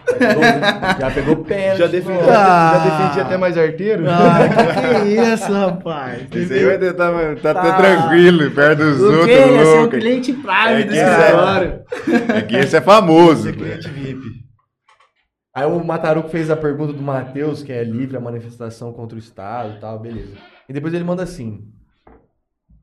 Já 0.99 1.09
pegou 1.11 1.37
pênalti. 1.45 1.79
já, 1.79 1.87
defendi, 1.87 2.19
pô. 2.19 2.25
já 2.25 2.77
defendi 2.83 3.19
até 3.21 3.37
mais 3.37 3.57
arteiro. 3.57 4.03
Ah, 4.09 4.39
que 4.49 4.81
que 4.81 4.87
é 5.19 5.33
isso, 5.33 5.53
rapaz? 5.53 6.23
Esse 6.35 6.53
aí 6.53 6.65
vai 6.65 6.77
tentar 6.77 7.11
tá, 7.41 7.53
Tá. 7.53 7.61
tá 7.61 7.77
tranquilo, 7.77 8.51
perto 8.51 8.79
dos 8.79 8.99
O 8.99 9.05
outros 9.05 9.25
quê? 9.27 9.31
Ia 9.33 9.65
ser 9.65 9.79
o 9.79 9.89
cliente 9.89 10.33
prime 10.33 10.81
É 10.81 10.83
do 10.83 10.89
que 10.89 10.97
escritório. 10.97 11.79
É 12.35 12.41
que 12.41 12.55
esse 12.57 12.75
é 12.75 12.81
famoso. 12.81 13.43
Ser 13.43 13.55
cliente 13.55 13.87
VIP. 13.89 14.40
Aí 15.53 15.65
o 15.65 15.83
Mataruco 15.83 16.29
fez 16.29 16.49
a 16.49 16.55
pergunta 16.55 16.93
do 16.93 17.01
Matheus, 17.01 17.61
que 17.61 17.71
é 17.73 17.83
livre 17.83 18.15
a 18.15 18.21
manifestação 18.21 18.93
contra 18.93 19.15
o 19.15 19.19
Estado 19.19 19.77
e 19.77 19.79
tal, 19.81 19.99
beleza. 19.99 20.37
E 20.69 20.73
depois 20.73 20.93
ele 20.93 21.03
manda 21.03 21.23
assim: 21.23 21.67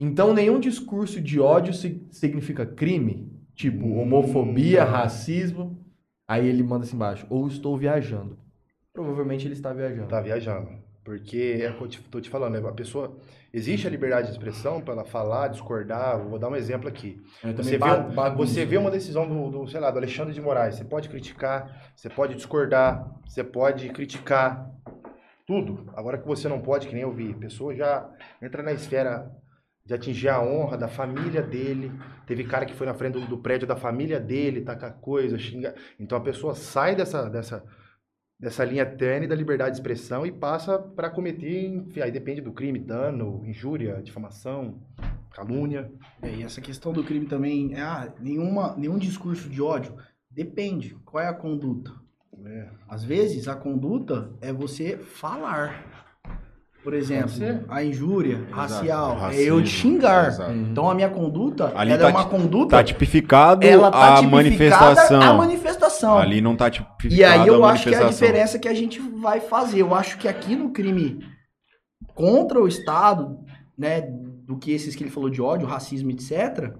Então 0.00 0.34
nenhum 0.34 0.60
discurso 0.60 1.20
de 1.20 1.40
ódio 1.40 1.72
si- 1.72 2.06
significa 2.10 2.66
crime? 2.66 3.32
Tipo, 3.54 3.88
homofobia, 3.94 4.84
racismo. 4.84 5.84
Aí 6.26 6.46
ele 6.46 6.62
manda 6.62 6.84
assim 6.84 6.96
embaixo: 6.96 7.26
Ou 7.30 7.48
estou 7.48 7.76
viajando. 7.76 8.38
Provavelmente 8.92 9.46
ele 9.46 9.54
está 9.54 9.72
viajando. 9.72 10.08
Tá 10.08 10.20
viajando. 10.20 10.68
Porque 11.02 11.58
é 11.62 11.68
eu 11.70 11.88
tô 12.10 12.20
te 12.20 12.28
falando, 12.28 12.60
né? 12.60 12.68
A 12.68 12.72
pessoa. 12.72 13.16
Existe 13.52 13.86
a 13.86 13.90
liberdade 13.90 14.26
de 14.26 14.32
expressão 14.32 14.80
para 14.80 14.92
ela 14.92 15.04
falar, 15.04 15.48
discordar. 15.48 16.18
Vou 16.18 16.38
dar 16.38 16.48
um 16.48 16.56
exemplo 16.56 16.88
aqui. 16.88 17.20
Você 17.56 17.78
vê, 17.78 18.34
você 18.36 18.64
vê 18.66 18.76
uma 18.76 18.90
decisão 18.90 19.26
do, 19.26 19.50
do, 19.50 19.66
sei 19.66 19.80
lá, 19.80 19.90
do 19.90 19.98
Alexandre 19.98 20.34
de 20.34 20.40
Moraes. 20.40 20.76
Você 20.76 20.84
pode 20.84 21.08
criticar, 21.08 21.92
você 21.96 22.10
pode 22.10 22.34
discordar, 22.34 23.10
você 23.26 23.42
pode 23.42 23.88
criticar. 23.90 24.70
Tudo. 25.46 25.90
Agora 25.96 26.18
que 26.18 26.26
você 26.26 26.46
não 26.46 26.60
pode, 26.60 26.88
que 26.88 26.92
nem 26.94 27.04
eu 27.04 27.10
vi, 27.10 27.30
a 27.30 27.38
pessoa 27.38 27.74
já 27.74 28.06
entra 28.42 28.62
na 28.62 28.70
esfera 28.70 29.34
de 29.82 29.94
atingir 29.94 30.28
a 30.28 30.42
honra 30.42 30.76
da 30.76 30.86
família 30.86 31.40
dele. 31.40 31.90
Teve 32.26 32.44
cara 32.44 32.66
que 32.66 32.74
foi 32.74 32.86
na 32.86 32.92
frente 32.92 33.14
do, 33.14 33.26
do 33.26 33.38
prédio 33.38 33.66
da 33.66 33.74
família 33.74 34.20
dele, 34.20 34.60
tacar 34.60 34.92
coisa, 35.00 35.38
xingar. 35.38 35.72
Então 35.98 36.18
a 36.18 36.20
pessoa 36.20 36.54
sai 36.54 36.94
dessa, 36.94 37.30
dessa, 37.30 37.64
dessa 38.38 38.64
linha 38.64 38.86
tênue 38.86 39.26
da 39.26 39.34
liberdade 39.34 39.72
de 39.72 39.78
expressão 39.78 40.24
e 40.24 40.30
passa 40.30 40.78
para 40.78 41.10
cometer, 41.10 41.66
enfim, 41.66 42.00
aí 42.00 42.10
depende 42.10 42.40
do 42.40 42.52
crime, 42.52 42.78
dano, 42.78 43.42
injúria, 43.44 44.00
difamação, 44.02 44.80
calúnia. 45.32 45.90
É, 46.22 46.32
e 46.34 46.42
essa 46.42 46.60
questão 46.60 46.92
do 46.92 47.02
crime 47.02 47.26
também, 47.26 47.74
é, 47.74 47.80
ah, 47.80 48.12
nenhuma, 48.20 48.76
nenhum 48.76 48.98
discurso 48.98 49.48
de 49.48 49.60
ódio. 49.60 49.96
Depende. 50.30 50.96
Qual 51.04 51.22
é 51.22 51.26
a 51.26 51.34
conduta? 51.34 51.92
É. 52.44 52.68
Às 52.88 53.02
vezes, 53.02 53.48
a 53.48 53.56
conduta 53.56 54.32
é 54.40 54.52
você 54.52 54.96
falar. 54.96 55.84
Por 56.82 56.94
exemplo, 56.94 57.32
a 57.68 57.82
injúria 57.82 58.46
racial 58.50 59.12
é 59.12 59.20
Racismo, 59.20 59.46
eu 59.48 59.62
te 59.62 59.68
xingar. 59.68 60.28
exato. 60.28 60.52
Uhum. 60.52 60.68
Então, 60.70 60.90
a 60.90 60.94
minha 60.94 61.08
conduta 61.10 61.72
Ali 61.74 61.92
ela 61.92 62.00
tá 62.00 62.08
é 62.08 62.12
uma 62.12 62.24
conduta... 62.24 62.76
Tá 62.76 62.84
tipificado 62.84 63.66
ela 63.66 63.90
tá 63.90 64.14
a 64.14 64.16
tipificada 64.16 64.36
manifestação. 64.36 65.22
a 65.22 65.34
manifestação. 65.34 66.18
Ali 66.18 66.40
não 66.40 66.56
tá 66.56 66.70
tipificado 66.70 67.14
E 67.14 67.24
aí 67.24 67.46
eu 67.46 67.64
a 67.64 67.72
acho 67.72 67.88
que 67.88 67.94
é 67.94 67.98
a 67.98 68.08
diferença 68.08 68.58
que 68.58 68.68
a 68.68 68.74
gente 68.74 69.00
vai 69.00 69.40
fazer. 69.40 69.80
Eu 69.80 69.92
acho 69.94 70.18
que 70.18 70.28
aqui 70.28 70.54
no 70.54 70.70
crime 70.70 71.18
contra 72.14 72.60
o 72.60 72.68
Estado, 72.68 73.38
né, 73.76 74.02
do 74.46 74.56
que 74.56 74.72
esses 74.72 74.94
que 74.94 75.02
ele 75.02 75.10
falou 75.10 75.28
de 75.28 75.42
ódio, 75.42 75.66
racismo, 75.66 76.10
etc., 76.10 76.72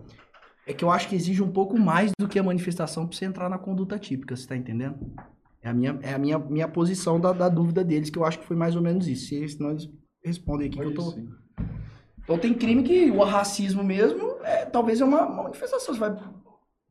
é 0.66 0.72
que 0.72 0.84
eu 0.84 0.90
acho 0.90 1.09
que 1.09 1.16
exige 1.16 1.42
um 1.42 1.51
pouco 1.51 1.78
mais 1.78 2.12
do 2.18 2.28
que 2.28 2.38
a 2.38 2.42
manifestação 2.42 3.07
pra 3.07 3.16
você 3.16 3.24
entrar 3.24 3.49
na 3.49 3.59
conduta 3.59 3.99
típica, 3.99 4.36
você 4.36 4.46
tá 4.46 4.57
entendendo? 4.57 4.96
É 5.62 5.68
a 5.68 5.74
minha, 5.74 5.98
é 6.02 6.14
a 6.14 6.18
minha, 6.18 6.38
minha 6.38 6.68
posição 6.68 7.20
da, 7.20 7.32
da 7.32 7.48
dúvida 7.48 7.84
deles, 7.84 8.11
que 8.11 8.18
eu 8.18 8.24
acho 8.24 8.38
que 8.38 8.46
foi 8.46 8.56
mais 8.56 8.76
ou 8.76 8.82
menos 8.82 9.09
isso. 9.09 9.26
Se 9.26 9.34
eles, 9.34 9.54
senão 9.54 9.70
eles 9.70 9.90
respondem 10.24 10.68
aqui 10.68 10.78
que 10.78 10.84
eu 10.84 10.94
tô... 10.94 11.14
Então 12.22 12.38
tem 12.38 12.52
crime 12.54 12.82
que 12.82 13.11
o 13.11 13.24
racismo 13.24 13.82
mesmo, 13.82 14.36
é, 14.42 14.66
talvez 14.66 15.00
é 15.00 15.04
uma, 15.04 15.26
uma 15.26 15.44
manifestação. 15.44 15.94
Você 15.94 16.00
vai, 16.00 16.14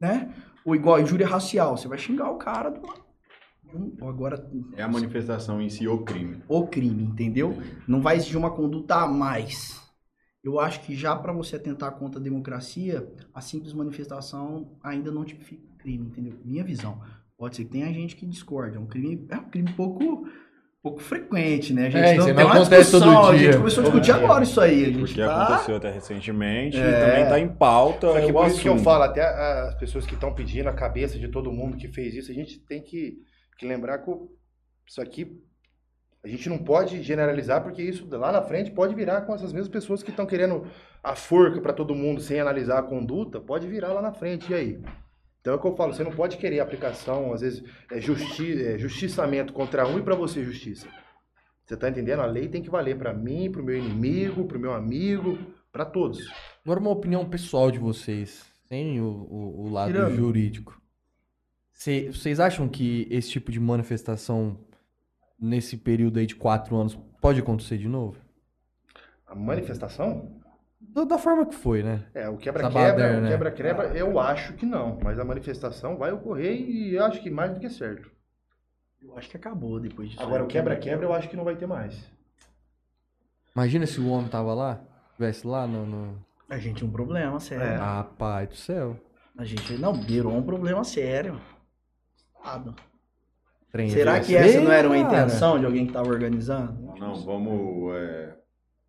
né? 0.02 0.34
Ou 0.66 0.76
igual 0.76 1.00
injúria 1.00 1.28
racial, 1.28 1.78
você 1.78 1.88
vai 1.88 1.98
xingar 1.98 2.30
o 2.32 2.38
cara 2.38 2.72
do, 2.72 2.82
agora 4.06 4.50
É 4.76 4.82
a 4.82 4.88
manifestação 4.88 5.62
em 5.62 5.70
si, 5.70 5.88
o 5.88 6.04
crime. 6.04 6.42
o 6.48 6.68
crime, 6.68 7.04
entendeu? 7.04 7.58
Não 7.88 8.02
vai 8.02 8.16
exigir 8.18 8.38
uma 8.38 8.52
conduta 8.52 8.96
a 8.96 9.08
mais. 9.08 9.82
Eu 10.44 10.60
acho 10.60 10.82
que 10.82 10.96
já 10.96 11.16
para 11.16 11.34
você 11.34 11.58
atentar 11.58 11.92
contra 11.94 12.20
a 12.20 12.24
democracia, 12.24 13.08
a 13.34 13.42
simples 13.42 13.74
manifestação 13.74 14.78
ainda 14.82 15.12
não 15.12 15.26
tipifica 15.26 15.68
crime, 15.78 16.08
entendeu? 16.08 16.40
Minha 16.44 16.64
visão. 16.64 17.02
Pode 17.38 17.56
ser 17.56 17.66
que 17.66 17.72
tenha 17.72 17.94
gente 17.94 18.16
que 18.16 18.26
discorde. 18.26 18.78
É 18.78 18.80
um 18.80 18.88
crime, 18.88 19.28
é 19.30 19.38
um 19.38 19.50
crime 19.50 19.72
pouco, 19.74 20.28
pouco 20.82 21.00
frequente, 21.00 21.72
né? 21.74 21.88
A 21.88 21.90
gente 21.90 22.04
É, 22.04 22.10
aí 22.12 22.18
tem 22.18 22.34
não 22.34 22.46
uma 22.46 22.56
acontece 22.56 22.92
todo 22.92 23.02
discussão, 23.04 23.26
A 23.30 23.36
dia. 23.36 23.40
gente 23.52 23.58
começou 23.58 23.82
a 23.82 23.84
discutir 23.86 24.06
dia. 24.06 24.16
agora 24.16 24.44
isso 24.44 24.60
aí. 24.62 24.82
A 24.82 24.86
gente 24.88 24.98
Porque 25.00 25.22
tá... 25.22 25.44
aconteceu 25.44 25.76
até 25.76 25.92
recentemente 25.92 26.78
É. 26.78 26.82
e 26.90 26.94
também 26.94 27.30
tá 27.30 27.40
em 27.40 27.48
pauta 27.48 28.08
Só 28.08 28.20
que 28.22 28.34
por 28.34 28.48
isso 28.48 28.62
que 28.62 28.70
eu 28.70 28.78
falo, 28.80 29.04
até 29.04 29.22
as 29.24 29.76
pessoas 29.76 30.06
que 30.06 30.16
estão 30.16 30.34
pedindo 30.34 30.68
a 30.68 30.74
cabeça 30.74 31.20
de 31.20 31.28
todo 31.28 31.52
mundo 31.52 31.78
que 31.78 31.88
fez 31.88 32.16
isso, 32.16 32.32
a 32.32 32.34
gente 32.34 32.60
tem 32.66 32.82
que, 32.82 33.18
que 33.60 33.68
lembrar 33.68 34.00
que 34.00 34.10
isso 34.88 35.00
aqui 35.02 35.40
a 36.24 36.28
gente 36.28 36.50
não 36.50 36.58
pode 36.58 37.02
generalizar, 37.04 37.62
porque 37.64 37.82
isso 37.82 38.06
lá 38.10 38.32
na 38.32 38.42
frente 38.42 38.72
pode 38.72 38.94
virar 38.96 39.22
com 39.22 39.34
essas 39.36 39.54
mesmas 39.54 39.70
pessoas 39.70 40.02
que 40.04 40.10
estão 40.10 40.26
querendo 40.26 40.66
a 41.04 41.16
forca 41.16 41.62
para 41.62 41.72
todo 41.72 41.96
mundo 41.96 42.20
sem 42.20 42.40
analisar 42.40 42.80
a 42.80 42.84
conduta, 42.84 43.40
pode 43.40 43.68
virar 43.68 43.94
lá 43.94 44.02
na 44.02 44.12
frente. 44.12 44.52
E 44.52 44.56
aí? 44.56 44.82
Então 45.48 45.56
é 45.56 45.58
o 45.58 45.62
que 45.62 45.68
eu 45.68 45.78
falo, 45.78 45.94
você 45.94 46.04
não 46.04 46.12
pode 46.12 46.36
querer 46.36 46.60
aplicação, 46.60 47.32
às 47.32 47.40
vezes, 47.40 47.64
é, 47.90 48.02
justi 48.02 48.62
é, 48.66 48.78
justiçamento 48.78 49.54
contra 49.54 49.88
um 49.88 49.98
e 49.98 50.02
para 50.04 50.14
você 50.14 50.44
justiça. 50.44 50.90
Você 51.66 51.78
tá 51.78 51.88
entendendo? 51.90 52.20
A 52.20 52.26
lei 52.26 52.50
tem 52.50 52.62
que 52.62 52.70
valer 52.70 52.98
para 52.98 53.14
mim, 53.14 53.50
para 53.50 53.62
o 53.62 53.64
meu 53.64 53.78
inimigo, 53.78 54.46
para 54.46 54.58
o 54.58 54.60
meu 54.60 54.74
amigo, 54.74 55.38
para 55.72 55.86
todos. 55.86 56.30
Agora 56.66 56.82
uma 56.82 56.90
opinião 56.90 57.30
pessoal 57.30 57.72
de 57.72 57.80
vocês, 57.80 58.46
sem 58.68 59.00
o, 59.00 59.06
o- 59.06 59.62
o 59.68 59.70
lado 59.70 59.94
Tirando. 59.94 60.16
jurídico. 60.18 60.82
Cê- 61.72 62.12
Vocês 62.12 62.42
acham 62.42 62.68
que 62.68 63.08
esse 63.10 63.30
tipo 63.30 63.50
de 63.50 63.60
manifestação 63.62 64.60
nesse 65.40 65.78
período 65.78 66.20
aí 66.20 66.26
de 66.26 66.36
quatro 66.36 66.76
anos 66.76 67.00
pode 67.22 67.40
acontecer 67.40 67.78
de 67.78 67.88
novo? 67.88 68.18
A 69.26 69.34
manifestação? 69.34 70.42
Da, 70.88 71.04
da 71.04 71.18
forma 71.18 71.46
que 71.46 71.56
foi, 71.56 71.84
né? 71.84 72.06
É, 72.14 72.28
o 72.30 72.38
quebra-quebra, 72.38 73.22
né? 73.22 73.30
quebra-quebra, 73.30 73.88
eu 73.96 74.20
acho 74.20 74.54
que 74.54 74.66
não, 74.66 74.98
mas 75.04 75.20
a 75.20 75.26
manifestação 75.26 75.98
vai 75.98 76.12
ocorrer 76.12 76.54
e 76.60 76.96
eu 76.96 77.04
acho 77.04 77.22
que 77.22 77.30
mais 77.30 77.54
do 77.54 77.60
que 77.60 77.70
certo. 77.70 78.10
Eu 79.02 79.18
acho 79.18 79.30
que 79.30 79.38
acabou 79.38 79.80
depois 79.80 80.10
disso. 80.10 80.22
Agora, 80.22 80.44
o 80.44 80.48
quebra-quebra 80.48 81.06
eu 81.06 81.14
acho 81.14 81.30
que 81.30 81.38
não 81.38 81.44
vai 81.44 81.56
ter 81.56 81.68
mais. 81.68 82.12
Imagina 83.56 83.86
se 83.86 84.00
o 84.00 84.10
homem 84.10 84.30
tava 84.30 84.54
lá, 84.54 84.82
estivesse 85.12 85.46
lá 85.46 85.68
no... 85.68 85.86
no... 85.86 86.26
A 86.50 86.58
gente 86.58 86.80
tem 86.80 86.90
um 86.90 86.92
problema 86.92 87.40
sério. 87.40 87.64
É. 87.64 87.76
Ah, 87.76 88.06
pai 88.18 88.48
do 88.48 88.56
céu. 88.56 88.98
A 89.38 89.44
gente 89.44 89.74
não 89.78 89.94
virou 89.94 90.34
um 90.34 90.42
problema 90.42 90.84
sério. 90.84 91.40
Estado. 92.36 92.76
Será 93.90 94.20
que 94.20 94.36
essa 94.36 94.62
não 94.62 94.72
era 94.72 94.88
uma 94.88 94.96
Cara, 94.96 95.08
intenção 95.08 95.60
de 95.60 95.66
alguém 95.66 95.86
que 95.86 95.94
tava 95.94 96.10
organizando? 96.10 96.94
Não, 96.98 97.16
vamos. 97.16 97.94
é, 97.96 98.37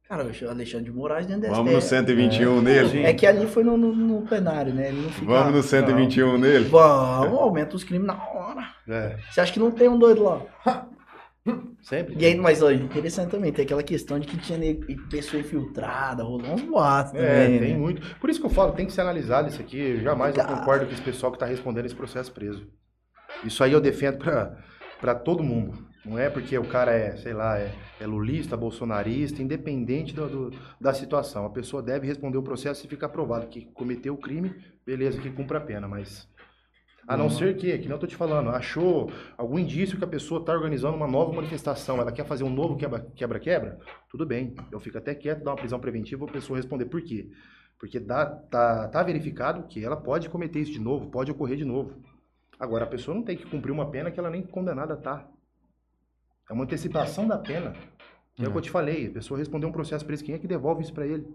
Cara, 0.08 0.24
o 0.24 0.48
Alexandre 0.50 0.84
de 0.86 0.92
Moraes 0.96 1.26
dentro 1.26 1.42
desse 1.42 1.54
vamos 1.54 1.72
no 1.72 1.80
121 1.82 2.62
nele? 2.62 3.02
É 3.02 3.12
que 3.12 3.26
ali 3.26 3.46
foi 3.46 3.62
no, 3.62 3.76
no- 3.76 3.94
no 3.94 4.22
plenário, 4.22 4.72
né? 4.72 4.88
Ele 4.88 5.02
não 5.02 5.10
fica. 5.10 5.26
Vamos 5.26 5.54
no 5.54 5.62
121 5.62 6.38
nele? 6.38 6.64
Vamos, 6.64 7.38
aumenta 7.38 7.76
os 7.76 7.84
crimes 7.84 8.06
na 8.06 8.14
hora. 8.14 8.62
É. 8.88 9.18
Você 9.30 9.40
acha 9.42 9.52
que 9.52 9.60
não 9.60 9.70
tem 9.70 9.86
um 9.88 9.98
doido 9.98 10.22
lá? 10.24 10.40
Sempre. 11.82 12.14
E 12.18 12.26
aí, 12.26 12.36
mas 12.36 12.62
ó, 12.62 12.70
interessante 12.70 13.30
também, 13.30 13.52
tem 13.52 13.64
aquela 13.64 13.82
questão 13.82 14.18
de 14.18 14.26
que 14.26 14.36
tinha 14.38 14.58
pessoa 15.10 15.40
infiltrada, 15.40 16.22
rolou 16.22 16.52
uns 16.54 16.62
boatos 16.62 17.14
É, 17.14 17.44
também, 17.44 17.58
tem 17.58 17.72
né? 17.72 17.78
muito. 17.78 18.16
Por 18.16 18.28
isso 18.28 18.40
que 18.40 18.46
eu 18.46 18.50
falo, 18.50 18.72
tem 18.72 18.84
que 18.86 18.92
ser 18.92 19.00
analisado 19.02 19.48
isso 19.48 19.60
aqui. 19.60 19.78
Eu 19.78 20.00
jamais 20.00 20.36
eu 20.36 20.44
concordo 20.44 20.86
com 20.86 20.92
esse 20.92 21.00
pessoal 21.02 21.32
que 21.32 21.36
está 21.36 21.46
respondendo 21.46 21.86
esse 21.86 21.94
processo 21.94 22.32
preso. 22.32 22.66
Isso 23.44 23.62
aí 23.64 23.72
eu 23.72 23.80
defendo 23.80 24.18
para 25.00 25.14
todo 25.14 25.42
mundo. 25.42 25.87
Não 26.08 26.18
é 26.18 26.30
porque 26.30 26.56
o 26.56 26.64
cara 26.66 26.92
é, 26.92 27.16
sei 27.16 27.32
lá, 27.34 27.58
é, 27.58 27.72
é 28.00 28.06
lulista, 28.06 28.56
bolsonarista, 28.56 29.42
independente 29.42 30.14
do, 30.14 30.28
do- 30.50 30.58
da 30.80 30.94
situação. 30.94 31.44
A 31.44 31.50
pessoa 31.50 31.82
deve 31.82 32.06
responder 32.06 32.38
o 32.38 32.42
processo 32.42 32.84
e 32.86 32.88
ficar 32.88 33.10
provado 33.10 33.46
que 33.48 33.66
cometeu 33.66 34.14
o 34.14 34.18
crime, 34.18 34.54
beleza, 34.86 35.20
que 35.20 35.30
cumpra 35.30 35.58
a 35.58 35.60
pena, 35.60 35.86
mas. 35.86 36.26
A 37.06 37.16
não 37.16 37.30
ser 37.30 37.56
que, 37.56 37.78
que 37.78 37.88
não 37.88 37.98
tô 37.98 38.06
te 38.06 38.16
falando, 38.16 38.50
achou 38.50 39.10
algum 39.36 39.58
indício 39.58 39.96
que 39.96 40.04
a 40.04 40.08
pessoa 40.08 40.40
está 40.40 40.52
organizando 40.52 40.94
uma 40.96 41.06
nova 41.06 41.32
manifestação, 41.32 41.98
ela 42.00 42.12
quer 42.12 42.26
fazer 42.26 42.44
um 42.44 42.50
novo 42.50 42.76
quebra- 42.76 43.06
quebra-quebra, 43.16 43.78
tudo 44.10 44.26
bem. 44.26 44.54
Eu 44.70 44.78
fico 44.78 44.98
até 44.98 45.14
quieto, 45.14 45.42
dar 45.42 45.52
uma 45.52 45.56
prisão 45.56 45.80
preventiva, 45.80 46.26
a 46.26 46.30
pessoa 46.32 46.58
responder 46.58 46.84
por 46.84 47.00
quê. 47.02 47.30
Porque 47.78 47.98
dá, 47.98 48.26
tá, 48.26 48.88
tá 48.88 49.02
verificado 49.02 49.62
que 49.68 49.82
ela 49.82 49.96
pode 49.96 50.28
cometer 50.28 50.60
isso 50.60 50.72
de 50.72 50.80
novo, 50.80 51.10
pode 51.10 51.30
ocorrer 51.30 51.56
de 51.56 51.64
novo. 51.64 51.94
Agora, 52.60 52.84
a 52.84 52.88
pessoa 52.88 53.14
não 53.14 53.22
tem 53.22 53.36
que 53.36 53.46
cumprir 53.46 53.72
uma 53.72 53.90
pena 53.90 54.10
que 54.10 54.18
ela 54.20 54.30
nem 54.30 54.42
condenada 54.42 54.96
tá. 54.96 55.26
É 56.48 56.52
uma 56.52 56.64
antecipação 56.64 57.26
da 57.26 57.38
pena. 57.38 57.74
É 58.38 58.46
o 58.46 58.52
que 58.52 58.56
eu 58.58 58.62
te 58.62 58.70
falei, 58.70 59.08
a 59.08 59.10
pessoa 59.10 59.38
respondeu 59.38 59.68
um 59.68 59.72
processo 59.72 60.04
preso, 60.06 60.24
quem 60.24 60.34
é 60.34 60.38
que 60.38 60.46
devolve 60.46 60.82
isso 60.82 60.92
para 60.92 61.06
ele? 61.06 61.26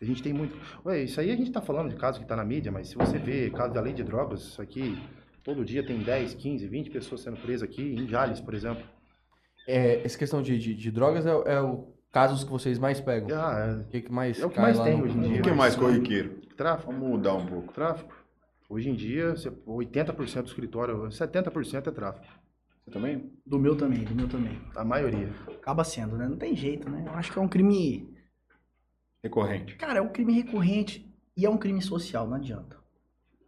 A 0.00 0.04
gente 0.04 0.22
tem 0.22 0.32
muito. 0.34 0.54
Ué, 0.84 1.02
isso 1.04 1.18
aí 1.18 1.30
a 1.30 1.36
gente 1.36 1.50
tá 1.50 1.62
falando 1.62 1.88
de 1.88 1.96
caso 1.96 2.20
que 2.20 2.26
tá 2.26 2.36
na 2.36 2.44
mídia, 2.44 2.70
mas 2.70 2.88
se 2.88 2.96
você 2.96 3.16
vê 3.18 3.48
caso 3.50 3.72
da 3.72 3.80
lei 3.80 3.94
de 3.94 4.04
drogas, 4.04 4.40
isso 4.42 4.60
aqui, 4.60 5.02
todo 5.42 5.64
dia 5.64 5.84
tem 5.84 5.98
10, 5.98 6.34
15, 6.34 6.66
20 6.68 6.90
pessoas 6.90 7.22
sendo 7.22 7.38
presas 7.38 7.62
aqui, 7.62 7.94
em 7.94 8.06
Jales, 8.06 8.38
por 8.40 8.52
exemplo. 8.52 8.84
É, 9.66 10.02
essa 10.04 10.18
questão 10.18 10.42
de, 10.42 10.58
de, 10.58 10.74
de 10.74 10.90
drogas 10.90 11.24
é, 11.24 11.34
o- 11.34 11.42
é 11.44 11.60
o 11.62 11.88
casos 12.12 12.44
que 12.44 12.50
vocês 12.50 12.78
mais 12.78 13.00
pegam. 13.00 13.28
Ah, 13.40 13.80
O 13.82 13.88
que, 13.88 14.02
que 14.02 14.12
mais 14.12 14.38
É 14.38 14.44
o 14.46 14.50
que 14.50 14.60
mais 14.60 14.78
tem 14.78 14.98
no- 14.98 15.04
hoje 15.04 15.16
em 15.16 15.22
dia. 15.22 15.40
O 15.40 15.42
que 15.42 15.48
é 15.50 15.54
mais 15.54 15.74
corriqueiro? 15.74 16.40
é, 16.50 16.54
tráfico. 16.54 16.92
Vamos 16.92 17.08
mudar 17.08 17.32
um 17.34 17.46
pouco. 17.46 17.72
Tráfico. 17.72 18.14
Hoje 18.68 18.90
em 18.90 18.94
dia, 18.94 19.30
você- 19.30 19.50
80% 19.66 20.42
do 20.42 20.48
escritório, 20.48 21.10
70% 21.10 21.88
é 21.88 21.90
tráfico. 21.90 22.26
Você 22.86 22.92
também? 22.92 23.32
Do 23.44 23.58
meu 23.58 23.76
também, 23.76 24.04
do 24.04 24.14
meu 24.14 24.28
também. 24.28 24.60
A 24.76 24.84
maioria. 24.84 25.28
Acaba 25.48 25.82
sendo, 25.82 26.16
né? 26.16 26.28
Não 26.28 26.36
tem 26.36 26.54
jeito, 26.54 26.88
né? 26.88 27.02
Eu 27.04 27.12
acho 27.14 27.32
que 27.32 27.38
é 27.38 27.42
um 27.42 27.48
crime. 27.48 28.14
Recorrente. 29.22 29.74
Cara, 29.74 29.98
é 29.98 30.02
um 30.02 30.08
crime 30.08 30.32
recorrente 30.32 31.12
e 31.36 31.44
é 31.44 31.50
um 31.50 31.56
crime 31.58 31.82
social, 31.82 32.28
não 32.28 32.36
adianta. 32.36 32.76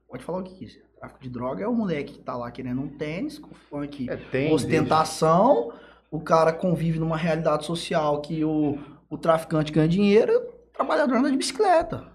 Pode 0.08 0.24
falar 0.24 0.38
o 0.40 0.42
que 0.42 0.56
quiser. 0.56 0.82
Tráfico 0.98 1.22
de 1.22 1.30
droga 1.30 1.62
é 1.62 1.68
o 1.68 1.72
moleque 1.74 2.14
que 2.14 2.18
tá 2.20 2.36
lá 2.36 2.50
querendo 2.50 2.80
um 2.82 2.88
tênis, 2.88 3.38
com 3.38 3.54
funk, 3.54 4.10
É, 4.10 4.16
tem. 4.16 4.52
ostentação. 4.52 5.72
O 6.10 6.18
cara 6.20 6.52
convive 6.52 6.98
numa 6.98 7.16
realidade 7.16 7.64
social 7.64 8.20
que 8.20 8.42
o, 8.44 8.76
o 9.08 9.16
traficante 9.16 9.70
ganha 9.70 9.86
dinheiro, 9.86 10.32
o 10.32 10.72
trabalhador 10.72 11.16
anda 11.18 11.30
de 11.30 11.36
bicicleta. 11.36 12.10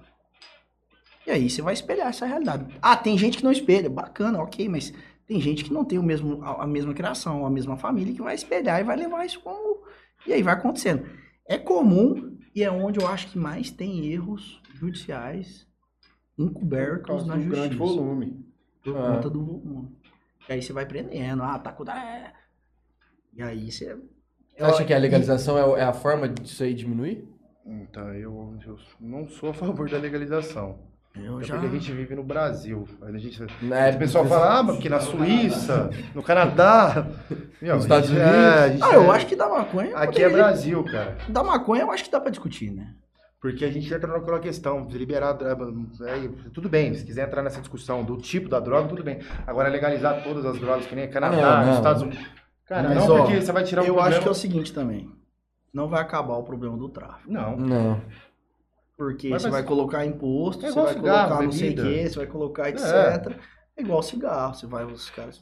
E 1.26 1.32
aí 1.32 1.49
você 1.49 1.61
vai 1.61 1.74
espelhar 1.74 2.07
essa 2.09 2.26
realidade. 2.26 2.65
Ah, 2.82 2.97
tem 2.97 3.17
gente 3.17 3.38
que 3.38 3.43
não 3.45 3.51
espelha, 3.51 3.89
bacana, 3.89 4.41
ok, 4.41 4.67
mas 4.67 4.91
tem 5.28 5.39
gente 5.39 5.63
que 5.63 5.74
não 5.74 5.86
tem 5.86 5.97
o 5.99 6.03
mesmo, 6.03 6.43
a, 6.43 6.63
a 6.63 6.67
mesma 6.67 6.93
criação, 6.93 7.45
a 7.45 7.49
mesma 7.49 7.78
família, 7.78 8.13
que 8.13 8.21
vai 8.21 8.36
espelhar 8.36 8.80
e 8.82 8.84
vai 8.84 8.95
levar 8.95 9.26
isso 9.26 9.39
como. 9.41 9.84
E 10.28 10.34
aí 10.34 10.41
vai 10.43 10.53
acontecendo. 10.53 11.05
É 11.47 11.57
comum 11.57 12.38
e 12.55 12.63
é 12.63 12.71
onde 12.71 12.99
eu 12.99 13.07
acho 13.07 13.28
que 13.32 13.38
mais 13.38 13.71
tem 13.71 14.05
erros 14.11 14.61
judiciais 14.74 15.67
encobertos 16.38 17.26
na 17.26 17.36
do 17.36 17.41
justiça. 17.41 17.61
grande 17.61 17.76
volume. 17.78 18.45
Por 18.84 18.97
Ah. 18.97 19.15
conta 19.15 19.30
do 19.30 19.43
volume. 19.45 19.89
E 20.49 20.53
aí 20.53 20.61
você 20.61 20.74
vai 20.74 20.86
prendendo, 20.86 21.41
ah, 21.43 21.57
tá 21.59 21.71
com. 21.71 21.84
E 23.34 23.41
aí 23.41 23.71
você. 23.71 23.95
Você 24.55 24.63
acha 24.63 24.86
que 24.86 24.93
a 24.93 24.97
legalização 24.97 25.57
é, 25.76 25.80
é 25.82 25.84
a 25.84 25.93
forma 25.93 26.28
disso 26.30 26.63
aí 26.63 26.74
diminuir? 26.74 27.28
Então, 27.65 28.13
eu, 28.13 28.57
eu 28.67 28.78
não 28.99 29.28
sou 29.28 29.49
a 29.49 29.53
favor 29.53 29.89
da 29.89 29.97
legalização. 29.97 30.78
Eu 31.16 31.39
É 31.39 31.43
já. 31.43 31.53
porque 31.55 31.68
a 31.68 31.80
gente 31.80 31.91
vive 31.91 32.16
no 32.16 32.24
Brasil. 32.24 32.88
A 33.01 33.11
gente, 33.18 33.39
É, 33.43 33.91
o 33.91 33.99
pessoal 33.99 34.26
fala, 34.26 34.59
ah, 34.59 34.64
mas 34.64 34.76
porque 34.76 34.89
na 34.89 34.99
Suíça, 34.99 35.89
no 36.16 36.24
Canadá. 36.24 37.05
Meu, 37.61 37.76
Nos 37.76 37.84
Estados 37.86 38.09
gente- 38.09 38.20
Unidos. 38.20 38.82
é, 38.82 38.84
Ah, 38.84 38.93
eu 38.95 39.03
é- 39.03 39.16
acho 39.16 39.28
que 39.28 39.36
da 39.36 39.47
maconha. 39.47 39.95
Aqui 39.95 40.22
é 40.22 40.26
poderia- 40.26 40.30
Brasil, 40.32 40.84
cara. 40.86 41.18
Da 41.30 41.43
maconha 41.43 41.84
eu 41.84 41.91
acho 41.91 42.03
que 42.03 42.11
dá 42.11 42.20
pra 42.20 42.32
discutir, 42.32 42.72
né? 42.72 42.95
Porque 43.39 43.64
a 43.66 43.72
gente 43.72 43.93
entra 43.93 44.07
naquela 44.11 44.39
questão 44.39 44.88
de 44.88 44.97
liberar. 44.97 45.38
é, 45.41 45.51
é, 46.26 46.30
tudo 46.53 46.68
bem, 46.68 46.93
se 46.95 47.05
quiser 47.05 47.28
entrar 47.28 47.43
nessa 47.43 47.59
discussão 47.59 48.03
do 48.03 48.18
tipo 48.18 48.49
da 48.49 48.59
droga, 48.59 48.88
tudo 48.88 49.03
bem. 49.03 49.20
Agora, 49.45 49.70
legalizar 49.70 50.24
todas 50.24 50.45
as 50.45 50.57
drogas, 50.59 50.86
que 50.88 50.95
nem 50.95 51.09
Canadá, 51.09 51.59
não, 51.59 51.66
não. 51.68 51.74
Estados 51.76 52.01
Unidos. 52.01 52.26
Cara, 52.66 52.88
Mas, 52.89 52.97
não, 53.05 53.16
ó, 53.16 53.18
porque 53.24 53.41
você 53.41 53.51
vai 53.51 53.64
tirar 53.64 53.82
um 53.82 53.86
eu 53.86 53.93
problema. 53.93 54.16
acho 54.16 54.22
que 54.24 54.28
é 54.30 54.32
o 54.32 54.36
seguinte 54.36 54.74
também. 54.74 55.11
Não 55.74 55.88
vai 55.89 56.01
acabar 56.01 56.36
o 56.38 56.43
problema 56.43 56.78
do 56.78 56.88
tráfico. 56.88 57.32
Não. 57.32 57.57
Não. 57.57 58.01
Porque 58.98 59.30
Mas 59.30 59.41
você 59.41 59.50
vai- 59.50 59.62
vai 59.62 59.68
colocar 59.68 60.06
imposto, 60.06 60.66
É 60.66 60.70
você 60.72 60.80
vai 60.82 60.94
cigarro, 60.94 61.28
colocar 61.30 61.44
não 61.44 61.52
sei 61.52 61.70
o 61.72 61.76
bebida. 61.76 61.89
quê, 61.96 62.10
você 62.10 62.16
vai 62.18 62.28
colocar 62.28 62.70
etc. 62.70 62.86
É. 63.78 63.82
igual 63.82 64.04
cigarro, 64.04 64.54
você 64.54 64.68
vai 64.68 64.86
os 64.86 65.10
caras. 65.10 65.39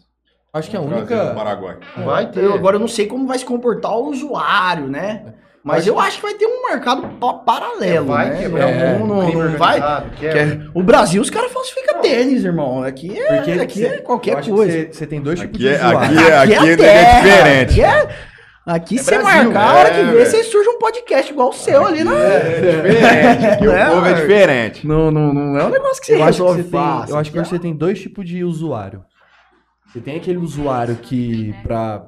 Acho 0.54 0.70
que 0.70 0.76
a 0.78 0.82
trazer 0.82 0.96
do 0.96 1.00
única. 1.14 1.34
Paraguai. 1.36 1.78
Vai 2.06 2.30
ter. 2.32 2.44
Eu, 2.44 2.54
agora 2.54 2.76
eu 2.76 2.80
não 2.80 2.88
sei 2.88 3.08
como 3.08 3.26
vai 3.28 3.38
se 3.38 3.46
comportar 3.46 3.92
o 3.94 4.10
usuário, 4.10 4.88
né? 4.88 5.34
Mas 5.64 5.86
eu 5.86 6.00
acho 6.00 6.16
que 6.18 6.24
vai 6.24 6.34
ter 6.34 6.48
um 6.48 6.68
mercado 6.70 7.08
pa- 7.20 7.36
paralelo, 7.36 8.08
vai 8.08 8.30
né? 8.32 8.40
quebrar 8.42 8.68
É, 8.70 8.98
não, 8.98 9.06
não 9.08 9.58
vai. 9.58 9.80
quebra. 10.20 10.40
é- 10.42 10.60
o 10.74 10.82
Brasil, 10.82 11.22
os 11.22 11.30
caras 11.30 11.52
falsificam 11.52 12.02
tênis, 12.02 12.44
irmão. 12.44 12.82
Aqui 12.84 13.18
é, 13.18 13.36
Porque 13.36 13.52
aqui 13.52 13.80
você- 13.80 13.86
é 13.86 13.98
qualquer 14.00 14.44
coisa. 14.44 14.88
Você, 14.92 15.06
tem 15.06 15.22
dois 15.22 15.40
tipos 15.40 15.56
Aqui 15.56 15.64
de 15.64 15.70
é, 15.70 15.76
usuário. 15.86 16.00
aqui 16.00 16.18
é, 16.32 16.38
aqui 16.38 16.54
é, 16.72 16.78
terra, 16.78 17.20
diferente. 17.22 17.84
Aqui, 17.84 17.84
é, 17.84 18.18
aqui 18.66 18.96
É 18.96 19.04
você 19.04 19.20
marcar 19.20 19.70
a 19.70 19.74
hora 19.76 19.90
é, 19.90 19.92
que 19.94 20.12
vê, 20.12 20.26
você 20.26 20.44
surge 20.44 20.68
podcast 20.82 21.32
igual 21.32 21.50
o 21.50 21.54
seu 21.54 21.86
ali, 21.86 22.04
né? 22.04 22.12
É 22.12 23.36
diferente. 23.36 23.64
É, 23.72 23.88
o 23.90 23.94
povo 23.96 24.06
é 24.06 24.14
velho. 24.14 24.22
diferente. 24.28 24.88
Não, 24.88 25.12
não, 25.12 25.34
não 25.34 25.58
é 25.58 25.66
um 25.66 25.70
negócio 25.70 26.02
que 26.02 26.08
você 26.08 26.16
Eu 26.16 26.24
acho 26.24 26.38
que, 26.40 26.44
você 26.44 26.64
tem, 26.64 26.72
fácil. 26.72 27.14
eu 27.14 27.20
acho 27.20 27.32
que 27.32 27.38
você 27.40 27.60
tem 27.60 27.76
dois 27.76 28.02
tipos 28.02 28.28
de 28.28 28.44
usuário. 28.44 29.06
Você 29.88 30.00
tem 30.00 30.18
aquele 30.18 30.38
usuário 30.38 30.96
que 30.96 31.54
pra 31.64 32.08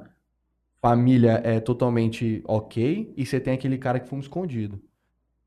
família 0.82 1.40
é 1.44 1.60
totalmente 1.60 2.42
ok, 2.46 3.12
e 3.16 3.24
você 3.24 3.40
tem 3.40 3.54
aquele 3.54 3.78
cara 3.78 3.98
que 4.00 4.08
fuma 4.08 4.20
escondido. 4.20 4.80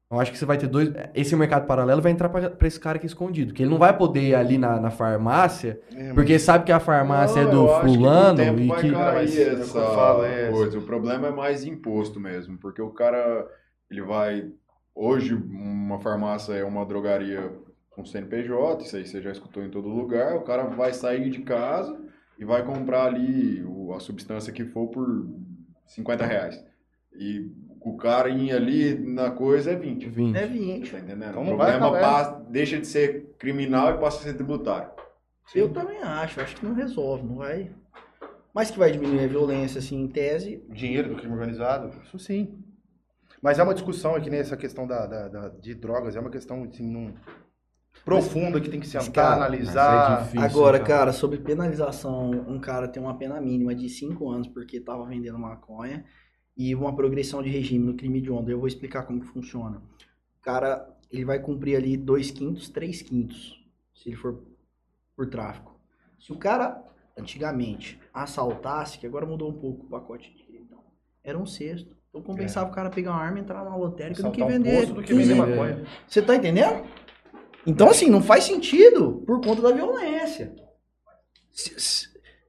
Eu 0.10 0.20
acho 0.22 0.32
que 0.32 0.38
você 0.38 0.46
vai 0.46 0.58
ter 0.58 0.68
dois. 0.68 0.90
Esse 1.14 1.36
mercado 1.36 1.68
paralelo 1.68 2.02
vai 2.02 2.12
entrar 2.14 2.30
pra, 2.30 2.50
pra 2.50 2.68
esse 2.68 2.80
cara 2.80 2.98
que 2.98 3.06
é 3.06 3.08
escondido. 3.08 3.54
Que 3.54 3.64
ele 3.64 3.70
não 3.70 3.78
vai 3.78 3.96
poder 3.98 4.22
ir 4.22 4.36
ali 4.36 4.58
na, 4.58 4.80
na 4.80 4.90
farmácia, 4.90 5.82
É, 5.94 6.04
mas- 6.06 6.14
porque 6.14 6.40
sabe 6.40 6.64
que 6.64 6.72
a 6.72 6.80
farmácia 6.80 7.42
Não, 7.44 7.50
é 7.50 7.52
do 7.52 7.58
eu 7.58 7.70
acho 7.76 7.80
que 7.82 7.86
com 7.88 7.92
o 7.92 7.96
fulano 7.96 8.38
tempo 8.38 8.60
e 8.62 8.68
vai 8.68 8.82
que. 8.82 8.92
cair 8.92 9.26
é 9.26 9.26
que 9.26 9.40
eu 9.58 9.62
essa 9.62 10.26
é- 10.26 10.50
coisa. 10.52 10.80
O 10.80 10.82
problema 10.84 11.28
é 11.28 11.32
mais 11.32 11.66
imposto 11.66 12.20
mesmo, 12.22 12.58
porque 12.58 12.82
o 12.82 12.90
cara 12.92 13.46
ele 13.92 14.02
vai 14.02 14.50
hoje 14.96 15.34
uma 15.34 16.00
farmácia 16.00 16.54
é 16.54 16.64
uma 16.64 16.86
drogaria 16.86 17.52
com 17.92 18.06
CNPJ, 18.06 18.84
isso 18.86 18.96
aí 18.96 19.06
você 19.06 19.22
já 19.22 19.32
escutou 19.32 19.62
em 19.64 19.70
todo 19.70 19.90
lugar. 19.90 20.36
O 20.38 20.42
cara 20.42 20.64
vai 20.68 20.94
sair 20.94 21.30
de 21.30 21.40
casa 21.42 21.98
e 22.40 22.46
vai 22.46 22.64
comprar 22.64 23.06
ali 23.08 23.62
a 23.94 24.00
substância 24.00 24.54
que 24.54 24.64
for 24.66 24.88
por 24.88 25.28
50 25.86 26.26
reais. 26.26 26.64
E 27.20 27.52
o 27.82 27.98
ir 28.28 28.52
ali 28.52 28.96
na 28.96 29.32
coisa 29.32 29.72
é 29.72 29.76
20. 29.76 30.10
20. 30.10 30.36
É 30.36 30.46
20. 30.48 30.92
Tá 30.92 31.00
entendendo? 31.00 31.30
Então 31.30 31.44
o 31.44 31.46
problema 31.46 31.92
passa- 31.92 32.40
deixa 32.50 32.80
de 32.80 32.88
ser 32.88 33.36
criminal 33.38 33.96
e 33.96 33.98
passa 34.00 34.20
a 34.20 34.22
ser 34.24 34.34
tributário. 34.34 34.90
Eu 35.56 35.72
também 35.72 36.02
acho, 36.02 36.42
acho 36.42 36.56
que 36.58 36.66
não 36.66 36.74
resolve, 36.74 37.24
não 37.26 37.36
vai. 37.38 37.72
Mas 38.54 38.72
que 38.72 38.80
vai 38.80 38.92
diminuir 38.92 39.24
a 39.24 39.28
violência, 39.28 39.80
assim, 39.80 40.02
em 40.02 40.08
tese. 40.08 40.64
dinheiro 40.70 41.10
do 41.10 41.16
crime 41.16 41.34
organizado, 41.34 41.92
isso 42.04 42.18
sim. 42.20 42.60
Mas 43.42 43.60
é 43.60 43.64
uma 43.64 43.74
discussão 43.74 44.16
aqui 44.16 44.30
nessa 44.30 44.58
questão 44.58 44.88
da, 44.88 45.06
da- 45.06 45.28
da- 45.28 45.50
de 45.50 45.76
drogas, 45.76 46.16
é 46.16 46.20
uma 46.20 46.32
questão 46.32 46.64
assim, 46.64 46.90
num- 46.92 47.14
profunda 48.04 48.60
que 48.60 48.70
tem 48.70 48.80
que 48.80 48.88
Mas, 48.94 49.06
sentar, 49.06 49.26
cara, 49.32 49.36
analisar. 49.36 50.10
mas 50.10 50.20
é 50.20 50.24
difícil, 50.24 50.60
Agora, 50.60 50.80
cara. 50.80 51.00
cara, 51.00 51.14
sobre 51.14 51.38
penalização, 51.40 52.32
um 52.32 52.60
cara 52.60 52.88
tem 52.88 53.02
uma 53.02 53.18
pena 53.18 53.40
mínima 53.42 53.76
de 53.76 53.90
5 53.90 54.30
anos 54.30 54.48
porque 54.48 54.80
tava 54.80 55.06
vendendo 55.06 55.38
maconha 55.38 56.04
e 56.58 56.74
uma 56.74 56.96
progressão 56.96 57.44
de 57.44 57.50
regime 57.50 57.86
no 57.86 57.94
crime 57.94 58.20
de 58.20 58.32
onda. 58.32 58.50
Eu 58.50 58.58
vou 58.58 58.68
explicar 58.68 59.04
como 59.04 59.22
que 59.22 59.28
funciona. 59.28 59.82
O 60.40 60.42
cara, 60.42 60.90
ele 61.12 61.24
vai 61.24 61.40
cumprir 61.40 61.76
ali 61.76 61.96
2 61.96 62.32
quintos, 62.32 62.70
3 62.70 63.02
quintos, 63.04 63.64
se 63.94 64.10
ele 64.10 64.16
for 64.16 64.42
por 65.16 65.30
tráfico. 65.30 65.80
Se 66.20 66.32
o 66.34 66.38
cara, 66.38 66.84
antigamente, 67.18 68.00
assaltasse, 68.14 68.98
que 68.98 69.06
agora 69.06 69.26
mudou 69.26 69.50
um 69.50 69.60
pouco 69.60 69.86
o 69.86 69.90
pacote 69.90 70.34
de 70.34 70.44
crime, 70.44 70.66
então, 70.66 70.80
era 71.24 71.38
um 71.38 71.46
sexto. 71.46 71.96
Então 72.10 72.22
compensava 72.22 72.70
o 72.70 72.74
cara 72.74 72.90
pegar 72.90 73.12
uma 73.12 73.22
arma, 73.22 73.40
entrar 73.40 73.64
na 73.64 73.76
lotérica 73.76 74.24
do 74.24 74.32
que 74.32 74.42
Assaltar 74.42 74.60
um 74.60 74.64
vender. 74.64 74.80
posto 74.80 74.94
do 74.96 75.04
que 75.04 75.14
vender 75.14 75.36
15. 75.36 75.36
maconha. 75.36 75.86
Você 76.08 76.22
tá 76.22 76.36
entendendo? 76.36 76.88
Então, 77.66 77.90
assim, 77.90 78.10
não 78.10 78.22
faz 78.22 78.46
sentido 78.46 79.24
por 79.28 79.42
conta 79.42 79.62
da 79.62 79.72
violência. 79.72 80.56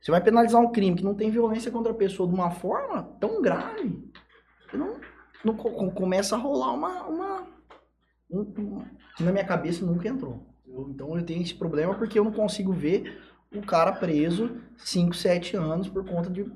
Você 0.08 0.12
vai 0.12 0.22
penalizar 0.22 0.58
um 0.58 0.72
crime 0.72 0.96
que 0.96 1.04
não 1.04 1.12
tem 1.14 1.30
violência 1.30 1.70
contra 1.70 1.92
a 1.92 1.94
pessoa 1.94 2.26
de 2.26 2.34
uma 2.34 2.50
forma 2.50 3.02
tão 3.20 3.42
grave. 3.42 4.08
que 4.70 4.74
Não, 4.78 4.94
não 5.44 5.54
co- 5.54 5.70
co- 5.70 5.90
começa 5.90 6.34
a 6.34 6.38
rolar 6.38 6.72
uma. 6.72 7.02
uma 7.04 7.46
um- 8.30 8.82
que 9.14 9.22
na 9.22 9.30
minha 9.32 9.44
cabeça 9.44 9.84
nunca 9.84 10.08
entrou. 10.08 10.46
Então 10.88 11.14
eu 11.14 11.22
tenho 11.26 11.42
esse 11.42 11.54
problema 11.54 11.94
porque 11.94 12.18
eu 12.18 12.24
não 12.24 12.32
consigo 12.32 12.72
ver 12.72 13.20
o 13.54 13.60
cara 13.60 13.92
preso 13.92 14.56
5, 14.78 15.14
7 15.14 15.56
anos 15.58 15.90
por 15.90 16.02
conta 16.06 16.30
de 16.30 16.50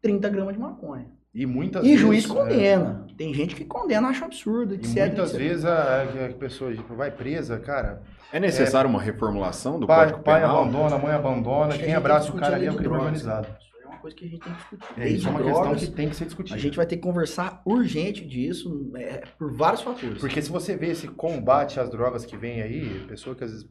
30 0.00 0.28
gramas 0.28 0.54
de 0.54 0.60
maconha. 0.60 1.06
E 1.32 1.46
muitas 1.46 1.84
E 1.84 1.90
vezes. 1.90 2.00
juiz 2.00 2.24
é, 2.24 2.28
condena. 2.28 3.06
Tem 3.16 3.32
gente 3.34 3.54
que 3.54 3.64
condena, 3.64 4.08
acha 4.08 4.24
absurdo, 4.24 4.74
E 4.74 4.76
etc. 4.76 5.06
muitas 5.06 5.30
etc. 5.30 5.38
vezes 5.40 5.64
a, 5.64 6.02
a 6.02 6.32
pessoa 6.38 6.74
tipo, 6.74 6.94
vai 6.94 7.10
presa, 7.10 7.58
cara. 7.58 8.02
É 8.32 8.40
necessário 8.40 8.88
uma 8.88 9.00
reformulação 9.00 9.78
do 9.78 9.86
Pai, 9.86 10.06
Código 10.06 10.22
pai 10.24 10.40
Penal? 10.40 10.62
abandona, 10.62 10.96
a 10.96 10.98
mãe 10.98 11.12
abandona. 11.12 11.76
Quem 11.78 11.94
abraça 11.94 12.30
o 12.32 12.36
cara 12.36 12.56
ali 12.56 12.66
é 12.66 12.70
o 12.70 12.76
crime 12.76 12.94
organizado. 12.94 13.46
Isso 13.60 13.70
é 13.84 13.86
uma 13.86 13.98
coisa 13.98 14.16
que 14.16 14.24
a 14.24 14.28
gente 14.28 14.40
tem 14.40 14.52
que 14.52 14.58
discutir. 14.58 15.00
É, 15.00 15.08
isso 15.08 15.26
é 15.26 15.30
uma 15.30 15.40
questão 15.40 15.62
drogas, 15.62 15.84
que 15.84 15.90
tem 15.90 16.08
que 16.08 16.16
ser 16.16 16.24
discutida. 16.24 16.56
A 16.56 16.58
gente 16.58 16.76
vai 16.76 16.86
ter 16.86 16.96
que 16.96 17.02
conversar 17.02 17.60
urgente 17.66 18.24
disso 18.26 18.90
é, 18.96 19.22
por 19.38 19.52
vários 19.52 19.82
fatores. 19.82 20.18
Porque 20.18 20.40
se 20.40 20.50
você 20.50 20.74
vê 20.76 20.88
esse 20.88 21.06
combate 21.08 21.78
às 21.78 21.90
drogas 21.90 22.24
que 22.24 22.36
vem 22.36 22.62
aí, 22.62 23.04
pessoa 23.06 23.36
que 23.36 23.44
às 23.44 23.50
vezes 23.50 23.68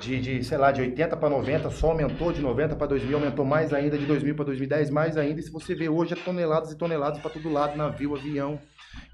de, 0.00 0.20
de 0.20 0.44
sei 0.44 0.58
lá, 0.58 0.72
de 0.72 0.80
80 0.80 1.16
para 1.16 1.28
90, 1.30 1.70
só 1.70 1.88
aumentou 1.90 2.32
de 2.32 2.40
90 2.40 2.74
para 2.76 2.86
2000, 2.88 3.16
aumentou 3.18 3.44
mais 3.44 3.72
ainda 3.72 3.96
de 3.96 4.04
2000 4.06 4.34
para 4.34 4.46
2010, 4.46 4.90
mais 4.90 5.16
ainda. 5.16 5.38
E 5.40 5.42
se 5.42 5.50
você 5.52 5.74
vê 5.74 5.88
hoje 5.88 6.14
é 6.14 6.16
toneladas 6.16 6.72
e 6.72 6.76
toneladas 6.78 7.20
para 7.20 7.30
todo 7.30 7.48
lado, 7.50 7.76
navio, 7.76 8.14
avião. 8.16 8.58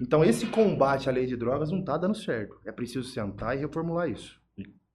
Então 0.01 0.23
esse 0.23 0.45
combate 0.47 1.07
à 1.07 1.11
lei 1.11 1.25
de 1.25 1.37
drogas 1.37 1.71
não 1.71 1.83
tá 1.83 1.97
dando 1.97 2.15
certo. 2.17 2.55
É 2.65 2.71
preciso 2.71 3.07
sentar 3.09 3.55
e 3.55 3.59
reformular 3.61 4.09
isso. 4.09 4.37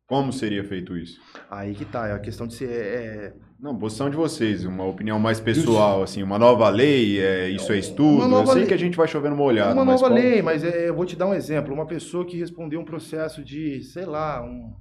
Como 0.07 0.31
seria 0.33 0.63
feito 0.63 0.95
isso? 0.99 1.19
Aí 1.51 1.75
que 1.75 1.85
tá, 1.87 2.09
é 2.09 2.13
a 2.13 2.19
questão 2.19 2.47
de 2.47 2.53
ser 2.55 2.69
é, 2.71 3.35
Não, 3.59 3.75
posição 3.79 4.11
de 4.11 4.17
vocês, 4.17 4.63
uma 4.67 4.85
opinião 4.85 5.19
mais 5.19 5.41
pessoal, 5.41 6.03
assim, 6.03 6.23
uma 6.23 6.39
nova 6.39 6.69
lei, 6.69 7.19
é, 7.19 7.49
isso 7.49 7.73
é 7.73 7.79
estudo. 7.79 8.23
Eu 8.23 8.47
sei 8.47 8.55
lei. 8.57 8.67
que 8.67 8.75
a 8.75 8.77
gente 8.77 8.99
vai 8.99 9.09
chover 9.09 9.31
numa 9.31 9.43
olhada, 9.43 9.73
uma 9.73 9.83
mas 9.83 10.03
nova 10.03 10.13
qual- 10.13 10.23
lei, 10.23 10.43
mas 10.43 10.63
é, 10.63 10.91
eu 10.91 10.95
vou 10.95 11.07
te 11.07 11.17
dar 11.17 11.27
um 11.27 11.33
exemplo. 11.33 11.73
Uma 11.73 11.87
pessoa 11.87 12.27
que 12.27 12.37
respondeu 12.37 12.81
um 12.81 12.85
processo 12.85 13.43
de, 13.43 13.83
sei 13.83 14.05
lá, 14.05 14.43
um, 14.45 14.75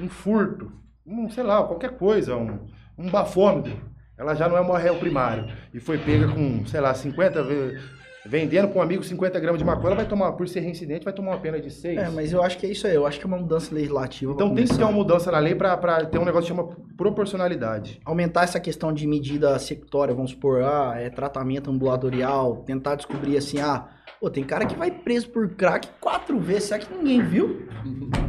um 0.00 0.08
furto, 0.08 0.72
um, 1.06 1.28
sei 1.30 1.42
lá, 1.44 1.62
qualquer 1.64 1.92
coisa, 1.98 2.36
um, 2.36 2.58
um 2.98 3.10
bafômetro. 3.10 3.72
Ela 4.16 4.34
já 4.34 4.48
não 4.48 4.56
é 4.56 4.60
uma 4.60 4.78
réu 4.78 4.96
primário. 4.96 5.46
E 5.72 5.80
foi 5.80 5.98
pega 5.98 6.28
com, 6.28 6.64
sei 6.66 6.80
lá, 6.80 6.94
50, 6.94 7.42
ve- 7.42 7.78
vendendo 8.26 8.68
para 8.68 8.78
um 8.78 8.82
amigo 8.82 9.02
50 9.02 9.38
gramas 9.40 9.58
de 9.58 9.64
maconha, 9.64 9.88
ela 9.88 9.96
vai 9.96 10.06
tomar, 10.06 10.32
por 10.32 10.46
ser 10.48 10.60
reincidente, 10.60 11.04
vai 11.04 11.12
tomar 11.12 11.32
uma 11.32 11.38
pena 11.40 11.60
de 11.60 11.68
6. 11.70 11.98
É, 11.98 12.08
mas 12.10 12.32
eu 12.32 12.40
acho 12.42 12.56
que 12.56 12.64
é 12.64 12.70
isso 12.70 12.86
aí. 12.86 12.94
Eu 12.94 13.06
acho 13.06 13.18
que 13.18 13.24
é 13.26 13.28
uma 13.28 13.36
mudança 13.38 13.74
legislativa. 13.74 14.32
Então 14.32 14.54
tem 14.54 14.64
que 14.66 14.76
ter 14.76 14.82
uma 14.84 14.92
mudança 14.92 15.32
na 15.32 15.38
lei 15.40 15.54
para 15.56 16.06
ter 16.06 16.18
um 16.18 16.24
negócio 16.24 16.48
que 16.54 16.56
chama 16.60 16.74
proporcionalidade. 16.96 18.00
aumentar 18.04 18.44
essa 18.44 18.60
questão 18.60 18.92
de 18.92 19.06
medida 19.06 19.58
sectória, 19.58 20.14
vamos 20.14 20.30
supor, 20.30 20.62
ah, 20.62 20.94
é 20.96 21.10
tratamento 21.10 21.70
ambulatorial, 21.70 22.58
tentar 22.64 22.94
descobrir 22.94 23.36
assim, 23.36 23.60
ah, 23.60 23.88
pô, 24.20 24.30
tem 24.30 24.44
cara 24.44 24.64
que 24.64 24.76
vai 24.76 24.90
preso 24.92 25.28
por 25.30 25.48
crack 25.56 25.88
quatro 26.00 26.38
vezes, 26.38 26.64
será 26.64 26.78
que 26.80 26.94
ninguém 26.94 27.20
viu? 27.20 27.66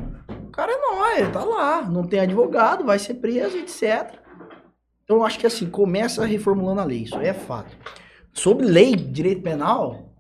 O 0.56 0.58
cara 0.58 0.72
é 0.72 0.78
nóis, 0.78 1.34
tá 1.34 1.44
lá, 1.44 1.82
não 1.82 2.08
tem 2.08 2.22
advogado, 2.22 2.86
vai 2.86 2.98
ser 2.98 3.16
preso, 3.16 3.58
etc. 3.58 4.18
Então 5.04 5.18
eu 5.18 5.26
acho 5.26 5.38
que 5.38 5.46
assim, 5.46 5.70
começa 5.70 6.26
reformulando 6.26 6.80
a 6.80 6.86
lei, 6.86 7.00
isso 7.04 7.18
aí 7.18 7.28
é 7.28 7.34
fato. 7.34 7.76
Sobre 8.32 8.66
lei 8.66 8.96
direito 8.96 9.42
penal, 9.42 10.16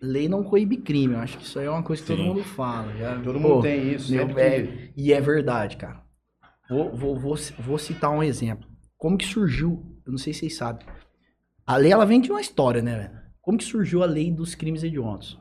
lei 0.00 0.26
não 0.26 0.42
coíbe 0.42 0.78
crime, 0.78 1.12
eu 1.12 1.20
acho 1.20 1.36
que 1.36 1.44
isso 1.44 1.58
aí 1.58 1.66
é 1.66 1.70
uma 1.70 1.82
coisa 1.82 2.00
que 2.00 2.08
todo 2.08 2.16
Sim. 2.18 2.28
mundo 2.28 2.42
fala. 2.44 2.94
já- 2.96 3.20
Todo 3.20 3.38
pô, 3.38 3.48
mundo 3.56 3.62
tem 3.62 3.92
isso. 3.92 4.10
meu 4.10 4.26
sempre 4.26 4.34
que- 4.34 4.40
velho, 4.50 4.92
e 4.96 5.12
é 5.12 5.20
verdade, 5.20 5.76
cara. 5.76 6.02
Vou, 6.70 6.90
vou, 6.96 7.18
vou, 7.18 7.36
vou 7.58 7.78
citar 7.78 8.10
um 8.10 8.22
exemplo. 8.22 8.66
Como 8.96 9.18
que 9.18 9.26
surgiu, 9.26 9.84
eu 10.06 10.10
não 10.12 10.18
sei 10.18 10.32
se 10.32 10.40
vocês 10.40 10.56
sabem. 10.56 10.86
A 11.66 11.76
lei, 11.76 11.92
ela 11.92 12.06
vem 12.06 12.22
de 12.22 12.30
uma 12.30 12.40
história, 12.40 12.80
né, 12.80 12.96
velho? 12.96 13.18
Como 13.42 13.58
que 13.58 13.64
surgiu 13.64 14.02
a 14.02 14.06
lei 14.06 14.32
dos 14.32 14.54
crimes 14.54 14.82
hediondos? 14.82 15.38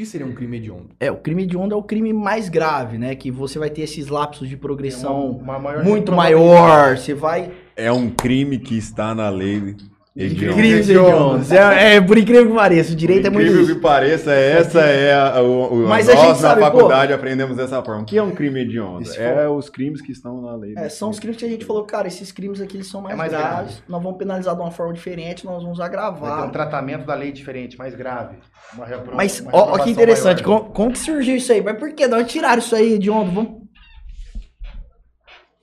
O 0.00 0.02
que 0.02 0.06
seria 0.08 0.26
um 0.26 0.32
crime 0.32 0.56
hediondo? 0.56 0.86
É, 0.98 1.10
o 1.10 1.16
crime 1.18 1.42
hediondo 1.42 1.74
é 1.74 1.76
o 1.76 1.82
crime 1.82 2.10
mais 2.10 2.48
grave, 2.48 2.96
né? 2.96 3.14
Que 3.14 3.30
você 3.30 3.58
vai 3.58 3.68
ter 3.68 3.82
esses 3.82 4.08
lapsos 4.08 4.48
de 4.48 4.56
progressão 4.56 5.32
uma- 5.32 5.42
uma 5.42 5.58
maior 5.58 5.84
muito 5.84 6.10
maior. 6.10 6.96
Você 6.96 7.12
vai... 7.12 7.50
É 7.76 7.92
um 7.92 8.08
crime 8.08 8.58
que 8.58 8.78
está 8.78 9.14
na 9.14 9.28
lei 9.28 9.76
Crimes 10.12 10.88
hediondos. 10.88 11.52
É, 11.52 11.94
é, 11.94 12.00
por 12.00 12.18
incrível 12.18 12.48
que 12.48 12.52
pareça, 12.54 12.92
o 12.92 12.96
direito 12.96 13.28
é 13.28 13.30
muito 13.30 13.44
Incrível 13.46 13.64
isso. 13.64 13.74
que 13.76 13.80
pareça, 13.80 14.32
essa 14.32 14.80
é 14.80 15.14
a, 15.14 15.40
o, 15.40 15.72
o- 15.84 15.88
Mas 15.88 16.08
a 16.08 16.14
nós 16.14 16.24
gente 16.26 16.38
sabe, 16.40 16.60
na 16.60 16.68
pô- 16.70 16.76
faculdade 16.78 17.12
aprendemos 17.12 17.56
dessa 17.56 17.80
forma. 17.82 18.02
O 18.02 18.04
que 18.04 18.18
é 18.18 18.22
um 18.22 18.32
crime 18.32 18.60
hediondo? 18.62 19.08
É 19.14 19.48
os 19.48 19.68
crimes 19.70 20.00
que 20.02 20.10
estão 20.10 20.42
na 20.42 20.56
lei. 20.56 20.74
É, 20.76 20.88
são 20.88 21.10
os 21.10 21.20
crimes 21.20 21.36
que 21.38 21.44
a 21.44 21.48
gente 21.48 21.64
falou, 21.64 21.84
cara, 21.84 22.08
esses 22.08 22.32
crimes 22.32 22.60
aqui 22.60 22.76
eles 22.76 22.88
são 22.88 23.00
mais, 23.00 23.14
É 23.14 23.16
mais 23.16 23.30
graves. 23.30 23.48
grave. 23.76 23.82
Nós 23.88 24.02
vamos 24.02 24.18
penalizar 24.18 24.54
de 24.56 24.60
uma 24.60 24.72
forma 24.72 24.92
diferente, 24.92 25.44
nós 25.46 25.62
vamos 25.62 25.78
Vai 25.78 25.88
ter 25.88 25.96
agravar. 25.96 26.44
um 26.48 26.50
tratamento 26.50 27.06
da 27.06 27.14
lei 27.14 27.30
diferente, 27.30 27.78
mais 27.78 27.94
grave. 27.94 28.36
Uma 28.74 28.86
repro- 28.86 29.14
Mas, 29.14 29.38
uma 29.40 29.50
ó, 29.54 29.78
que 29.78 29.90
interessante, 29.90 30.42
como, 30.42 30.64
como 30.70 30.90
que 30.90 30.98
surgiu 30.98 31.36
isso 31.36 31.52
aí? 31.52 31.62
Mas 31.62 31.78
por 31.78 31.92
que? 31.94 32.04
Onde 32.06 32.24
tiraram 32.24 32.58
isso 32.58 32.74
aí 32.74 32.98
de 32.98 33.08
onde? 33.10 33.32
Vamos... 33.32 33.60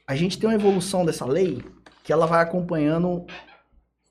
A 0.08 0.16
gente 0.16 0.40
tem 0.40 0.50
uma 0.50 0.56
evolução 0.56 1.06
dessa 1.06 1.26
lei 1.26 1.62
que 2.04 2.14
ela 2.14 2.26
vai 2.26 2.42
acompanhando 2.42 3.26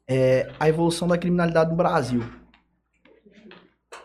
é, 0.09 0.51
a 0.59 0.69
evolução 0.69 1.09
da 1.09 1.19
criminalidade 1.19 1.71
no 1.71 1.77
Brasil. 1.77 2.23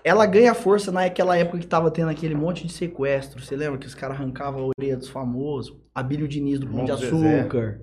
Ela 0.04 0.26
ganha 0.26 0.54
força 0.56 0.91
naquela 0.91 1.38
época 1.38 1.60
que 1.60 1.68
tava 1.68 1.91
tendo 1.91 2.10
aquele 2.10 2.34
monte 2.34 2.66
de 2.66 2.74
sequestro. 2.74 3.43
Você 3.43 3.56
lembra 3.56 3.78
que 3.78 3.86
os 3.86 3.93
caras 3.95 4.18
arrancavam 4.18 4.64
a 4.64 4.72
orelha 4.78 4.97
dos 4.97 5.10
famosos? 5.10 5.76
Abílio 5.93 6.28
Diniz 6.28 6.60
do 6.60 6.68
Pão 6.68 6.86
de. 6.86 6.91
Açúcar. 6.91 7.80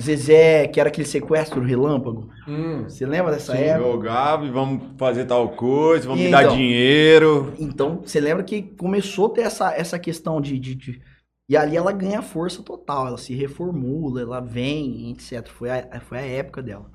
Zezé, 0.00 0.66
que 0.68 0.80
era 0.80 0.88
aquele 0.88 1.06
sequestro 1.06 1.60
relâmpago. 1.60 2.28
Hum, 2.48 2.84
Você 2.88 3.04
lembra 3.06 3.32
dessa 3.32 3.52
Sim, 3.52 3.58
época? 3.58 3.90
jogava 3.90 4.44
e 4.46 4.50
vamos 4.50 4.98
fazer 4.98 5.26
tal 5.26 5.50
coisa, 5.50 6.06
vamos 6.08 6.22
E 6.22 6.24
me 6.26 6.30
dar 6.30 6.42
então? 6.44 6.56
dinheiro. 6.56 7.52
Então, 7.58 8.00
você 8.00 8.18
lembra 8.20 8.42
que 8.42 8.62
começou 8.62 9.26
a 9.26 9.30
ter 9.34 9.42
essa, 9.42 9.72
essa 9.74 9.98
questão 9.98 10.40
de, 10.40 10.58
de, 10.58 10.74
de- 10.74 11.02
E 11.48 11.56
ali 11.56 11.76
ela 11.76 11.92
ganha 11.92 12.22
força 12.22 12.62
total, 12.62 13.06
ela 13.08 13.18
se 13.18 13.34
reformula, 13.34 14.22
ela 14.22 14.40
vem, 14.40 15.10
etc. 15.12 15.46
Foi 15.48 15.70
a, 15.70 16.00
foi 16.00 16.18
a 16.18 16.22
época 16.22 16.62
dela. 16.62 16.90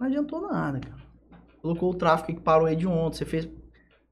Não 0.00 0.06
adiantou 0.06 0.40
nada, 0.50 0.80
cara. 0.80 0.96
Colocou 1.60 1.90
o 1.90 1.94
tráfico 1.94 2.32
que 2.32 2.40
parou 2.40 2.66
aí 2.66 2.74
de 2.74 2.86
ontem, 2.88 3.18
você 3.18 3.24
fez. 3.26 3.46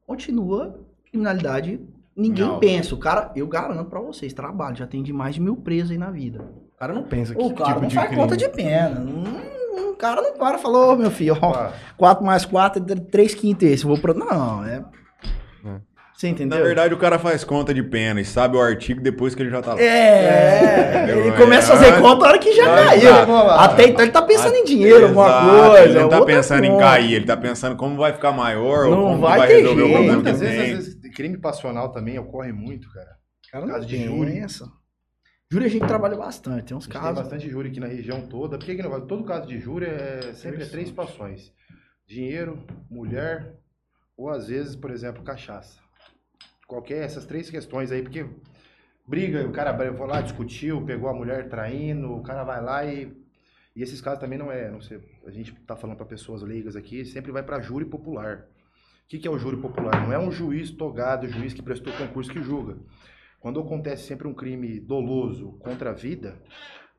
Continua 0.06 0.78
criminalidade. 1.10 1.80
Ninguém 2.14 2.44
Não. 2.46 2.58
pensa. 2.58 2.94
O 2.94 2.98
cara, 2.98 3.32
eu 3.34 3.46
garanto 3.46 3.88
pra 3.88 4.00
vocês, 4.00 4.32
trabalho, 4.32 4.76
já 4.76 4.86
tem 4.86 5.02
de 5.02 5.12
mais 5.12 5.36
de 5.36 5.40
mil 5.40 5.56
presos 5.56 5.90
aí 5.92 5.98
na 5.98 6.10
vida. 6.10 6.44
o 6.74 6.78
cara 6.78 6.92
não 6.92 7.02
pensa 7.04 7.34
que 7.34 7.40
O 7.42 7.52
cara 7.54 7.70
tipo 7.70 7.80
não 7.82 7.90
faz 7.90 8.06
crime. 8.08 8.22
conta 8.22 8.36
de 8.36 8.48
pena. 8.50 9.00
Não- 9.00 9.58
O 9.90 9.96
cara 9.96 10.22
não 10.22 10.36
para 10.38 10.58
falou, 10.58 10.96
meu 10.96 11.10
filho, 11.10 11.36
ó, 11.42 11.52
Ah, 11.54 11.72
4 11.96 12.24
mais 12.24 12.44
4 12.44 12.80
é 12.92 12.94
3 12.96 13.34
quintos 13.34 13.66
esse. 13.68 13.84
Vou 13.84 13.98
pra. 13.98 14.14
Não, 14.14 14.64
é. 14.64 14.84
É. 15.64 15.80
Você 16.18 16.26
entendeu? 16.26 16.58
Na 16.58 16.64
verdade, 16.64 16.92
o 16.92 16.98
cara 16.98 17.16
faz 17.16 17.44
conta 17.44 17.72
de 17.72 17.80
pena 17.80 18.20
e 18.20 18.24
sabe 18.24 18.56
o 18.56 18.60
artigo 18.60 19.00
depois 19.00 19.36
que 19.36 19.42
ele 19.42 19.50
já 19.50 19.62
tá 19.62 19.74
lá. 19.74 19.80
É, 19.80 19.84
É, 21.06 21.10
ele 21.16 21.28
é, 21.28 21.36
começa 21.36 21.72
a 21.72 21.76
fazer 21.76 22.00
conta 22.00 22.22
na 22.24 22.28
hora 22.30 22.38
que 22.40 22.52
já 22.56 22.64
caiu. 22.64 23.10
Lá. 23.28 23.64
Até 23.64 23.84
então 23.86 24.02
ele 24.04 24.10
tá 24.10 24.22
pensando 24.22 24.56
em 24.56 24.64
dinheiro, 24.64 25.06
alguma 25.06 25.68
coisa. 25.70 25.84
Ele 25.84 25.94
não 26.00 26.08
tá 26.08 26.24
pensando 26.24 26.64
em 26.64 26.76
cair, 26.76 27.14
ele 27.14 27.24
tá 27.24 27.36
pensando 27.36 27.76
como 27.76 27.96
vai 27.96 28.12
ficar 28.12 28.32
maior 28.32 28.86
ou 28.86 28.90
Não 28.90 29.02
como 29.04 29.20
vai 29.20 29.38
vai, 29.38 29.46
ter 29.46 29.54
resolver 29.58 29.80
o 29.82 29.86
jeito. 29.86 29.94
problema 29.96 30.22
que 30.22 30.28
muitas 30.28 30.40
tem. 30.40 30.48
vezes, 30.48 30.88
às 30.88 30.94
vezes, 30.94 31.14
crime 31.14 31.38
passional 31.38 31.92
também 31.92 32.18
ocorre 32.18 32.50
muito, 32.52 32.92
cara. 32.92 33.10
Cara, 33.52 33.64
não 33.66 33.74
Caso 33.74 33.86
de 33.86 33.96
tem 33.96 34.06
júri. 34.06 34.38
essa. 34.38 34.68
Júri 35.48 35.66
a 35.66 35.68
gente 35.68 35.86
trabalha 35.86 36.16
bastante, 36.16 36.64
tem 36.64 36.76
uns 36.76 36.82
A 36.82 36.86
gente 36.86 36.92
tem 36.94 37.00
casos. 37.00 37.22
bastante 37.22 37.48
júri 37.48 37.68
aqui 37.68 37.78
na 37.78 37.86
região 37.86 38.22
toda. 38.22 38.58
Por 38.58 38.66
que 38.66 38.74
que 38.74 38.82
não 38.82 38.90
vai? 38.90 39.02
Todo 39.02 39.22
caso 39.22 39.46
de 39.46 39.56
júri 39.60 39.86
é 39.86 40.32
sempre 40.34 40.64
é 40.64 40.66
três 40.66 40.88
situações: 40.88 41.52
dinheiro, 42.08 42.66
mulher, 42.90 43.54
ou 44.16 44.28
às 44.30 44.48
vezes, 44.48 44.74
por 44.74 44.90
exemplo, 44.90 45.22
cachaça. 45.22 45.78
Qualquer 46.68 47.02
essas 47.02 47.24
três 47.24 47.48
questões 47.48 47.90
aí, 47.90 48.02
porque 48.02 48.26
briga, 49.06 49.44
o 49.46 49.50
cara 49.50 49.72
vai 49.72 49.90
lá, 50.06 50.20
discutiu, 50.20 50.84
pegou 50.84 51.08
a 51.08 51.14
mulher 51.14 51.48
traindo, 51.48 52.12
o 52.12 52.22
cara 52.22 52.44
vai 52.44 52.62
lá 52.62 52.84
e. 52.84 53.10
E 53.74 53.82
esses 53.82 54.00
casos 54.00 54.20
também 54.20 54.38
não 54.38 54.50
é, 54.52 54.68
não 54.70 54.80
sei, 54.80 55.00
a 55.24 55.30
gente 55.30 55.52
tá 55.60 55.76
falando 55.76 55.96
para 55.96 56.04
pessoas 56.04 56.42
leigas 56.42 56.74
aqui, 56.76 57.04
sempre 57.04 57.32
vai 57.32 57.42
para 57.42 57.60
júri 57.60 57.84
popular. 57.84 58.46
O 59.04 59.08
que, 59.08 59.18
que 59.18 59.26
é 59.26 59.30
o 59.30 59.38
júri 59.38 59.56
popular? 59.56 60.04
Não 60.04 60.12
é 60.12 60.18
um 60.18 60.30
juiz 60.30 60.70
togado, 60.70 61.28
juiz 61.28 61.54
que 61.54 61.62
prestou 61.62 61.92
concurso 61.94 62.30
que 62.30 62.42
julga. 62.42 62.76
Quando 63.40 63.60
acontece 63.60 64.02
sempre 64.02 64.26
um 64.26 64.34
crime 64.34 64.80
doloso 64.80 65.52
contra 65.60 65.90
a 65.90 65.94
vida, 65.94 66.42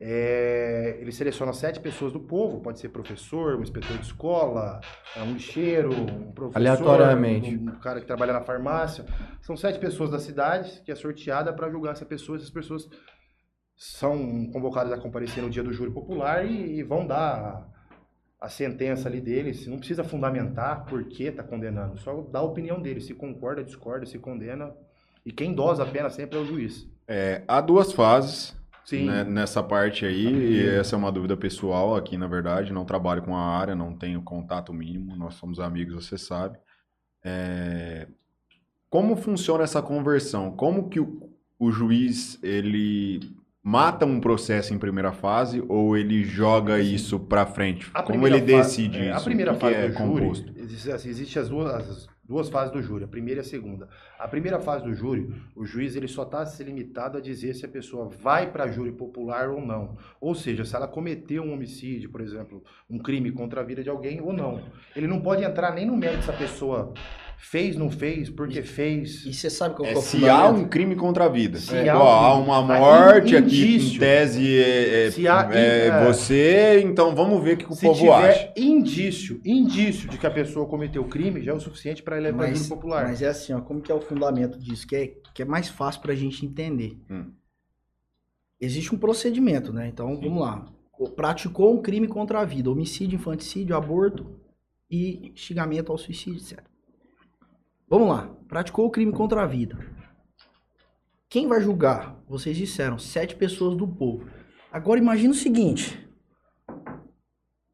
é, 0.02 0.98
ele 1.02 1.12
seleciona 1.12 1.52
sete 1.52 1.80
pessoas 1.82 2.14
do 2.14 2.22
povo, 2.22 2.62
pode 2.62 2.80
ser 2.80 2.88
professor, 2.88 3.56
um 3.58 3.62
inspetor 3.62 3.98
de 3.98 4.06
escola, 4.06 4.80
é, 5.14 5.22
um 5.22 5.34
lixeiro, 5.34 5.92
um 5.92 6.32
professor, 6.32 6.58
Aleatoriamente. 6.58 7.58
um, 7.58 7.64
um 7.70 7.80
cara 7.80 8.00
que 8.00 8.08
trabalha 8.08 8.32
na 8.32 8.42
farmácia. 8.42 9.06
São 9.42 9.58
sete 9.58 9.78
pessoas 9.78 10.10
da 10.10 10.20
cidade 10.20 10.82
que 10.86 10.92
é 10.92 10.96
sorteada 10.96 11.52
para 11.52 11.70
julgar 11.70 11.92
essa 11.92 12.06
pessoa. 12.06 12.38
Essas 12.38 12.50
pessoas 12.50 12.88
são 13.76 14.50
convocadas 14.54 14.94
a 14.94 14.98
comparecer 14.98 15.44
no 15.44 15.50
dia 15.50 15.64
do 15.64 15.74
júri 15.74 15.92
popular 15.92 16.46
e, 16.46 16.80
e 16.80 16.84
vão 16.84 17.06
dar 17.06 17.68
a, 18.40 18.46
a 18.46 18.50
sentença 18.50 19.10
ali 19.10 19.20
deles. 19.20 19.68
Não 19.68 19.80
precisa 19.80 20.06
fundamentar 20.06 20.86
por 20.86 21.04
que 21.10 21.24
está 21.24 21.44
condenando, 21.44 21.98
só 22.00 22.22
dá 22.22 22.40
a 22.40 22.44
opinião 22.44 22.82
dele, 22.82 23.02
se 23.02 23.14
concorda, 23.14 23.66
discorda, 23.66 24.06
se 24.06 24.18
condena. 24.18 24.74
E 25.26 25.32
quem 25.34 25.54
dosa 25.54 25.84
a 25.84 25.86
pena 25.86 26.10
sempre 26.10 26.38
é 26.38 26.42
o 26.42 26.46
juiz. 26.46 26.88
É, 27.06 27.44
há 27.48 27.60
duas 27.60 27.92
fases 27.92 28.58
Sim. 28.90 29.06
né, 29.06 29.24
nessa 29.24 29.62
parte 29.62 30.04
aí, 30.04 30.26
e 30.26 30.68
essa 30.68 30.96
é 30.96 30.98
uma 30.98 31.12
dúvida 31.12 31.38
pessoal 31.38 31.96
aqui, 31.96 32.18
na 32.18 32.26
verdade. 32.26 32.74
Não 32.74 32.84
trabalho 32.84 33.22
com 33.22 33.36
a 33.36 33.42
área, 33.42 33.76
não 33.76 33.96
tenho 33.96 34.20
contato 34.24 34.74
mínimo, 34.74 35.16
nós 35.16 35.36
somos 35.36 35.60
amigos, 35.60 36.08
você 36.08 36.18
sabe. 36.18 36.58
É, 37.24 38.08
Como 38.90 39.16
funciona 39.16 39.64
essa 39.64 39.80
conversão? 39.80 40.50
Como 40.52 40.90
que 40.90 41.00
o, 41.00 41.30
o 41.60 41.70
juiz 41.70 42.40
ele 42.42 43.20
mata 43.62 44.08
um 44.08 44.20
processo 44.20 44.74
em 44.74 44.80
primeira 44.80 45.12
fase 45.12 45.64
ou 45.70 45.96
ele 45.96 46.24
joga 46.24 46.80
isso 46.80 47.20
pra 47.20 47.46
frente? 47.46 47.92
Como 47.92 48.26
ele 48.26 48.42
decide 48.42 48.98
é, 48.98 49.10
isso? 49.12 49.20
A 49.20 49.24
primeira 49.24 49.54
fase 49.54 49.76
é 49.76 49.88
do 49.90 49.94
júri, 49.94 50.22
composto? 50.22 50.54
existe, 50.58 50.92
assim, 50.92 51.10
existe 51.10 51.38
as, 51.38 51.50
duas, 51.50 51.72
as 51.72 52.08
duas 52.30 52.48
fases 52.48 52.72
do 52.72 52.80
júri, 52.80 53.04
a 53.04 53.08
primeira 53.08 53.40
e 53.40 53.42
a 53.42 53.44
segunda. 53.44 53.90
A 54.20 54.28
primeira 54.28 54.60
fase 54.60 54.84
do 54.84 54.94
júri, 54.94 55.34
o 55.56 55.66
juiz 55.66 55.96
ele 55.96 56.08
só 56.08 56.22
está 56.22 56.46
se 56.46 56.64
limitado 56.64 57.18
a 57.18 57.22
dizer 57.22 57.56
se 57.56 57.66
a 57.66 57.68
pessoa 57.68 58.08
vai 58.08 58.52
para 58.52 58.68
júri 58.68 58.92
popular 58.92 59.50
ou 59.50 59.60
não. 59.60 59.98
Ou 60.22 60.36
seja, 60.36 60.64
se 60.64 60.76
ela 60.76 60.88
cometeu 60.88 61.42
um 61.42 61.52
homicídio, 61.52 62.12
por 62.12 62.22
exemplo, 62.22 62.64
um 62.88 63.00
crime 63.00 63.32
contra 63.32 63.62
a 63.62 63.64
vida 63.64 63.82
de 63.82 63.90
alguém 63.90 64.22
ou 64.22 64.32
não. 64.32 64.62
Ele 64.96 65.08
não 65.08 65.20
pode 65.20 65.44
entrar 65.44 65.74
nem 65.74 65.88
no 65.88 65.98
mérito 65.98 66.26
se 66.26 66.30
a 66.30 66.38
pessoa 66.38 66.94
fez, 67.42 67.76
não 67.76 67.90
fez, 67.90 68.30
porque 68.30 68.62
fez. 68.62 69.26
E 69.26 69.34
você 69.34 69.50
sabe 69.50 69.76
qual 69.76 69.88
É, 69.88 69.92
que 69.94 69.96
é 69.96 70.00
o 70.00 70.02
se 70.04 70.30
há 70.30 70.48
um 70.50 70.68
crime 70.68 70.96
contra 70.96 71.26
a 71.26 71.30
vida. 71.30 71.58
Se 71.58 71.74
É, 71.76 71.90
há 71.90 71.98
um- 71.98 72.02
há 72.02 72.38
uma 72.38 72.58
há 72.76 72.80
morte 72.80 73.36
aqui, 73.36 73.46
em 73.62 73.76
indício. 73.76 74.00
tese 74.00 74.58
é, 74.60 75.08
é- 75.08 75.12
Se 75.12 75.28
há 75.28 75.50
é 75.52 75.88
é. 75.88 76.06
você, 76.06 76.82
então 76.84 77.16
vamos 77.16 77.44
ver 77.44 77.56
o 77.56 77.58
que 77.58 77.66
o 77.72 77.74
Se 77.74 77.86
povo 77.86 78.00
tiver 78.00 78.30
acha. 78.30 78.54
indício, 78.58 79.42
indício 79.44 80.10
de 80.10 80.18
que 80.18 80.28
a 80.28 80.32
pessoa 80.32 80.68
cometeu 80.68 81.04
crime, 81.06 81.42
já 81.42 81.52
é 81.52 81.56
o 81.56 81.60
suficiente 81.60 82.04
para 82.04 82.18
levar 82.18 82.38
para 82.40 82.48
Mas, 82.50 82.58
júri 82.60 82.70
popular. 82.70 83.04
mas 83.08 83.22
é 83.22 83.28
assim, 83.28 83.54
ó, 83.54 83.62
como 83.62 83.82
que 83.82 83.92
é 83.92 83.96
o 83.96 84.02
fundamento 84.02 84.60
disso? 84.60 84.86
Que 84.86 84.96
é, 84.96 85.08
que 85.34 85.42
é 85.42 85.46
mais 85.46 85.68
fácil 85.70 86.02
pra 86.02 86.14
gente 86.14 86.46
entender. 86.46 86.98
Hum. 87.10 87.32
Existe 88.62 88.94
um 88.94 88.98
procedimento, 88.98 89.72
né? 89.72 89.88
Então, 89.88 90.20
vamos 90.20 90.42
lá. 90.42 90.66
Praticou 91.16 91.74
um 91.74 91.82
crime 91.82 92.08
contra 92.08 92.42
a 92.42 92.46
vida, 92.46 92.70
homicídio, 92.70 93.16
infanticídio, 93.16 93.74
aborto 93.76 94.36
e 94.92 95.30
instigamento 95.34 95.92
ao 95.94 95.98
suicídio, 95.98 96.42
etc. 96.42 96.60
Vamos 97.90 98.08
lá. 98.10 98.30
Praticou 98.48 98.86
o 98.86 98.90
crime 98.90 99.12
contra 99.12 99.42
a 99.44 99.46
vida. 99.46 99.78
Quem 101.30 101.48
vai 101.48 101.62
julgar? 101.62 102.16
Vocês 102.28 102.56
disseram, 102.58 102.98
sete 102.98 103.36
pessoas 103.36 103.76
do 103.76 103.88
povo. 103.88 104.26
Agora 104.72 105.00
imagina 105.00 105.32
o 105.32 105.38
seguinte: 105.38 106.08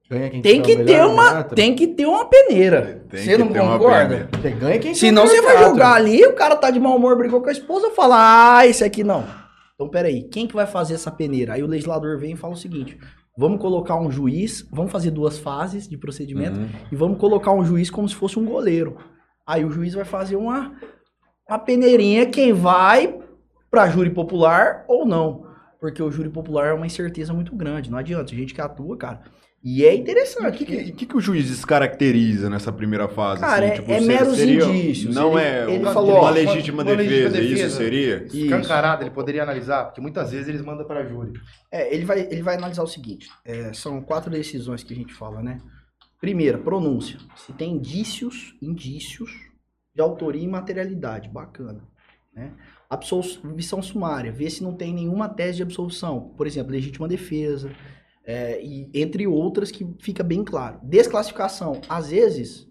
Ganha 0.10 0.30
quem 0.30 0.42
tem 0.42 0.62
que 0.62 0.84
ter 0.84 1.04
uma, 1.06 1.30
teatro. 1.32 1.56
tem 1.56 1.76
que 1.76 1.88
ter 1.88 2.06
uma 2.06 2.26
peneira. 2.26 3.06
Tem 3.10 3.24
Você 3.24 3.38
não 3.38 3.48
concorda? 3.48 4.30
Você 4.34 4.52
ganha 4.52 4.80
quem 4.80 4.94
Senão 4.94 5.26
você 5.28 5.42
vai 5.42 5.58
jogar 5.64 5.94
ali, 5.94 6.26
o 6.26 6.34
cara 6.34 6.56
tá 6.56 6.70
de 6.70 6.80
mau 6.80 6.96
humor, 6.96 7.18
brigou 7.18 7.42
com 7.42 7.50
a 7.50 7.52
esposa, 7.52 7.90
fala, 7.92 8.58
ah, 8.58 8.68
esse 8.68 8.84
aqui 8.84 9.04
não. 9.04 9.26
Então, 9.74 9.90
peraí, 9.90 10.24
quem 10.24 10.48
que 10.48 10.54
vai 10.56 10.68
fazer 10.68 10.94
essa 10.94 11.12
peneira? 11.12 11.54
Aí 11.54 11.64
o 11.64 11.68
legislador 11.68 12.18
vem 12.18 12.34
e 12.34 12.38
fala 12.38 12.54
o 12.54 12.58
seguinte, 12.58 12.98
vamos 13.38 13.60
colocar 13.60 13.96
um 14.00 14.10
juiz, 14.12 14.66
vamos 14.72 14.92
fazer 14.92 15.12
duas 15.12 15.38
fases 15.38 15.88
de 15.88 15.98
procedimento, 15.98 16.60
Uhum. 16.60 16.70
e 16.92 16.96
vamos 16.96 17.18
colocar 17.18 17.52
um 17.52 17.66
juiz 17.66 17.90
como 17.90 18.08
se 18.08 18.16
fosse 18.16 18.38
um 18.40 18.46
goleiro. 18.46 18.98
Aí 19.46 19.64
o 19.66 19.72
juiz 19.72 19.94
vai 19.94 20.06
fazer 20.06 20.36
uma, 20.36 20.74
uma 21.50 21.60
peneirinha, 21.60 22.26
quem 22.26 22.52
vai 22.54 23.20
pra 23.70 23.90
júri 23.90 24.10
popular 24.10 24.84
ou 24.88 25.06
não. 25.06 25.46
Porque 25.80 26.02
o 26.02 26.12
júri 26.12 26.30
popular 26.30 26.68
é 26.68 26.74
uma 26.74 26.86
incerteza 26.88 27.34
muito 27.34 27.56
grande, 27.56 27.92
não 27.92 27.98
adianta, 27.98 28.34
a 28.34 28.36
gente 28.36 28.54
que 28.54 28.62
atua, 28.62 28.98
cara. 28.98 29.22
E 29.68 29.84
é 29.84 29.92
O 29.92 29.94
interessante. 29.96 30.58
que, 30.60 30.66
que, 30.66 30.92
que 30.92 31.06
que 31.08 31.18
o 31.18 31.20
juiz 31.20 31.48
descaracteriza 31.48 32.50
nessa 32.52 32.72
primeira 32.72 33.08
fase? 33.08 33.42
Cara, 33.42 33.66
assim? 33.66 33.74
é- 33.74 33.76
Tipo, 33.80 33.92
é 33.92 34.00
meros 34.02 34.38
seria- 34.38 34.64
indícios. 34.66 35.16
Não 35.16 35.38
Ele- 35.40 35.48
é 35.48 35.64
ele 35.74 35.84
uma, 35.84 35.92
falou, 35.92 36.20
uma 36.20 36.30
legítima 36.30 36.84
uma 36.84 36.92
legítima 36.92 37.30
defesa, 37.30 37.40
isso 37.42 37.56
defesa. 37.56 37.78
seria? 37.78 38.26
Escancarado, 38.32 39.02
ele 39.04 39.10
poderia 39.10 39.42
analisar, 39.42 39.86
porque 39.86 40.00
muitas 40.02 40.32
vezes 40.32 40.48
eles 40.48 40.62
mandam 40.62 40.86
para 40.86 41.04
júri. 41.06 41.34
É, 41.72 41.94
ele 41.94 42.06
vai, 42.06 42.20
ele 42.30 42.44
vai 42.44 42.56
analisar 42.56 42.84
o 42.84 42.88
seguinte: 42.88 43.28
é, 43.44 43.74
são 43.74 44.02
quatro 44.02 44.30
decisões 44.30 44.84
que 44.84 44.94
a 44.94 44.96
gente 44.96 45.14
fala, 45.16 45.42
né? 45.42 45.58
Primeira, 46.20 46.58
pronúncia. 46.58 47.20
Se 47.36 47.54
tem 47.54 47.74
indícios, 47.74 48.56
indícios 48.62 49.32
de 49.94 50.02
autoria 50.02 50.44
e 50.44 50.48
materialidade, 50.48 51.30
bacana. 51.30 51.84
Né? 52.34 52.52
Absolvição 52.90 53.82
sumária, 53.82 54.32
ver 54.32 54.50
se 54.50 54.64
não 54.64 54.74
tem 54.74 54.94
nenhuma 54.94 55.30
tese 55.30 55.58
de 55.58 55.64
absolvição. 55.64 56.34
Por 56.38 56.46
exemplo, 56.48 56.72
legítima 56.72 57.08
defesa, 57.08 57.72
é, 58.26 58.62
e 58.64 58.90
entre 58.94 59.28
outras 59.28 59.72
que 59.72 59.88
fica 60.00 60.24
bem 60.24 60.44
claro. 60.44 60.80
Desclassificação. 60.84 61.80
Às 61.88 62.10
vezes, 62.10 62.68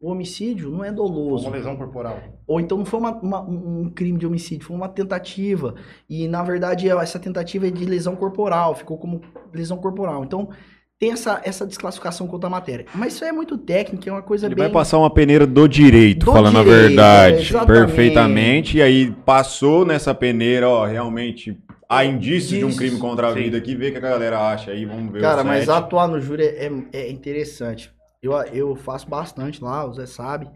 o 0.00 0.10
homicídio 0.10 0.70
não 0.70 0.84
é 0.84 0.92
doloso. 0.92 1.46
Uma 1.46 1.56
lesão 1.56 1.76
corporal. 1.76 2.20
Ou 2.46 2.60
então 2.60 2.76
não 2.76 2.84
foi 2.84 3.00
uma- 3.00 3.12
uma- 3.20 3.42
um 3.42 3.80
um 3.82 3.90
crime 3.90 4.18
de 4.18 4.26
homicídio, 4.26 4.66
foi 4.66 4.76
uma 4.76 4.88
tentativa. 4.88 5.74
E 6.08 6.28
na 6.28 6.42
verdade 6.42 6.88
essa 6.88 7.18
tentativa 7.18 7.66
é 7.66 7.70
de 7.70 7.84
lesão 7.86 8.14
corporal, 8.16 8.74
ficou 8.74 8.98
como 8.98 9.22
lesão 9.52 9.78
corporal. 9.78 10.22
Então 10.24 10.50
tem 10.98 11.12
essa, 11.12 11.40
essa 11.44 11.66
desclassificação 11.66 12.26
contra 12.26 12.46
a 12.46 12.50
matéria. 12.50 12.86
Mas 12.94 13.14
isso 13.14 13.24
é 13.24 13.32
muito 13.32 13.58
técnico, 13.58 14.08
é 14.08 14.12
uma 14.12 14.22
coisa 14.22 14.46
Ele 14.46 14.54
bem. 14.54 14.64
vai 14.64 14.72
passar 14.72 14.98
uma 14.98 15.10
peneira 15.10 15.46
do 15.46 15.68
direito, 15.68 16.26
Do 16.26 16.32
falando 16.32 16.62
direito, 16.64 16.70
a 16.70 16.88
verdade, 16.88 17.56
é, 17.56 17.66
perfeitamente. 17.66 18.78
E 18.78 18.82
aí 18.82 19.10
passou 19.24 19.84
nessa 19.84 20.14
peneira, 20.14 20.68
ó, 20.68 20.86
realmente 20.86 21.58
há 21.88 22.04
indícios 22.04 22.58
de 22.58 22.64
um 22.64 22.74
crime 22.74 22.98
contra 22.98 23.28
a 23.28 23.34
sim. 23.34 23.42
vida 23.42 23.58
aqui, 23.58 23.74
vê 23.74 23.88
o 23.88 23.92
que 23.92 23.98
a 23.98 24.00
galera 24.00 24.48
acha 24.48 24.70
aí, 24.70 24.84
vamos 24.84 25.12
ver 25.12 25.20
Cara, 25.20 25.42
o 25.42 25.46
mas 25.46 25.68
atuar 25.68 26.08
no 26.08 26.20
júri 26.20 26.44
é, 26.44 26.70
é 26.92 27.10
interessante. 27.10 27.92
Eu, 28.22 28.32
eu 28.32 28.74
faço 28.74 29.08
bastante 29.08 29.62
lá, 29.62 29.84
o 29.84 29.92
Zé 29.92 30.06
sabe. 30.06 30.48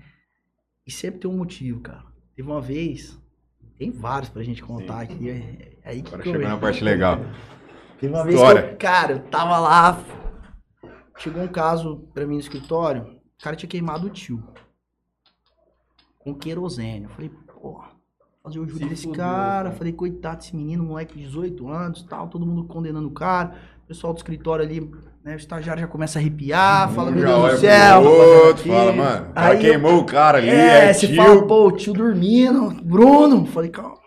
E 0.87 0.91
sempre 0.91 1.21
tem 1.21 1.31
um 1.31 1.37
motivo, 1.37 1.81
cara. 1.81 2.03
Teve 2.35 2.49
uma 2.49 2.61
vez, 2.61 3.19
tem 3.79 3.91
vários 3.91 4.31
pra 4.31 4.43
gente 4.43 4.63
contar 4.63 5.03
aqui. 5.03 5.29
É, 5.29 5.35
é 5.85 5.91
aí 5.91 6.03
que 6.03 6.09
Agora 6.09 6.25
chegou 6.25 6.49
na 6.49 6.57
parte 6.57 6.83
legal. 6.83 7.21
Teve 8.01 8.13
uma 8.13 8.25
vez 8.25 8.41
que 8.41 8.47
eu, 8.47 8.77
cara, 8.79 9.13
eu 9.13 9.19
tava 9.21 9.59
lá, 9.59 10.03
chegou 11.21 11.43
um 11.43 11.49
caso 11.49 12.09
pra 12.13 12.27
mim 12.27 12.35
no 12.35 12.41
escritório, 12.41 13.03
o 13.39 13.43
cara 13.43 13.55
tinha 13.57 13.69
queimado 13.71 14.07
o 14.07 14.11
tio. 14.11 14.43
Com 16.19 16.35
querosene. 16.35 17.05
Eu 17.05 17.11
falei, 17.11 17.31
pô, 17.31 17.83
fazer 18.43 18.59
o 18.59 18.69
júri 18.69 18.85
Se 18.85 18.89
desse 18.91 19.03
fudeu, 19.05 19.21
cara. 19.23 19.39
cara. 19.65 19.73
Falei, 19.73 19.93
coitado 19.93 20.39
desse 20.39 20.55
menino, 20.57 20.85
moleque 20.85 21.17
de 21.17 21.25
18 21.25 21.69
anos 21.69 22.03
tal, 22.03 22.29
todo 22.29 22.45
mundo 22.47 22.65
condenando 22.67 23.09
o 23.09 23.13
cara. 23.13 23.55
O 23.85 23.87
pessoal 23.91 24.13
do 24.13 24.19
escritório 24.19 24.65
ali, 24.65 24.81
né, 25.25 25.35
o 25.35 25.37
estagiário 25.37 25.81
já 25.81 25.89
começa 25.89 26.19
a 26.19 26.21
arrepiar, 26.21 26.93
fala, 26.93 27.11
Um 27.11 27.15
meu 27.15 27.27
Deus 27.27 27.53
do 27.55 27.59
céu. 27.59 28.03
outro, 28.03 28.65
fala, 28.69 28.93
mano, 28.93 29.31
o 29.31 29.33
cara 29.35 29.49
Aí 29.49 29.55
eu- 29.57 29.61
queimou 29.61 29.99
o 29.99 30.05
cara 30.07 30.39
ali, 30.39 30.49
É, 30.51 30.91
é, 30.91 30.93
se 30.93 31.07
tio. 31.09 31.17
fala, 31.17 31.47
pô, 31.47 31.67
o 31.67 31.73
tio 31.73 31.93
dormindo, 31.93 32.71
Bruno. 32.85 33.47
Falei, 33.47 33.71
calma. 33.71 33.99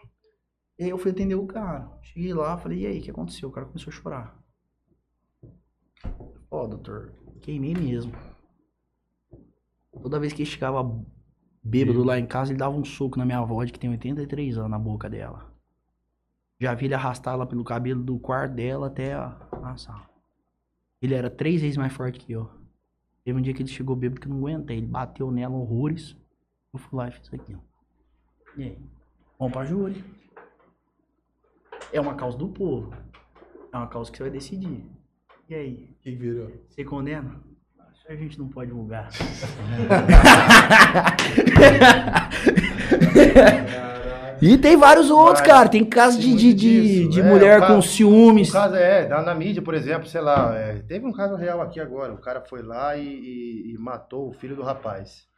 E 0.79 0.83
aí 0.85 0.89
eu 0.89 0.97
fui 0.97 1.11
atender 1.11 1.35
o 1.35 1.45
cara. 1.45 1.89
Cheguei 2.01 2.33
lá, 2.33 2.57
falei, 2.57 2.79
e 2.81 2.85
aí, 2.85 2.99
o 2.99 3.01
que 3.01 3.11
aconteceu? 3.11 3.49
O 3.49 3.51
cara 3.51 3.65
começou 3.65 3.91
a 3.91 3.95
chorar. 3.95 4.37
Ó, 6.53 6.67
doutor, 6.67 7.11
queimei 7.41 7.73
mesmo. 7.73 8.13
Toda 9.91 10.19
vez 10.19 10.33
que 10.33 10.43
ele 10.43 10.49
chegava 10.49 10.83
bêbado 11.63 12.03
lá 12.03 12.19
em 12.19 12.27
casa, 12.27 12.51
ele 12.51 12.59
dava 12.59 12.75
um 12.75 12.85
soco 12.85 13.17
na 13.17 13.25
minha 13.25 13.39
avó, 13.39 13.63
de 13.63 13.73
que 13.73 13.79
tem 13.79 13.89
83 13.89 14.59
anos, 14.59 14.69
na 14.69 14.77
boca 14.77 15.09
dela. 15.09 15.51
Já 16.59 16.75
vi 16.75 16.85
ele 16.85 16.93
arrastar 16.93 17.33
ela 17.33 17.47
pelo 17.47 17.63
cabelo 17.63 18.03
do 18.03 18.19
quarto 18.19 18.53
dela 18.53 18.85
até 18.85 19.15
a, 19.15 19.35
a 19.63 19.75
sala. 19.77 20.07
Ele 21.01 21.15
era 21.15 21.27
três 21.27 21.59
vezes 21.59 21.75
mais 21.75 21.91
forte 21.91 22.19
que 22.19 22.31
eu. 22.31 22.47
Teve 23.23 23.39
um 23.39 23.41
dia 23.41 23.51
que 23.51 23.63
ele 23.63 23.69
chegou 23.69 23.95
bêbado 23.95 24.21
que 24.21 24.27
eu 24.27 24.31
não 24.31 24.37
aguentei. 24.37 24.77
Ele 24.77 24.85
bateu 24.85 25.31
nela 25.31 25.55
horrores. 25.55 26.15
Eu 26.71 26.77
fui 26.77 26.99
lá 26.99 27.07
e 27.07 27.13
fiz 27.13 27.33
aqui, 27.33 27.55
ó. 27.55 27.59
E 28.55 28.63
aí? 28.63 28.77
Vamos 29.39 29.53
pra 29.53 29.65
júri. 29.65 30.03
É 31.91 31.99
uma 31.99 32.13
causa 32.13 32.37
do 32.37 32.47
povo. 32.47 32.93
É 33.71 33.75
uma 33.75 33.87
causa 33.87 34.11
que 34.11 34.17
você 34.17 34.23
vai 34.23 34.31
decidir. 34.31 34.85
E 35.53 35.55
aí? 35.55 35.89
O 35.91 35.95
que 36.01 36.11
virou? 36.15 36.49
Você 36.67 36.83
condena? 36.83 37.35
Isso 37.93 38.05
a 38.09 38.15
gente 38.15 38.39
não 38.39 38.47
pode 38.49 38.71
julgar. 38.71 39.07
e 44.41 44.57
tem 44.57 44.75
vários 44.75 45.11
outros, 45.11 45.41
Vai. 45.41 45.49
cara. 45.49 45.69
Tem 45.69 45.85
casos 45.85 46.19
de, 46.19 46.29
Tem 46.29 46.35
de, 46.35 46.53
de, 46.55 46.81
disso. 47.03 47.09
de 47.11 47.21
É, 47.21 47.23
mulher 47.23 47.59
caso- 47.59 47.75
com 47.75 47.81
ciúmes. 47.83 48.49
O 48.49 48.53
caso 48.53 48.75
é, 48.75 49.07
na, 49.07 49.35
mídia, 49.35 49.61
por 49.61 49.75
exemplo, 49.75 50.07
sei 50.07 50.21
lá, 50.21 50.55
é, 50.57 50.79
teve 50.87 51.05
um 51.05 51.13
caso 51.13 51.35
real 51.35 51.61
aqui 51.61 51.79
agora. 51.79 52.11
O 52.13 52.17
cara 52.17 52.41
foi 52.41 52.63
lá 52.63 52.97
e, 52.97 53.05
e- 53.07 53.73
e 53.73 53.77
matou 53.77 54.29
o 54.29 54.33
filho 54.33 54.55
do 54.55 54.63
rapaz. 54.63 55.31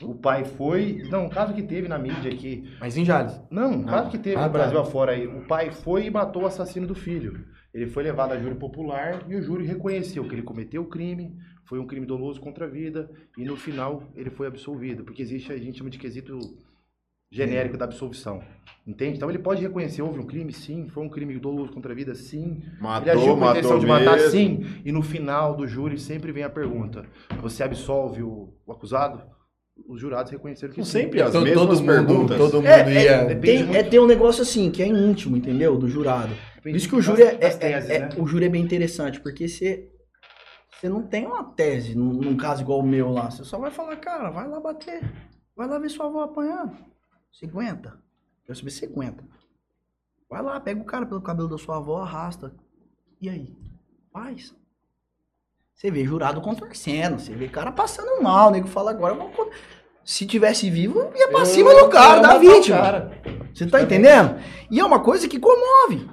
O 0.00 0.14
pai 0.14 0.44
foi. 0.44 1.02
Não, 1.10 1.24
um 1.24 1.28
caso 1.28 1.52
que 1.52 1.62
teve 1.64 1.88
na 1.88 1.98
mídia 1.98 2.30
aqui. 2.32 2.72
Mas 2.80 2.96
em 2.96 3.04
Jales. 3.04 3.40
Não, 3.50 3.72
um 3.72 3.82
caso 3.82 4.10
que 4.10 4.18
teve 4.18 4.36
Ah, 4.36 4.42
no 4.42 4.52
tá. 4.52 4.58
Brasil 4.58 4.78
afora 4.78 5.10
aí. 5.10 5.26
O 5.26 5.40
pai 5.48 5.72
foi 5.72 6.04
e 6.06 6.10
matou 6.10 6.44
o 6.44 6.46
assassino 6.46 6.86
do 6.86 6.94
filho. 6.94 7.44
Ele 7.72 7.86
foi 7.86 8.02
levado 8.02 8.32
a 8.32 8.38
júri 8.40 8.54
popular 8.54 9.24
e 9.28 9.36
o 9.36 9.42
júri 9.42 9.64
reconheceu 9.66 10.24
que 10.26 10.34
ele 10.34 10.42
cometeu 10.42 10.82
o 10.82 10.86
crime, 10.86 11.36
foi 11.64 11.78
um 11.78 11.86
crime 11.86 12.06
doloso 12.06 12.40
contra 12.40 12.64
a 12.64 12.68
vida 12.68 13.10
e 13.36 13.44
no 13.44 13.56
final 13.56 14.02
ele 14.16 14.30
foi 14.30 14.46
absolvido, 14.46 15.04
porque 15.04 15.20
existe 15.22 15.52
a 15.52 15.58
gente 15.58 15.78
chama 15.78 15.90
de 15.90 15.98
quesito 15.98 16.38
genérico 17.30 17.76
da 17.76 17.84
absolvição. 17.84 18.42
Entende? 18.86 19.16
Então 19.18 19.28
ele 19.28 19.38
pode 19.38 19.60
reconhecer, 19.60 20.00
houve 20.00 20.18
um 20.18 20.24
crime, 20.26 20.50
sim, 20.50 20.88
foi 20.88 21.02
um 21.04 21.10
crime 21.10 21.38
doloso 21.38 21.70
contra 21.72 21.92
a 21.92 21.94
vida, 21.94 22.14
sim. 22.14 22.62
ele 23.02 23.10
agiu 23.10 23.36
Matou, 23.36 23.38
com 23.38 23.44
a 23.44 23.50
intenção 23.50 23.70
matou 23.72 23.80
de 23.80 23.86
matar, 23.86 24.16
mesmo. 24.16 24.30
sim. 24.30 24.66
E 24.82 24.90
no 24.90 25.02
final 25.02 25.54
do 25.54 25.66
júri 25.66 25.98
sempre 25.98 26.32
vem 26.32 26.42
a 26.42 26.48
pergunta: 26.48 27.04
você 27.42 27.62
absolve 27.62 28.22
o, 28.22 28.54
o 28.66 28.72
acusado? 28.72 29.22
Os 29.86 30.00
jurados 30.00 30.32
reconheceram 30.32 30.72
que 30.72 30.82
São 30.82 30.86
sim. 30.86 31.02
sempre 31.02 31.20
as 31.22 31.30
Todo, 31.30 31.44
mesmas 31.44 31.66
todo 31.66 31.78
mundo, 31.80 31.86
perguntas. 31.86 32.36
todo 32.38 32.54
mundo 32.56 32.66
É, 32.66 32.80
é, 32.80 33.04
ia... 33.04 33.24
depende 33.26 33.64
Tem, 33.64 33.76
é, 33.76 33.82
tem 33.82 34.00
um 34.00 34.06
negócio 34.06 34.42
assim, 34.42 34.70
que 34.72 34.82
é 34.82 34.86
íntimo, 34.88 35.36
entendeu? 35.36 35.76
Do 35.78 35.86
jurado. 35.86 36.34
Por 36.62 36.68
isso 36.70 36.88
que 36.88 36.96
o 36.96 37.00
júri 37.02 37.22
é, 37.22 37.34
é- 37.40 37.50
teses, 37.50 37.90
é- 37.90 37.98
né? 38.00 38.08
o 38.18 38.26
júri 38.26 38.46
é 38.46 38.48
bem 38.48 38.62
interessante, 38.62 39.20
porque 39.20 39.46
você, 39.48 39.88
você 40.72 40.88
não 40.88 41.02
tem 41.02 41.26
uma 41.26 41.44
tese 41.44 41.94
num, 41.94 42.12
num 42.12 42.36
caso 42.36 42.62
igual 42.62 42.80
o 42.80 42.86
meu 42.86 43.10
lá. 43.10 43.30
Você 43.30 43.44
só 43.44 43.58
vai 43.58 43.70
falar, 43.70 43.96
cara, 43.96 44.30
vai 44.30 44.46
lá 44.48 44.58
bater. 44.60 45.02
Vai 45.56 45.66
lá 45.68 45.78
ver 45.78 45.88
sua 45.88 46.06
avó 46.06 46.22
apanhando. 46.22 46.76
Você 47.32 47.46
aguenta? 47.46 47.98
Quero 48.44 48.58
saber 48.58 48.70
se 48.70 48.78
você 48.80 48.86
aguenta. 48.86 49.24
Vai 50.30 50.42
lá, 50.42 50.58
pega 50.60 50.80
o 50.80 50.84
cara 50.84 51.06
pelo 51.06 51.20
cabelo 51.22 51.48
da 51.48 51.58
sua 51.58 51.76
avó, 51.78 52.02
arrasta. 52.02 52.52
E 53.20 53.28
aí? 53.28 53.56
Faz. 54.12 54.54
Você 55.74 55.90
vê 55.90 56.04
jurado 56.04 56.40
contorcendo, 56.40 57.18
você 57.20 57.32
vê 57.34 57.48
cara 57.48 57.70
passando 57.70 58.20
mal, 58.22 58.48
o 58.48 58.50
nego 58.50 58.66
fala 58.66 58.90
agora, 58.90 59.14
con- 59.14 59.48
se 60.04 60.26
tivesse 60.26 60.68
vivo, 60.70 60.98
ia 61.14 61.28
pra 61.28 61.40
Eu- 61.40 61.46
cima 61.46 61.72
do 61.74 61.88
cara, 61.88 62.20
da 62.20 62.36
vítima. 62.38 62.76
cara. 62.78 63.22
Você 63.54 63.66
tá 63.66 63.80
entendendo? 63.80 64.40
E 64.70 64.80
é 64.80 64.84
uma 64.84 65.00
coisa 65.00 65.28
que 65.28 65.38
comove. 65.38 66.08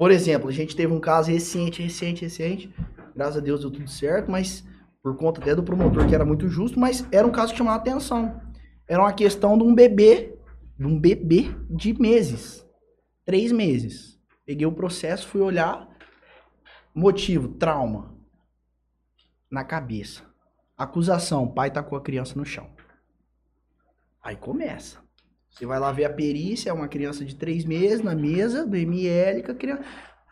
Por 0.00 0.10
exemplo, 0.10 0.48
a 0.48 0.50
gente 0.50 0.74
teve 0.74 0.90
um 0.90 0.98
caso 0.98 1.30
recente, 1.30 1.82
recente, 1.82 2.22
recente. 2.22 2.74
Graças 3.14 3.36
a 3.36 3.40
Deus 3.40 3.60
deu 3.60 3.70
tudo 3.70 3.86
certo, 3.86 4.30
mas 4.30 4.66
por 5.02 5.14
conta 5.14 5.42
até 5.42 5.54
do 5.54 5.62
promotor 5.62 6.08
que 6.08 6.14
era 6.14 6.24
muito 6.24 6.48
justo, 6.48 6.80
mas 6.80 7.06
era 7.12 7.26
um 7.26 7.30
caso 7.30 7.52
que 7.52 7.58
chamava 7.58 7.76
atenção. 7.76 8.40
Era 8.88 9.02
uma 9.02 9.12
questão 9.12 9.58
de 9.58 9.62
um 9.62 9.74
bebê, 9.74 10.38
de 10.78 10.86
um 10.86 10.98
bebê 10.98 11.54
de 11.68 11.92
meses. 12.00 12.66
Três 13.26 13.52
meses. 13.52 14.18
Peguei 14.46 14.66
o 14.66 14.72
processo, 14.72 15.28
fui 15.28 15.42
olhar. 15.42 15.86
Motivo, 16.94 17.48
trauma. 17.48 18.14
Na 19.50 19.64
cabeça. 19.64 20.22
Acusação, 20.78 21.46
pai 21.46 21.70
tacou 21.70 21.98
a 21.98 22.02
criança 22.02 22.38
no 22.38 22.46
chão. 22.46 22.70
Aí 24.22 24.34
começa. 24.34 24.98
Você 25.50 25.66
vai 25.66 25.78
lá 25.78 25.92
ver 25.92 26.04
a 26.06 26.10
perícia, 26.10 26.70
é 26.70 26.72
uma 26.72 26.88
criança 26.88 27.24
de 27.24 27.34
três 27.34 27.64
meses 27.64 28.02
na 28.02 28.14
mesa 28.14 28.64
do 28.66 28.76
ML 28.76 29.42
com 29.42 29.52
a 29.52 29.54
criança. 29.54 29.82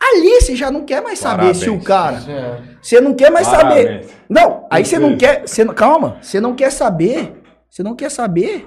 Ali 0.00 0.40
você 0.40 0.54
já 0.54 0.70
não 0.70 0.84
quer 0.84 1.02
mais 1.02 1.18
saber 1.18 1.54
se 1.54 1.68
o 1.68 1.78
Parabéns. 1.80 2.24
cara. 2.24 2.32
É. 2.32 2.62
Você 2.80 3.00
não 3.00 3.14
quer 3.14 3.30
mais 3.30 3.46
saber. 3.46 3.84
Parabéns. 3.84 4.06
Não, 4.28 4.66
aí 4.70 4.84
você 4.84 4.98
não 4.98 5.16
quer. 5.16 5.46
Você, 5.46 5.64
não- 5.64 5.74
calma, 5.74 6.18
você 6.22 6.40
não 6.40 6.54
quer 6.54 6.70
saber. 6.70 7.34
Você 7.68 7.82
não 7.82 7.94
quer 7.96 8.10
saber 8.10 8.66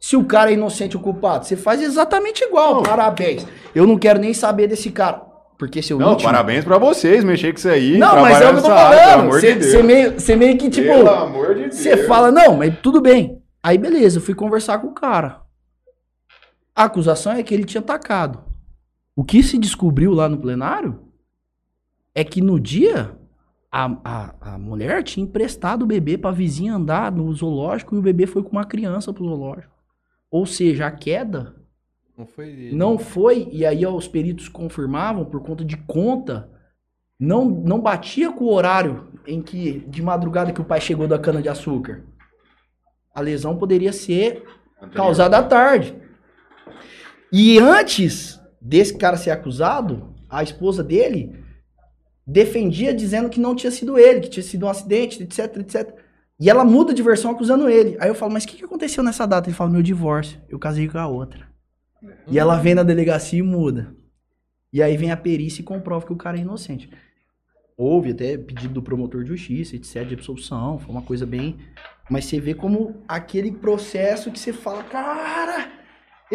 se 0.00 0.16
o 0.16 0.24
cara 0.24 0.50
é 0.50 0.54
inocente 0.54 0.96
ou 0.96 1.02
culpado. 1.02 1.44
Você 1.46 1.56
faz 1.56 1.80
exatamente 1.82 2.42
igual. 2.42 2.82
Parabéns. 2.82 3.46
Eu 3.74 3.86
não 3.86 3.98
quero 3.98 4.18
nem 4.18 4.32
saber 4.34 4.66
desse 4.66 4.90
cara. 4.90 5.22
Porque 5.58 5.80
seu 5.80 5.96
Não, 5.98 6.10
último. 6.12 6.28
parabéns 6.28 6.64
pra 6.64 6.76
vocês, 6.78 7.22
mexer 7.22 7.52
com 7.52 7.58
isso 7.58 7.68
aí. 7.68 7.96
Não, 7.98 8.20
mas 8.22 8.40
é 8.40 8.46
o 8.48 8.52
que 8.54 8.58
eu 8.58 8.62
tô 8.62 8.68
falando. 8.68 9.30
Você 9.30 9.54
de 9.54 9.82
meio, 9.84 10.12
você 10.18 10.34
meio 10.34 10.58
que, 10.58 10.68
tipo. 10.68 10.88
Pelo 10.88 11.08
amor 11.08 11.54
de 11.54 11.60
Deus. 11.64 11.74
Você 11.76 11.98
fala, 12.08 12.32
não, 12.32 12.56
mas 12.56 12.74
tudo 12.82 13.00
bem. 13.00 13.38
Aí 13.62 13.78
beleza, 13.78 14.18
eu 14.18 14.22
fui 14.22 14.34
conversar 14.34 14.78
com 14.78 14.88
o 14.88 14.92
cara. 14.94 15.41
A 16.74 16.84
acusação 16.84 17.32
é 17.32 17.42
que 17.42 17.52
ele 17.52 17.64
tinha 17.64 17.80
atacado. 17.80 18.42
O 19.14 19.24
que 19.24 19.42
se 19.42 19.58
descobriu 19.58 20.12
lá 20.12 20.28
no 20.28 20.38
plenário 20.38 21.00
é 22.14 22.24
que 22.24 22.40
no 22.40 22.58
dia 22.58 23.16
a, 23.70 23.84
a, 24.04 24.54
a 24.54 24.58
mulher 24.58 25.02
tinha 25.02 25.24
emprestado 25.24 25.82
o 25.82 25.86
bebê 25.86 26.16
pra 26.16 26.30
vizinha 26.30 26.74
andar 26.74 27.12
no 27.12 27.32
zoológico 27.32 27.94
e 27.94 27.98
o 27.98 28.02
bebê 28.02 28.26
foi 28.26 28.42
com 28.42 28.50
uma 28.50 28.64
criança 28.64 29.12
pro 29.12 29.24
zoológico. 29.24 29.72
Ou 30.30 30.46
seja, 30.46 30.86
a 30.86 30.90
queda 30.90 31.54
Não 32.16 32.26
foi 32.26 32.48
ele. 32.48 32.74
não 32.74 32.98
foi, 32.98 33.48
e 33.52 33.66
aí 33.66 33.84
ó, 33.84 33.94
os 33.94 34.08
peritos 34.08 34.48
confirmavam 34.48 35.24
por 35.26 35.42
conta 35.42 35.64
de 35.64 35.76
conta, 35.76 36.50
não, 37.18 37.44
não 37.44 37.80
batia 37.80 38.32
com 38.32 38.44
o 38.44 38.52
horário 38.52 39.08
em 39.26 39.42
que, 39.42 39.80
de 39.80 40.02
madrugada, 40.02 40.52
que 40.52 40.60
o 40.60 40.64
pai 40.64 40.80
chegou 40.80 41.06
da 41.06 41.18
cana 41.18 41.40
de 41.42 41.48
açúcar. 41.48 42.04
A 43.14 43.20
lesão 43.20 43.56
poderia 43.58 43.92
ser 43.92 44.42
causada 44.94 45.38
à 45.38 45.42
tarde. 45.42 45.94
E 47.32 47.58
antes 47.58 48.40
desse 48.60 48.96
cara 48.96 49.16
ser 49.16 49.30
acusado, 49.30 50.14
a 50.28 50.42
esposa 50.42 50.82
dele 50.82 51.42
defendia 52.26 52.94
dizendo 52.94 53.28
que 53.28 53.40
não 53.40 53.54
tinha 53.54 53.70
sido 53.70 53.98
ele, 53.98 54.20
que 54.20 54.30
tinha 54.30 54.42
sido 54.42 54.66
um 54.66 54.68
acidente, 54.68 55.22
etc, 55.22 55.56
etc. 55.56 55.94
E 56.38 56.48
ela 56.50 56.64
muda 56.64 56.92
de 56.94 57.02
versão 57.02 57.30
acusando 57.30 57.68
ele. 57.68 57.96
Aí 58.00 58.08
eu 58.08 58.14
falo, 58.14 58.32
mas 58.32 58.44
o 58.44 58.48
que, 58.48 58.56
que 58.56 58.64
aconteceu 58.64 59.02
nessa 59.02 59.26
data? 59.26 59.48
Ele 59.48 59.56
fala, 59.56 59.70
meu 59.70 59.82
divórcio. 59.82 60.40
Eu 60.48 60.58
casei 60.58 60.88
com 60.88 60.98
a 60.98 61.06
outra. 61.06 61.46
E 62.26 62.38
ela 62.38 62.58
vem 62.58 62.74
na 62.74 62.82
delegacia 62.82 63.38
e 63.38 63.42
muda. 63.42 63.94
E 64.72 64.82
aí 64.82 64.96
vem 64.96 65.10
a 65.10 65.16
perícia 65.16 65.60
e 65.60 65.64
comprova 65.64 66.06
que 66.06 66.12
o 66.12 66.16
cara 66.16 66.36
é 66.36 66.40
inocente. 66.40 66.90
Houve 67.76 68.10
até 68.10 68.36
pedido 68.36 68.74
do 68.74 68.82
promotor 68.82 69.22
de 69.22 69.28
justiça, 69.28 69.76
etc, 69.76 70.06
de 70.06 70.14
absolução. 70.14 70.78
Foi 70.78 70.90
uma 70.90 71.02
coisa 71.02 71.26
bem. 71.26 71.58
Mas 72.10 72.24
você 72.24 72.40
vê 72.40 72.54
como 72.54 73.02
aquele 73.06 73.52
processo 73.52 74.30
que 74.30 74.38
você 74.38 74.52
fala, 74.52 74.82
cara, 74.84 75.70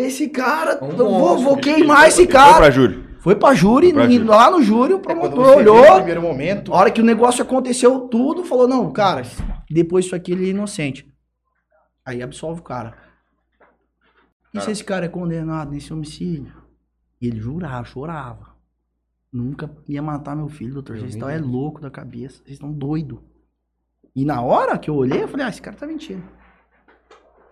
esse 0.02 0.30
cara, 0.30 0.84
Um 0.84 0.90
eu 0.91 0.98
vou, 1.10 1.38
vou 1.40 1.57
queimar 1.57 2.07
esse 2.07 2.28
cara. 2.28 2.72
pra. 2.72 3.07
Foi 3.19 3.36
pra 3.36 3.53
júri, 3.53 3.88
Foi 3.88 3.94
pra 3.94 4.06
e 4.06 4.14
júri. 4.14 4.24
lá 4.24 4.49
no 4.52 4.61
júri 4.61 4.94
o 4.94 4.98
É 4.98 5.02
promotor 5.02 5.45
você 5.45 5.56
vê 5.57 5.64
no 5.64 5.74
olhou. 5.74 5.95
primeiro 5.95 6.22
momento. 6.22 6.74
A 6.74 6.78
hora 6.78 6.91
que 6.91 7.02
o 7.02 7.06
negócio 7.06 7.41
aconteceu 7.41 8.02
tudo, 8.07 8.44
falou, 8.45 8.68
não, 8.68 8.91
cara, 8.91 9.24
depois 9.69 10.06
disso 10.06 10.15
aqui 10.15 10.32
ele 10.32 10.45
é 10.45 10.49
inocente. 10.49 11.11
Aí 12.06 12.22
absolve 12.22 12.61
o 12.61 12.64
cara. 12.64 12.95
E 14.53 14.61
se 14.61 14.72
esse 14.72 14.84
cara 14.84 15.06
é 15.06 15.10
condenado 15.10 15.72
nesse 15.72 15.91
homicídio? 15.91 16.53
E 17.22 17.28
ele 17.28 17.40
jurava, 17.40 17.84
chorava. 17.86 18.56
Nunca 19.34 19.69
ia 19.90 20.02
matar 20.02 20.36
meu 20.36 20.48
filho, 20.48 20.76
doutor. 20.76 20.98
Vocês 20.98 21.14
estão 21.15 21.30
é 21.30 21.38
louco 21.38 21.82
da 21.82 21.91
cabeça. 21.91 22.38
Vocês 22.38 22.52
estão 22.52 22.72
doido. 22.72 23.22
E 24.15 24.24
na 24.24 24.41
hora 24.41 24.78
que 24.78 24.90
eu 24.90 24.95
olhei, 24.95 25.22
eu 25.24 25.28
falei, 25.28 25.45
ah, 25.45 25.49
esse 25.49 25.61
cara 25.61 25.76
tá 25.76 25.86
mentindo. 25.86 26.24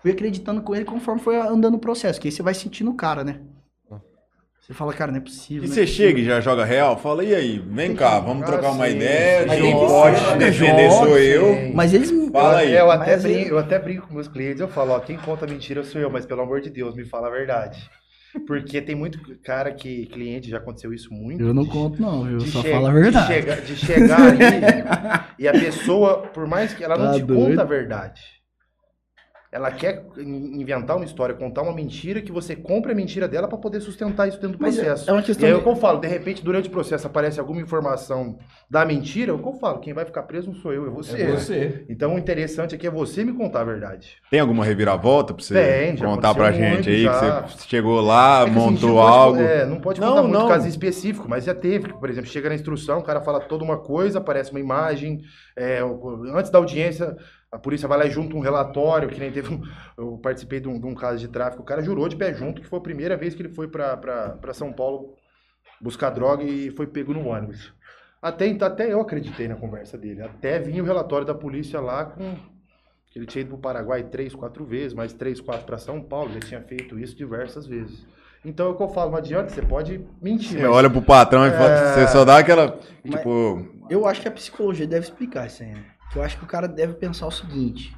Fui 0.06 0.12
acreditando 0.12 0.62
com 0.62 0.76
ele 0.76 0.86
conforme 0.86 1.20
foi 1.20 1.36
andando 1.36 1.74
o 1.78 1.80
processo. 1.80 2.22
Que 2.22 2.28
aí 2.28 2.32
você 2.32 2.44
vai 2.44 2.54
sentindo 2.54 2.92
o 2.92 2.94
cara, 2.94 3.24
né? 3.24 3.40
Você 4.62 4.72
fala, 4.72 4.94
cara, 4.94 5.12
não 5.12 5.18
é 5.18 5.22
possível. 5.22 5.64
E 5.64 5.68
não 5.68 5.74
é 5.74 5.76
você 5.76 5.88
chega 5.88 6.20
e 6.20 6.24
já 6.24 6.40
joga 6.40 6.64
real? 6.64 6.96
Fala, 6.96 7.24
e 7.24 7.34
aí? 7.34 7.58
Vem 7.58 7.88
Tem 7.88 7.96
cá, 7.96 8.20
vamos 8.20 8.44
Ah, 8.44 8.46
trocar 8.46 8.70
uma 8.70 8.86
sim. 8.88 8.98
ideia. 8.98 9.46
Mas 9.48 9.60
que 9.60 9.72
pode 9.72 10.22
né, 10.22 10.38
defender 10.38 10.90
João? 10.92 11.04
sou 11.06 11.18
eu. 11.18 11.74
Mas 11.74 11.92
eles. 11.92 12.12
Fala 12.32 12.58
aí. 12.60 12.76
Eu 12.76 12.92
até, 12.92 13.18
brinco, 13.18 13.40
eu- 13.40 13.48
eu 13.48 13.58
até 13.58 13.80
brinco 13.80 14.08
com 14.08 14.14
meus 14.14 14.28
clientes, 14.28 14.62
eu 14.62 14.68
falo, 14.68 14.92
ó, 14.92 15.00
quem 15.00 15.18
conta 15.18 15.48
mentira 15.48 15.84
sou 15.84 16.00
eu, 16.00 16.10
mas 16.12 16.24
pelo 16.28 16.42
amor 16.42 16.62
de 16.62 16.70
Deus, 16.70 16.96
me 16.96 17.04
fala 17.04 17.28
a 17.28 17.32
verdade. 17.32 17.90
Porque 18.46 18.80
tem 18.80 18.94
muito 18.96 19.20
cara 19.44 19.72
que, 19.72 20.06
cliente, 20.06 20.52
já 20.52 20.58
aconteceu 20.58 20.94
isso 20.94 21.12
muito. 21.12 21.42
Eu 21.42 21.52
não 21.54 21.64
de- 21.64 21.70
conto, 21.70 22.00
não, 22.00 22.26
viu? 22.26 22.38
de 22.38 22.52
Só 22.52 22.62
fala 22.62 22.90
a 22.90 22.94
de 22.94 23.00
verdade. 23.00 23.28
chegar- 23.34 23.62
De 23.62 23.76
chegar 23.76 24.22
ali 24.22 24.40
e 25.40 25.48
a 25.48 25.52
pessoa, 25.54 26.18
por 26.28 26.46
mais 26.48 26.74
que 26.76 26.84
ela 26.84 26.96
não 26.96 27.08
Tá 27.08 27.14
te 27.14 27.24
doido. 27.24 27.50
conta 27.50 27.62
a 27.62 27.66
verdade, 27.66 28.22
ela 29.56 29.72
quer 29.72 30.06
in- 30.18 30.60
inventar 30.62 30.98
uma 30.98 31.06
história, 31.06 31.34
contar 31.34 31.62
uma 31.62 31.74
mentira 31.74 32.22
que 32.22 32.32
você 32.32 32.58
compra 32.58 32.92
a 32.92 32.96
mentira 32.96 33.26
dela 33.26 33.48
pra 33.48 33.58
poder 33.58 33.80
sustentar 33.80 34.28
isso 34.28 34.38
dentro 34.42 34.58
do 34.58 34.62
Mas 34.62 34.78
é- 34.78 34.84
processo. 34.84 35.10
é 35.10 35.14
uma 35.14 35.22
E 35.22 35.24
questão 35.24 35.46
aí 35.48 35.52
é 35.54 35.56
de- 35.56 35.62
o 35.62 35.64
que 35.64 35.70
eu 35.70 35.76
falo, 35.78 36.00
de 36.02 36.08
repente, 36.10 36.44
durante 36.44 36.68
o 36.68 36.72
processo 36.72 37.08
aparece 37.08 37.40
alguma 37.40 37.62
informação 37.62 38.38
da 38.70 38.84
mentira, 38.86 39.32
é 39.32 39.34
o 39.34 39.40
que 39.40 39.48
eu 39.48 39.54
falo, 39.54 39.80
quem 39.80 39.94
vai 39.94 40.04
ficar 40.04 40.24
preso 40.24 40.48
não 40.52 40.56
sou 40.56 40.74
eu, 40.74 40.86
é 40.88 40.90
você. 40.90 41.22
É 41.22 41.32
você. 41.32 41.86
Então 41.88 42.16
o 42.16 42.20
interessante 42.20 42.76
aqui 42.76 42.86
é 42.86 42.90
você 42.92 43.24
me 43.24 43.32
contar 43.32 43.62
a 43.62 43.64
verdade. 43.64 44.18
Tem 44.30 44.42
alguma 44.42 44.66
reviravolta 44.66 45.34
pra 45.34 45.42
você 45.44 45.54
Tem, 45.54 45.96
contar 45.96 46.34
pra 46.34 46.48
aconteceu 46.50 46.66
gente 46.70 46.74
muito, 46.76 46.90
aí? 46.90 47.04
já. 47.04 47.44
Que 47.44 47.52
você 47.54 47.68
chegou 47.70 48.02
lá, 48.02 48.42
É 48.42 48.44
que, 48.44 48.50
assim, 48.50 48.60
montou 48.60 48.90
não 48.90 48.96
pode- 48.96 49.08
algo. 49.18 49.40
é, 49.40 49.66
não 49.66 49.80
pode 49.80 50.02
Não, 50.02 50.08
contar 50.10 50.22
muito 50.24 50.38
não. 50.40 50.48
caso 50.50 50.68
específico, 50.68 51.30
mas 51.30 51.46
já 51.46 51.56
teve. 51.56 51.94
Por 51.94 52.10
exemplo, 52.10 52.30
chega 52.30 52.50
na 52.50 52.56
instrução, 52.56 53.00
o 53.00 53.04
cara 53.04 53.22
fala 53.22 53.40
toda 53.40 53.64
uma 53.64 53.78
coisa, 53.78 54.20
aparece 54.20 54.52
uma 54.52 54.60
imagem. 54.60 55.22
é, 55.58 55.80
antes 56.36 56.52
da 56.52 56.58
audiência, 56.58 57.16
a 57.56 57.60
polícia 57.60 57.88
vai 57.88 57.98
lá 57.98 58.06
e 58.06 58.12
junta 58.12 58.36
um 58.36 58.40
relatório, 58.42 59.08
que 59.10 59.20
nem 59.20 59.32
teve 59.32 59.54
um, 59.54 59.62
Eu 59.98 60.18
participei 60.22 60.60
de 60.60 60.68
um, 60.68 60.80
de 60.80 60.86
um 60.86 60.94
caso 60.94 61.20
de 61.20 61.28
tráfico, 61.28 61.64
o 61.64 61.66
cara 61.66 61.82
jurou 61.82 62.08
de 62.10 62.16
pé 62.16 62.34
junto 62.34 62.62
que 62.62 62.68
foi 62.68 62.80
a 62.80 62.82
primeira 62.82 63.16
vez 63.16 63.34
que 63.34 63.42
ele 63.42 63.50
foi 63.54 63.68
pra 63.68 64.54
São 64.54 64.74
Paulo 64.74 65.16
buscar 65.82 66.10
droga 66.10 66.44
e 66.44 66.70
foi 66.72 66.88
pego 66.88 67.14
no 67.14 67.28
ônibus. 67.28 67.74
Até, 68.22 68.48
então, 68.48 68.68
até 68.68 68.92
eu 68.92 69.00
acreditei 69.02 69.48
na 69.48 69.56
conversa 69.56 69.98
dele. 69.98 70.22
Até 70.24 70.58
vinha 70.60 70.82
o 70.82 70.86
relatório 70.86 71.28
da 71.28 71.36
polícia 71.36 71.80
lá 71.80 72.06
com. 72.06 72.36
que 73.12 73.20
Ele 73.20 73.26
tinha 73.28 73.42
ido 73.42 73.50
para 73.52 73.58
o 73.58 73.62
Paraguai 73.62 74.04
três, 74.04 74.34
quatro 74.34 74.66
vezes, 74.66 74.94
mais 74.94 75.14
três, 75.14 75.40
quatro 75.40 75.66
para 75.66 75.78
São 75.78 76.02
Paulo. 76.02 76.32
Ele 76.32 76.40
tinha 76.40 76.62
feito 76.62 76.98
isso 76.98 77.16
diversas 77.16 77.68
vezes. 77.68 78.06
Então 78.44 78.68
é 78.68 78.70
o 78.70 78.76
que 78.76 78.82
eu 78.84 78.90
falo, 78.90 79.12
não 79.12 79.18
adianta, 79.18 79.50
você 79.50 79.62
pode 79.62 80.06
mentir. 80.22 80.60
Você 80.60 80.62
mas- 80.68 80.76
olha 80.76 80.90
pro 80.90 81.02
patrão 81.02 81.46
e 81.48 81.52
fala, 81.52 81.94
você 81.94 82.08
só 82.08 82.26
dá 82.26 82.38
aquela. 82.38 82.80
Mas- 83.04 83.16
Tipo, 83.18 83.68
Eu 83.90 84.08
acho 84.08 84.22
que 84.22 84.28
a 84.28 84.32
psicologia 84.32 84.88
deve 84.88 85.06
explicar 85.06 85.46
isso 85.48 85.62
aí, 85.62 85.70
né? 85.70 85.84
Que 86.12 86.20
eu 86.20 86.24
acho 86.24 86.38
que 86.38 86.44
o 86.44 86.48
cara 86.48 86.68
deve 86.68 86.94
pensar 86.94 87.28
o 87.28 87.32
seguinte: 87.32 87.96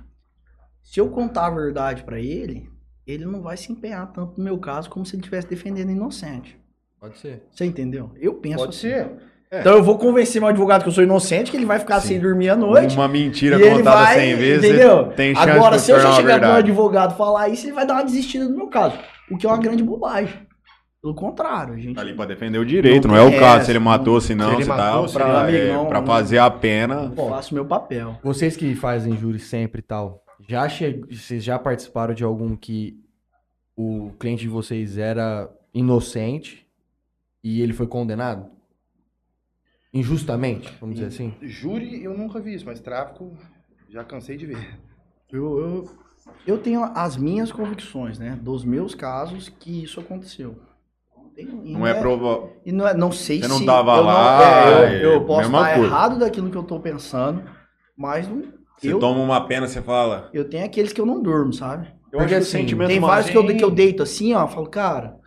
se 0.84 0.99
eu 0.99 1.09
contar 1.09 1.47
a 1.47 1.51
verdade 1.51 2.03
pra 2.03 2.19
ele, 2.19 2.69
ele 3.05 3.25
não 3.25 3.41
vai 3.41 3.57
se 3.57 3.71
empenhar 3.71 4.11
tanto 4.11 4.38
no 4.38 4.43
meu 4.43 4.57
caso 4.57 4.89
como 4.89 5.05
se 5.05 5.15
ele 5.15 5.21
estivesse 5.21 5.47
defendendo 5.47 5.91
inocente. 5.91 6.57
Pode 6.99 7.17
ser. 7.19 7.43
Você 7.51 7.65
entendeu? 7.65 8.11
Eu 8.19 8.35
penso 8.35 8.57
Pode 8.57 8.69
assim. 8.69 8.89
ser. 8.89 9.11
Então 9.51 9.75
eu 9.77 9.84
vou 9.84 9.97
convencer 9.97 10.41
meu 10.41 10.49
advogado 10.49 10.84
que 10.84 10.89
eu 10.89 10.93
sou 10.93 11.03
inocente, 11.03 11.51
que 11.51 11.55
ele 11.55 11.65
vai 11.65 11.79
ficar 11.79 12.01
Sim. 12.01 12.07
sem 12.09 12.19
dormir 12.19 12.49
à 12.49 12.55
noite. 12.55 12.95
uma 12.97 13.07
mentira 13.07 13.57
e 13.57 13.61
ele 13.61 13.77
contada 13.77 14.03
vai, 14.03 14.15
100 14.19 14.35
vezes, 14.35 14.65
entendeu? 14.65 15.07
tem 15.13 15.34
chance 15.34 15.49
Agora, 15.49 15.77
de 15.77 15.84
se 15.84 15.91
eu 15.91 15.99
já 16.01 16.11
chegar 16.13 16.39
pro 16.39 16.47
meu 16.49 16.57
advogado 16.57 17.15
falar 17.15 17.47
isso, 17.47 17.65
ele 17.65 17.71
vai 17.73 17.85
dar 17.88 17.93
uma 17.93 18.03
desistida 18.03 18.43
no 18.45 18.55
meu 18.57 18.67
caso. 18.67 18.97
O 19.31 19.38
que 19.38 19.45
é 19.45 19.49
uma 19.49 19.57
grande 19.57 19.84
bobagem. 19.84 20.47
Pelo 21.07 21.15
contrário, 21.15 21.73
a 21.73 21.77
gente. 21.77 21.95
Tá 21.95 22.01
ali 22.01 22.13
pra 22.13 22.25
defender 22.25 22.59
o 22.59 22.65
direito, 22.65 23.07
Não 23.07 23.15
não, 23.15 23.21
é 23.21 23.25
o 23.25 23.39
caso 23.39 23.65
se 23.65 23.71
ele 23.71 23.79
matou, 23.79 24.19
se 24.19 24.35
não, 24.35 24.49
se 24.49 24.55
ele 24.57 24.65
matou, 24.65 25.03
tá 25.03 25.07
se 25.07 25.13
pra, 25.13 25.51
é, 25.51 25.71
não, 25.71 25.85
pra 25.85 26.01
não. 26.01 26.07
fazer 26.07 26.38
a 26.38 26.51
pena. 26.51 27.13
Eu 27.15 27.29
faço 27.29 27.53
meu 27.53 27.65
papel. 27.65 28.19
Vocês 28.21 28.57
que 28.57 28.75
fazem 28.75 29.15
júri 29.15 29.39
sempre 29.39 29.79
e 29.79 29.84
tal, 29.84 30.21
já 30.49 30.67
che... 30.67 31.01
vocês 31.09 31.41
já 31.41 31.57
participaram 31.57 32.13
de 32.13 32.25
algum 32.25 32.57
que 32.57 32.99
o 33.73 34.11
cliente 34.19 34.41
de 34.41 34.49
vocês 34.49 34.97
era 34.97 35.49
inocente 35.73 36.67
e 37.41 37.61
ele 37.61 37.71
foi 37.71 37.88
condenado? 37.88 38.47
Injustamente, 39.93 40.73
vamos 40.81 40.95
dizer 40.95 41.07
assim? 41.07 41.34
Júri 41.41 42.03
eu 42.03 42.17
nunca 42.17 42.41
vi 42.41 42.53
isso, 42.53 42.65
mas 42.65 42.81
tráfico 42.81 43.31
já 43.88 44.03
cansei 44.03 44.35
de 44.35 44.45
ver. 44.45 44.77
Eu, 45.31 45.57
eu, 45.57 45.89
eu 46.45 46.57
tenho 46.57 46.84
as 46.84 47.15
minhas 47.15 47.49
convicções, 47.49 48.19
né? 48.19 48.38
Dos 48.41 48.65
meus 48.65 48.93
casos 48.93 49.47
que 49.47 49.84
isso 49.84 50.01
aconteceu. 50.01 50.66
Tem- 51.38 51.61
e 51.65 51.73
Não 51.73 51.85
é 51.88 51.93
prova. 51.93 52.49
E 52.65 52.72
não, 52.72 52.88
é, 52.88 52.93
não 52.95 53.11
sei 53.11 53.41
Você 53.41 53.49
se... 53.49 53.49
não 53.49 53.65
tava 53.65 53.95
eu 53.95 54.03
lá, 54.03 54.89
é, 54.89 55.05
eu, 55.05 55.11
é 55.11 55.15
eu 55.15 55.26
posso 55.26 55.51
mesma 55.51 55.59
estar 55.61 55.73
coisa. 55.76 55.88
errado 55.88 56.19
daquilo 56.19 56.49
que 56.51 56.57
eu 56.57 56.64
tô 56.64 56.80
pensando, 56.81 57.43
mas 57.97 58.27
não, 58.27 58.53
Você 58.77 58.93
eu, 58.93 58.99
toma 58.99 59.22
uma 59.22 59.47
pena, 59.47 59.68
você 59.68 59.81
fala. 59.81 60.30
eu 60.34 60.49
tenho 60.49 60.65
aqueles 60.65 60.93
que 60.93 61.01
eu 61.01 61.05
não 61.05 61.22
durmo, 61.22 61.53
sabe? 61.53 61.88
Eu 62.11 62.19
Porque 62.19 62.35
acho 62.35 62.35
que 62.35 62.41
o 62.41 62.43
assim, 62.43 62.51
sentimento 62.59 62.88
Tem 62.88 62.99
vários 62.99 63.30
que 63.30 63.38
eu, 63.38 63.45
que 63.57 63.64
eu 63.64 63.72
deito 63.72 64.03
assim, 64.03 64.34
ó, 64.34 64.47
falo, 64.47 64.69
cara, 64.69 65.18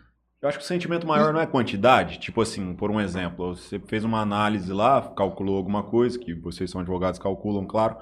Eu 0.42 0.48
acho 0.48 0.58
que 0.58 0.64
o 0.64 0.66
sentimento 0.66 1.06
maior 1.06 1.32
não 1.32 1.40
é 1.40 1.46
quantidade. 1.46 2.18
Tipo 2.18 2.40
assim, 2.40 2.74
por 2.74 2.90
um 2.90 3.00
exemplo, 3.00 3.54
você 3.54 3.78
fez 3.78 4.04
uma 4.04 4.20
análise 4.20 4.72
lá, 4.72 5.02
calculou 5.16 5.56
alguma 5.56 5.82
coisa, 5.84 6.18
que 6.18 6.34
vocês 6.34 6.70
são 6.70 6.80
advogados, 6.80 7.18
calculam, 7.20 7.66
claro. 7.66 7.96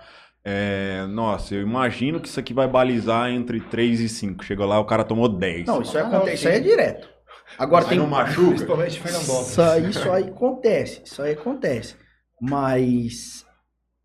É, 0.45 1.07
nossa, 1.09 1.55
eu 1.55 1.63
imagino 1.63 2.21
que 2.21 2.29
isso 2.29 2.39
aqui 2.41 2.55
vai 2.55 2.69
balizar 2.69 3.31
entre 3.31 3.61
3 3.61 4.01
e 4.01 4.09
5. 4.09 4.45
Chega 4.45 4.65
lá, 4.65 4.79
o 4.81 4.85
cara 4.87 5.05
tomou 5.05 5.29
10. 5.29 5.67
não, 5.67 5.83
isso, 5.83 5.97
aí 5.99 6.05
Ah, 6.05 6.09
não, 6.09 6.19
acontece, 6.19 6.35
isso 6.35 6.49
aí 6.49 6.55
é 6.55 6.63
sim. 6.63 6.63
direto. 6.63 7.09
Agora 7.57 7.85
Aí 7.85 7.91
tem... 7.91 7.99
não 7.99 8.07
machuca. 8.07 8.49
Principalmente 8.49 9.01
Fernandópolis. 9.01 9.51
Isso 9.51 9.63
aí, 9.63 9.91
isso 9.91 10.11
aí 10.11 10.25
acontece, 10.25 11.03
isso 11.05 11.23
aí 11.23 11.33
acontece. 11.33 11.97
Mas 12.41 13.47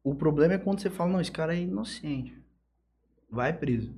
o 0.03 0.15
problema 0.15 0.53
é 0.53 0.57
quando 0.57 0.81
você 0.81 0.89
fala, 0.89 1.11
não, 1.11 1.21
esse 1.21 1.31
cara 1.31 1.55
é 1.55 1.59
inocente. 1.59 2.37
Vai 3.29 3.53
preso. 3.53 3.93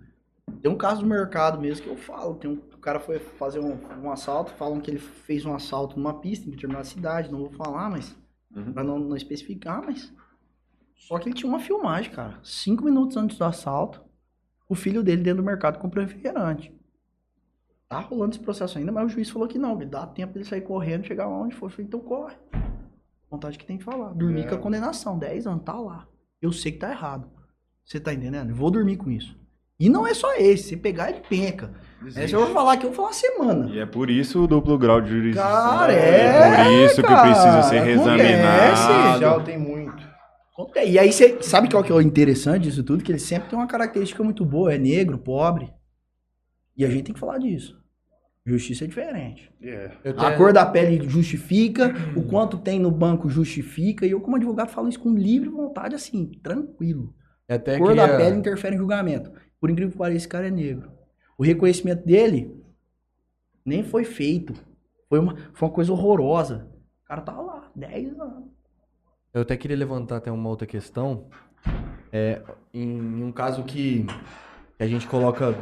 Tem 0.61 0.71
um 0.71 0.77
caso 0.77 1.01
do 1.01 1.07
mercado 1.07 1.59
mesmo 1.59 1.83
que 1.83 1.89
eu 1.89 1.97
falo. 1.97 2.35
Tem 2.35 2.49
um, 2.49 2.55
o 2.55 2.77
cara 2.77 2.99
foi 2.99 3.19
fazer 3.19 3.59
um, 3.59 3.77
um 4.03 4.11
assalto, 4.11 4.53
falam 4.53 4.79
que 4.79 4.91
ele 4.91 4.99
fez 4.99 5.45
um 5.45 5.53
assalto 5.53 5.97
numa 5.97 6.19
pista 6.19 6.47
em 6.47 6.51
determinada 6.51 6.85
cidade, 6.85 7.31
não 7.31 7.39
vou 7.39 7.51
falar, 7.51 7.89
mas. 7.89 8.15
Uhum. 8.55 8.71
Pra 8.71 8.83
não, 8.83 8.99
não 8.99 9.15
especificar, 9.15 9.83
mas. 9.83 10.13
Só 10.95 11.19
que 11.19 11.27
ele 11.27 11.35
tinha 11.35 11.49
uma 11.49 11.59
filmagem, 11.59 12.11
cara. 12.11 12.39
Cinco 12.43 12.85
minutos 12.85 13.17
antes 13.17 13.37
do 13.37 13.43
assalto, 13.43 14.03
o 14.69 14.75
filho 14.75 15.03
dele 15.03 15.23
dentro 15.23 15.41
do 15.41 15.45
mercado 15.45 15.79
comprou 15.79 16.03
um 16.03 16.07
refrigerante. 16.07 16.73
Tá 17.87 17.99
rolando 17.99 18.35
esse 18.35 18.43
processo 18.43 18.77
ainda, 18.77 18.91
mas 18.91 19.05
o 19.05 19.09
juiz 19.09 19.29
falou 19.29 19.47
que 19.47 19.59
não, 19.59 19.77
que 19.77 19.85
dá 19.85 20.07
tempo 20.07 20.33
dele 20.33 20.45
sair 20.45 20.61
correndo, 20.61 21.05
chegar 21.05 21.27
lá 21.27 21.37
onde 21.37 21.55
for. 21.55 21.67
Eu 21.67 21.69
falei, 21.69 21.85
então 21.85 21.99
corre. 21.99 22.35
Vontade 23.29 23.57
que 23.57 23.65
tem 23.65 23.77
que 23.77 23.83
falar. 23.83 24.13
Dormir 24.13 24.41
É. 24.41 24.47
com 24.47 24.55
a 24.55 24.59
condenação, 24.59 25.17
10 25.19 25.45
anos, 25.45 25.63
tá 25.63 25.73
lá. 25.73 26.07
Eu 26.41 26.51
sei 26.51 26.71
que 26.71 26.79
tá 26.79 26.89
errado. 26.89 27.29
Você 27.85 27.99
tá 27.99 28.13
entendendo? 28.13 28.49
Eu 28.49 28.55
vou 28.55 28.71
dormir 28.71 28.97
com 28.97 29.11
isso. 29.11 29.37
E 29.79 29.89
não 29.89 30.07
é 30.07 30.13
só 30.13 30.33
esse, 30.35 30.69
se 30.69 30.77
pegar 30.77 31.09
ele 31.09 31.21
penca. 31.29 31.71
É, 32.15 32.27
se 32.27 32.33
eu 32.33 32.39
vou 32.45 32.53
falar 32.53 32.73
aqui, 32.73 32.85
eu 32.85 32.91
vou 32.91 32.95
falar 32.95 33.07
uma 33.09 33.13
semana. 33.13 33.69
E 33.69 33.79
é 33.79 33.85
por 33.85 34.09
isso 34.09 34.43
o 34.43 34.47
duplo 34.47 34.77
grau 34.77 35.01
de 35.01 35.09
jurisdição. 35.09 35.43
Cara, 35.51 35.91
é 35.91 36.63
por 36.63 36.71
isso 36.71 36.95
que 36.95 37.07
cara, 37.07 37.21
precisa 37.23 37.61
ser 37.63 37.81
reexaminado. 37.81 39.19
Já 39.19 39.39
tem 39.41 39.57
muito. 39.59 40.03
E 40.85 40.97
aí, 40.97 41.11
você 41.11 41.41
sabe 41.41 41.69
qual 41.69 41.83
que 41.83 41.91
é 41.91 41.95
o 41.95 41.99
interessante 41.99 42.63
disso 42.63 42.83
tudo? 42.83 43.03
Que 43.03 43.11
ele 43.11 43.19
sempre 43.19 43.49
tem 43.49 43.59
uma 43.59 43.67
característica 43.67 44.23
muito 44.23 44.45
boa. 44.45 44.73
É 44.73 44.77
negro, 44.77 45.17
pobre. 45.17 45.69
E 46.77 46.85
a 46.85 46.89
gente 46.89 47.03
tem 47.05 47.13
que 47.13 47.19
falar 47.19 47.37
disso. 47.37 47.81
Justiça 48.45 48.83
é 48.83 48.87
diferente. 48.87 49.51
Eu 50.03 50.19
A 50.19 50.37
cor 50.37 50.53
da 50.53 50.65
pele 50.65 51.09
justifica, 51.09 51.91
o 52.15 52.23
quanto 52.23 52.57
tem 52.59 52.79
no 52.79 52.91
banco 52.91 53.27
justifica. 53.27 54.05
E 54.05 54.11
eu, 54.11 54.21
como 54.21 54.35
advogado, 54.35 54.69
falo 54.69 54.87
isso 54.87 54.99
com 54.99 55.15
livre 55.15 55.49
vontade, 55.49 55.95
assim, 55.95 56.27
tranquilo. 56.43 57.15
A 57.49 57.57
cor 57.79 57.87
queria- 57.89 58.07
da 58.07 58.17
pele 58.17 58.37
interfere 58.37 58.75
em 58.75 58.77
julgamento. 58.77 59.31
Por 59.59 59.69
incrível 59.71 59.91
que 59.91 59.97
pareça, 59.97 60.17
esse 60.17 60.27
cara 60.27 60.47
é 60.47 60.51
negro. 60.51 60.91
O 61.37 61.43
reconhecimento 61.43 62.05
dele 62.05 62.55
nem 63.65 63.83
foi 63.83 64.03
feito. 64.03 64.53
Foi 65.09 65.17
uma, 65.19 65.35
foi 65.53 65.67
uma 65.67 65.73
coisa 65.73 65.91
horrorosa. 65.91 66.69
O 67.03 67.07
cara 67.07 67.21
tava 67.21 67.41
lá, 67.41 67.71
10 67.75 68.19
anos. 68.19 68.45
Eu 69.33 69.41
até 69.41 69.57
queria 69.57 69.75
levantar 69.77 70.17
até 70.17 70.31
uma 70.31 70.49
outra 70.49 70.67
questão. 70.67 71.29
É, 72.11 72.41
em 72.73 73.23
um 73.23 73.31
caso 73.31 73.63
que, 73.63 74.05
que 74.77 74.83
a 74.83 74.87
gente 74.87 75.07
coloca, 75.07 75.53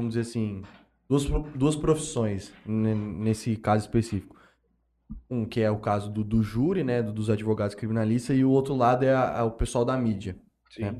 vamos 0.00 0.14
dizer 0.14 0.28
assim, 0.28 0.62
duas, 1.08 1.24
duas 1.54 1.76
profissões 1.76 2.52
ne- 2.66 2.94
nesse 2.94 3.56
caso 3.56 3.84
específico. 3.84 4.36
Um 5.28 5.44
que 5.44 5.60
é 5.60 5.70
o 5.70 5.78
caso 5.78 6.10
do, 6.10 6.22
do 6.24 6.42
júri, 6.42 6.82
né, 6.84 7.02
do- 7.02 7.12
dos 7.12 7.30
advogados 7.30 7.74
criminalistas, 7.74 8.36
e 8.36 8.44
o 8.44 8.50
outro 8.50 8.74
lado 8.76 9.04
é 9.04 9.12
a- 9.14 9.40
a- 9.40 9.44
o 9.44 9.50
pessoal 9.52 9.84
da 9.84 9.96
mídia. 9.96 10.36
Sim. 10.70 10.84
É. 10.84 10.94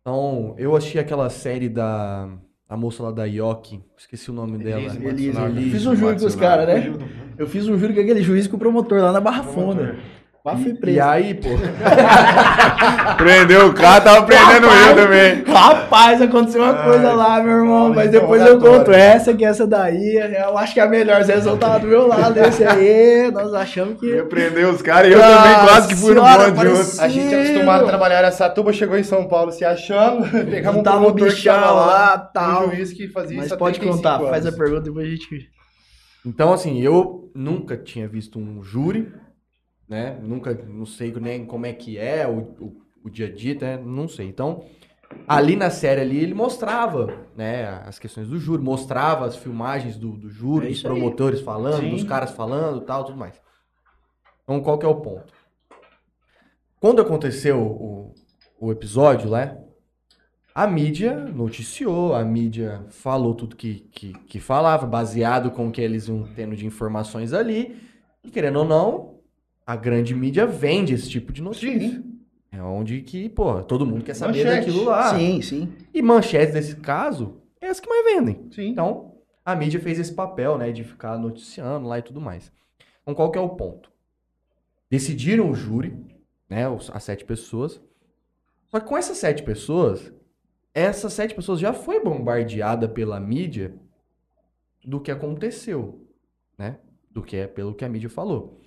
Então, 0.00 0.54
eu 0.58 0.74
achei 0.76 1.00
aquela 1.00 1.28
série 1.28 1.68
da 1.68 2.28
a 2.70 2.76
moça 2.76 3.02
lá 3.02 3.10
da 3.10 3.24
Ioki, 3.24 3.82
esqueci 3.96 4.30
o 4.30 4.34
nome 4.34 4.58
dela. 4.58 4.82
Elise, 4.82 5.28
Matsunaga. 5.32 5.60
eu 5.60 5.70
fiz 5.70 5.86
um 5.86 5.96
júri 5.96 6.20
com 6.20 6.26
os 6.26 6.34
caras, 6.34 6.66
né? 6.68 6.92
Eu 7.38 7.46
fiz 7.46 7.66
um 7.66 7.78
júri 7.78 7.94
com 7.94 8.00
aquele 8.00 8.22
juiz 8.22 8.46
com 8.46 8.56
o 8.56 8.58
promotor 8.58 9.00
lá 9.00 9.10
na 9.10 9.20
Barra 9.22 9.42
Funda. 9.44 9.96
Quase 10.48 10.62
fui 10.62 10.72
E 10.72 10.74
preso. 10.76 11.02
aí, 11.02 11.34
pô, 11.34 11.48
Prendeu 13.16 13.66
o 13.66 13.74
cara, 13.74 14.00
tava 14.00 14.26
prendendo 14.26 14.66
eu 14.66 14.94
também. 14.94 15.44
Rapaz, 15.44 16.22
aconteceu 16.22 16.62
uma 16.62 16.74
coisa 16.74 17.12
lá, 17.12 17.42
meu 17.42 17.58
irmão. 17.58 17.92
Mas 17.94 18.10
depois 18.10 18.40
eu 18.42 18.58
conto 18.58 18.90
essa, 18.92 19.34
que 19.34 19.44
essa 19.44 19.66
daí, 19.66 20.16
eu 20.16 20.56
acho 20.56 20.74
que 20.74 20.80
é 20.80 20.84
a 20.84 20.88
melhor. 20.88 21.22
Vocês 21.22 21.44
vão 21.44 21.54
estar 21.54 21.78
do 21.78 21.86
meu 21.86 22.06
lado, 22.06 22.38
esse 22.38 22.64
aí. 22.64 23.30
Nós 23.30 23.52
achamos 23.52 23.98
que. 24.00 24.06
Eu 24.08 24.26
prendeu 24.26 24.70
os 24.70 24.80
caras 24.80 25.10
e 25.10 25.14
eu 25.14 25.20
também 25.20 25.54
quase 25.66 25.88
que 25.88 25.96
fui 25.96 26.14
no 26.14 26.22
bonde. 26.22 27.00
A 27.00 27.08
gente 27.08 27.34
é 27.34 27.42
acostumado 27.42 27.84
a 27.84 27.86
trabalhar 27.88 28.22
nessa 28.22 28.48
tuba, 28.48 28.72
chegou 28.72 28.96
em 28.96 29.04
São 29.04 29.28
Paulo 29.28 29.52
se 29.52 29.64
achando, 29.64 30.28
pegamos 30.48 30.80
um 30.80 31.14
que 31.14 31.44
tava 31.44 31.72
lá, 31.72 32.18
tal. 32.18 32.68
um 32.68 32.74
juiz 32.74 32.92
que 32.92 33.08
fazia 33.08 33.36
Mas 33.36 33.46
isso 33.46 33.56
pode 33.58 33.78
35 33.78 33.96
contar, 33.96 34.30
faz 34.30 34.44
a 34.44 34.48
anos. 34.48 34.58
pergunta 34.58 34.80
e 34.82 34.84
depois 34.84 35.06
a 35.06 35.10
gente. 35.10 35.50
Então, 36.24 36.52
assim, 36.52 36.80
eu 36.80 37.30
nunca 37.34 37.76
tinha 37.76 38.08
visto 38.08 38.38
um 38.38 38.62
júri, 38.62 39.12
né? 39.88 40.18
Nunca, 40.22 40.54
não 40.54 40.86
sei 40.86 41.12
nem 41.12 41.46
como 41.46 41.66
é 41.66 41.72
que 41.72 41.98
é 41.98 42.26
o, 42.26 42.38
o, 42.60 42.82
o 43.04 43.10
dia 43.10 43.26
a 43.26 43.32
dia, 43.32 43.56
né? 43.60 43.76
Não 43.78 44.06
sei. 44.08 44.26
Então, 44.28 44.64
ali 45.26 45.56
na 45.56 45.70
série 45.70 46.00
ali, 46.00 46.18
ele 46.18 46.34
mostrava, 46.34 47.26
né? 47.36 47.66
As 47.86 47.98
questões 47.98 48.28
do 48.28 48.38
júri, 48.38 48.62
mostrava 48.62 49.26
as 49.26 49.36
filmagens 49.36 49.96
do, 49.96 50.12
do 50.16 50.28
júri, 50.28 50.66
É 50.66 50.68
dos 50.68 50.78
isso 50.78 50.86
aí. 50.88 50.92
promotores 50.94 51.40
falando, 51.40 51.80
Sim. 51.80 51.90
dos 51.90 52.04
caras 52.04 52.30
falando 52.32 52.80
tal, 52.82 53.04
tudo 53.04 53.18
mais. 53.18 53.40
Então, 54.44 54.60
qual 54.62 54.78
que 54.78 54.86
é 54.86 54.88
o 54.88 55.00
ponto? 55.00 55.32
Quando 56.80 57.02
aconteceu 57.02 57.60
o, 57.60 58.14
o 58.60 58.70
episódio, 58.72 59.30
né? 59.30 59.58
A 60.54 60.66
mídia 60.66 61.14
noticiou, 61.14 62.14
a 62.14 62.24
mídia 62.24 62.84
falou 62.88 63.32
tudo 63.34 63.54
que, 63.54 63.80
que, 63.92 64.12
que 64.12 64.40
falava, 64.40 64.86
baseado 64.86 65.52
com 65.52 65.68
o 65.68 65.72
que 65.72 65.80
eles 65.80 66.08
iam 66.08 66.24
tendo 66.34 66.56
de 66.56 66.66
informações 66.66 67.32
ali. 67.32 67.80
E 68.24 68.30
querendo 68.30 68.58
ou 68.60 68.64
não, 68.64 69.17
a 69.68 69.76
grande 69.76 70.14
mídia 70.14 70.46
vende 70.46 70.94
esse 70.94 71.10
tipo 71.10 71.30
de 71.30 71.42
notícia. 71.42 71.78
Sim. 71.78 72.18
É 72.50 72.62
onde 72.62 73.02
que, 73.02 73.28
pô, 73.28 73.62
todo 73.62 73.84
mundo 73.84 74.02
quer 74.02 74.14
saber 74.14 74.42
Manchete. 74.42 74.66
daquilo 74.66 74.84
lá. 74.86 75.14
Sim, 75.14 75.42
sim. 75.42 75.72
E 75.92 76.00
manchetes 76.00 76.54
desse 76.54 76.76
caso, 76.76 77.42
é 77.60 77.68
as 77.68 77.78
que 77.78 77.86
mais 77.86 78.02
vendem. 78.02 78.48
Sim. 78.50 78.68
Então, 78.68 79.18
a 79.44 79.54
mídia 79.54 79.78
fez 79.78 79.98
esse 79.98 80.14
papel, 80.14 80.56
né, 80.56 80.72
de 80.72 80.84
ficar 80.84 81.18
noticiando 81.18 81.86
lá 81.86 81.98
e 81.98 82.02
tudo 82.02 82.18
mais. 82.18 82.50
Então, 83.02 83.14
qual 83.14 83.30
que 83.30 83.36
é 83.36 83.40
o 83.42 83.50
ponto? 83.50 83.92
Decidiram 84.90 85.50
o 85.50 85.54
júri, 85.54 85.94
né, 86.48 86.64
as 86.90 87.04
sete 87.04 87.26
pessoas. 87.26 87.78
Só 88.68 88.80
que 88.80 88.86
com 88.86 88.96
essas 88.96 89.18
sete 89.18 89.42
pessoas, 89.42 90.10
essas 90.72 91.12
sete 91.12 91.34
pessoas 91.34 91.60
já 91.60 91.74
foi 91.74 92.02
bombardeada 92.02 92.88
pela 92.88 93.20
mídia 93.20 93.74
do 94.82 94.98
que 94.98 95.10
aconteceu, 95.10 96.08
né? 96.56 96.78
Do 97.10 97.22
que 97.22 97.36
é 97.36 97.46
pelo 97.46 97.74
que 97.74 97.84
a 97.84 97.88
mídia 97.90 98.08
falou. 98.08 98.58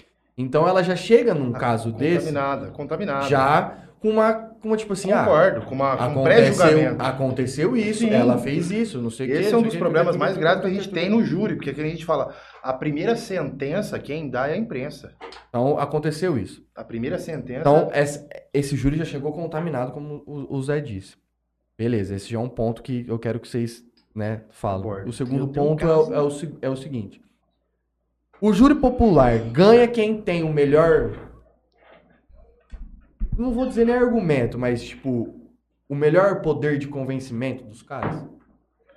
Então, 0.42 0.68
ela 0.68 0.84
já 0.84 0.96
chega 0.96 1.34
num 1.34 1.52
caso 1.52 1.92
desse 1.92 2.28
Contaminada, 2.28 2.68
contaminada. 2.72 3.28
já 3.28 3.78
com 4.00 4.10
uma, 4.10 4.34
com 4.34 4.68
uma 4.70 4.78
tipo 4.78 4.94
assim, 4.94 5.12
ah, 5.12 5.24
Concordo, 5.24 5.62
com, 5.62 5.76
uma, 5.76 5.96
com 5.96 6.04
um 6.04 6.08
Aconteceu, 6.08 6.24
pré-julgamento. 6.24 7.04
aconteceu 7.04 7.78
isso, 7.78 8.00
Sim. 8.00 8.10
ela 8.10 8.38
fez 8.40 8.72
isso, 8.72 9.00
não 9.00 9.12
sei 9.12 9.28
o 9.28 9.30
que. 9.32 9.38
Esse 9.38 9.54
é 9.54 9.58
um 9.58 9.62
dos 9.62 9.76
o 9.76 9.78
problemas 9.78 10.18
mais 10.18 10.36
graves 10.36 10.62
que 10.62 10.68
a 10.68 10.74
gente 10.74 10.90
tem 10.90 11.08
no 11.10 11.24
júri, 11.24 11.56
porque 11.56 11.70
aqui 11.70 11.82
a 11.82 11.86
gente 11.88 12.04
fala, 12.04 12.34
a 12.64 12.74
primeira 12.74 13.16
sentença, 13.16 14.00
quem 14.00 14.28
dá 14.30 14.48
é 14.48 14.54
a 14.54 14.58
imprensa. 14.58 15.14
Então, 15.50 15.78
aconteceu 15.78 16.36
isso. 16.38 16.66
A 16.76 16.84
primeira 16.84 17.20
sentença. 17.20 17.60
Então, 17.62 17.90
essa- 17.94 18.28
esse 18.54 18.76
júri 18.76 18.98
já 18.98 19.06
chegou 19.06 19.32
contaminado, 19.34 19.92
como 19.92 20.24
o, 20.26 20.56
o 20.58 20.64
Zé 20.64 20.80
disse. 20.80 21.16
Beleza, 21.78 22.16
esse 22.16 22.30
já 22.30 22.38
é 22.38 22.42
um 22.42 22.50
ponto 22.50 22.82
que 22.82 23.06
eu 23.08 23.20
quero 23.20 23.40
que 23.40 23.48
vocês 23.48 23.84
né, 24.16 24.42
falem. 24.50 24.84
Concordo. 24.84 25.10
O 25.10 25.14
segundo 25.14 25.48
tenho 25.48 25.66
um 25.66 25.70
ponto 25.70 25.84
é, 25.84 25.96
o- 25.96 25.98
caso- 26.00 26.14
é, 26.16 26.20
o, 26.20 26.30
se- 26.32 26.58
é 26.64 26.70
o 26.70 26.76
seguinte. 26.76 27.22
O 28.42 28.52
júri 28.52 28.74
popular 28.74 29.38
ganha 29.38 29.88
quem 29.88 30.20
tem 30.20 30.42
o 30.42 30.52
melhor... 30.52 31.12
Não 33.38 33.54
vou 33.54 33.68
dizer 33.68 33.86
nem 33.86 33.96
argumento, 33.96 34.58
mas, 34.58 34.82
tipo, 34.82 35.36
o 35.88 35.94
melhor 35.94 36.42
poder 36.42 36.80
de 36.80 36.88
convencimento 36.88 37.64
dos 37.64 37.84
caras. 37.84 38.26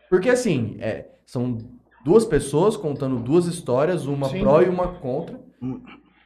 Porque, 0.08 0.30
assim, 0.30 0.76
é, 0.80 1.08
são 1.26 1.58
duas 2.02 2.24
pessoas 2.24 2.74
contando 2.74 3.20
duas 3.20 3.44
histórias, 3.44 4.06
uma 4.06 4.30
Sim. 4.30 4.40
pró 4.40 4.62
e 4.62 4.68
uma 4.68 4.88
contra. 4.94 5.38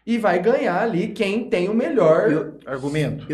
E 0.06 0.16
vai 0.16 0.40
ganhar 0.40 0.80
ali 0.80 1.08
quem 1.08 1.50
tem 1.50 1.68
o 1.68 1.74
melhor... 1.74 2.30
Eu- 2.30 2.58
Argumento. 2.66 3.26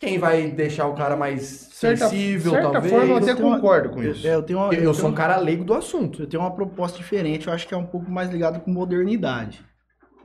Quem 0.00 0.18
vai 0.18 0.50
deixar 0.50 0.86
o 0.86 0.94
cara 0.94 1.16
mais 1.16 1.42
Certa, 1.72 2.08
sensível, 2.08 2.52
certa 2.52 2.70
talvez? 2.72 2.92
forma, 2.92 3.12
eu 3.12 3.16
até 3.16 3.30
Eu 3.32 3.36
tenho 3.36 3.48
uma- 3.48 3.56
concordo 3.56 3.90
com 3.90 4.02
Eu, 4.02 4.12
isso. 4.12 4.26
eu 4.26 4.42
tenho 4.42 4.58
uma, 4.58 4.72
Eu, 4.74 4.82
eu 4.82 4.94
sou 4.94 5.10
um 5.10 5.14
cara 5.14 5.36
leigo 5.36 5.64
do 5.64 5.74
assunto. 5.74 6.22
Eu 6.22 6.26
tenho 6.26 6.42
uma 6.42 6.50
proposta 6.54 6.98
diferente, 6.98 7.46
eu 7.46 7.52
acho 7.52 7.66
que 7.68 7.74
é 7.74 7.76
um 7.76 7.86
pouco 7.86 8.10
mais 8.10 8.30
ligado 8.30 8.60
com 8.60 8.70
modernidade. 8.70 9.64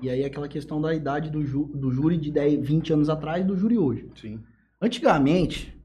E 0.01 0.09
aí 0.09 0.23
aquela 0.23 0.47
questão 0.47 0.81
da 0.81 0.93
idade 0.93 1.29
do, 1.29 1.45
ju- 1.45 1.69
do 1.73 1.91
júri 1.91 2.17
de 2.17 2.31
10, 2.31 2.65
20 2.65 2.93
anos 2.93 3.09
atrás 3.09 3.43
e 3.43 3.47
do 3.47 3.55
júri 3.57 3.77
hoje. 3.77 4.09
Sim. 4.15 4.41
Antigamente, 4.81 5.77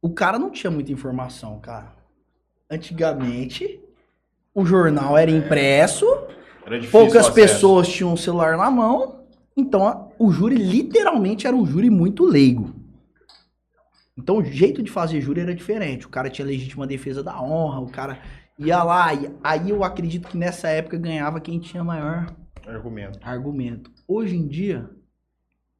o 0.00 0.10
cara 0.10 0.38
não 0.38 0.50
tinha 0.50 0.70
muita 0.70 0.90
informação, 0.90 1.60
cara. 1.60 1.92
Antigamente, 2.70 3.78
o 4.54 4.64
jornal 4.64 5.16
era 5.16 5.30
impresso 5.30 6.06
Era 6.64 6.80
Poucas 6.90 7.28
pessoas 7.28 7.88
tinham 7.88 8.12
um 8.12 8.16
celular 8.16 8.56
na 8.56 8.70
mão, 8.70 9.21
então 9.56 10.12
o 10.18 10.30
júri 10.30 10.56
literalmente 10.56 11.46
era 11.46 11.56
um 11.56 11.66
júri 11.66 11.90
muito 11.90 12.24
leigo. 12.24 12.74
Então 14.16 14.38
o 14.38 14.44
jeito 14.44 14.82
de 14.82 14.90
fazer 14.90 15.20
júri 15.20 15.40
era 15.40 15.54
diferente. 15.54 16.06
O 16.06 16.10
cara 16.10 16.30
tinha 16.30 16.46
legítima 16.46 16.86
defesa 16.86 17.22
da 17.22 17.40
honra, 17.40 17.80
o 17.80 17.90
cara 17.90 18.20
ia 18.58 18.82
lá. 18.82 19.12
e 19.14 19.30
aí 19.42 19.70
eu 19.70 19.82
acredito 19.82 20.28
que 20.28 20.36
nessa 20.36 20.68
época 20.68 20.98
ganhava 20.98 21.40
quem 21.40 21.58
tinha 21.58 21.82
maior 21.82 22.34
Argumento. 22.66 23.18
argumento. 23.22 23.90
Hoje 24.06 24.36
em 24.36 24.46
dia, 24.46 24.88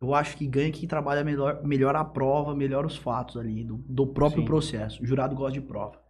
eu 0.00 0.14
acho 0.14 0.36
que 0.36 0.46
ganha 0.46 0.72
quem 0.72 0.88
trabalha 0.88 1.22
melhor, 1.22 1.62
melhor 1.62 1.94
a 1.94 2.04
prova, 2.04 2.54
melhor 2.56 2.84
os 2.84 2.96
fatos 2.96 3.36
ali, 3.36 3.62
do, 3.62 3.76
do 3.88 4.06
próprio 4.06 4.40
Sim. 4.40 4.46
processo. 4.46 5.02
O 5.02 5.06
jurado 5.06 5.36
gosta 5.36 5.52
de 5.52 5.60
prova. 5.60 6.00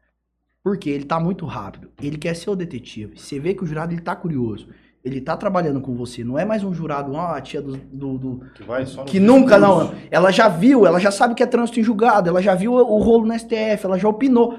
Porque 0.62 0.89
ele 0.89 1.05
tá 1.05 1.18
muito 1.18 1.44
rápido. 1.44 1.90
Ele 2.01 2.16
quer 2.16 2.34
ser 2.34 2.48
o 2.48 2.56
detetive. 2.56 3.18
Você 3.18 3.39
vê 3.39 3.52
que 3.52 3.64
o 3.64 3.66
jurado 3.66 3.93
ele 3.93 4.01
tá 4.01 4.14
curioso. 4.14 4.68
Ele 5.05 5.20
tá 5.20 5.37
trabalhando 5.37 5.81
com 5.81 5.95
você. 5.97 6.23
Não 6.23 6.39
é 6.39 6.45
mais 6.45 6.62
um 6.62 6.73
jurado, 6.73 7.12
ó, 7.15 7.33
a 7.35 7.41
tia 7.41 7.61
do- 7.61 7.77
do- 7.77 8.19
do, 8.19 8.41
Que 8.55 8.62
vai 8.62 8.87
só 8.87 9.03
que 9.05 9.19
nunca 9.19 9.59
discurso. 9.59 9.93
não. 9.93 10.01
Ela 10.11 10.31
já 10.31 10.49
viu, 10.49 10.87
ela 10.87 11.01
já 11.01 11.11
sabe 11.11 11.35
que 11.35 11.43
é 11.43 11.47
trânsito 11.47 11.81
em 11.81 11.83
julgado, 11.83 12.29
ela 12.29 12.41
já 12.41 12.55
viu 12.55 12.73
o 12.74 12.99
rolo 12.99 13.27
no 13.27 13.35
STF, 13.35 13.85
ela 13.85 13.99
já 13.99 14.09
opinou. 14.09 14.57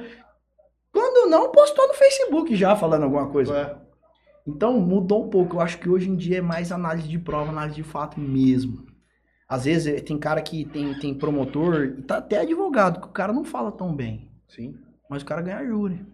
Quando 0.92 1.30
não, 1.30 1.50
postou 1.52 1.88
no 1.88 1.94
Facebook 1.94 2.56
já 2.56 2.76
falando 2.76 3.04
alguma 3.04 3.28
coisa. 3.30 3.58
É. 3.58 3.76
Então 4.46 4.78
mudou 4.80 5.26
um 5.26 5.30
pouco. 5.30 5.56
Eu 5.56 5.62
acho 5.62 5.80
que 5.80 5.90
hoje 5.90 6.10
em 6.10 6.16
dia 6.16 6.40
é 6.40 6.42
mais 6.42 6.72
análise 6.72 7.08
de 7.08 7.18
prova, 7.18 7.50
análise 7.50 7.78
de 7.78 7.84
fato 7.84 8.20
mesmo. 8.20 8.86
Às 9.48 9.64
vezes 9.66 9.88
eh, 9.88 10.02
tem 10.02 10.18
cara 10.18 10.42
que 10.42 10.66
tem, 10.66 10.94
tem 11.00 11.14
promotor 11.14 11.84
e 11.86 12.02
tá 12.02 12.18
até 12.18 12.40
advogado, 12.42 13.00
que 13.00 13.08
o 13.08 13.12
cara 13.12 13.32
não 13.32 13.46
fala 13.46 13.72
tão 13.72 13.96
bem. 13.96 14.30
Sim. 14.50 14.76
Mas 15.10 15.22
o 15.22 15.26
cara 15.26 15.42
ganha 15.42 15.66
júri. 15.66 16.06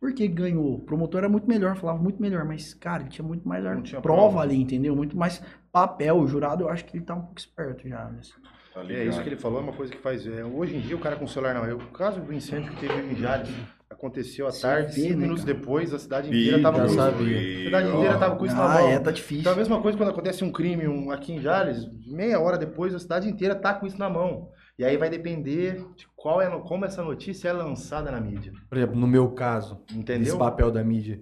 Por 0.00 0.12
que 0.12 0.28
ganhou? 0.28 0.74
O 0.74 0.80
promotor 0.80 1.20
era 1.20 1.28
muito 1.28 1.48
melhor, 1.48 1.74
falava 1.76 1.98
muito 2.02 2.20
melhor, 2.20 2.44
mas, 2.44 2.74
cara, 2.74 3.02
ele 3.02 3.10
tinha 3.10 3.26
muito 3.26 3.48
mais 3.48 3.62
tinha 3.82 4.00
prova, 4.00 4.20
prova. 4.22 4.40
ali, 4.42 4.56
entendeu? 4.60 4.94
Muito 4.94 5.16
mais 5.16 5.42
papel. 5.72 6.18
O 6.18 6.26
jurado, 6.28 6.64
eu 6.64 6.68
acho 6.68 6.84
que 6.84 6.96
ele 6.96 7.04
tá 7.04 7.14
um 7.14 7.22
pouco 7.22 7.38
esperto 7.38 7.88
já. 7.88 8.04
nesse- 8.10 8.32
Tá 8.74 8.84
É 8.90 9.06
isso 9.06 9.22
que 9.22 9.28
ele 9.30 9.36
falou, 9.38 9.58
é 9.58 9.62
uma 9.62 9.72
coisa 9.72 9.90
que 9.90 9.98
faz. 9.98 10.26
é, 10.26 10.44
hoje 10.44 10.76
em 10.76 10.80
dia 10.80 10.94
o 10.94 10.98
cara 10.98 11.16
com 11.16 11.24
o 11.24 11.28
celular 11.28 11.54
não. 11.54 11.64
Eu, 11.64 11.78
o 11.78 11.86
caso 11.92 12.20
do 12.20 12.30
incêndio 12.30 12.70
que 12.74 12.80
teve 12.80 13.10
em 13.10 13.16
Jales 13.16 13.48
aconteceu 13.88 14.46
à 14.46 14.50
Você 14.50 14.60
tarde, 14.60 14.92
cinco 14.92 15.08
né, 15.14 15.16
minutos 15.22 15.44
cara? 15.46 15.56
depois, 15.58 15.94
a 15.94 15.98
cidade 15.98 16.28
inteira 16.28 16.60
tava 16.62 16.76
já 16.76 16.82
com 16.86 16.88
sabia. 16.90 17.38
A 17.38 17.64
cidade 17.64 17.88
inteira 17.88 18.18
tava 18.18 18.36
com 18.36 18.44
isso 18.44 18.54
na 18.54 18.64
Ah, 18.66 18.80
mão. 18.80 18.88
é, 18.90 18.98
tá 18.98 19.10
difícil. 19.10 19.40
Então 19.40 19.52
a 19.54 19.56
mesma 19.56 19.80
coisa 19.80 19.96
quando 19.96 20.10
acontece 20.10 20.44
um 20.44 20.52
crime 20.52 20.86
um, 20.86 21.10
aqui 21.10 21.32
em 21.32 21.40
Jales, 21.40 21.88
meia 22.06 22.38
hora 22.38 22.58
depois 22.58 22.94
a 22.94 22.98
cidade 22.98 23.30
inteira 23.30 23.54
tá 23.54 23.72
com 23.72 23.86
isso 23.86 23.98
na 23.98 24.10
mão. 24.10 24.50
E 24.78 24.84
aí 24.84 24.96
vai 24.96 25.08
depender 25.08 25.84
de 25.96 26.06
qual 26.14 26.40
é, 26.40 26.50
como 26.60 26.84
essa 26.84 27.02
notícia 27.02 27.48
é 27.48 27.52
lançada 27.52 28.10
na 28.10 28.20
mídia. 28.20 28.52
Por 28.68 28.76
exemplo, 28.76 28.96
no 28.96 29.06
meu 29.06 29.30
caso, 29.30 29.82
esse 29.88 29.98
Entendeu? 29.98 30.36
papel 30.36 30.70
da 30.70 30.84
mídia. 30.84 31.20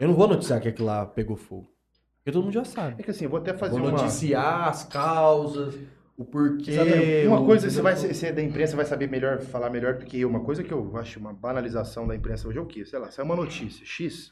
Eu 0.00 0.08
não 0.08 0.14
vou 0.14 0.26
noticiar 0.26 0.60
que 0.60 0.68
aquilo 0.68 0.86
lá 0.86 1.04
pegou 1.04 1.36
fogo. 1.36 1.70
Porque 2.18 2.32
todo 2.32 2.44
mundo 2.44 2.54
já 2.54 2.64
sabe. 2.64 2.96
É 2.98 3.02
que 3.02 3.10
assim, 3.10 3.24
eu 3.24 3.30
vou 3.30 3.40
até 3.40 3.52
fazer 3.52 3.78
Vou 3.78 3.88
uma. 3.88 4.02
noticiar 4.02 4.68
as 4.68 4.84
causas, 4.84 5.74
o 6.16 6.24
porquê. 6.24 6.72
Sabe, 6.72 7.26
uma 7.26 7.44
coisa, 7.44 7.68
você 7.70 7.82
vai 7.82 7.96
ser 7.96 8.14
ser 8.14 8.32
da 8.32 8.42
imprensa, 8.42 8.76
vai 8.76 8.84
saber 8.86 9.08
melhor, 9.08 9.40
falar 9.40 9.70
melhor 9.70 9.94
do 9.94 10.06
que 10.06 10.20
eu. 10.20 10.28
Uma 10.28 10.40
coisa 10.40 10.64
que 10.64 10.72
eu 10.72 10.96
acho 10.96 11.18
uma 11.20 11.32
banalização 11.32 12.06
da 12.06 12.16
imprensa 12.16 12.48
hoje 12.48 12.58
é 12.58 12.60
o 12.60 12.66
quê? 12.66 12.84
Sei 12.84 12.98
lá, 12.98 13.10
sai 13.10 13.24
uma 13.24 13.36
notícia 13.36 13.84
X. 13.84 14.30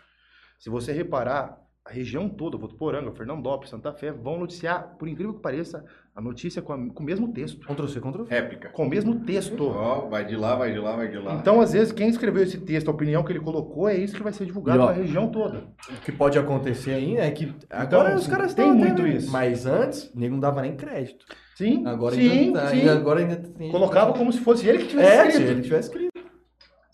Se 0.58 0.70
você 0.70 0.92
reparar, 0.92 1.60
a 1.84 1.92
região 1.92 2.28
toda, 2.28 2.58
Votuporanga, 2.58 3.12
Fernandópolis, 3.12 3.70
Santa 3.70 3.92
Fé, 3.92 4.10
vão 4.10 4.38
noticiar, 4.38 4.96
por 4.98 5.06
incrível 5.06 5.34
que 5.34 5.40
pareça, 5.40 5.84
a 6.16 6.20
notícia 6.22 6.62
com, 6.62 6.72
a- 6.72 6.78
com 6.94 7.02
o 7.02 7.06
mesmo 7.06 7.30
texto. 7.32 7.60
Ctrl 7.60 7.86
C, 7.88 8.00
Ctrl 8.00 8.22
V. 8.24 8.34
Réplica. 8.34 8.70
Com 8.70 8.86
o 8.86 8.88
mesmo 8.88 9.16
texto. 9.20 9.62
Ó, 9.68 10.08
vai 10.08 10.24
de 10.24 10.34
lá, 10.34 10.56
vai 10.56 10.72
de 10.72 10.78
lá, 10.78 10.96
vai 10.96 11.08
de 11.08 11.18
lá. 11.18 11.34
Então, 11.34 11.60
às 11.60 11.72
vezes, 11.74 11.92
quem 11.92 12.08
escreveu 12.08 12.42
esse 12.42 12.58
texto, 12.58 12.88
a 12.88 12.90
opinião 12.90 13.22
que 13.22 13.30
ele 13.32 13.40
colocou, 13.40 13.86
é 13.88 13.94
isso 13.94 14.14
que 14.16 14.22
vai 14.22 14.32
ser 14.32 14.46
divulgado 14.46 14.78
E, 14.78 14.80
ó, 14.82 14.86
para 14.86 14.94
a 14.96 14.98
região 14.98 15.28
toda. 15.28 15.64
O 15.90 16.00
que 16.02 16.10
pode 16.10 16.38
acontecer 16.38 16.92
ainda 16.92 17.20
é 17.20 17.30
que 17.30 17.54
agora 17.68 18.16
os 18.16 18.26
caras 18.26 18.46
estão 18.52 18.74
muito 18.74 19.02
até- 19.02 19.10
isso. 19.10 19.30
Mas 19.30 19.66
antes, 19.66 20.10
o 20.14 20.18
nego 20.18 20.32
não 20.32 20.40
dava 20.40 20.62
nem 20.62 20.74
crédito. 20.74 21.24
Sim, 21.54 21.86
Agora 21.86 22.14
sim, 22.14 22.30
ainda, 22.30 22.60
tá- 22.62 22.68
sim. 22.68 22.88
agora 22.88 23.20
ainda 23.20 23.36
tem. 23.36 23.70
Colocava 23.70 24.12
como 24.12 24.30
se 24.32 24.40
fosse 24.40 24.66
ele 24.68 24.78
que 24.78 24.88
tivesse 24.88 25.10
É, 25.10 25.22
se 25.22 25.28
escrito. 25.28 25.50
ele 25.50 25.62
tivesse 25.62 25.88
escrito. 25.88 26.10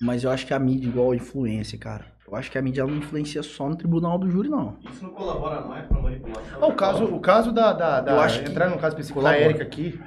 Mas 0.02 0.24
eu 0.24 0.30
acho 0.30 0.46
que 0.46 0.52
a 0.52 0.58
mídia 0.58 0.88
igual 0.88 1.12
a 1.12 1.16
influência, 1.16 1.78
cara. 1.78 2.06
Eu 2.26 2.34
acho 2.36 2.50
que 2.50 2.58
a 2.58 2.62
mídia 2.62 2.80
ela 2.82 2.90
não 2.90 2.98
influencia 2.98 3.42
só 3.42 3.68
no 3.68 3.76
tribunal 3.76 4.18
do 4.18 4.28
júri, 4.30 4.48
não. 4.48 4.76
Isso 4.90 5.04
não 5.04 5.10
colabora 5.10 5.60
mais 5.62 5.86
pra 5.86 6.00
manipulação. 6.00 6.58
Ah, 6.62 6.66
O 6.66 6.74
caso, 6.74 7.04
o 7.04 7.20
caso 7.20 7.52
da, 7.52 7.72
da, 7.72 8.00
da 8.00 8.12
Eu 8.12 8.20
acho 8.20 8.42
que 8.42 8.50
entrar 8.50 8.68
no 8.70 8.78
caso 8.78 8.94
específico 8.94 9.22
da. 9.22 9.36
Érica 9.36 9.62
aqui, 9.62 10.00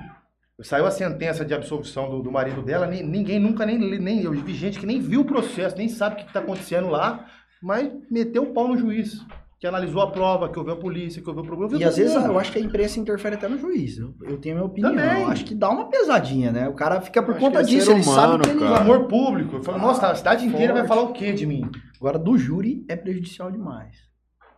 saiu 0.62 0.86
a 0.86 0.92
sentença 0.92 1.46
de 1.46 1.54
absolvição 1.54 2.10
do, 2.10 2.22
do 2.24 2.32
marido 2.32 2.62
dela, 2.62 2.88
ni- 2.88 3.04
ninguém 3.04 3.40
nunca 3.40 3.66
nem, 3.66 3.78
nem 3.78 4.22
eu 4.24 4.32
vi 4.32 4.54
gente 4.54 4.80
que 4.80 4.86
nem 4.86 5.00
viu 5.00 5.22
o 5.22 5.26
processo, 5.26 5.78
nem 5.78 5.88
sabe 5.88 6.16
o 6.16 6.18
que 6.20 6.26
está 6.26 6.40
acontecendo 6.40 6.90
lá, 6.90 7.26
mas 7.62 7.92
meteu 8.10 8.44
o 8.44 8.54
pau 8.54 8.68
no 8.68 8.78
juiz, 8.78 9.24
que 9.60 9.66
analisou 9.66 10.02
a 10.02 10.12
prova, 10.12 10.50
que 10.50 10.60
ouviu 10.60 10.74
a 10.74 10.78
polícia, 10.78 11.22
que 11.22 11.30
ouviu 11.30 11.44
o 11.44 11.48
problema. 11.48 11.78
E 11.78 11.84
às 11.84 11.96
vezes 11.98 12.14
eu 12.16 12.38
acho 12.38 12.52
que 12.52 12.58
a 12.58 12.62
imprensa 12.62 13.00
interfere 13.00 13.36
até 13.36 13.48
no 13.48 13.58
juiz. 13.58 13.98
Eu, 13.98 14.14
eu 14.24 14.38
tenho 14.38 14.56
a 14.56 14.58
minha 14.60 14.68
opinião. 14.70 14.94
Também. 14.96 15.22
Eu 15.24 15.28
acho 15.30 15.46
que 15.46 15.56
dá 15.56 15.70
uma 15.70 15.90
pesadinha, 15.90 16.52
né? 16.52 16.68
O 16.68 16.74
cara 16.74 17.00
fica 17.02 17.24
por 17.24 17.36
Eu 17.36 17.40
conta 17.40 17.60
que 17.64 17.64
é 17.64 17.68
disso, 17.76 17.86
ser 17.88 17.94
ele 17.94 18.04
sabe 18.04 18.28
humano, 18.28 18.44
que 18.44 18.50
ele 18.50 18.58
o 18.58 18.62
cara. 18.62 18.78
amor 18.82 19.08
público. 19.08 19.56
Eu 19.58 19.64
falo, 19.64 19.78
nossa, 19.80 20.08
a 20.10 20.16
cidade 20.16 20.46
inteira 20.46 20.74
vai 20.74 20.86
forte. 20.86 21.00
falar 21.00 21.10
o 21.10 21.14
que 21.14 21.32
de 21.34 21.46
mim? 21.46 21.70
Agora, 22.00 22.20
do 22.20 22.38
júri 22.38 22.86
é 22.90 22.96
prejudicial 22.96 23.50
demais. 23.50 23.96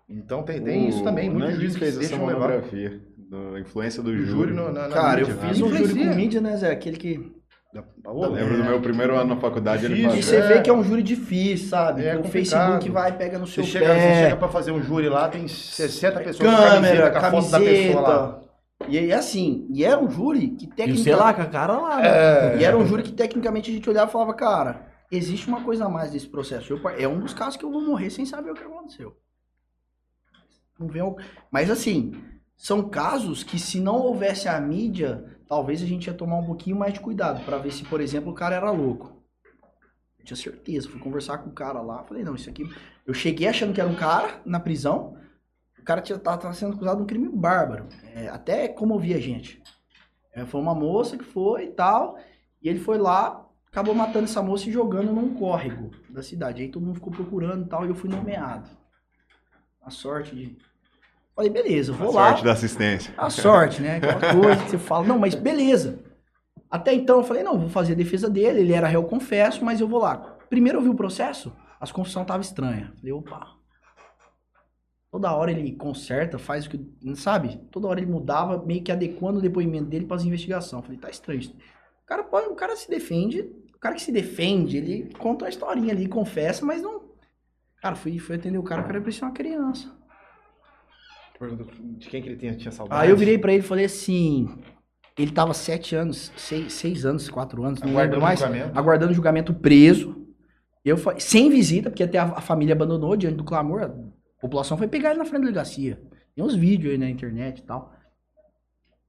Então 0.09 0.41
tem, 0.43 0.61
tem 0.61 0.87
isso 0.89 1.03
também, 1.03 1.29
O 1.29 1.33
muitos 1.33 1.49
Nandinho 1.51 1.69
juízes 1.71 1.77
que 1.77 1.85
fez 1.99 2.07
se 2.07 2.13
essa 2.13 2.23
monografia. 2.23 3.01
Da 3.29 3.59
influência 3.59 4.01
do 4.01 4.09
O 4.09 4.13
júri. 4.17 4.25
júri 4.29 4.53
no- 4.53 4.71
na, 4.71 4.87
na 4.87 4.95
Cara, 4.95 5.19
eu 5.21 5.27
mídia. 5.27 5.41
fiz 5.49 5.61
um 5.61 5.69
júri 5.75 5.93
com 6.07 6.15
mídia, 6.15 6.39
né, 6.41 6.55
Zé? 6.57 6.71
Aquele 6.71 6.95
que. 6.97 7.36
Eu 8.05 8.31
lembro 8.31 8.57
do 8.57 8.63
meu 8.63 8.81
primeiro 8.81 9.15
ano 9.15 9.35
na 9.35 9.41
faculdade, 9.41 9.85
ele 9.85 9.95
Difícil, 9.95 10.19
E 10.19 10.23
fazia. 10.23 10.41
você 10.41 10.53
vê 10.53 10.61
que 10.61 10.69
é 10.69 10.73
um 10.73 10.83
júri 10.83 11.03
difícil, 11.03 11.67
sabe? 11.69 12.03
É 12.05 12.13
o 12.15 12.21
complicado. 12.23 12.31
Facebook 12.31 12.89
vai, 12.89 13.17
pega 13.17 13.37
no 13.39 13.47
Você 13.47 13.53
seu 13.55 13.63
chega, 13.63 13.85
pé. 13.85 13.93
você 13.99 14.23
chega 14.23 14.35
pra 14.37 14.47
fazer 14.47 14.71
um 14.71 14.81
júri 14.81 15.09
lá, 15.09 15.27
tem 15.29 15.47
60 15.47 16.19
pessoas 16.21 16.49
com 16.49 16.55
câmera, 16.57 17.11
com 17.11 17.17
a 17.17 17.31
foto 17.31 17.49
da 17.51 17.59
pessoa 17.59 18.01
lá. 18.01 18.17
camiseta. 18.17 18.47
E 18.89 18.97
aí, 18.99 19.11
assim, 19.11 19.65
e 19.71 19.83
era 19.83 19.99
um 19.99 20.09
júri 20.09 20.49
que 20.49 20.65
E 20.65 20.67
tecnicamente. 20.67 21.03
sei 21.03 21.15
lá, 21.15 21.33
com 21.33 21.41
a 21.41 21.45
cara 21.47 21.77
lá. 21.77 21.97
né? 21.99 22.07
É. 22.07 22.57
E 22.59 22.63
era 22.63 22.77
um 22.77 22.85
júri 22.85 23.01
que 23.03 23.11
tecnicamente 23.11 23.71
a 23.71 23.73
gente 23.73 23.89
olhava 23.89 24.09
e 24.09 24.13
falava, 24.13 24.33
cara, 24.35 24.85
existe 25.11 25.47
uma 25.47 25.61
coisa 25.63 25.85
a 25.85 25.89
mais 25.89 26.11
nesse 26.13 26.27
processo. 26.27 26.71
Eu 26.73 26.89
é 26.89 27.07
um 27.07 27.19
dos 27.19 27.33
casos 27.33 27.57
que 27.57 27.65
eu 27.65 27.71
vou 27.71 27.81
morrer 27.81 28.09
sem 28.11 28.25
saber 28.25 28.51
o 28.51 28.53
que 28.53 28.63
aconteceu. 28.63 29.17
Não 30.79 30.87
vem 30.87 31.01
ao- 31.01 31.15
Mas 31.51 31.69
assim, 31.71 32.13
são 32.55 32.87
casos 32.87 33.43
que 33.43 33.57
se 33.59 33.79
não 33.79 33.95
houvesse 33.95 34.47
a 34.47 34.59
mídia, 34.61 35.23
talvez 35.47 35.81
a 35.81 35.85
gente 35.85 36.07
ia 36.07 36.13
tomar 36.13 36.37
um 36.37 36.45
pouquinho 36.45 36.77
mais 36.77 36.93
de 36.93 36.99
cuidado 36.99 37.43
pra 37.45 37.57
ver 37.57 37.71
se, 37.71 37.83
por 37.83 38.01
exemplo, 38.01 38.31
o 38.31 38.35
cara 38.35 38.55
era 38.55 38.69
louco. 38.71 39.21
Eu 40.19 40.25
tinha 40.25 40.37
certeza, 40.37 40.89
fui 40.89 40.99
conversar 40.99 41.39
com 41.39 41.49
o 41.49 41.53
cara 41.53 41.81
lá, 41.81 42.03
falei, 42.03 42.23
não, 42.23 42.35
isso 42.35 42.49
aqui. 42.49 42.63
Eu 43.05 43.13
cheguei 43.13 43.47
achando 43.47 43.73
que 43.73 43.81
era 43.81 43.89
um 43.89 43.95
cara 43.95 44.41
na 44.45 44.59
prisão. 44.59 45.17
O 45.79 45.83
cara 45.83 46.01
tinha, 46.01 46.19
tava 46.19 46.53
sendo 46.53 46.73
acusado 46.73 46.97
de 46.97 47.03
um 47.03 47.07
crime 47.07 47.29
bárbaro. 47.29 47.87
É, 48.13 48.27
até 48.27 48.67
comovia 48.67 49.15
a 49.15 49.21
gente. 49.21 49.61
É, 50.33 50.45
foi 50.45 50.59
uma 50.59 50.75
moça 50.75 51.17
que 51.17 51.23
foi 51.23 51.65
e 51.65 51.71
tal. 51.71 52.19
E 52.61 52.69
ele 52.69 52.79
foi 52.79 52.97
lá, 52.97 53.47
acabou 53.71 53.95
matando 53.95 54.25
essa 54.25 54.41
moça 54.41 54.67
e 54.67 54.71
jogando 54.71 55.13
num 55.13 55.35
córrego 55.35 55.91
da 56.09 56.21
cidade. 56.21 56.61
Aí 56.61 56.69
todo 56.69 56.85
mundo 56.85 56.95
ficou 56.95 57.13
procurando 57.13 57.65
e 57.65 57.69
tal, 57.69 57.85
e 57.85 57.89
eu 57.89 57.95
fui 57.95 58.09
nomeado. 58.09 58.69
A 59.81 59.89
sorte 59.89 60.35
de. 60.35 60.57
Falei, 61.37 61.51
beleza, 61.51 61.93
A 61.93 61.95
vou 61.95 62.11
lá. 62.11 62.29
sorte 62.29 62.43
da 62.43 62.51
assistência. 62.53 63.13
A 63.15 63.29
sorte, 63.29 63.79
né? 63.79 63.97
Aquela 63.97 64.33
coisa 64.33 64.63
que 64.63 64.71
você 64.71 64.77
fala, 64.79 65.05
não, 65.05 65.19
mas 65.19 65.35
beleza. 65.35 65.99
Até 66.67 66.95
então 66.95 67.17
eu 67.17 67.23
falei, 67.23 67.43
não, 67.43 67.59
vou 67.59 67.69
fazer 67.69 67.93
a 67.93 67.95
defesa 67.95 68.27
dele, 68.27 68.61
ele 68.61 68.73
era 68.73 68.87
réu 68.87 69.03
confesso, 69.03 69.63
mas 69.63 69.79
eu 69.79 69.87
vou 69.87 69.99
lá. 69.99 70.17
Primeiro 70.49 70.79
eu 70.79 70.81
vi 70.81 70.89
o 70.89 70.95
processo, 70.95 71.55
as 71.79 71.91
confissões 71.91 72.23
estavam 72.23 72.41
estranhas. 72.41 72.89
Falei, 72.97 73.13
opa. 73.13 73.55
Toda 75.11 75.31
hora 75.31 75.51
ele 75.51 75.73
conserta, 75.73 76.39
faz 76.39 76.65
o 76.65 76.71
que. 76.71 77.15
Sabe? 77.15 77.57
Toda 77.71 77.87
hora 77.87 77.99
ele 77.99 78.09
mudava, 78.11 78.65
meio 78.65 78.81
que 78.83 78.91
adequando 78.91 79.37
o 79.37 79.41
depoimento 79.41 79.85
dele 79.85 80.07
para 80.07 80.17
as 80.17 80.23
investigações. 80.25 80.83
Falei, 80.83 80.97
tá 80.99 81.09
estranho. 81.11 81.39
isso. 81.39 81.51
O 82.03 82.05
cara, 82.07 82.23
pode, 82.23 82.47
o 82.47 82.55
cara 82.55 82.75
se 82.75 82.89
defende, 82.89 83.41
o 83.75 83.79
cara 83.79 83.93
que 83.93 84.01
se 84.01 84.11
defende, 84.11 84.75
ele 84.77 85.13
conta 85.19 85.45
uma 85.45 85.49
historinha 85.49 85.93
ali, 85.93 86.07
confessa, 86.07 86.65
mas 86.65 86.81
não. 86.81 87.11
Cara, 87.79 87.95
fui, 87.95 88.17
fui 88.17 88.37
atender 88.37 88.57
o 88.57 88.63
cara, 88.63 88.81
o 88.81 88.85
cara 88.85 88.99
parecia 88.99 89.27
uma 89.27 89.33
criança. 89.33 89.95
De 91.97 92.07
quem 92.09 92.21
que 92.21 92.29
ele 92.29 92.35
tinha, 92.37 92.55
tinha 92.55 92.71
saudade. 92.71 93.01
Aí 93.01 93.09
eu 93.09 93.17
virei 93.17 93.37
pra 93.37 93.51
ele 93.53 93.61
e 93.63 93.65
falei 93.67 93.85
assim. 93.85 94.47
Ele 95.17 95.31
tava 95.31 95.53
sete 95.53 95.95
anos, 95.95 96.31
seis, 96.37 96.73
seis 96.73 97.03
anos, 97.05 97.27
quatro 97.29 97.63
anos, 97.63 97.81
não 97.81 97.89
Aguardando 97.89 98.13
lembro 98.17 98.21
mais. 98.27 98.39
julgamento. 98.39 98.77
Aguardando 98.79 99.13
julgamento 99.13 99.53
preso. 99.53 100.27
Eu 100.85 100.97
sem 101.19 101.49
visita, 101.49 101.89
porque 101.89 102.03
até 102.03 102.17
a, 102.19 102.23
a 102.25 102.41
família 102.41 102.73
abandonou 102.73 103.15
diante 103.17 103.35
do 103.35 103.43
clamor. 103.43 103.81
A 103.83 103.91
população 104.39 104.77
foi 104.77 104.87
pegar 104.87 105.09
ele 105.09 105.19
na 105.19 105.25
frente 105.25 105.39
da 105.41 105.47
delegacia. 105.47 105.99
Tem 106.35 106.43
uns 106.45 106.55
vídeos 106.55 106.91
aí 106.93 106.97
na 106.99 107.09
internet 107.09 107.59
e 107.59 107.63
tal. 107.63 107.91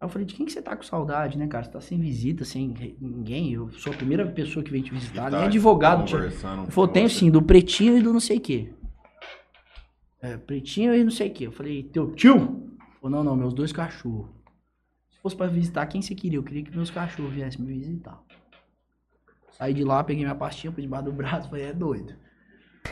Aí 0.01 0.07
eu 0.07 0.09
falei, 0.09 0.25
de 0.27 0.35
quem 0.35 0.47
que 0.47 0.53
você 0.53 0.63
tá 0.63 0.75
com 0.77 0.83
saudade, 0.83 1.37
né, 1.37 1.47
cara? 1.47 1.65
Você 1.65 1.71
tá 1.71 1.81
sem 1.81 1.99
visita, 2.01 2.45
sem 2.45 2.73
ninguém. 3.01 3.53
Eu 3.53 3.69
sou 3.73 3.93
a 3.93 3.97
primeira 3.97 4.25
pessoa 4.27 4.65
que 4.65 4.71
vem 4.71 4.81
te 4.83 4.93
visitar. 4.93 5.31
Nem 5.31 5.43
advogado. 5.45 6.05
tinha- 6.05 6.21
Conversando 6.21 6.63
ele 6.63 6.71
falou, 6.71 6.89
tenho 6.89 7.11
sim, 7.11 7.31
do 7.31 7.43
pretinho 7.43 7.99
e 7.99 8.03
do 8.03 8.13
não 8.13 8.21
sei 8.21 8.39
o 8.39 8.41
quê. 8.41 8.73
É, 10.20 10.36
pretinho 10.36 10.95
e 10.95 11.05
não 11.05 11.11
sei 11.11 11.28
o 11.28 11.32
quê. 11.32 11.47
Eu 11.47 11.53
falei, 11.53 11.82
teu 11.82 12.12
tio? 12.15 12.77
Falou, 13.01 13.11
não, 13.11 13.24
não, 13.24 13.36
meus 13.36 13.55
dois 13.55 13.73
cachorros. 13.73 14.28
Se 15.11 15.19
fosse 15.20 15.36
pra 15.36 15.47
visitar, 15.47 15.86
quem 15.86 16.03
você 16.03 16.15
queria? 16.15 16.39
Eu 16.39 16.43
queria 16.43 16.65
que 16.65 16.74
meus 16.74 16.90
cachorros 16.90 17.32
viessem 17.32 17.61
me 17.61 17.73
visitar. 17.73 18.20
Saí 19.53 19.74
de 19.74 19.85
lá, 19.85 20.03
peguei 20.05 20.24
minha 20.24 20.35
pastinha 20.35 20.73
por 20.73 20.81
debaixo 20.81 21.07
do 21.07 21.12
braço, 21.12 21.49
falei, 21.49 21.66
é 21.66 21.73
doido. 21.73 22.15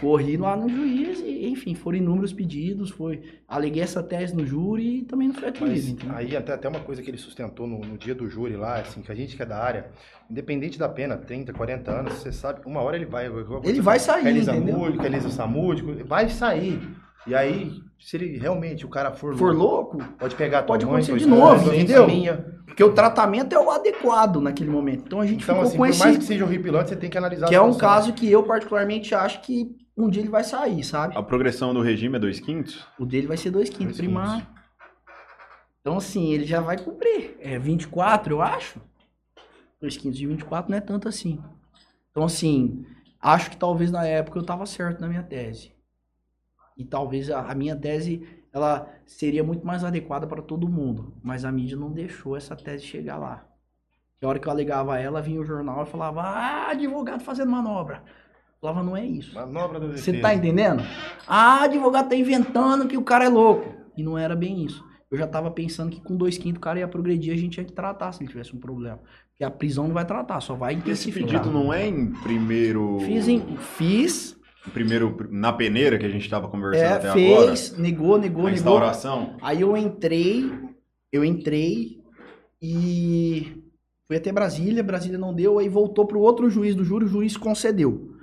Corri 0.00 0.36
lá 0.36 0.56
no 0.56 0.68
juiz 0.68 1.20
e, 1.20 1.48
enfim, 1.48 1.74
foram 1.74 1.96
inúmeros 1.96 2.32
pedidos, 2.32 2.90
foi. 2.90 3.22
Aleguei 3.48 3.82
essa 3.82 4.02
tese 4.02 4.36
no 4.36 4.44
júri 4.44 4.98
e 4.98 5.02
também 5.04 5.28
não 5.28 5.34
foi 5.34 5.48
atendido. 5.48 6.06
aí 6.12 6.36
até, 6.36 6.52
até 6.52 6.68
uma 6.68 6.80
coisa 6.80 7.02
que 7.02 7.10
ele 7.10 7.16
sustentou 7.16 7.66
no, 7.66 7.78
no 7.78 7.96
dia 7.96 8.14
do 8.14 8.28
júri 8.28 8.56
lá, 8.56 8.80
assim, 8.80 9.00
que 9.00 9.10
a 9.10 9.14
gente 9.14 9.36
que 9.36 9.42
é 9.42 9.46
da 9.46 9.58
área, 9.58 9.90
independente 10.30 10.78
da 10.78 10.88
pena, 10.88 11.16
30, 11.16 11.52
40 11.52 11.90
anos, 11.90 12.12
você 12.14 12.30
sabe, 12.30 12.60
uma 12.66 12.80
hora 12.80 12.96
ele 12.96 13.06
vai. 13.06 13.26
Ele 13.64 13.80
vai 13.80 13.98
sair, 13.98 14.22
Com 14.22 14.28
a 14.28 14.30
Elisa 14.30 14.54
entendeu? 14.54 14.78
Múdico, 14.78 15.04
Elisa 15.04 15.30
Samúdico, 15.30 16.04
vai 16.04 16.28
sair. 16.28 16.78
E 17.26 17.34
aí, 17.34 17.72
se 17.98 18.16
ele 18.16 18.38
realmente, 18.38 18.86
o 18.86 18.88
cara 18.88 19.10
for, 19.12 19.36
For 19.36 19.52
louco, 19.54 19.98
louco, 19.98 20.12
pode 20.18 20.34
pegar 20.36 20.58
a 20.60 20.62
tua 20.62 20.74
Pode 20.74 20.86
mãe, 20.86 21.02
acontecer 21.02 21.18
de 21.18 21.26
novo, 21.26 21.74
entendeu? 21.74 22.06
minha. 22.06 22.56
porque 22.66 22.84
o 22.84 22.92
tratamento 22.92 23.52
é 23.54 23.58
o 23.58 23.70
adequado 23.70 24.40
naquele 24.40 24.70
momento. 24.70 25.04
Então 25.06 25.20
a 25.20 25.26
gente 25.26 25.42
Então, 25.42 25.54
ficou 25.56 25.68
assim, 25.68 25.76
com 25.76 25.82
por 25.84 25.88
esse. 25.90 25.98
mais 25.98 26.16
que 26.18 26.24
seja 26.24 26.44
horripilante, 26.44 26.90
você 26.90 26.96
tem 26.96 27.10
que 27.10 27.18
analisar 27.18 27.48
Que 27.48 27.54
é 27.54 27.60
um 27.60 27.72
situação. 27.72 27.96
caso 27.96 28.12
que 28.12 28.30
eu, 28.30 28.42
particularmente, 28.44 29.14
acho 29.14 29.40
que 29.42 29.74
um 29.96 30.08
dia 30.08 30.22
ele 30.22 30.28
vai 30.30 30.44
sair, 30.44 30.84
sabe? 30.84 31.16
A 31.16 31.22
progressão 31.22 31.72
do 31.74 31.80
regime 31.80 32.16
é 32.16 32.18
2 32.20 32.38
quintos? 32.38 32.86
O 32.98 33.04
dele 33.06 33.26
vai 33.26 33.36
ser 33.36 33.50
2 33.50 33.70
quintos 33.70 33.96
Dois 33.96 33.98
primário. 33.98 34.46
Então, 35.80 35.96
assim, 35.96 36.32
ele 36.32 36.44
já 36.44 36.60
vai 36.60 36.76
cumprir. 36.78 37.36
É 37.40 37.58
24, 37.58 38.34
eu 38.34 38.42
acho. 38.42 38.80
2 39.80 39.96
quintos 39.96 40.18
de 40.18 40.26
24 40.26 40.70
não 40.70 40.78
é 40.78 40.80
tanto 40.80 41.08
assim. 41.08 41.40
Então, 42.10 42.24
assim, 42.24 42.84
acho 43.20 43.50
que 43.50 43.56
talvez 43.56 43.90
na 43.90 44.04
época 44.06 44.38
eu 44.38 44.42
tava 44.44 44.66
certo 44.66 45.00
na 45.00 45.08
minha 45.08 45.22
tese. 45.22 45.72
E 46.76 46.84
talvez 46.84 47.30
a, 47.30 47.40
a 47.40 47.54
minha 47.54 47.74
tese, 47.74 48.26
ela 48.52 48.88
seria 49.06 49.42
muito 49.42 49.66
mais 49.66 49.82
adequada 49.84 50.26
para 50.26 50.42
todo 50.42 50.68
mundo. 50.68 51.14
Mas 51.22 51.44
a 51.44 51.52
mídia 51.52 51.76
não 51.76 51.90
deixou 51.90 52.36
essa 52.36 52.54
tese 52.54 52.84
chegar 52.84 53.16
lá. 53.16 53.46
Que 54.18 54.24
a 54.24 54.28
hora 54.28 54.38
que 54.38 54.46
eu 54.48 54.52
alegava 54.52 54.98
ela, 54.98 55.20
vinha 55.20 55.40
o 55.40 55.44
jornal 55.44 55.82
e 55.82 55.86
falava, 55.86 56.22
ah, 56.22 56.70
advogado 56.70 57.22
fazendo 57.22 57.50
manobra. 57.50 58.02
Eu 58.06 58.60
falava, 58.60 58.82
não 58.82 58.96
é 58.96 59.04
isso. 59.04 59.34
Manobra 59.34 59.78
do 59.78 59.96
Você 59.96 60.20
tá 60.20 60.34
entendendo? 60.34 60.82
Ah, 61.26 61.62
advogado 61.64 62.08
tá 62.08 62.16
inventando 62.16 62.88
que 62.88 62.96
o 62.96 63.02
cara 63.02 63.24
é 63.26 63.28
louco. 63.28 63.74
E 63.96 64.02
não 64.02 64.16
era 64.16 64.34
bem 64.34 64.64
isso. 64.64 64.84
Eu 65.10 65.16
já 65.16 65.26
tava 65.26 65.50
pensando 65.50 65.90
que 65.90 66.00
com 66.00 66.16
dois 66.16 66.36
quintos 66.36 66.58
o 66.58 66.60
cara 66.60 66.80
ia 66.80 66.88
progredir, 66.88 67.32
a 67.32 67.36
gente 67.36 67.58
ia 67.58 67.64
que 67.64 67.72
tratar 67.72 68.12
se 68.12 68.22
ele 68.22 68.28
tivesse 68.28 68.54
um 68.56 68.58
problema. 68.58 68.98
Porque 69.30 69.44
a 69.44 69.50
prisão 69.50 69.86
não 69.86 69.94
vai 69.94 70.04
tratar, 70.04 70.40
só 70.40 70.54
vai 70.54 70.72
Esse 70.72 70.80
intensificar. 70.80 71.28
pedido 71.28 71.50
não 71.50 71.72
é 71.72 71.86
em 71.86 72.12
primeiro. 72.22 72.98
Fiz, 73.00 73.28
em, 73.28 73.56
fiz, 73.56 74.35
primeiro 74.72 75.28
na 75.30 75.52
peneira 75.52 75.98
que 75.98 76.06
a 76.06 76.08
gente 76.08 76.28
tava 76.28 76.48
conversando 76.48 76.84
é, 76.84 76.92
até 76.92 77.12
fez, 77.12 77.76
negou, 77.76 78.18
negou, 78.18 78.42
agora? 78.42 78.54
A 78.54 78.54
negou. 78.54 78.54
instauração? 78.54 79.36
Aí 79.40 79.60
eu 79.60 79.76
entrei, 79.76 80.50
eu 81.12 81.24
entrei 81.24 82.00
e 82.60 83.62
fui 84.06 84.16
até 84.16 84.32
Brasília, 84.32 84.82
Brasília 84.82 85.18
não 85.18 85.34
deu, 85.34 85.58
aí 85.58 85.68
voltou 85.68 86.06
pro 86.06 86.20
outro 86.20 86.48
juiz 86.48 86.74
do 86.74 86.84
júri, 86.84 87.04
o 87.04 87.08
juiz 87.08 87.36
concedeu. 87.36 88.16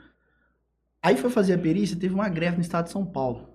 Aí 1.01 1.17
foi 1.17 1.29
fazer 1.29 1.53
a 1.53 1.57
perícia, 1.57 1.99
teve 1.99 2.13
uma 2.13 2.29
greve 2.29 2.57
no 2.57 2.61
estado 2.61 2.85
de 2.85 2.91
São 2.91 3.05
Paulo. 3.05 3.49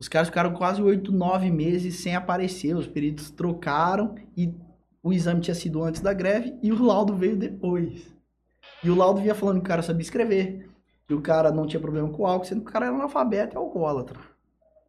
Os 0.00 0.08
caras 0.08 0.28
ficaram 0.28 0.52
quase 0.52 0.80
oito, 0.80 1.10
nove 1.12 1.50
meses 1.50 1.96
sem 1.96 2.14
aparecer, 2.14 2.74
os 2.74 2.86
peritos 2.86 3.30
trocaram 3.30 4.14
e 4.36 4.54
o 5.02 5.12
exame 5.12 5.40
tinha 5.40 5.54
sido 5.54 5.82
antes 5.82 6.00
da 6.00 6.12
greve 6.12 6.56
e 6.62 6.72
o 6.72 6.82
laudo 6.82 7.14
veio 7.14 7.36
depois. 7.36 8.14
E 8.82 8.90
o 8.90 8.94
laudo 8.94 9.20
vinha 9.20 9.34
falando 9.34 9.56
que 9.56 9.64
o 9.64 9.68
cara 9.68 9.82
sabia 9.82 10.02
escrever, 10.02 10.68
que 11.08 11.14
o 11.14 11.22
cara 11.22 11.50
não 11.50 11.66
tinha 11.66 11.80
problema 11.80 12.08
com 12.10 12.26
álcool, 12.26 12.44
sendo 12.44 12.60
que 12.60 12.68
o 12.68 12.72
cara 12.72 12.84
era 12.86 12.94
analfabeto 12.94 13.56
e 13.56 13.58
alcoólatra. 13.58 14.20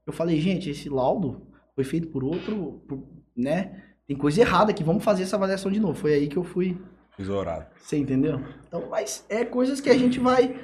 Eu 0.05 0.11
falei, 0.11 0.37
gente, 0.39 0.69
esse 0.69 0.89
laudo 0.89 1.47
foi 1.73 1.85
feito 1.85 2.09
por 2.09 2.23
outro, 2.25 2.81
por- 2.87 3.07
né? 3.35 3.81
Tem 4.05 4.17
coisa 4.17 4.41
errada 4.41 4.71
aqui, 4.71 4.83
vamos 4.83 5.01
fazer 5.03 5.23
essa 5.23 5.37
avaliação 5.37 5.71
de 5.71 5.79
novo. 5.79 5.93
Foi 5.93 6.13
aí 6.13 6.27
que 6.27 6.35
eu 6.35 6.43
fui, 6.43 6.77
Tesourado. 7.15 7.67
você 7.77 7.97
entendeu? 7.97 8.41
Então, 8.67 8.83
mas 8.89 9.25
é 9.29 9.45
coisas 9.45 9.79
que 9.79 9.89
a 9.89 9.97
gente 9.97 10.19
vai. 10.19 10.59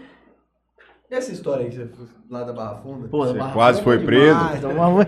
E 1.10 1.16
essa 1.16 1.32
história 1.32 1.64
aí 1.64 1.70
que 1.70 1.78
você 1.78 1.88
foi 1.88 2.08
lá 2.30 2.44
da 2.44 2.52
Barra 2.52 2.76
Funda? 2.82 3.08
Pô, 3.08 3.26
Você 3.26 3.38
Barra 3.38 3.54
quase 3.54 3.82
Funda 3.82 3.96
é 3.96 4.00
foi 4.00 4.06
demais, 4.28 4.58
então 4.58 4.74
vamos- 4.74 5.06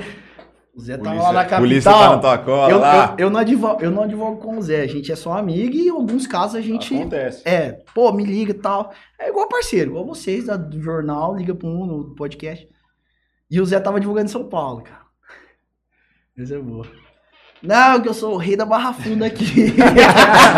O 0.77 0.81
Zé 0.81 0.95
tava 0.95 1.19
lá 1.19 1.33
na 1.33 1.39
capital. 1.41 1.59
polícia 1.59 1.91
tá 1.91 2.09
na 2.11 2.17
tua 2.19 2.37
cola 2.37 2.69
eu, 2.71 2.79
lá. 2.79 3.15
eu, 3.17 3.25
eu 3.25 3.29
não 3.31 3.39
advogo, 3.39 3.81
eu 3.83 3.89
não 3.89 4.03
advogo 4.03 4.37
com 4.37 4.57
o 4.59 4.61
Zé, 4.61 4.81
a 4.83 4.87
gente 4.87 5.11
é 5.11 5.15
só 5.15 5.35
amigo 5.35 5.75
e 5.75 5.87
em 5.87 5.89
alguns 5.89 6.27
casos 6.27 6.55
a 6.55 6.61
gente. 6.61 6.95
Acontece. 6.95 7.41
É, 7.49 7.83
pô, 7.95 8.11
me 8.11 8.23
liga 8.23 8.51
e 8.51 8.53
tal. 8.53 8.93
É 9.19 9.29
igual 9.29 9.49
parceiro, 9.49 9.89
igual 9.89 10.05
vocês 10.05 10.45
da- 10.45 10.55
do 10.55 10.79
jornal, 10.79 11.35
liga 11.35 11.55
pra 11.55 11.67
um 11.67 11.85
no 11.87 12.13
podcast. 12.15 12.69
E 13.49 13.59
o 13.59 13.65
Zé 13.65 13.79
tava 13.79 13.99
divulgando 13.99 14.27
em 14.27 14.31
São 14.31 14.47
Paulo, 14.47 14.83
cara. 14.83 15.01
Isso 16.37 16.53
é 16.53 16.59
boa. 16.59 16.85
Não, 17.61 17.99
que 18.01 18.07
eu 18.07 18.13
sou 18.13 18.35
o 18.35 18.38
rei 18.38 18.55
da 18.55 18.65
Barra 18.65 18.93
Funda 18.93 19.25
aqui. 19.25 19.73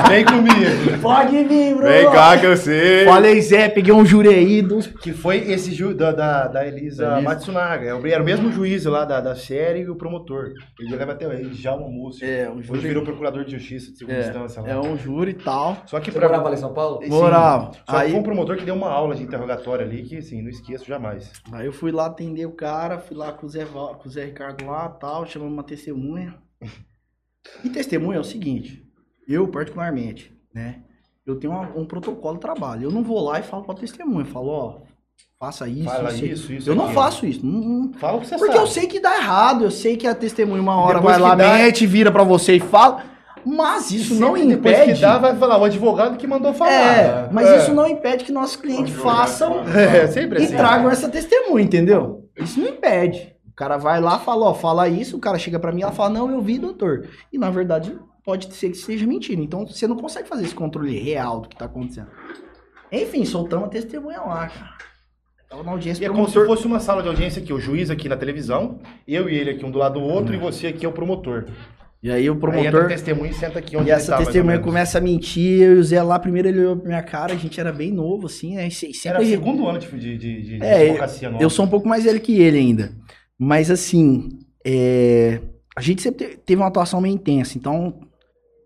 Vem 0.10 0.26
comigo. 0.26 1.02
Pode 1.02 1.44
vir, 1.46 1.74
Bruno. 1.76 1.90
Vem 1.90 2.12
cá 2.12 2.38
que 2.38 2.46
eu 2.46 2.58
sei. 2.58 3.06
Falei, 3.06 3.42
Zé, 3.42 3.70
peguei 3.70 3.94
um 3.94 4.04
aí 4.30 4.62
dos. 4.62 4.88
Que 4.88 5.14
foi 5.14 5.38
esse 5.50 5.74
ju 5.74 5.94
da, 5.94 6.12
da, 6.12 6.48
da 6.48 6.68
Elisa 6.68 7.06
Da 7.06 7.14
Elisa. 7.18 7.30
Matsunaga. 7.30 7.86
É 7.86 7.94
o- 7.96 8.06
Era 8.06 8.22
o 8.22 8.26
mesmo 8.26 8.52
juiz 8.52 8.84
lá 8.86 9.06
da, 9.06 9.22
da 9.22 9.36
série 9.36 9.82
e 9.82 9.90
o 9.90 9.96
promotor. 9.96 10.52
Ele 10.80 10.96
leva 10.96 11.14
até 11.14 11.26
ele, 11.26 11.54
já 11.54 11.74
o 11.74 11.84
almoço. 11.84 12.24
É, 12.24 12.50
um 12.50 12.58
Hoje 12.58 12.68
júri. 12.68 12.80
virou 12.82 13.04
procurador 13.04 13.46
de 13.46 13.52
justiça 13.58 13.92
de 13.92 13.98
segunda 13.98 14.18
É, 14.18 14.22
instância 14.28 14.62
lá. 14.62 14.70
É 14.70 14.78
um 14.78 14.98
júri 14.98 15.32
e 15.32 15.36
tal. 15.36 15.78
Só 15.86 16.00
que 16.02 16.12
Você 16.12 16.20
pra. 16.20 16.28
morava 16.28 16.50
lá 16.50 16.56
em 16.56 16.60
São 16.60 16.74
Paulo? 16.74 17.00
Sim. 17.02 17.10
Morava. 17.10 17.72
Só 17.88 17.96
que 17.96 17.96
Aí- 17.96 18.12
foi 18.12 18.20
um 18.20 18.24
promotor 18.24 18.58
que 18.58 18.66
deu 18.66 18.76
uma 18.76 18.90
aula 18.90 19.16
de 19.16 19.24
interrogatório 19.24 19.86
ali 19.86 20.04
que, 20.04 20.18
assim, 20.18 20.42
não 20.42 20.50
esqueço 20.50 20.86
jamais. 20.86 21.32
Aí 21.54 21.66
eu 21.66 21.72
fui 21.74 21.92
lá 21.92 22.08
atender 22.08 22.46
o 22.46 22.52
cara, 22.52 22.98
fui 23.00 23.16
lá 23.16 23.32
com 23.32 23.46
o 23.46 23.50
Zé, 23.50 23.64
com 23.66 24.02
o 24.06 24.12
Zé 24.12 24.26
Ricardo 24.26 24.66
lá 24.66 24.90
tal, 24.90 25.26
chamamos 25.26 25.54
uma 25.54 25.64
testemunha. 25.64 26.36
E 27.64 27.70
testemunha 27.70 28.18
é 28.18 28.22
o 28.22 28.24
seguinte, 28.24 28.84
eu 29.28 29.48
particularmente, 29.48 30.32
né? 30.54 30.78
Eu 31.26 31.36
tenho 31.36 31.54
uma- 31.54 31.70
um 31.76 31.86
protocolo 31.86 32.36
de 32.36 32.42
trabalho. 32.42 32.84
Eu 32.86 32.92
não 32.92 33.04
vou 33.04 33.20
lá 33.24 33.40
e 33.40 33.44
falo 33.44 33.64
pra 33.64 33.76
testemunha, 33.76 34.22
eu 34.22 34.26
falo, 34.32 34.48
ó, 34.50 34.76
faça 35.40 35.68
isso, 35.68 35.84
Fala 35.86 36.12
isso, 36.14 36.26
isso, 36.26 36.54
isso. 36.54 36.70
Eu 36.70 36.76
não 36.76 36.90
faço 36.90 37.26
isso. 37.26 37.46
não- 37.46 37.60
não- 37.62 37.94
Fala 37.94 38.18
o 38.18 38.22
que 38.22 38.28
você 38.28 38.38
Porque 38.38 38.54
sabe. 38.54 38.64
eu 38.64 38.68
sei 38.68 38.88
que 38.88 39.00
dá 39.00 39.16
errado, 39.18 39.64
eu 39.66 39.72
sei 39.72 39.96
que 39.98 40.08
a 40.08 40.16
testemunha 40.16 40.62
uma 40.62 40.76
hora 40.78 40.96
Depois 41.00 41.18
vai 41.18 41.30
lá, 41.30 41.36
dá- 41.36 41.54
mete, 41.54 41.86
vira 41.86 42.12
pra 42.12 42.24
você 42.24 42.56
e 42.56 42.60
fala. 42.60 43.04
Mas 43.46 43.90
isso 43.92 44.16
não 44.16 44.36
Sempre 44.36 44.50
depois 44.56 44.78
impede. 44.78 44.94
que 44.96 45.02
dá, 45.02 45.18
vai 45.18 45.34
falar 45.36 45.58
o 45.58 45.64
advogado 45.64 46.18
que 46.18 46.28
mandou 46.28 46.54
falar. 46.54 46.72
É, 46.72 47.30
mas 47.32 47.48
É. 47.48 47.58
isso 47.58 47.74
não 47.74 47.88
impede 47.88 48.26
que 48.26 48.34
nossos 48.34 48.58
clientes 48.58 48.94
façam 48.96 49.62
É, 49.70 50.08
sempre 50.08 50.42
e 50.42 50.46
assim. 50.46 50.56
tragam 50.58 50.92
essa 50.92 51.08
testemunha, 51.08 51.64
entendeu? 51.64 52.26
Isso 52.38 52.60
não 52.60 52.68
impede. 52.68 53.34
O 53.60 53.64
cara 53.68 53.76
vai 53.76 54.00
lá, 54.00 54.18
fala, 54.18 54.46
ó, 54.46 54.54
fala 54.54 54.88
isso, 54.88 55.18
o 55.18 55.20
cara 55.20 55.38
chega 55.38 55.60
pra 55.60 55.74
mim, 55.74 55.82
ela 55.82 55.92
fala, 55.92 56.12
não, 56.12 56.32
eu 56.32 56.42
vi, 56.42 56.58
doutor. 56.58 57.10
E 57.32 57.38
na 57.38 57.50
verdade, 57.50 57.94
pode 58.24 58.54
ser 58.56 58.70
que 58.70 58.78
seja 58.78 59.06
mentira. 59.06 59.42
Então 59.42 59.68
você 59.68 59.86
não 59.86 59.98
consegue 59.98 60.30
fazer 60.30 60.46
esse 60.46 60.56
controle 60.56 60.98
real 60.98 61.42
do 61.42 61.50
que 61.50 61.58
tá 61.58 61.66
acontecendo. 61.66 62.08
Enfim, 62.90 63.26
soltamos 63.26 63.66
a 63.66 63.70
testemunha 63.70 64.22
lá, 64.22 64.48
cara. 64.48 64.70
Tava 65.50 65.64
na 65.64 65.72
audiência 65.72 66.02
E 66.02 66.06
é 66.06 66.10
como 66.10 66.26
se 66.30 66.46
fosse 66.46 66.66
uma 66.66 66.80
sala 66.80 67.02
de 67.02 67.10
audiência 67.10 67.42
aqui, 67.42 67.52
o 67.52 67.60
juiz 67.60 67.90
aqui 67.90 68.08
na 68.08 68.16
televisão, 68.16 68.80
eu 69.06 69.30
e 69.30 69.36
ele 69.36 69.50
aqui 69.50 69.66
um 69.66 69.72
do 69.72 69.78
lado 69.78 70.00
do 70.00 70.06
outro, 70.06 70.34
e 70.34 70.38
você 70.38 70.68
aqui 70.68 70.86
é 70.86 70.90
o 70.90 70.94
promotor. 70.94 71.48
E 72.02 72.10
aí 72.10 72.30
o 72.30 72.34
Aí 72.36 72.40
promotor. 72.40 72.88
testemunho 72.88 73.30
e 73.32 73.34
senta 73.34 73.60
aqui 73.60 73.76
onde 73.76 73.90
E 73.90 73.92
essa 73.92 74.14
tá, 74.14 74.20
testemunha 74.20 74.60
começa 74.60 75.00
a 75.00 75.02
mentir, 75.02 75.62
eu 75.64 75.76
e 75.76 75.80
o 75.80 75.84
Zé 75.84 76.02
lá, 76.02 76.18
primeiro 76.18 76.48
ele 76.48 76.60
olhou 76.60 76.78
pra 76.78 76.88
minha 76.88 77.04
cara, 77.04 77.34
a 77.34 77.36
gente 77.36 77.60
era 77.60 77.74
bem 77.74 77.92
novo, 77.92 78.28
assim, 78.28 78.56
né? 78.56 78.68
E 78.68 78.72
se- 78.72 78.86
Era 79.06 79.18
sempre 79.20 79.26
segundo 79.32 79.68
ano 79.68 79.80
de, 79.80 79.88
de, 79.90 80.18
de, 80.18 80.42
de 80.60 80.64
É, 80.64 80.84
advocacia 80.84 81.30
nova. 81.30 81.44
Eu 81.44 81.50
sou 81.50 81.66
um 81.66 81.68
pouco 81.68 81.90
mais 81.90 82.06
velho 82.06 82.22
que 82.22 82.40
ele 82.40 82.58
ainda. 82.58 82.94
Mas 83.40 83.72
assim, 83.72 84.30
é, 84.66 85.40
a 85.76 85.82
gente 85.82 86.02
sempre 86.02 86.28
te- 86.28 86.38
teve 86.38 86.62
uma 86.62 86.68
atuação 86.68 87.00
meio 87.00 87.14
intensa. 87.16 87.58
Então, 87.58 88.02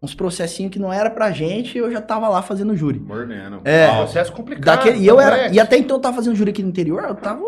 uns 0.02 0.16
processinhos 0.16 0.72
que 0.72 0.80
não 0.80 0.92
era 0.92 1.10
pra 1.12 1.32
gente, 1.32 1.78
eu 1.78 1.92
já 1.92 2.02
tava 2.02 2.28
lá 2.28 2.42
fazendo 2.42 2.76
júri. 2.76 3.00
Mordendo. 3.00 3.62
É. 3.64 3.88
Pau. 3.88 3.98
processo 4.04 4.32
complicado. 4.34 4.78
Daquele, 4.78 4.98
e 5.00 5.08
eu 5.08 5.20
era. 5.20 5.54
E 5.54 5.60
até 5.60 5.78
então 5.78 5.98
eu 5.98 6.02
tava 6.02 6.16
fazendo 6.16 6.36
júri 6.36 6.50
aqui 6.52 6.64
no 6.64 6.70
interior, 6.70 7.04
eu 7.04 7.16
tava. 7.16 7.42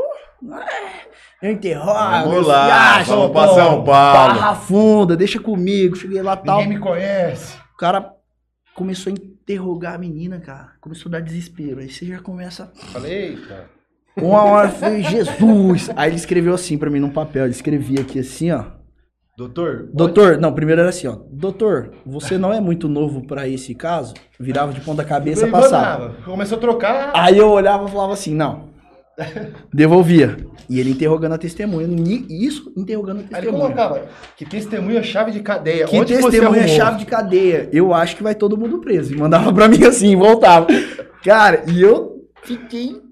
é, 1.42 1.48
Eu 1.48 1.52
interrogo. 1.52 1.92
Vamos 2.30 2.48
lá, 2.48 3.02
vamos 3.04 3.32
pra 3.32 3.48
São 3.50 3.84
Paulo. 3.84 3.84
Barra 3.84 4.56
funda, 4.56 5.18
deixa 5.18 5.40
comigo. 5.40 5.96
Cheguei 5.96 6.22
lá 6.22 6.36
tal. 6.38 6.60
Ninguém 6.60 6.76
me 6.78 6.80
conhece. 6.80 7.58
O 7.74 7.78
cara 7.78 8.14
começou 8.76 9.12
a 9.12 9.16
interrogar 9.16 9.96
a 9.96 9.98
menina, 9.98 10.40
cara. 10.40 10.74
Começou 10.80 11.10
a 11.10 11.14
dar 11.14 11.22
desespero. 11.22 11.80
Aí 11.80 11.90
você 11.90 12.06
já 12.06 12.20
começa. 12.20 12.72
Falei, 12.94 13.30
eita. 13.32 13.70
Uma 14.18 14.44
hora 14.44 14.70
foi 14.70 15.04
Jesus. 15.04 15.90
Aí 15.96 16.10
ele 16.10 16.16
escreveu 16.16 16.54
assim 16.54 16.78
pra 16.78 16.90
mim 16.90 17.00
num 17.00 17.10
papel. 17.10 17.44
Ele 17.46 17.52
escrevia 17.54 18.02
aqui 18.02 18.20
assim, 18.20 18.52
ó. 18.52 18.64
Doutor, 19.38 19.90
Doutor, 19.94 20.38
não, 20.38 20.54
primeiro 20.54 20.80
era 20.80 20.90
assim, 20.90 21.08
ó. 21.08 21.18
Doutor, 21.30 21.92
você 22.06 22.38
não 22.38 22.54
é 22.54 22.62
muito 22.62 22.88
novo 22.88 23.28
pra 23.28 23.46
esse 23.50 23.76
caso? 23.76 24.14
Virava 24.40 24.72
de 24.72 24.80
ponta 24.80 25.04
cabeça, 25.04 25.46
passava. 25.48 26.16
Começou 26.24 26.58
a 26.58 26.62
trocar. 26.62 27.12
Aí 27.14 27.38
eu 27.38 27.50
olhava 27.50 27.86
e 27.86 27.92
falava 27.92 28.14
assim, 28.14 28.34
não. 28.34 28.70
Devolvia. 29.74 30.38
E 30.70 30.80
ele 30.80 30.92
interrogando 30.92 31.34
a 31.36 31.38
testemunha. 31.38 31.88
Isso, 32.30 32.72
interrogando 32.78 33.18
a 33.18 33.20
Aí 33.22 33.26
ele 33.28 33.34
testemunha. 33.36 33.62
colocava 33.64 34.02
que 34.38 34.46
testemunha 34.46 35.04
chave 35.04 35.32
de 35.32 35.42
cadeia. 35.42 35.86
Que 35.86 35.98
Onde 36.00 36.14
testemunha 36.16 36.62
arrumou? 36.62 36.78
chave 36.78 36.98
de 37.00 37.06
cadeia. 37.06 37.70
Eu 37.74 37.94
acho 37.94 38.16
que 38.16 38.24
vai 38.24 38.36
todo 38.36 38.58
mundo 38.58 38.80
preso. 38.80 39.14
E 39.14 39.18
mandava 39.18 39.52
pra 39.54 39.68
mim 39.68 39.84
assim, 39.84 40.16
voltava. 40.16 40.68
Cara, 41.24 41.64
e 41.68 41.82
eu 41.82 42.26
fiquei. 42.44 43.04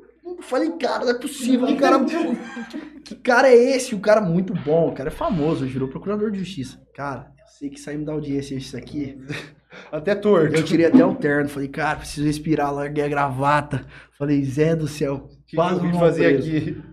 Falei, 0.48 0.72
cara, 0.72 1.06
não 1.06 1.12
é 1.12 1.20
possível. 1.20 1.68
Que 1.68 1.76
cara, 1.76 2.00
que 3.04 3.16
cara 3.16 3.50
é 3.50 3.76
esse? 3.76 3.96
O 3.96 4.00
cara 4.00 4.22
muito 4.22 4.54
bom. 4.54 4.90
O 4.90 4.94
cara 4.94 5.10
é 5.10 5.12
famoso, 5.12 5.66
virou 5.66 5.88
procurador 5.88 6.32
de 6.32 6.40
justiça. 6.40 6.80
Cara, 6.96 7.32
eu 7.40 7.48
sei 7.48 7.70
que 7.70 7.80
saímos 7.80 8.06
da 8.06 8.14
audiência 8.14 8.56
isso 8.56 8.76
aqui. 8.78 9.18
Até 9.92 10.14
torto. 10.14 10.56
Eu 10.56 10.64
tirei 10.64 10.86
até 10.86 11.04
o 11.04 11.16
terno. 11.16 11.50
Falei, 11.50 11.68
cara, 11.68 11.98
preciso 11.98 12.28
respirar. 12.28 12.72
Larguei 12.72 13.04
a 13.04 13.08
gravata. 13.08 13.84
Falei, 14.20 14.44
Zé 14.44 14.76
do 14.76 14.88
céu. 14.88 15.16
O 15.16 15.28
que, 15.28 15.44
que 15.48 15.56
quase 15.56 15.80
eu 15.80 15.92
vim 15.92 15.98
fazer 15.98 16.34
preso. 16.34 16.50
aqui? 16.50 16.84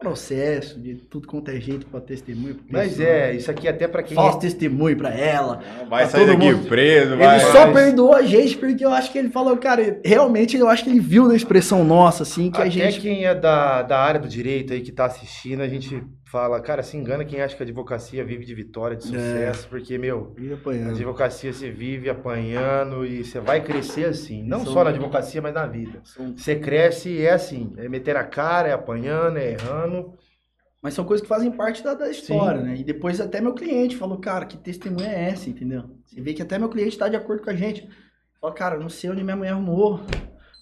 Processo, 0.00 0.78
de 0.80 0.94
tudo 0.94 1.26
quanto 1.26 1.50
é 1.50 1.58
jeito 1.60 1.84
pra 1.86 2.00
testemunho. 2.00 2.56
Mas 2.70 3.00
é, 3.00 3.34
isso 3.34 3.50
aqui 3.50 3.66
até 3.66 3.88
pra 3.88 4.00
quem. 4.00 4.14
Falso 4.14 4.38
testemunho 4.38 4.96
pra 4.96 5.10
ela. 5.10 5.60
Vai 5.90 6.06
sair 6.06 6.24
daqui 6.24 6.52
mundo- 6.52 6.68
preso, 6.68 7.14
Ele 7.14 7.16
vai. 7.24 7.40
só 7.40 7.66
mas- 7.66 7.74
perdoou 7.74 8.14
a 8.14 8.22
gente 8.22 8.56
porque 8.58 8.84
eu 8.84 8.90
acho 8.92 9.10
que 9.10 9.18
ele 9.18 9.28
falou, 9.28 9.56
cara, 9.56 10.00
realmente 10.04 10.56
eu 10.56 10.68
acho 10.68 10.84
que 10.84 10.90
ele 10.90 11.00
viu 11.00 11.26
na 11.26 11.34
expressão 11.34 11.82
nossa, 11.82 12.22
assim, 12.22 12.48
que 12.48 12.58
a 12.58 12.60
Até 12.60 12.70
gente. 12.70 13.00
quem 13.00 13.24
é 13.24 13.34
da, 13.34 13.82
da 13.82 13.98
área 13.98 14.20
do 14.20 14.28
direito 14.28 14.72
aí 14.72 14.82
que 14.82 14.92
tá 14.92 15.06
assistindo, 15.06 15.62
a 15.62 15.68
gente 15.68 16.00
fala, 16.30 16.60
cara, 16.60 16.82
se 16.82 16.96
engana 16.96 17.24
quem 17.24 17.40
acha 17.40 17.56
que 17.56 17.62
a 17.62 17.66
advocacia 17.66 18.24
vive 18.24 18.44
de 18.44 18.54
vitória, 18.54 18.96
de 18.96 19.04
sucesso, 19.04 19.68
porque, 19.68 19.96
meu, 19.96 20.34
apanhando. 20.54 20.90
advocacia 20.90 21.52
você 21.52 21.70
vive 21.70 22.10
apanhando 22.10 23.06
e 23.06 23.24
você 23.24 23.40
vai 23.40 23.62
crescer 23.62 24.04
assim. 24.04 24.42
Não 24.42 24.62
Isso 24.62 24.72
só 24.72 24.80
é 24.82 24.84
na 24.84 24.90
advocacia, 24.90 25.40
mas 25.40 25.54
na 25.54 25.66
vida. 25.66 26.00
São- 26.04 26.36
Você 26.36 26.56
cresce 26.56 27.08
e 27.08 27.22
é 27.22 27.32
assim, 27.32 27.72
é 27.76 27.88
meter 27.88 28.16
a 28.16 28.24
cara, 28.24 28.68
é 28.68 28.72
apanhando, 28.72 29.38
é 29.38 29.52
errando. 29.52 30.14
Mas 30.82 30.94
são 30.94 31.04
coisas 31.04 31.22
que 31.22 31.28
fazem 31.28 31.50
parte 31.50 31.82
da, 31.82 31.94
da 31.94 32.08
história, 32.08 32.60
né? 32.62 32.76
E 32.76 32.84
depois 32.84 33.20
até 33.20 33.40
meu 33.40 33.52
cliente 33.54 33.96
falou, 33.96 34.18
cara, 34.18 34.46
que 34.46 34.56
testemunha 34.56 35.08
é 35.08 35.30
essa, 35.30 35.50
entendeu? 35.50 35.84
Você 36.06 36.20
vê 36.20 36.32
que 36.34 36.42
até 36.42 36.58
meu 36.58 36.68
cliente 36.68 36.96
tá 36.96 37.08
de 37.08 37.16
acordo 37.16 37.42
com 37.42 37.50
a 37.50 37.54
gente. 37.54 37.88
Fala, 38.40 38.54
cara, 38.54 38.78
não 38.78 38.88
sei 38.88 39.10
onde 39.10 39.24
minha 39.24 39.34
mulher 39.36 39.50
arrumou. 39.52 40.00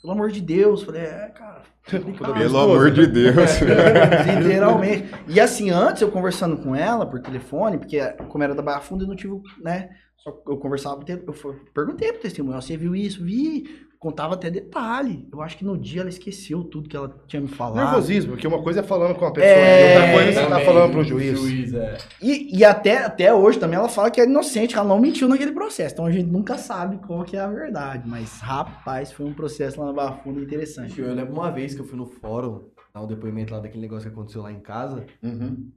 Pelo 0.00 0.12
amor 0.12 0.30
de 0.30 0.40
Deus. 0.40 0.82
Falei, 0.82 1.02
é, 1.02 1.28
cara. 1.28 1.62
complicado." 1.90 2.34
Pelo 2.34 2.58
amor 2.58 2.90
de 2.90 3.06
Deus. 3.06 3.60
Literalmente. 4.42 5.08
E 5.28 5.40
assim, 5.40 5.70
antes 5.70 6.02
eu 6.02 6.10
conversando 6.10 6.56
com 6.56 6.74
ela 6.74 7.06
por 7.06 7.20
telefone, 7.20 7.78
porque 7.78 8.00
como 8.28 8.44
era 8.44 8.54
da 8.54 8.62
Barra 8.62 8.80
Funda, 8.80 9.04
eu 9.04 9.08
não 9.08 9.16
tive, 9.16 9.40
né? 9.62 9.90
Só 10.18 10.30
eu 10.48 10.56
conversava, 10.56 11.04
eu 11.08 11.34
perguntei 11.72 12.12
pro 12.12 12.22
testemunho, 12.22 12.60
você 12.60 12.76
viu 12.76 12.96
isso? 12.96 13.24
Vi. 13.24 13.85
Contava 14.06 14.34
até 14.34 14.48
detalhe. 14.48 15.26
Eu 15.32 15.42
acho 15.42 15.56
que 15.58 15.64
no 15.64 15.76
dia 15.76 16.00
ela 16.02 16.08
esqueceu 16.08 16.62
tudo 16.62 16.88
que 16.88 16.96
ela 16.96 17.12
tinha 17.26 17.42
me 17.42 17.48
falado. 17.48 17.84
Nervosismo, 17.84 18.30
porque 18.32 18.46
uma 18.46 18.62
coisa 18.62 18.78
é 18.78 18.82
falando 18.84 19.16
com 19.16 19.24
uma 19.24 19.32
pessoa, 19.32 19.52
É, 19.52 19.80
e 19.80 19.94
outra 19.96 20.12
coisa 20.12 20.40
você 20.40 20.48
tá 20.48 20.60
falando 20.60 20.92
pro 20.92 21.02
juiz. 21.02 21.74
é. 21.74 21.98
E, 22.22 22.56
e 22.58 22.64
até, 22.64 22.98
até 22.98 23.34
hoje 23.34 23.58
também 23.58 23.76
ela 23.76 23.88
fala 23.88 24.08
que 24.10 24.20
é 24.20 24.24
inocente, 24.24 24.76
ela 24.76 24.86
não 24.86 25.00
mentiu 25.00 25.26
naquele 25.28 25.50
processo. 25.50 25.92
Então 25.94 26.06
a 26.06 26.10
gente 26.12 26.30
nunca 26.30 26.56
sabe 26.56 26.98
qual 27.04 27.24
que 27.24 27.36
é 27.36 27.40
a 27.40 27.48
verdade. 27.48 28.04
Mas, 28.08 28.38
rapaz, 28.40 29.10
foi 29.10 29.26
um 29.26 29.34
processo 29.34 29.80
lá 29.80 29.86
na 29.86 29.92
Barra 29.92 30.12
Funda 30.18 30.40
interessante. 30.40 31.00
Eu 31.00 31.12
lembro 31.12 31.32
uma 31.34 31.50
vez 31.50 31.74
que 31.74 31.80
eu 31.80 31.84
fui 31.84 31.98
no 31.98 32.06
fórum, 32.06 32.68
dar 32.94 33.02
um 33.02 33.08
depoimento 33.08 33.52
lá 33.52 33.58
daquele 33.58 33.82
negócio 33.82 34.08
que 34.08 34.14
aconteceu 34.14 34.40
lá 34.42 34.52
em 34.52 34.60
casa. 34.60 35.04
Uhum. 35.20 35.68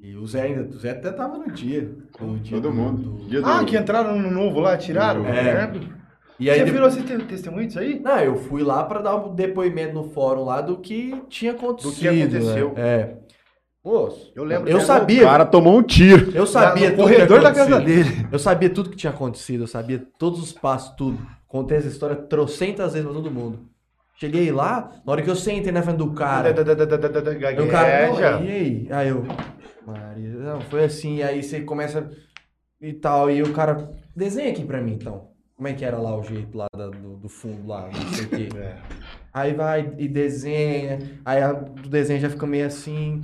E 0.00 0.14
o 0.16 0.26
Zé 0.26 0.42
ainda, 0.42 0.62
o 0.62 0.78
Zé 0.78 0.90
até 0.90 1.10
tava 1.12 1.38
no 1.38 1.50
dia. 1.52 1.90
No 2.20 2.38
dia 2.38 2.56
Todo 2.60 2.70
do- 2.70 2.74
mundo. 2.74 3.02
do- 3.02 3.28
Dia 3.28 3.40
do- 3.40 3.48
Ah, 3.48 3.64
que 3.64 3.76
entraram 3.76 4.18
no 4.18 4.30
novo 4.30 4.60
lá, 4.60 4.76
tiraram? 4.76 5.24
É. 5.26 5.66
Lembro. 5.66 5.97
E 6.38 6.48
aí 6.50 6.60
Você 6.60 6.70
virou 6.70 6.86
esse 6.88 7.02
te- 7.02 7.18
testemunho 7.24 7.66
disso 7.66 7.80
aí? 7.80 7.98
Não, 7.98 8.18
eu 8.20 8.36
fui 8.36 8.62
lá 8.62 8.84
pra 8.84 9.00
dar 9.00 9.16
um 9.16 9.34
depoimento 9.34 9.92
no 9.94 10.04
fórum 10.04 10.44
lá 10.44 10.60
do 10.60 10.78
que 10.78 11.20
tinha 11.28 11.52
acontecido. 11.52 12.08
aconteceu. 12.08 12.74
né? 12.74 12.80
É. 12.80 13.16
Moço, 13.84 14.32
Eu 14.36 14.44
lembro 14.44 14.68
eu 14.68 14.76
que 14.78 14.82
O 14.82 14.86
sabia, 14.86 15.22
cara 15.22 15.46
tomou 15.46 15.78
um 15.78 15.82
tiro. 15.82 16.30
eu 16.36 16.46
sabia 16.46 16.90
no 16.90 16.96
tudo 16.96 17.08
que 17.08 17.14
corredor 17.14 17.40
da 17.42 17.52
casa 17.52 17.80
dele. 17.80 18.26
Eu 18.30 18.38
sabia 18.38 18.68
tudo 18.70 18.90
que 18.90 18.96
tinha 18.96 19.12
acontecido, 19.12 19.62
eu 19.64 19.66
sabia 19.66 20.02
todos 20.18 20.40
os 20.42 20.52
passos, 20.52 20.94
tudo. 20.96 21.18
Contei 21.46 21.78
essa 21.78 21.88
história 21.88 22.14
trocentas 22.16 22.92
vezes 22.92 23.06
pra 23.08 23.14
todo 23.16 23.30
mundo. 23.30 23.60
Cheguei 24.20 24.50
lá, 24.52 24.90
na 25.06 25.12
hora 25.12 25.22
que 25.22 25.30
eu 25.30 25.36
sentei 25.36 25.72
na 25.72 25.80
frente 25.80 25.96
do 25.98 26.12
cara, 26.12 26.52
Da- 26.52 26.62
da- 26.62 26.74
da- 26.74 26.84
da- 26.84 26.96
da- 26.96 27.08
da- 27.08 27.20
da- 27.20 27.48
Aí 27.48 27.60
o 27.60 27.68
cara, 27.68 28.06
não, 28.08 28.16
gagueja. 28.16 28.44
e 28.44 28.50
aí? 28.52 28.88
Aí 28.90 29.08
eu, 29.08 29.24
Maria, 29.86 30.28
não, 30.30 30.60
foi 30.62 30.84
assim, 30.84 31.16
e 31.16 31.22
aí 31.22 31.42
você 31.42 31.60
começa 31.60 32.10
e 32.80 32.92
tal, 32.92 33.30
e 33.30 33.42
o 33.42 33.52
cara, 33.52 33.90
desenha 34.14 34.50
aqui 34.50 34.64
pra 34.64 34.82
mim 34.82 34.94
então. 34.94 35.28
Como 35.58 35.66
é 35.66 35.72
que 35.72 35.84
era 35.84 35.98
lá 35.98 36.16
o 36.16 36.22
jeito 36.22 36.56
lá 36.56 36.68
da- 36.72 36.86
do, 36.88 37.16
do 37.16 37.28
fundo 37.28 37.66
lá, 37.66 37.90
não 37.92 38.14
sei 38.14 38.24
o 38.26 38.28
quê. 38.28 38.48
É. 38.56 38.76
Aí 39.34 39.52
vai 39.54 39.92
e 39.98 40.06
desenha, 40.08 40.98
aí 41.24 41.42
a, 41.42 41.52
do 41.52 41.88
desenho 41.88 42.20
já 42.20 42.30
fica 42.30 42.46
meio 42.46 42.64
assim, 42.66 43.22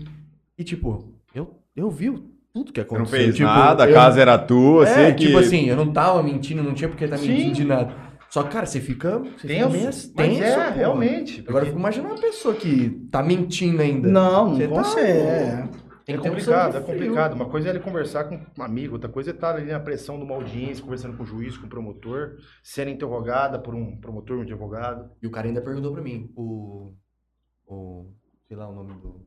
e 0.59 0.65
tipo, 0.65 1.15
eu, 1.35 1.55
eu 1.77 1.89
vi 1.91 2.11
tudo 2.53 2.73
que 2.73 2.81
Você 2.81 2.87
não 2.91 2.97
aconteceu. 3.03 3.21
fez 3.21 3.35
tipo, 3.37 3.47
nada, 3.49 3.85
a 3.85 3.89
eu- 3.89 3.95
casa 3.95 4.21
era 4.21 4.37
tua, 4.37 4.83
é, 4.87 4.95
sei 4.95 5.13
que... 5.15 5.27
tipo 5.27 5.39
assim, 5.39 5.67
eu 5.69 5.77
não 5.77 5.93
tava 5.93 6.23
mentindo, 6.25 6.61
não 6.63 6.75
tinha 6.75 6.89
porque 6.89 7.07
tá 7.07 7.17
Sim. 7.17 7.29
mentindo 7.29 7.53
de 7.55 7.65
nada. 7.65 7.95
Só 8.29 8.43
que, 8.43 8.51
cara, 8.51 8.67
você 8.67 8.81
fica, 8.81 9.19
você 9.19 9.47
fica 9.47 9.69
Tenso, 9.69 9.71
mas 9.79 10.07
tenso, 10.09 10.43
é, 10.43 10.55
porra. 10.57 10.71
realmente. 10.71 11.41
Agora 11.43 11.53
porque 11.53 11.67
fico 11.67 11.79
imaginando 11.79 12.15
uma 12.15 12.21
pessoa 12.21 12.53
que 12.55 12.91
tá 13.11 13.23
mentindo 13.23 13.81
ainda. 13.81 14.09
Não, 14.09 14.49
não 14.51 14.57
Você 14.57 14.67
tá- 14.69 14.75
consegue. 14.75 15.09
é. 15.19 15.69
Tem 16.05 16.17
é 16.17 16.19
complicado, 16.19 16.77
é 16.77 16.81
complicado. 16.81 17.33
Uma 17.35 17.47
coisa 17.49 17.69
é 17.69 17.71
ele 17.71 17.81
conversar 17.81 18.25
com 18.25 18.35
um 18.59 18.63
amigo, 18.63 18.95
outra 18.95 19.09
coisa 19.09 19.31
é 19.31 19.35
estar 19.35 19.57
ali 19.57 19.73
na 19.73 19.81
pressão 19.81 20.19
de 20.19 20.25
uma 20.25 20.35
audiência, 20.35 20.83
conversando 20.85 21.17
com 21.17 21.23
o 21.23 21.27
juiz, 21.27 21.57
com 21.57 21.67
o 21.67 21.69
promotor, 21.69 22.37
sendo 22.63 22.91
interrogada 22.91 23.59
por 23.59 23.75
um 23.75 23.97
promotor, 23.99 24.39
um 24.39 24.43
advogado. 24.43 25.11
E 25.23 25.27
o 25.27 25.31
cara 25.31 25.47
ainda 25.47 25.63
perguntou 25.63 25.93
pra 25.93 26.03
mim, 26.03 26.31
o. 26.37 26.93
O. 27.67 28.11
Sei 28.47 28.57
lá 28.57 28.69
o 28.69 28.75
nome 28.75 28.93
do. 29.01 29.27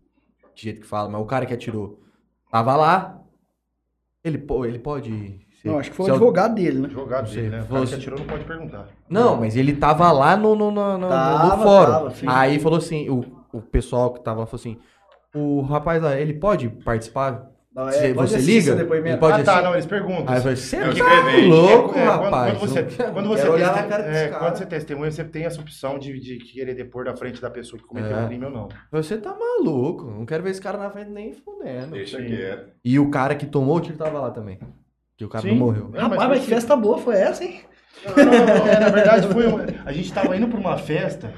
De 0.53 0.61
jeito 0.63 0.81
que 0.81 0.87
fala, 0.87 1.09
mas 1.09 1.19
o 1.21 1.25
cara 1.25 1.45
que 1.47 1.53
atirou. 1.53 1.99
Tava 2.51 2.75
lá. 2.75 3.21
Ele, 4.23 4.45
ele 4.65 4.79
pode. 4.79 5.09
ser- 5.61 5.67
Não, 5.67 5.79
acho 5.79 5.89
que 5.89 5.95
foi 5.95 6.09
o 6.09 6.13
advogado 6.13 6.55
dele, 6.55 6.79
né? 6.79 6.85
Advogado 6.85 7.29
dele, 7.31 7.49
né? 7.49 7.61
O 7.63 7.67
cara 7.67 7.85
que 7.87 7.95
atirou 7.95 8.19
não 8.19 8.27
pode 8.27 8.45
perguntar. 8.45 8.87
Não, 9.09 9.35
mas 9.37 9.55
ele 9.55 9.75
tava 9.75 10.11
lá 10.11 10.35
no, 10.37 10.55
no, 10.55 10.69
no, 10.69 10.97
no- 10.97 11.09
Tava, 11.09 11.55
no 11.57 11.63
fórum. 11.63 11.91
tava. 11.91 12.13
Aí 12.27 12.59
falou 12.59 12.77
assim: 12.77 13.09
o, 13.09 13.23
o 13.51 13.61
pessoal 13.61 14.13
que 14.13 14.21
tava 14.23 14.41
lá 14.41 14.45
falou 14.45 14.59
assim: 14.59 14.79
o 15.35 15.61
rapaz 15.61 16.01
lá, 16.01 16.15
ele 16.19 16.33
pode 16.33 16.69
participar? 16.69 17.51
Não, 17.75 17.87
é, 17.89 18.11
você 18.11 18.39
liga, 18.39 18.71
ele 18.71 19.17
pode 19.17 19.41
ah, 19.41 19.43
tá, 19.43 19.61
não, 19.61 19.73
eles 19.73 19.85
perguntam. 19.85 20.25
Aí 20.29 20.37
eu 20.37 20.41
falei: 20.41 20.55
você 20.57 20.77
É 20.77 20.79
tá 20.93 21.45
louco, 21.47 21.89
É, 21.99 22.05
quando- 22.07 22.23
rapaz. 22.23 22.57
Quando, 22.57 22.69
você, 22.71 22.81
não- 23.03 23.13
quando, 23.13 23.27
você 23.29 23.47
olhar 23.47 23.67
teste- 23.71 23.81
na 23.83 23.87
cara 23.87 24.03
desse 24.03 24.17
é, 24.23 24.27
cara. 24.29 24.39
quando 24.43 24.55
você 24.57 24.65
testemunha, 24.65 25.11
você 25.11 25.23
tem 25.23 25.45
essa 25.45 25.61
opção 25.61 25.99
de, 25.99 26.19
de 26.19 26.37
querer 26.39 26.73
depor 26.73 27.05
da 27.05 27.15
frente 27.15 27.39
da 27.39 27.51
pessoa 27.51 27.79
que 27.79 27.87
cometeu 27.87 28.17
É. 28.17 28.23
o 28.23 28.27
crime 28.27 28.45
ou 28.45 28.51
não. 28.51 28.67
Você 28.91 29.15
tá 29.17 29.35
maluco. 29.37 30.05
Não 30.05 30.25
quero 30.25 30.41
ver 30.41 30.49
esse 30.49 30.61
cara 30.61 30.77
na 30.79 30.89
frente 30.89 31.11
nem 31.11 31.33
fudendo. 31.33 31.91
Deixa 31.91 32.17
quieto. 32.19 32.71
E 32.83 32.97
o 32.97 33.11
cara 33.11 33.35
que 33.35 33.45
tomou 33.45 33.75
o 33.77 33.79
tiro 33.79 33.95
tava 33.97 34.19
lá 34.21 34.31
também. 34.31 34.57
Que 35.15 35.25
o 35.25 35.29
cara 35.29 35.43
Sim. 35.43 35.49
não 35.51 35.57
morreu. 35.57 35.91
É, 35.93 35.99
Rapaz, 36.01 36.29
mas 36.29 36.39
que 36.41 36.47
festa 36.47 36.75
boa 36.75 36.97
foi 36.97 37.15
essa, 37.15 37.43
hein? 37.43 37.61
Não, 38.05 38.25
não, 38.25 38.31
não, 38.45 38.67
é, 38.67 38.79
na 38.79 38.89
verdade, 38.89 39.27
foi 39.27 39.45
uma- 39.47 39.65
a 39.85 39.91
gente 39.91 40.11
tava 40.13 40.35
indo 40.35 40.47
pra 40.47 40.59
uma 40.59 40.77
festa 40.79 41.31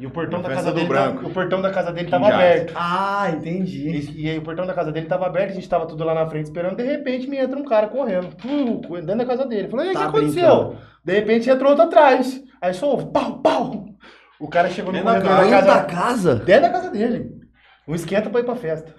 e 0.00 0.06
o 0.06 0.10
portão 0.10 0.40
Uma 0.40 0.48
da 0.48 0.54
casa 0.54 0.70
do 0.70 0.74
dele 0.74 0.88
branco. 0.88 1.26
o 1.26 1.30
portão 1.32 1.60
da 1.60 1.70
casa 1.70 1.92
dele 1.92 2.08
tava 2.10 2.26
Jales. 2.28 2.62
aberto. 2.62 2.72
Ah, 2.76 3.30
entendi. 3.36 3.88
E, 3.88 4.22
e 4.24 4.30
aí 4.30 4.38
o 4.38 4.42
portão 4.42 4.66
da 4.66 4.74
casa 4.74 4.90
dele 4.90 5.06
tava 5.06 5.26
aberto, 5.26 5.50
a 5.50 5.54
gente 5.54 5.68
tava 5.68 5.86
tudo 5.86 6.02
lá 6.04 6.14
na 6.14 6.26
frente 6.26 6.46
esperando, 6.46 6.76
de 6.76 6.82
repente 6.84 7.28
me 7.28 7.36
entra 7.36 7.58
um 7.58 7.64
cara 7.64 7.88
correndo, 7.88 8.28
uh, 8.44 8.94
dentro 9.00 9.18
da 9.18 9.26
casa 9.26 9.46
dele. 9.46 9.68
Falei, 9.68 9.86
e 9.86 9.88
aí, 9.90 9.94
o 9.96 9.98
Tá 9.98 10.04
que 10.04 10.08
aconteceu? 10.18 10.56
brincando. 10.64 10.78
De 11.04 11.12
repente 11.12 11.50
entrou 11.50 11.70
outro 11.70 11.84
atrás. 11.86 12.42
Aí 12.62 12.74
só 12.74 12.86
ouve, 12.90 13.12
pau, 13.12 13.40
pau. 13.40 13.84
O 14.40 14.48
cara 14.48 14.68
chegou 14.70 14.92
no 14.92 14.98
Dentro 14.98 15.12
da 15.12 15.20
corredor 15.20 15.50
da 15.50 15.56
Dentro 15.58 15.66
casa, 15.66 15.80
da 15.80 15.84
casa? 16.02 16.34
dentro 16.36 16.62
da 16.62 16.70
casa 16.70 16.90
dele. 16.90 17.30
Um 17.86 17.94
esquenta 17.94 18.30
pra 18.30 18.40
ir 18.40 18.44
pra 18.44 18.54
festa. 18.56 18.94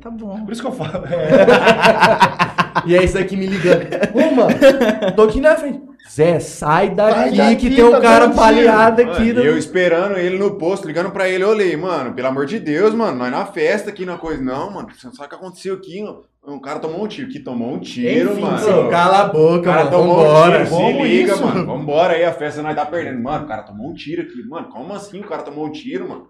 Tá 0.00 0.08
bom. 0.10 0.44
Por 0.44 0.52
isso 0.52 0.62
que 0.62 0.68
eu 0.68 0.72
falo. 0.72 1.04
é, 1.06 2.86
E 2.86 2.96
é 2.96 3.02
isso 3.02 3.18
aqui 3.18 3.36
me 3.36 3.46
ligando. 3.46 3.82
Ô, 4.14 4.34
mano, 4.34 4.50
tô 5.16 5.22
aqui 5.22 5.40
na 5.40 5.56
frente. 5.56 5.82
Zé, 6.10 6.40
sai 6.40 6.90
daqui, 6.90 7.36
daqui, 7.36 7.56
que 7.68 7.76
tem 7.76 7.84
um 7.84 7.92
tá 7.92 8.00
cara 8.00 8.26
dando 8.26 8.36
baleado 8.36 9.02
Mano, 9.04 9.14
aqui. 9.16 9.28
e 9.28 9.32
no- 9.32 9.40
eu 9.42 9.56
esperando 9.56 10.16
ele 10.18 10.38
no 10.38 10.56
posto, 10.58 10.86
ligando 10.86 11.10
pra 11.12 11.28
ele, 11.28 11.44
eu 11.44 11.48
olhei, 11.50 11.76
mano, 11.76 12.12
pelo 12.14 12.26
amor 12.28 12.46
de 12.46 12.58
Deus, 12.58 12.92
mano, 12.94 13.16
nós 13.16 13.30
na 13.30 13.46
festa 13.46 13.90
aqui 13.90 14.04
na 14.04 14.18
coisa. 14.18 14.42
Não, 14.42 14.70
mano, 14.72 14.88
você 14.92 15.06
não 15.06 15.14
sabe 15.14 15.26
o 15.26 15.28
que 15.30 15.34
aconteceu 15.36 15.74
aqui, 15.74 16.02
mano. 16.02 16.24
Um 16.46 16.58
cara 16.60 16.80
tomou 16.80 17.04
um 17.04 17.06
tiro, 17.06 17.28
que 17.28 17.38
tomou 17.38 17.72
um 17.74 17.78
tiro, 17.78 18.32
Enfim, 18.32 18.40
mano. 18.40 18.90
Cala 18.90 19.18
a 19.20 19.26
O 19.28 19.32
boca, 19.32 19.62
cara 19.62 19.84
mano. 19.84 19.90
tomou 19.90 20.14
um 20.20 20.24
Vambora. 20.24 20.64
tiro, 20.64 20.76
se 20.76 20.92
liga, 21.02 21.32
isso? 21.34 21.44
mano. 21.46 21.66
Vambora 21.66 22.14
aí, 22.14 22.24
a 22.24 22.32
festa 22.32 22.62
nós 22.62 22.74
tá 22.74 22.86
perdendo. 22.86 23.22
Mano, 23.22 23.44
o 23.44 23.48
cara 23.48 23.62
tomou 23.62 23.90
um 23.90 23.94
tiro 23.94 24.22
aqui. 24.22 24.42
Mano, 24.48 24.68
como 24.68 24.92
assim 24.94 25.20
o 25.20 25.28
cara 25.28 25.42
tomou 25.42 25.66
um 25.66 25.70
tiro, 25.70 26.08
mano? 26.08 26.28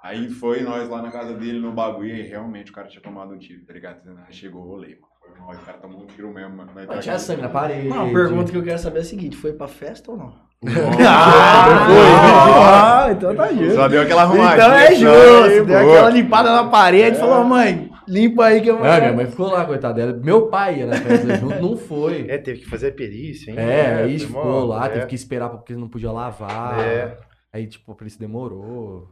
Aí 0.00 0.28
foi 0.28 0.60
nós 0.60 0.88
lá 0.88 1.02
na 1.02 1.10
casa 1.10 1.32
dele 1.34 1.58
no 1.58 1.72
bagulho 1.72 2.14
e 2.14 2.22
realmente 2.22 2.70
o 2.70 2.74
cara 2.74 2.86
tinha 2.86 3.02
tomado 3.02 3.32
um 3.34 3.38
tiro, 3.38 3.64
tá 3.66 3.72
ligado? 3.72 4.02
Chegou 4.30 4.62
o 4.62 4.66
rolê, 4.68 4.88
mano. 4.90 5.06
Foi 5.36 5.46
mal, 5.46 5.54
o 5.54 5.64
cara 5.64 5.78
tomou 5.78 6.02
um 6.02 6.06
tiro 6.06 6.32
mesmo, 6.32 6.56
mano. 6.56 6.70
Nós 6.74 6.86
tá 6.86 6.94
Mas 6.96 7.04
tinha 7.04 7.18
sangue 7.18 7.42
na 7.42 7.48
parede. 7.48 7.88
Não, 7.88 8.08
a 8.08 8.12
pergunta 8.12 8.50
que 8.52 8.58
eu 8.58 8.62
quero 8.64 8.78
saber 8.78 8.98
é 8.98 9.02
a 9.02 9.04
seguinte: 9.04 9.36
foi 9.36 9.52
pra 9.52 9.68
festa 9.68 10.10
ou 10.10 10.16
não? 10.16 10.32
Ah, 11.08 13.04
Ah, 13.06 13.12
então 13.12 13.34
tá 13.34 13.48
justo. 13.52 13.74
Só 13.74 13.88
deu 13.88 14.02
aquela 14.02 14.22
arrumadinha. 14.22 14.54
Então 14.54 14.72
é 14.72 14.94
justo. 14.94 15.44
aí, 15.44 15.64
Deu 15.64 15.66
boa. 15.66 15.80
aquela 15.80 16.10
limpada 16.10 16.50
na 16.50 16.64
parede 16.68 17.16
e 17.16 17.20
falou, 17.20 17.44
mãe, 17.44 17.90
limpa 18.08 18.46
aí 18.46 18.60
que 18.60 18.70
eu 18.70 18.78
vou. 18.78 18.86
Ah, 18.86 18.98
minha 18.98 19.12
mãe 19.12 19.26
ficou 19.26 19.50
lá, 19.50 19.64
coitada 19.64 19.94
dela. 19.94 20.12
Meu 20.22 20.48
pai 20.48 20.78
ia 20.80 20.86
na 20.86 20.96
festa 20.96 21.36
junto, 21.38 21.60
não 21.60 21.76
foi. 21.76 22.26
é, 22.28 22.38
teve 22.38 22.60
que 22.60 22.66
fazer 22.68 22.88
a 22.88 22.92
perícia, 22.92 23.50
hein? 23.50 23.58
É, 23.58 23.94
aí 24.04 24.18
foi 24.18 24.26
ficou 24.28 24.64
lá, 24.66 24.86
é. 24.86 24.88
teve 24.90 25.06
que 25.06 25.14
esperar 25.14 25.48
porque 25.50 25.74
não 25.74 25.88
podia 25.88 26.10
lavar. 26.10 26.80
É. 26.80 27.16
Aí, 27.52 27.66
tipo, 27.66 27.92
a 27.92 27.94
polícia 27.94 28.18
demorou. 28.20 29.08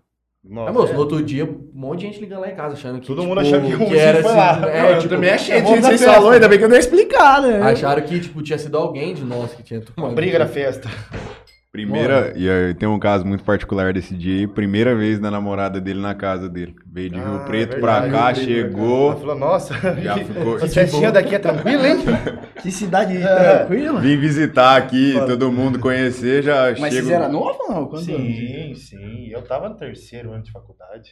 Nossa, 0.46 0.70
Aí, 0.70 0.74
moço, 0.74 0.92
é. 0.92 0.94
no 0.94 1.00
outro 1.00 1.22
dia, 1.22 1.44
um 1.44 1.70
monte 1.72 2.00
de 2.00 2.06
gente 2.06 2.20
ligando 2.20 2.40
lá 2.40 2.50
em 2.50 2.54
casa, 2.54 2.74
achando 2.74 3.00
que. 3.00 3.06
Todo 3.06 3.16
tipo, 3.16 3.28
mundo 3.28 3.40
achando 3.40 3.66
que 3.66 3.76
motivo 3.76 3.98
era 3.98 4.22
foi 4.22 4.30
assim, 4.30 4.38
lá. 4.38 4.70
É, 4.70 4.82
Não, 4.82 4.88
eu 4.90 4.98
tipo, 4.98 5.14
também 5.14 5.30
achei. 5.30 5.62
Na 5.62 5.68
vocês 5.68 6.04
falaram, 6.04 6.30
ainda 6.30 6.48
bem 6.48 6.58
que 6.58 6.64
eu 6.64 6.68
dei 6.68 6.78
explicar, 6.78 7.40
né? 7.40 7.62
Acharam 7.62 8.02
que, 8.02 8.20
tipo, 8.20 8.42
tinha 8.42 8.58
sido 8.58 8.76
alguém 8.76 9.14
de 9.14 9.24
nós 9.24 9.54
que 9.54 9.62
tinha 9.62 9.80
tomado. 9.80 10.14
Briga 10.14 10.38
na 10.38 10.46
festa. 10.46 10.88
Primeira, 11.74 12.32
e 12.36 12.48
aí 12.48 12.72
tem 12.72 12.88
um 12.88 13.00
caso 13.00 13.26
muito 13.26 13.42
particular 13.42 13.92
desse 13.92 14.14
dia 14.14 14.36
aí, 14.38 14.46
primeira 14.46 14.94
vez 14.94 15.18
da 15.18 15.28
namorada 15.28 15.80
dele 15.80 16.00
na 16.00 16.14
casa 16.14 16.48
dele. 16.48 16.72
Veio 16.86 17.10
de 17.10 17.16
Rio 17.18 17.34
Ah, 17.34 17.44
Preto 17.46 17.76
é 17.76 17.80
pra 17.80 18.00
verdade, 18.02 18.12
cá, 18.12 18.26
Rio 18.30 18.46
Preto 18.46 18.50
Ela 18.52 18.68
chegou, 18.70 19.16
falou, 19.16 19.34
nossa, 19.34 19.74
já 20.00 20.18
ficou. 20.18 20.58
festinha 20.60 21.10
daqui 21.10 21.34
é 21.34 21.38
tranquila, 21.40 21.88
hein? 21.88 21.96
Que 22.62 22.70
cidade 22.70 23.16
É. 23.16 23.58
tranquila. 23.64 24.00
Vim 24.00 24.16
visitar 24.16 24.76
aqui, 24.76 25.14
todo 25.26 25.50
mundo 25.50 25.80
conhecer, 25.80 26.44
já 26.44 26.66
Mas 26.78 26.94
chego. 26.94 27.08
vocês 27.08 27.10
eram 27.10 27.32
novos 27.32 27.56
ou 27.58 27.68
não? 27.74 27.86
Quantos 27.88 28.08
anos? 28.08 28.36
Sim, 28.36 28.74
sim. 28.76 29.28
Eu 29.30 29.42
tava 29.42 29.68
no 29.68 29.74
terceiro 29.76 30.30
ano 30.32 30.44
de 30.44 30.52
faculdade. 30.52 31.10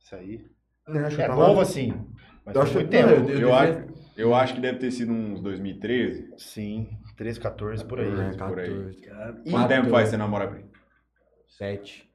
Isso 0.00 0.14
aí. 0.14 0.40
Eu 0.86 1.06
acho 1.06 1.20
É 1.20 1.26
eu 1.26 1.34
novo 1.34 1.60
assim. 1.60 1.92
Mas 2.46 2.54
Eu 2.54 2.62
acho 2.62 2.74
muito 2.74 2.88
tempo. 2.88 3.10
Eu, 3.10 3.22
devia- 3.24 3.54
acho, 3.56 3.78
eu 4.16 4.32
acho 4.34 4.54
que 4.54 4.60
deve 4.60 4.78
ter 4.78 4.92
sido 4.92 5.12
uns 5.12 5.40
2013. 5.40 6.28
Sim, 6.38 6.86
13, 7.22 7.38
14, 7.40 7.84
por 7.84 8.00
aí. 8.00 8.08
É, 8.08 8.10
por 8.36 8.58
aí. 8.58 8.94
14. 9.00 9.50
Quanto 9.50 9.68
tempo 9.68 9.90
faz 9.90 10.08
você 10.08 10.16
namora, 10.16 10.48
Pri? 10.48 10.64
7. 11.58 12.10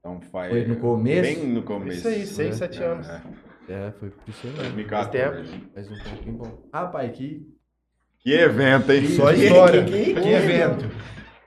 Então 0.00 0.20
faz. 0.20 0.50
Foi 0.50 0.64
no 0.66 0.76
começo? 0.76 1.22
Bem 1.40 1.46
no 1.48 1.62
começo. 1.62 1.98
Isso 1.98 2.08
aí, 2.08 2.26
6, 2.26 2.56
7 2.56 2.82
anos. 2.82 3.08
É, 3.08 3.22
É, 3.68 3.92
foi 3.92 4.10
por 4.10 4.28
isso 4.28 4.46
aí. 4.48 4.52
2014. 4.54 5.70
Faz 5.72 5.90
um 5.90 5.98
tempinho 6.02 6.36
bom. 6.38 6.68
Rapaz, 6.74 7.16
que. 7.16 7.46
Que 8.18 8.32
evento, 8.34 8.90
hein? 8.92 9.06
Só 9.08 9.32
Que- 9.32 9.44
história. 9.46 9.84
que- 9.84 9.90
Que, 10.14 10.14
que- 10.20 10.28
evento. 10.28 10.84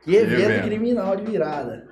Que 0.03 0.15
evento 0.15 0.41
evento. 0.41 0.63
criminal 0.65 1.15
de 1.17 1.23
virada. 1.29 1.89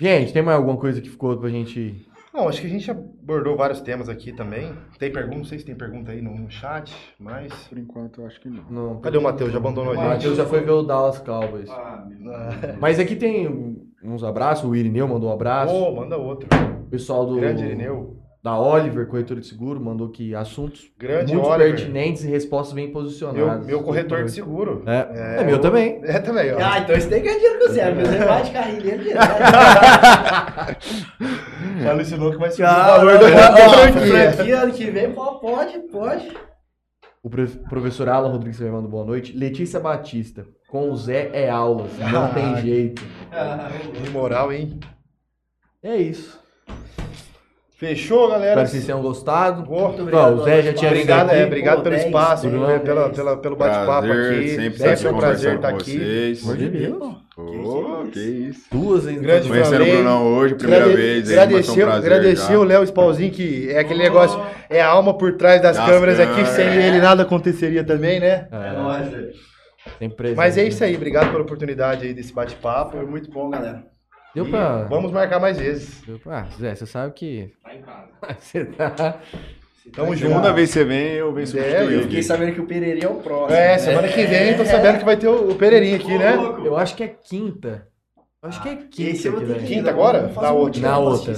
Gente, 0.00 0.32
tem 0.32 0.42
mais 0.42 0.56
alguma 0.56 0.76
coisa 0.78 1.00
que 1.00 1.08
ficou 1.10 1.38
pra 1.38 1.48
gente. 1.48 2.04
Bom, 2.34 2.48
acho 2.48 2.60
que 2.60 2.66
a 2.66 2.70
gente 2.70 2.90
abordou 2.90 3.56
vários 3.56 3.80
temas 3.80 4.08
aqui 4.08 4.32
também. 4.32 4.72
Tem 4.98 5.12
pergunta, 5.12 5.36
não 5.36 5.44
sei 5.44 5.60
se 5.60 5.64
tem 5.64 5.76
pergunta 5.76 6.10
aí 6.10 6.20
no, 6.20 6.34
no 6.36 6.50
chat, 6.50 6.92
mas. 7.16 7.54
Por 7.68 7.78
enquanto, 7.78 8.22
eu 8.22 8.26
acho 8.26 8.40
que 8.40 8.48
não. 8.48 8.64
Não. 8.68 9.00
Cadê 9.00 9.18
o 9.18 9.22
Matheus? 9.22 9.52
Já 9.52 9.58
abandonou 9.58 9.94
O 9.94 9.96
a 9.96 10.02
gente? 10.02 10.14
Matheus 10.14 10.36
já 10.36 10.44
foi 10.44 10.60
ver 10.62 10.72
o 10.72 10.82
Dallas 10.82 11.20
Cowboys. 11.20 11.70
Ah. 11.70 12.04
Mas 12.80 12.98
aqui 12.98 13.14
tem 13.14 13.80
uns 14.02 14.24
abraços. 14.24 14.68
O 14.68 14.74
Irineu 14.74 15.06
mandou 15.06 15.30
um 15.30 15.32
abraço. 15.32 15.72
Ô, 15.72 15.94
manda 15.94 16.16
outro. 16.16 16.48
O 16.86 16.90
pessoal 16.90 17.24
do. 17.24 17.36
Grande 17.36 17.66
Irineu. 17.66 18.23
Da 18.44 18.58
Oliver, 18.58 19.06
corretora 19.06 19.40
de 19.40 19.46
seguro, 19.46 19.80
mandou 19.80 20.10
que 20.10 20.34
assuntos 20.34 20.90
Grande 20.98 21.32
muito 21.32 21.48
Oliver. 21.48 21.74
pertinentes 21.76 22.24
e 22.24 22.28
respostas 22.28 22.74
bem 22.74 22.84
Meu, 22.88 22.92
posicionadas. 22.92 23.66
meu 23.66 23.82
corretor 23.82 24.22
de 24.22 24.32
seguro. 24.32 24.82
É, 24.86 25.40
é 25.40 25.44
meu 25.44 25.58
também. 25.58 25.98
É 26.04 26.18
também, 26.18 26.52
ó. 26.52 26.58
Ah, 26.62 26.78
então 26.80 26.94
você 26.94 27.08
tem 27.08 27.22
que 27.22 27.26
ganhar 27.28 27.38
dinheiro 27.38 27.58
com 27.58 27.64
o 27.64 27.72
Zé, 27.72 27.90
porque 27.90 28.06
você 28.06 28.18
bate 28.18 28.50
carrilheiro 28.52 29.02
direto. 29.02 29.28
Já 31.82 31.90
alucinou 31.90 32.32
que 32.32 32.36
vai 32.36 32.50
subir 32.50 32.64
Ah, 32.64 32.96
o 32.96 33.06
valor 33.06 33.18
da 33.18 33.28
franquia. 33.30 34.32
franquia 34.32 34.60
ano 34.60 34.72
que 34.74 34.90
vem, 34.90 35.12
pode, 35.12 35.78
pode. 35.90 36.36
O 37.22 37.30
pro- 37.30 37.46
professor 37.70 38.10
Alan 38.10 38.28
Rodrigues 38.30 38.58
também 38.58 38.74
mandou 38.74 38.90
boa 38.90 39.06
noite. 39.06 39.34
Letícia 39.34 39.80
Batista. 39.80 40.46
Com 40.68 40.90
o 40.90 40.96
Zé 40.98 41.30
é 41.32 41.48
aulas. 41.48 41.96
Não 41.98 42.26
Ah. 42.26 42.28
tem 42.28 42.56
jeito. 42.60 43.02
Que 43.94 44.10
moral, 44.10 44.52
hein? 44.52 44.78
É 45.82 45.96
isso. 45.96 46.38
Fechou, 47.88 48.28
galera? 48.28 48.46
Espero 48.50 48.64
que 48.64 48.70
vocês 48.72 48.86
tenham 48.86 49.02
gostado. 49.02 49.62
Boa. 49.62 49.88
Muito 49.90 50.16
Ó, 50.16 50.30
o 50.30 50.44
Zé 50.44 50.62
já 50.62 50.72
tinha 50.72 50.90
Obrigado, 50.90 51.30
é, 51.30 51.44
obrigado 51.44 51.76
Pô, 51.76 51.82
pelo 51.82 51.94
10, 51.96 52.06
espaço, 52.06 52.48
pela, 52.50 53.10
pela, 53.10 53.36
pelo 53.36 53.56
bate-papo 53.56 54.06
aqui. 54.10 54.48
sempre 54.50 55.06
é 55.06 55.10
um 55.10 55.18
prazer 55.18 55.54
estar 55.56 55.70
com 55.70 55.76
aqui. 55.76 55.98
vocês. 55.98 56.56
De 56.56 56.68
Deus. 56.68 57.24
Que 58.12 58.20
isso. 58.20 58.66
Duas 58.70 59.06
ainda. 59.06 59.20
Grande 59.20 59.48
Conhecendo 59.48 59.82
o. 59.82 59.86
Brunão 59.86 60.34
hoje, 60.34 60.54
primeira 60.54 60.84
Agrade- 60.84 61.02
vez. 61.02 61.24
foi 61.26 61.34
um 61.36 61.40
Agradecer, 61.40 61.82
agradecer 61.82 62.56
o 62.56 62.62
Léo 62.64 62.86
Spauzinho, 62.86 63.32
que 63.32 63.70
é 63.70 63.80
aquele 63.80 64.02
negócio, 64.04 64.40
é 64.70 64.80
a 64.80 64.86
alma 64.86 65.14
por 65.18 65.36
trás 65.36 65.60
das, 65.60 65.76
Das 65.76 65.86
câmeras 65.86 66.20
aqui, 66.20 66.46
sem 66.46 66.66
ele 66.66 67.00
nada 67.00 67.24
aconteceria 67.24 67.82
também, 67.84 68.20
né? 68.20 68.46
É, 68.52 68.72
nóis, 68.72 69.08
sempre 69.98 70.16
presente. 70.16 70.36
Mas 70.36 70.56
é 70.56 70.64
isso 70.64 70.82
aí, 70.84 70.94
obrigado 70.94 71.30
pela 71.30 71.42
oportunidade 71.42 72.06
aí 72.06 72.14
desse 72.14 72.32
bate-papo. 72.32 72.92
Foi 72.96 73.04
muito 73.04 73.30
bom, 73.30 73.50
galera. 73.50 73.82
Deu 74.34 74.46
E 74.46 74.50
pra. 74.50 74.82
Vamos 74.84 75.12
marcar 75.12 75.38
mais 75.40 75.58
vezes. 75.58 76.02
Deu 76.06 76.18
pra... 76.18 76.40
Ah, 76.40 76.46
Zé, 76.58 76.74
você 76.74 76.86
sabe 76.86 77.12
que. 77.14 77.52
Tá 77.62 77.74
em 77.74 77.82
casa. 77.82 78.08
Você 78.40 78.64
tá. 78.64 79.20
Tamo 79.94 80.16
junto. 80.16 80.28
Segunda 80.30 80.52
vez 80.52 80.70
que 80.70 80.78
você 80.78 80.84
vem, 80.84 81.12
eu 81.12 81.30
venho 81.32 81.42
É, 81.42 81.46
substituir. 81.46 81.74
eu 81.84 81.90
Eu 81.90 82.02
fiquei 82.04 82.22
sabendo 82.22 82.52
que 82.54 82.60
o 82.60 82.66
Pereirinha 82.66 83.04
é 83.06 83.08
o 83.10 83.16
próximo. 83.16 83.54
É, 83.54 83.76
semana 83.76 84.08
que 84.08 84.24
vem, 84.24 84.56
tô 84.56 84.64
sabendo 84.64 84.98
que 84.98 85.04
vai 85.04 85.16
ter 85.16 85.28
o, 85.28 85.50
o 85.50 85.54
Pereirinha 85.56 85.96
aqui, 85.96 86.16
né? 86.18 86.34
Eu 86.64 86.74
acho 86.76 86.96
que 86.96 87.04
é 87.04 87.08
quinta. 87.08 87.86
Eu 88.42 88.48
acho 88.48 88.62
que 88.62 88.68
é 88.70 88.76
quinta 88.76 89.10
Esse 89.10 89.28
eu 89.28 89.36
aqui, 89.36 89.44
vou 89.44 89.54
ter 89.54 89.60
né? 89.60 89.66
que 89.66 89.72
ir, 89.72 89.76
Quinta 89.76 89.84
né? 89.84 89.90
agora? 89.90 90.32
Na 90.34 90.52
outra. 90.52 90.80
Na 90.80 90.98
outra. 90.98 91.34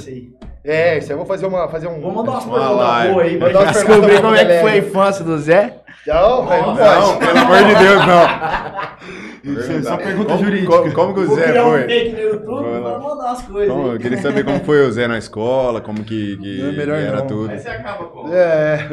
É, 0.66 0.98
isso 0.98 1.06
aí 1.06 1.12
eu 1.12 1.18
vou 1.18 1.26
fazer 1.26 1.46
uma. 1.46 1.68
Fazer 1.68 1.86
um... 1.86 2.00
Vou 2.00 2.12
mandar 2.12 2.32
umas 2.32 2.44
Uma 2.44 2.58
perguntas 2.58 2.76
boas 3.12 3.26
aí. 3.26 3.38
Mandar 3.38 3.72
descobrir 3.72 4.20
como 4.20 4.34
é 4.34 4.44
que 4.44 4.60
foi 4.60 4.70
a 4.72 4.76
infância 4.78 5.24
do 5.24 5.38
Zé. 5.38 5.76
Não, 6.06 6.46
velho, 6.46 6.66
não 6.66 6.74
Não, 6.74 7.18
pelo 7.18 7.38
amor 7.38 7.58
de 7.58 7.74
Deus, 7.74 8.06
não. 8.06 9.52
Isso 9.60 9.72
é 9.72 9.82
só 9.82 9.96
pergunta 9.96 10.32
como, 10.32 10.44
jurídica. 10.44 10.72
Como, 10.76 10.92
como 10.92 11.14
que 11.14 11.20
o 11.20 11.26
Vou 11.26 11.36
Zé 11.36 11.44
criar 11.50 11.66
um 11.66 11.70
foi? 11.70 11.82
fake 11.84 12.12
no 12.12 12.20
YouTube 12.20 12.64
pra 12.82 12.98
mandar 12.98 13.30
as 13.30 13.42
coisas. 13.42 13.74
Como- 13.74 13.92
eu 13.92 13.98
queria 13.98 14.18
saber 14.18 14.44
como 14.44 14.64
foi 14.64 14.86
o 14.86 14.92
Zé 14.92 15.06
na 15.06 15.18
escola, 15.18 15.80
como 15.80 16.02
que, 16.02 16.36
que 16.36 16.62
Não, 16.62 16.72
melhor 16.72 16.98
era 16.98 17.18
não. 17.18 17.26
tudo. 17.26 17.50
Aí 17.52 17.58
você 17.60 17.68
acaba 17.68 18.04
com. 18.06 18.28
É. 18.32 18.88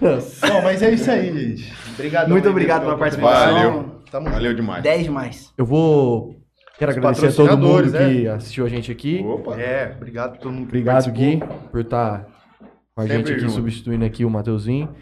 Bom, 0.00 0.62
mas 0.64 0.82
é 0.82 0.90
isso 0.90 1.10
aí, 1.10 1.32
gente. 1.32 1.72
Obrigado. 1.94 2.28
Muito 2.28 2.48
obrigado 2.48 2.82
pela 2.82 2.98
participação. 2.98 3.54
Valeu. 3.54 3.84
Tamo 4.10 4.30
Valeu 4.30 4.54
demais. 4.54 4.82
10 4.82 5.04
demais. 5.04 5.52
Eu 5.56 5.64
vou. 5.64 6.35
Quero 6.78 6.90
Os 6.90 6.96
agradecer 6.98 7.26
a 7.28 7.32
todo 7.32 7.56
mundo 7.58 7.90
né? 7.90 7.98
que 8.10 8.28
assistiu 8.28 8.66
a 8.66 8.68
gente 8.68 8.92
aqui. 8.92 9.22
Opa. 9.24 9.58
É, 9.58 9.94
obrigado 9.96 10.32
por 10.32 10.38
todo 10.40 10.52
mundo 10.52 10.62
que 10.66 10.76
Obrigado. 10.76 11.10
Gui, 11.10 11.40
por 11.70 11.80
estar 11.80 12.26
com 12.94 13.00
a 13.00 13.06
Sempre 13.06 13.16
gente 13.18 13.30
aqui, 13.32 13.40
junto. 13.40 13.52
substituindo 13.54 14.04
aqui 14.04 14.24
o 14.24 14.30
Mateuzinho. 14.30 14.94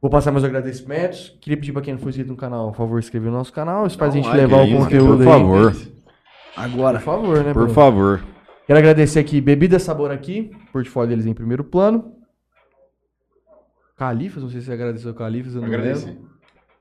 Vou 0.00 0.10
passar 0.10 0.32
meus 0.32 0.44
agradecimentos. 0.44 1.36
Queria 1.40 1.56
pedir 1.58 1.72
pra 1.72 1.82
quem 1.82 1.92
não 1.94 2.00
for 2.00 2.08
inscrito 2.08 2.30
no 2.30 2.36
canal, 2.36 2.70
por 2.72 2.76
favor, 2.78 2.98
inscrever 2.98 3.30
no 3.30 3.36
nosso 3.38 3.52
canal. 3.52 3.86
Isso 3.86 3.98
faz 3.98 4.10
a 4.10 4.14
Dá 4.14 4.20
um 4.20 4.22
gente 4.22 4.30
like 4.32 4.40
levar 4.40 4.62
o 4.64 4.78
conteúdo 4.78 5.16
Por 5.24 5.32
aí. 5.32 5.40
favor. 5.40 5.76
Agora. 6.56 6.98
Por 6.98 7.04
favor, 7.04 7.36
né, 7.38 7.44
Por 7.44 7.54
Bruno? 7.54 7.74
favor. 7.74 8.24
Quero 8.66 8.78
agradecer 8.78 9.18
aqui 9.18 9.40
Bebida 9.40 9.78
Sabor 9.78 10.10
aqui, 10.10 10.50
portfólio 10.72 11.10
deles 11.10 11.26
em 11.26 11.34
primeiro 11.34 11.64
plano. 11.64 12.16
Califas, 13.96 14.42
não 14.42 14.50
sei 14.50 14.60
se 14.60 14.66
você 14.66 14.72
agradeceu 14.72 15.10
o 15.10 15.14
Califas, 15.14 15.54
eu 15.54 15.60
não 15.60 15.68
Agradeci. 15.68 16.06
lembro. 16.06 16.30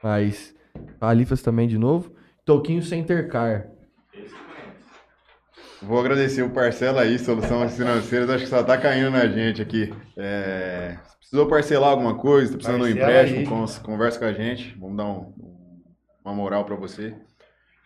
Mas 0.02 0.56
Califas 1.00 1.42
também 1.42 1.68
de 1.68 1.78
novo. 1.78 2.12
Toquinho 2.46 2.82
Center 2.82 3.28
Car. 3.30 3.68
Vou 5.82 6.00
agradecer 6.00 6.44
o 6.44 6.50
Parcela 6.52 7.02
aí, 7.02 7.18
Soluções 7.18 7.74
Financeiras. 7.78 8.30
Acho 8.30 8.44
que 8.44 8.50
só 8.50 8.64
tá 8.64 8.78
caindo 8.78 9.10
na 9.10 9.26
gente 9.28 9.62
aqui. 9.62 9.92
É, 10.16 10.98
precisou 11.20 11.48
parcelar 11.48 11.90
alguma 11.90 12.16
coisa, 12.18 12.52
tá 12.52 12.58
precisando 12.58 12.86
de 12.86 12.94
um 12.94 12.96
empréstimo, 13.04 13.48
cons- 13.50 13.80
conversa 13.80 14.20
com 14.20 14.26
a 14.26 14.34
gente. 14.34 14.78
Vamos 14.80 14.98
dar 14.98 15.06
um- 15.06 15.34
uma 16.24 16.34
moral 16.36 16.66
pra 16.66 16.76
você. 16.76 17.16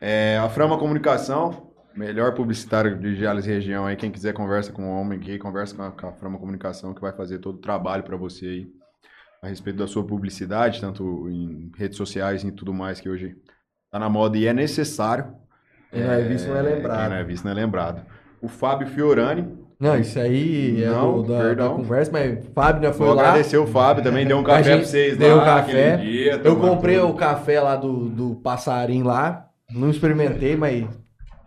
É, 0.02 0.38
a 0.38 0.50
Frama 0.50 0.78
Comunicação, 0.78 1.72
melhor 1.96 2.34
publicitário 2.34 3.00
de 3.00 3.16
Jales 3.16 3.46
região 3.46 3.86
aí. 3.86 3.96
Quem 3.96 4.12
quiser 4.12 4.34
conversa 4.34 4.74
com 4.74 4.84
o 4.84 5.00
homem 5.00 5.18
aqui, 5.18 5.38
conversa 5.40 5.74
com 5.74 5.84
a, 5.84 5.92
com 5.92 6.08
a 6.08 6.12
Frama 6.14 6.38
Comunicação, 6.38 6.94
que 6.94 7.00
vai 7.02 7.14
fazer 7.14 7.40
todo 7.40 7.56
o 7.56 7.62
trabalho 7.62 8.04
pra 8.04 8.18
você 8.18 8.46
aí. 8.46 8.68
A 9.42 9.48
respeito 9.48 9.78
da 9.78 9.88
sua 9.88 10.06
publicidade, 10.06 10.82
tanto 10.82 11.30
em 11.30 11.72
redes 11.78 11.98
sociais 11.98 12.44
e 12.44 12.52
tudo 12.52 12.74
mais 12.74 13.00
que 13.00 13.08
hoje 13.08 13.36
tá 13.92 14.00
na 14.00 14.10
moda 14.10 14.38
e 14.38 14.48
é 14.48 14.54
necessário. 14.54 15.34
Quem 15.96 16.04
não 16.04 16.14
é 16.14 16.22
visto 16.22 16.48
não 16.50 16.58
é 16.58 16.62
lembrado. 16.62 17.00
Quem 17.00 17.10
não 17.10 17.16
é 17.16 17.24
visto 17.24 17.44
não 17.46 17.52
é 17.52 17.56
lembrado. 17.56 18.02
O 18.42 18.48
Fábio 18.48 18.88
Fiorani. 18.88 19.48
Não, 19.80 19.98
isso 20.00 20.18
aí 20.20 20.82
é 20.84 20.88
Não, 20.90 21.22
do- 21.22 21.28
da, 21.34 21.54
da 21.54 21.70
conversa, 21.70 22.10
mas 22.12 22.46
Fábio 22.54 22.84
já 22.84 22.94
foi 22.94 23.08
Vou 23.08 23.16
lá. 23.16 23.24
agradecer 23.24 23.58
o 23.58 23.68
Fábio 23.68 24.04
também, 24.04 24.26
deu 24.26 24.38
um 24.38 24.44
café 24.44 24.78
pra 24.78 24.86
vocês 24.86 25.18
deu 25.18 25.36
lá 25.36 25.42
um 25.42 25.46
café. 25.46 25.98
dia, 25.98 26.42
Eu 26.44 26.56
comprei 26.58 26.98
tudo. 27.00 27.10
o 27.10 27.14
café 27.16 27.60
lá 27.60 27.76
do, 27.76 28.08
do 28.10 28.36
passarinho 28.36 29.06
lá. 29.06 29.48
Não 29.74 29.90
experimentei, 29.90 30.56
mas 30.56 30.86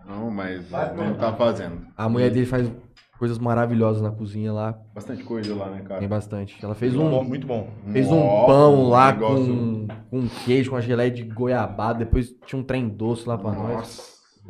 Não, 0.06 0.30
mas 0.30 0.62
vamos 0.94 1.16
tá 1.18 1.32
fazendo. 1.32 1.78
a 1.96 2.08
mulher 2.08 2.30
dele 2.30 2.44
faz 2.44 2.70
coisas 3.18 3.38
maravilhosas 3.38 4.02
na 4.02 4.10
cozinha 4.10 4.52
lá. 4.52 4.78
Bastante 4.94 5.24
coisa 5.24 5.54
lá, 5.54 5.70
né, 5.70 5.80
cara? 5.86 5.98
Tem 6.00 6.08
bastante. 6.08 6.56
Ela 6.62 6.74
fez 6.74 6.92
Muito 6.94 7.06
um, 7.06 7.10
bom, 7.10 7.24
muito 7.24 7.46
bom. 7.46 7.68
fez 7.90 8.06
um 8.08 8.20
pão 8.46 8.88
lá 8.90 9.10
negócio- 9.12 9.46
com, 9.46 9.86
com 10.10 10.28
queijo, 10.44 10.70
com 10.70 10.76
a 10.76 10.80
geleia 10.82 11.10
de 11.10 11.22
goiabada. 11.22 12.00
Depois 12.00 12.28
tinha 12.46 12.60
um 12.60 12.62
trem 12.62 12.88
doce 12.88 13.26
lá 13.26 13.38
pra 13.38 13.52
nós. 13.52 13.72
Nossa, 13.72 14.02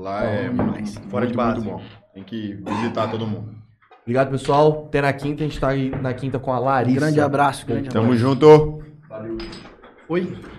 lá 0.02 0.24
é 0.24 0.48
Bom 0.50 0.64
muito, 0.64 1.00
Fora 1.10 1.26
de 1.26 1.34
muito, 1.34 1.36
base. 1.36 1.60
muito 1.64 1.78
bom. 1.78 1.82
Tem 2.14 2.22
que 2.22 2.54
visitar 2.54 3.08
todo 3.08 3.26
mundo. 3.26 3.54
Obrigado, 4.02 4.30
pessoal. 4.30 4.84
Até 4.88 5.02
na 5.02 5.12
quinta. 5.12 5.44
A 5.44 5.46
gente 5.46 5.60
tá 5.60 5.68
aí 5.68 5.90
na 5.90 6.14
quinta 6.14 6.38
com 6.38 6.52
a 6.52 6.60
Um 6.60 6.64
Larissa. 6.64 6.98
grande 7.00 7.20
abraço. 7.20 7.66
Grande 7.66 7.88
Tamo 7.90 8.06
abraço. 8.06 8.20
junto. 8.22 8.82
Valeu. 9.08 9.36
Oi. 10.08 10.57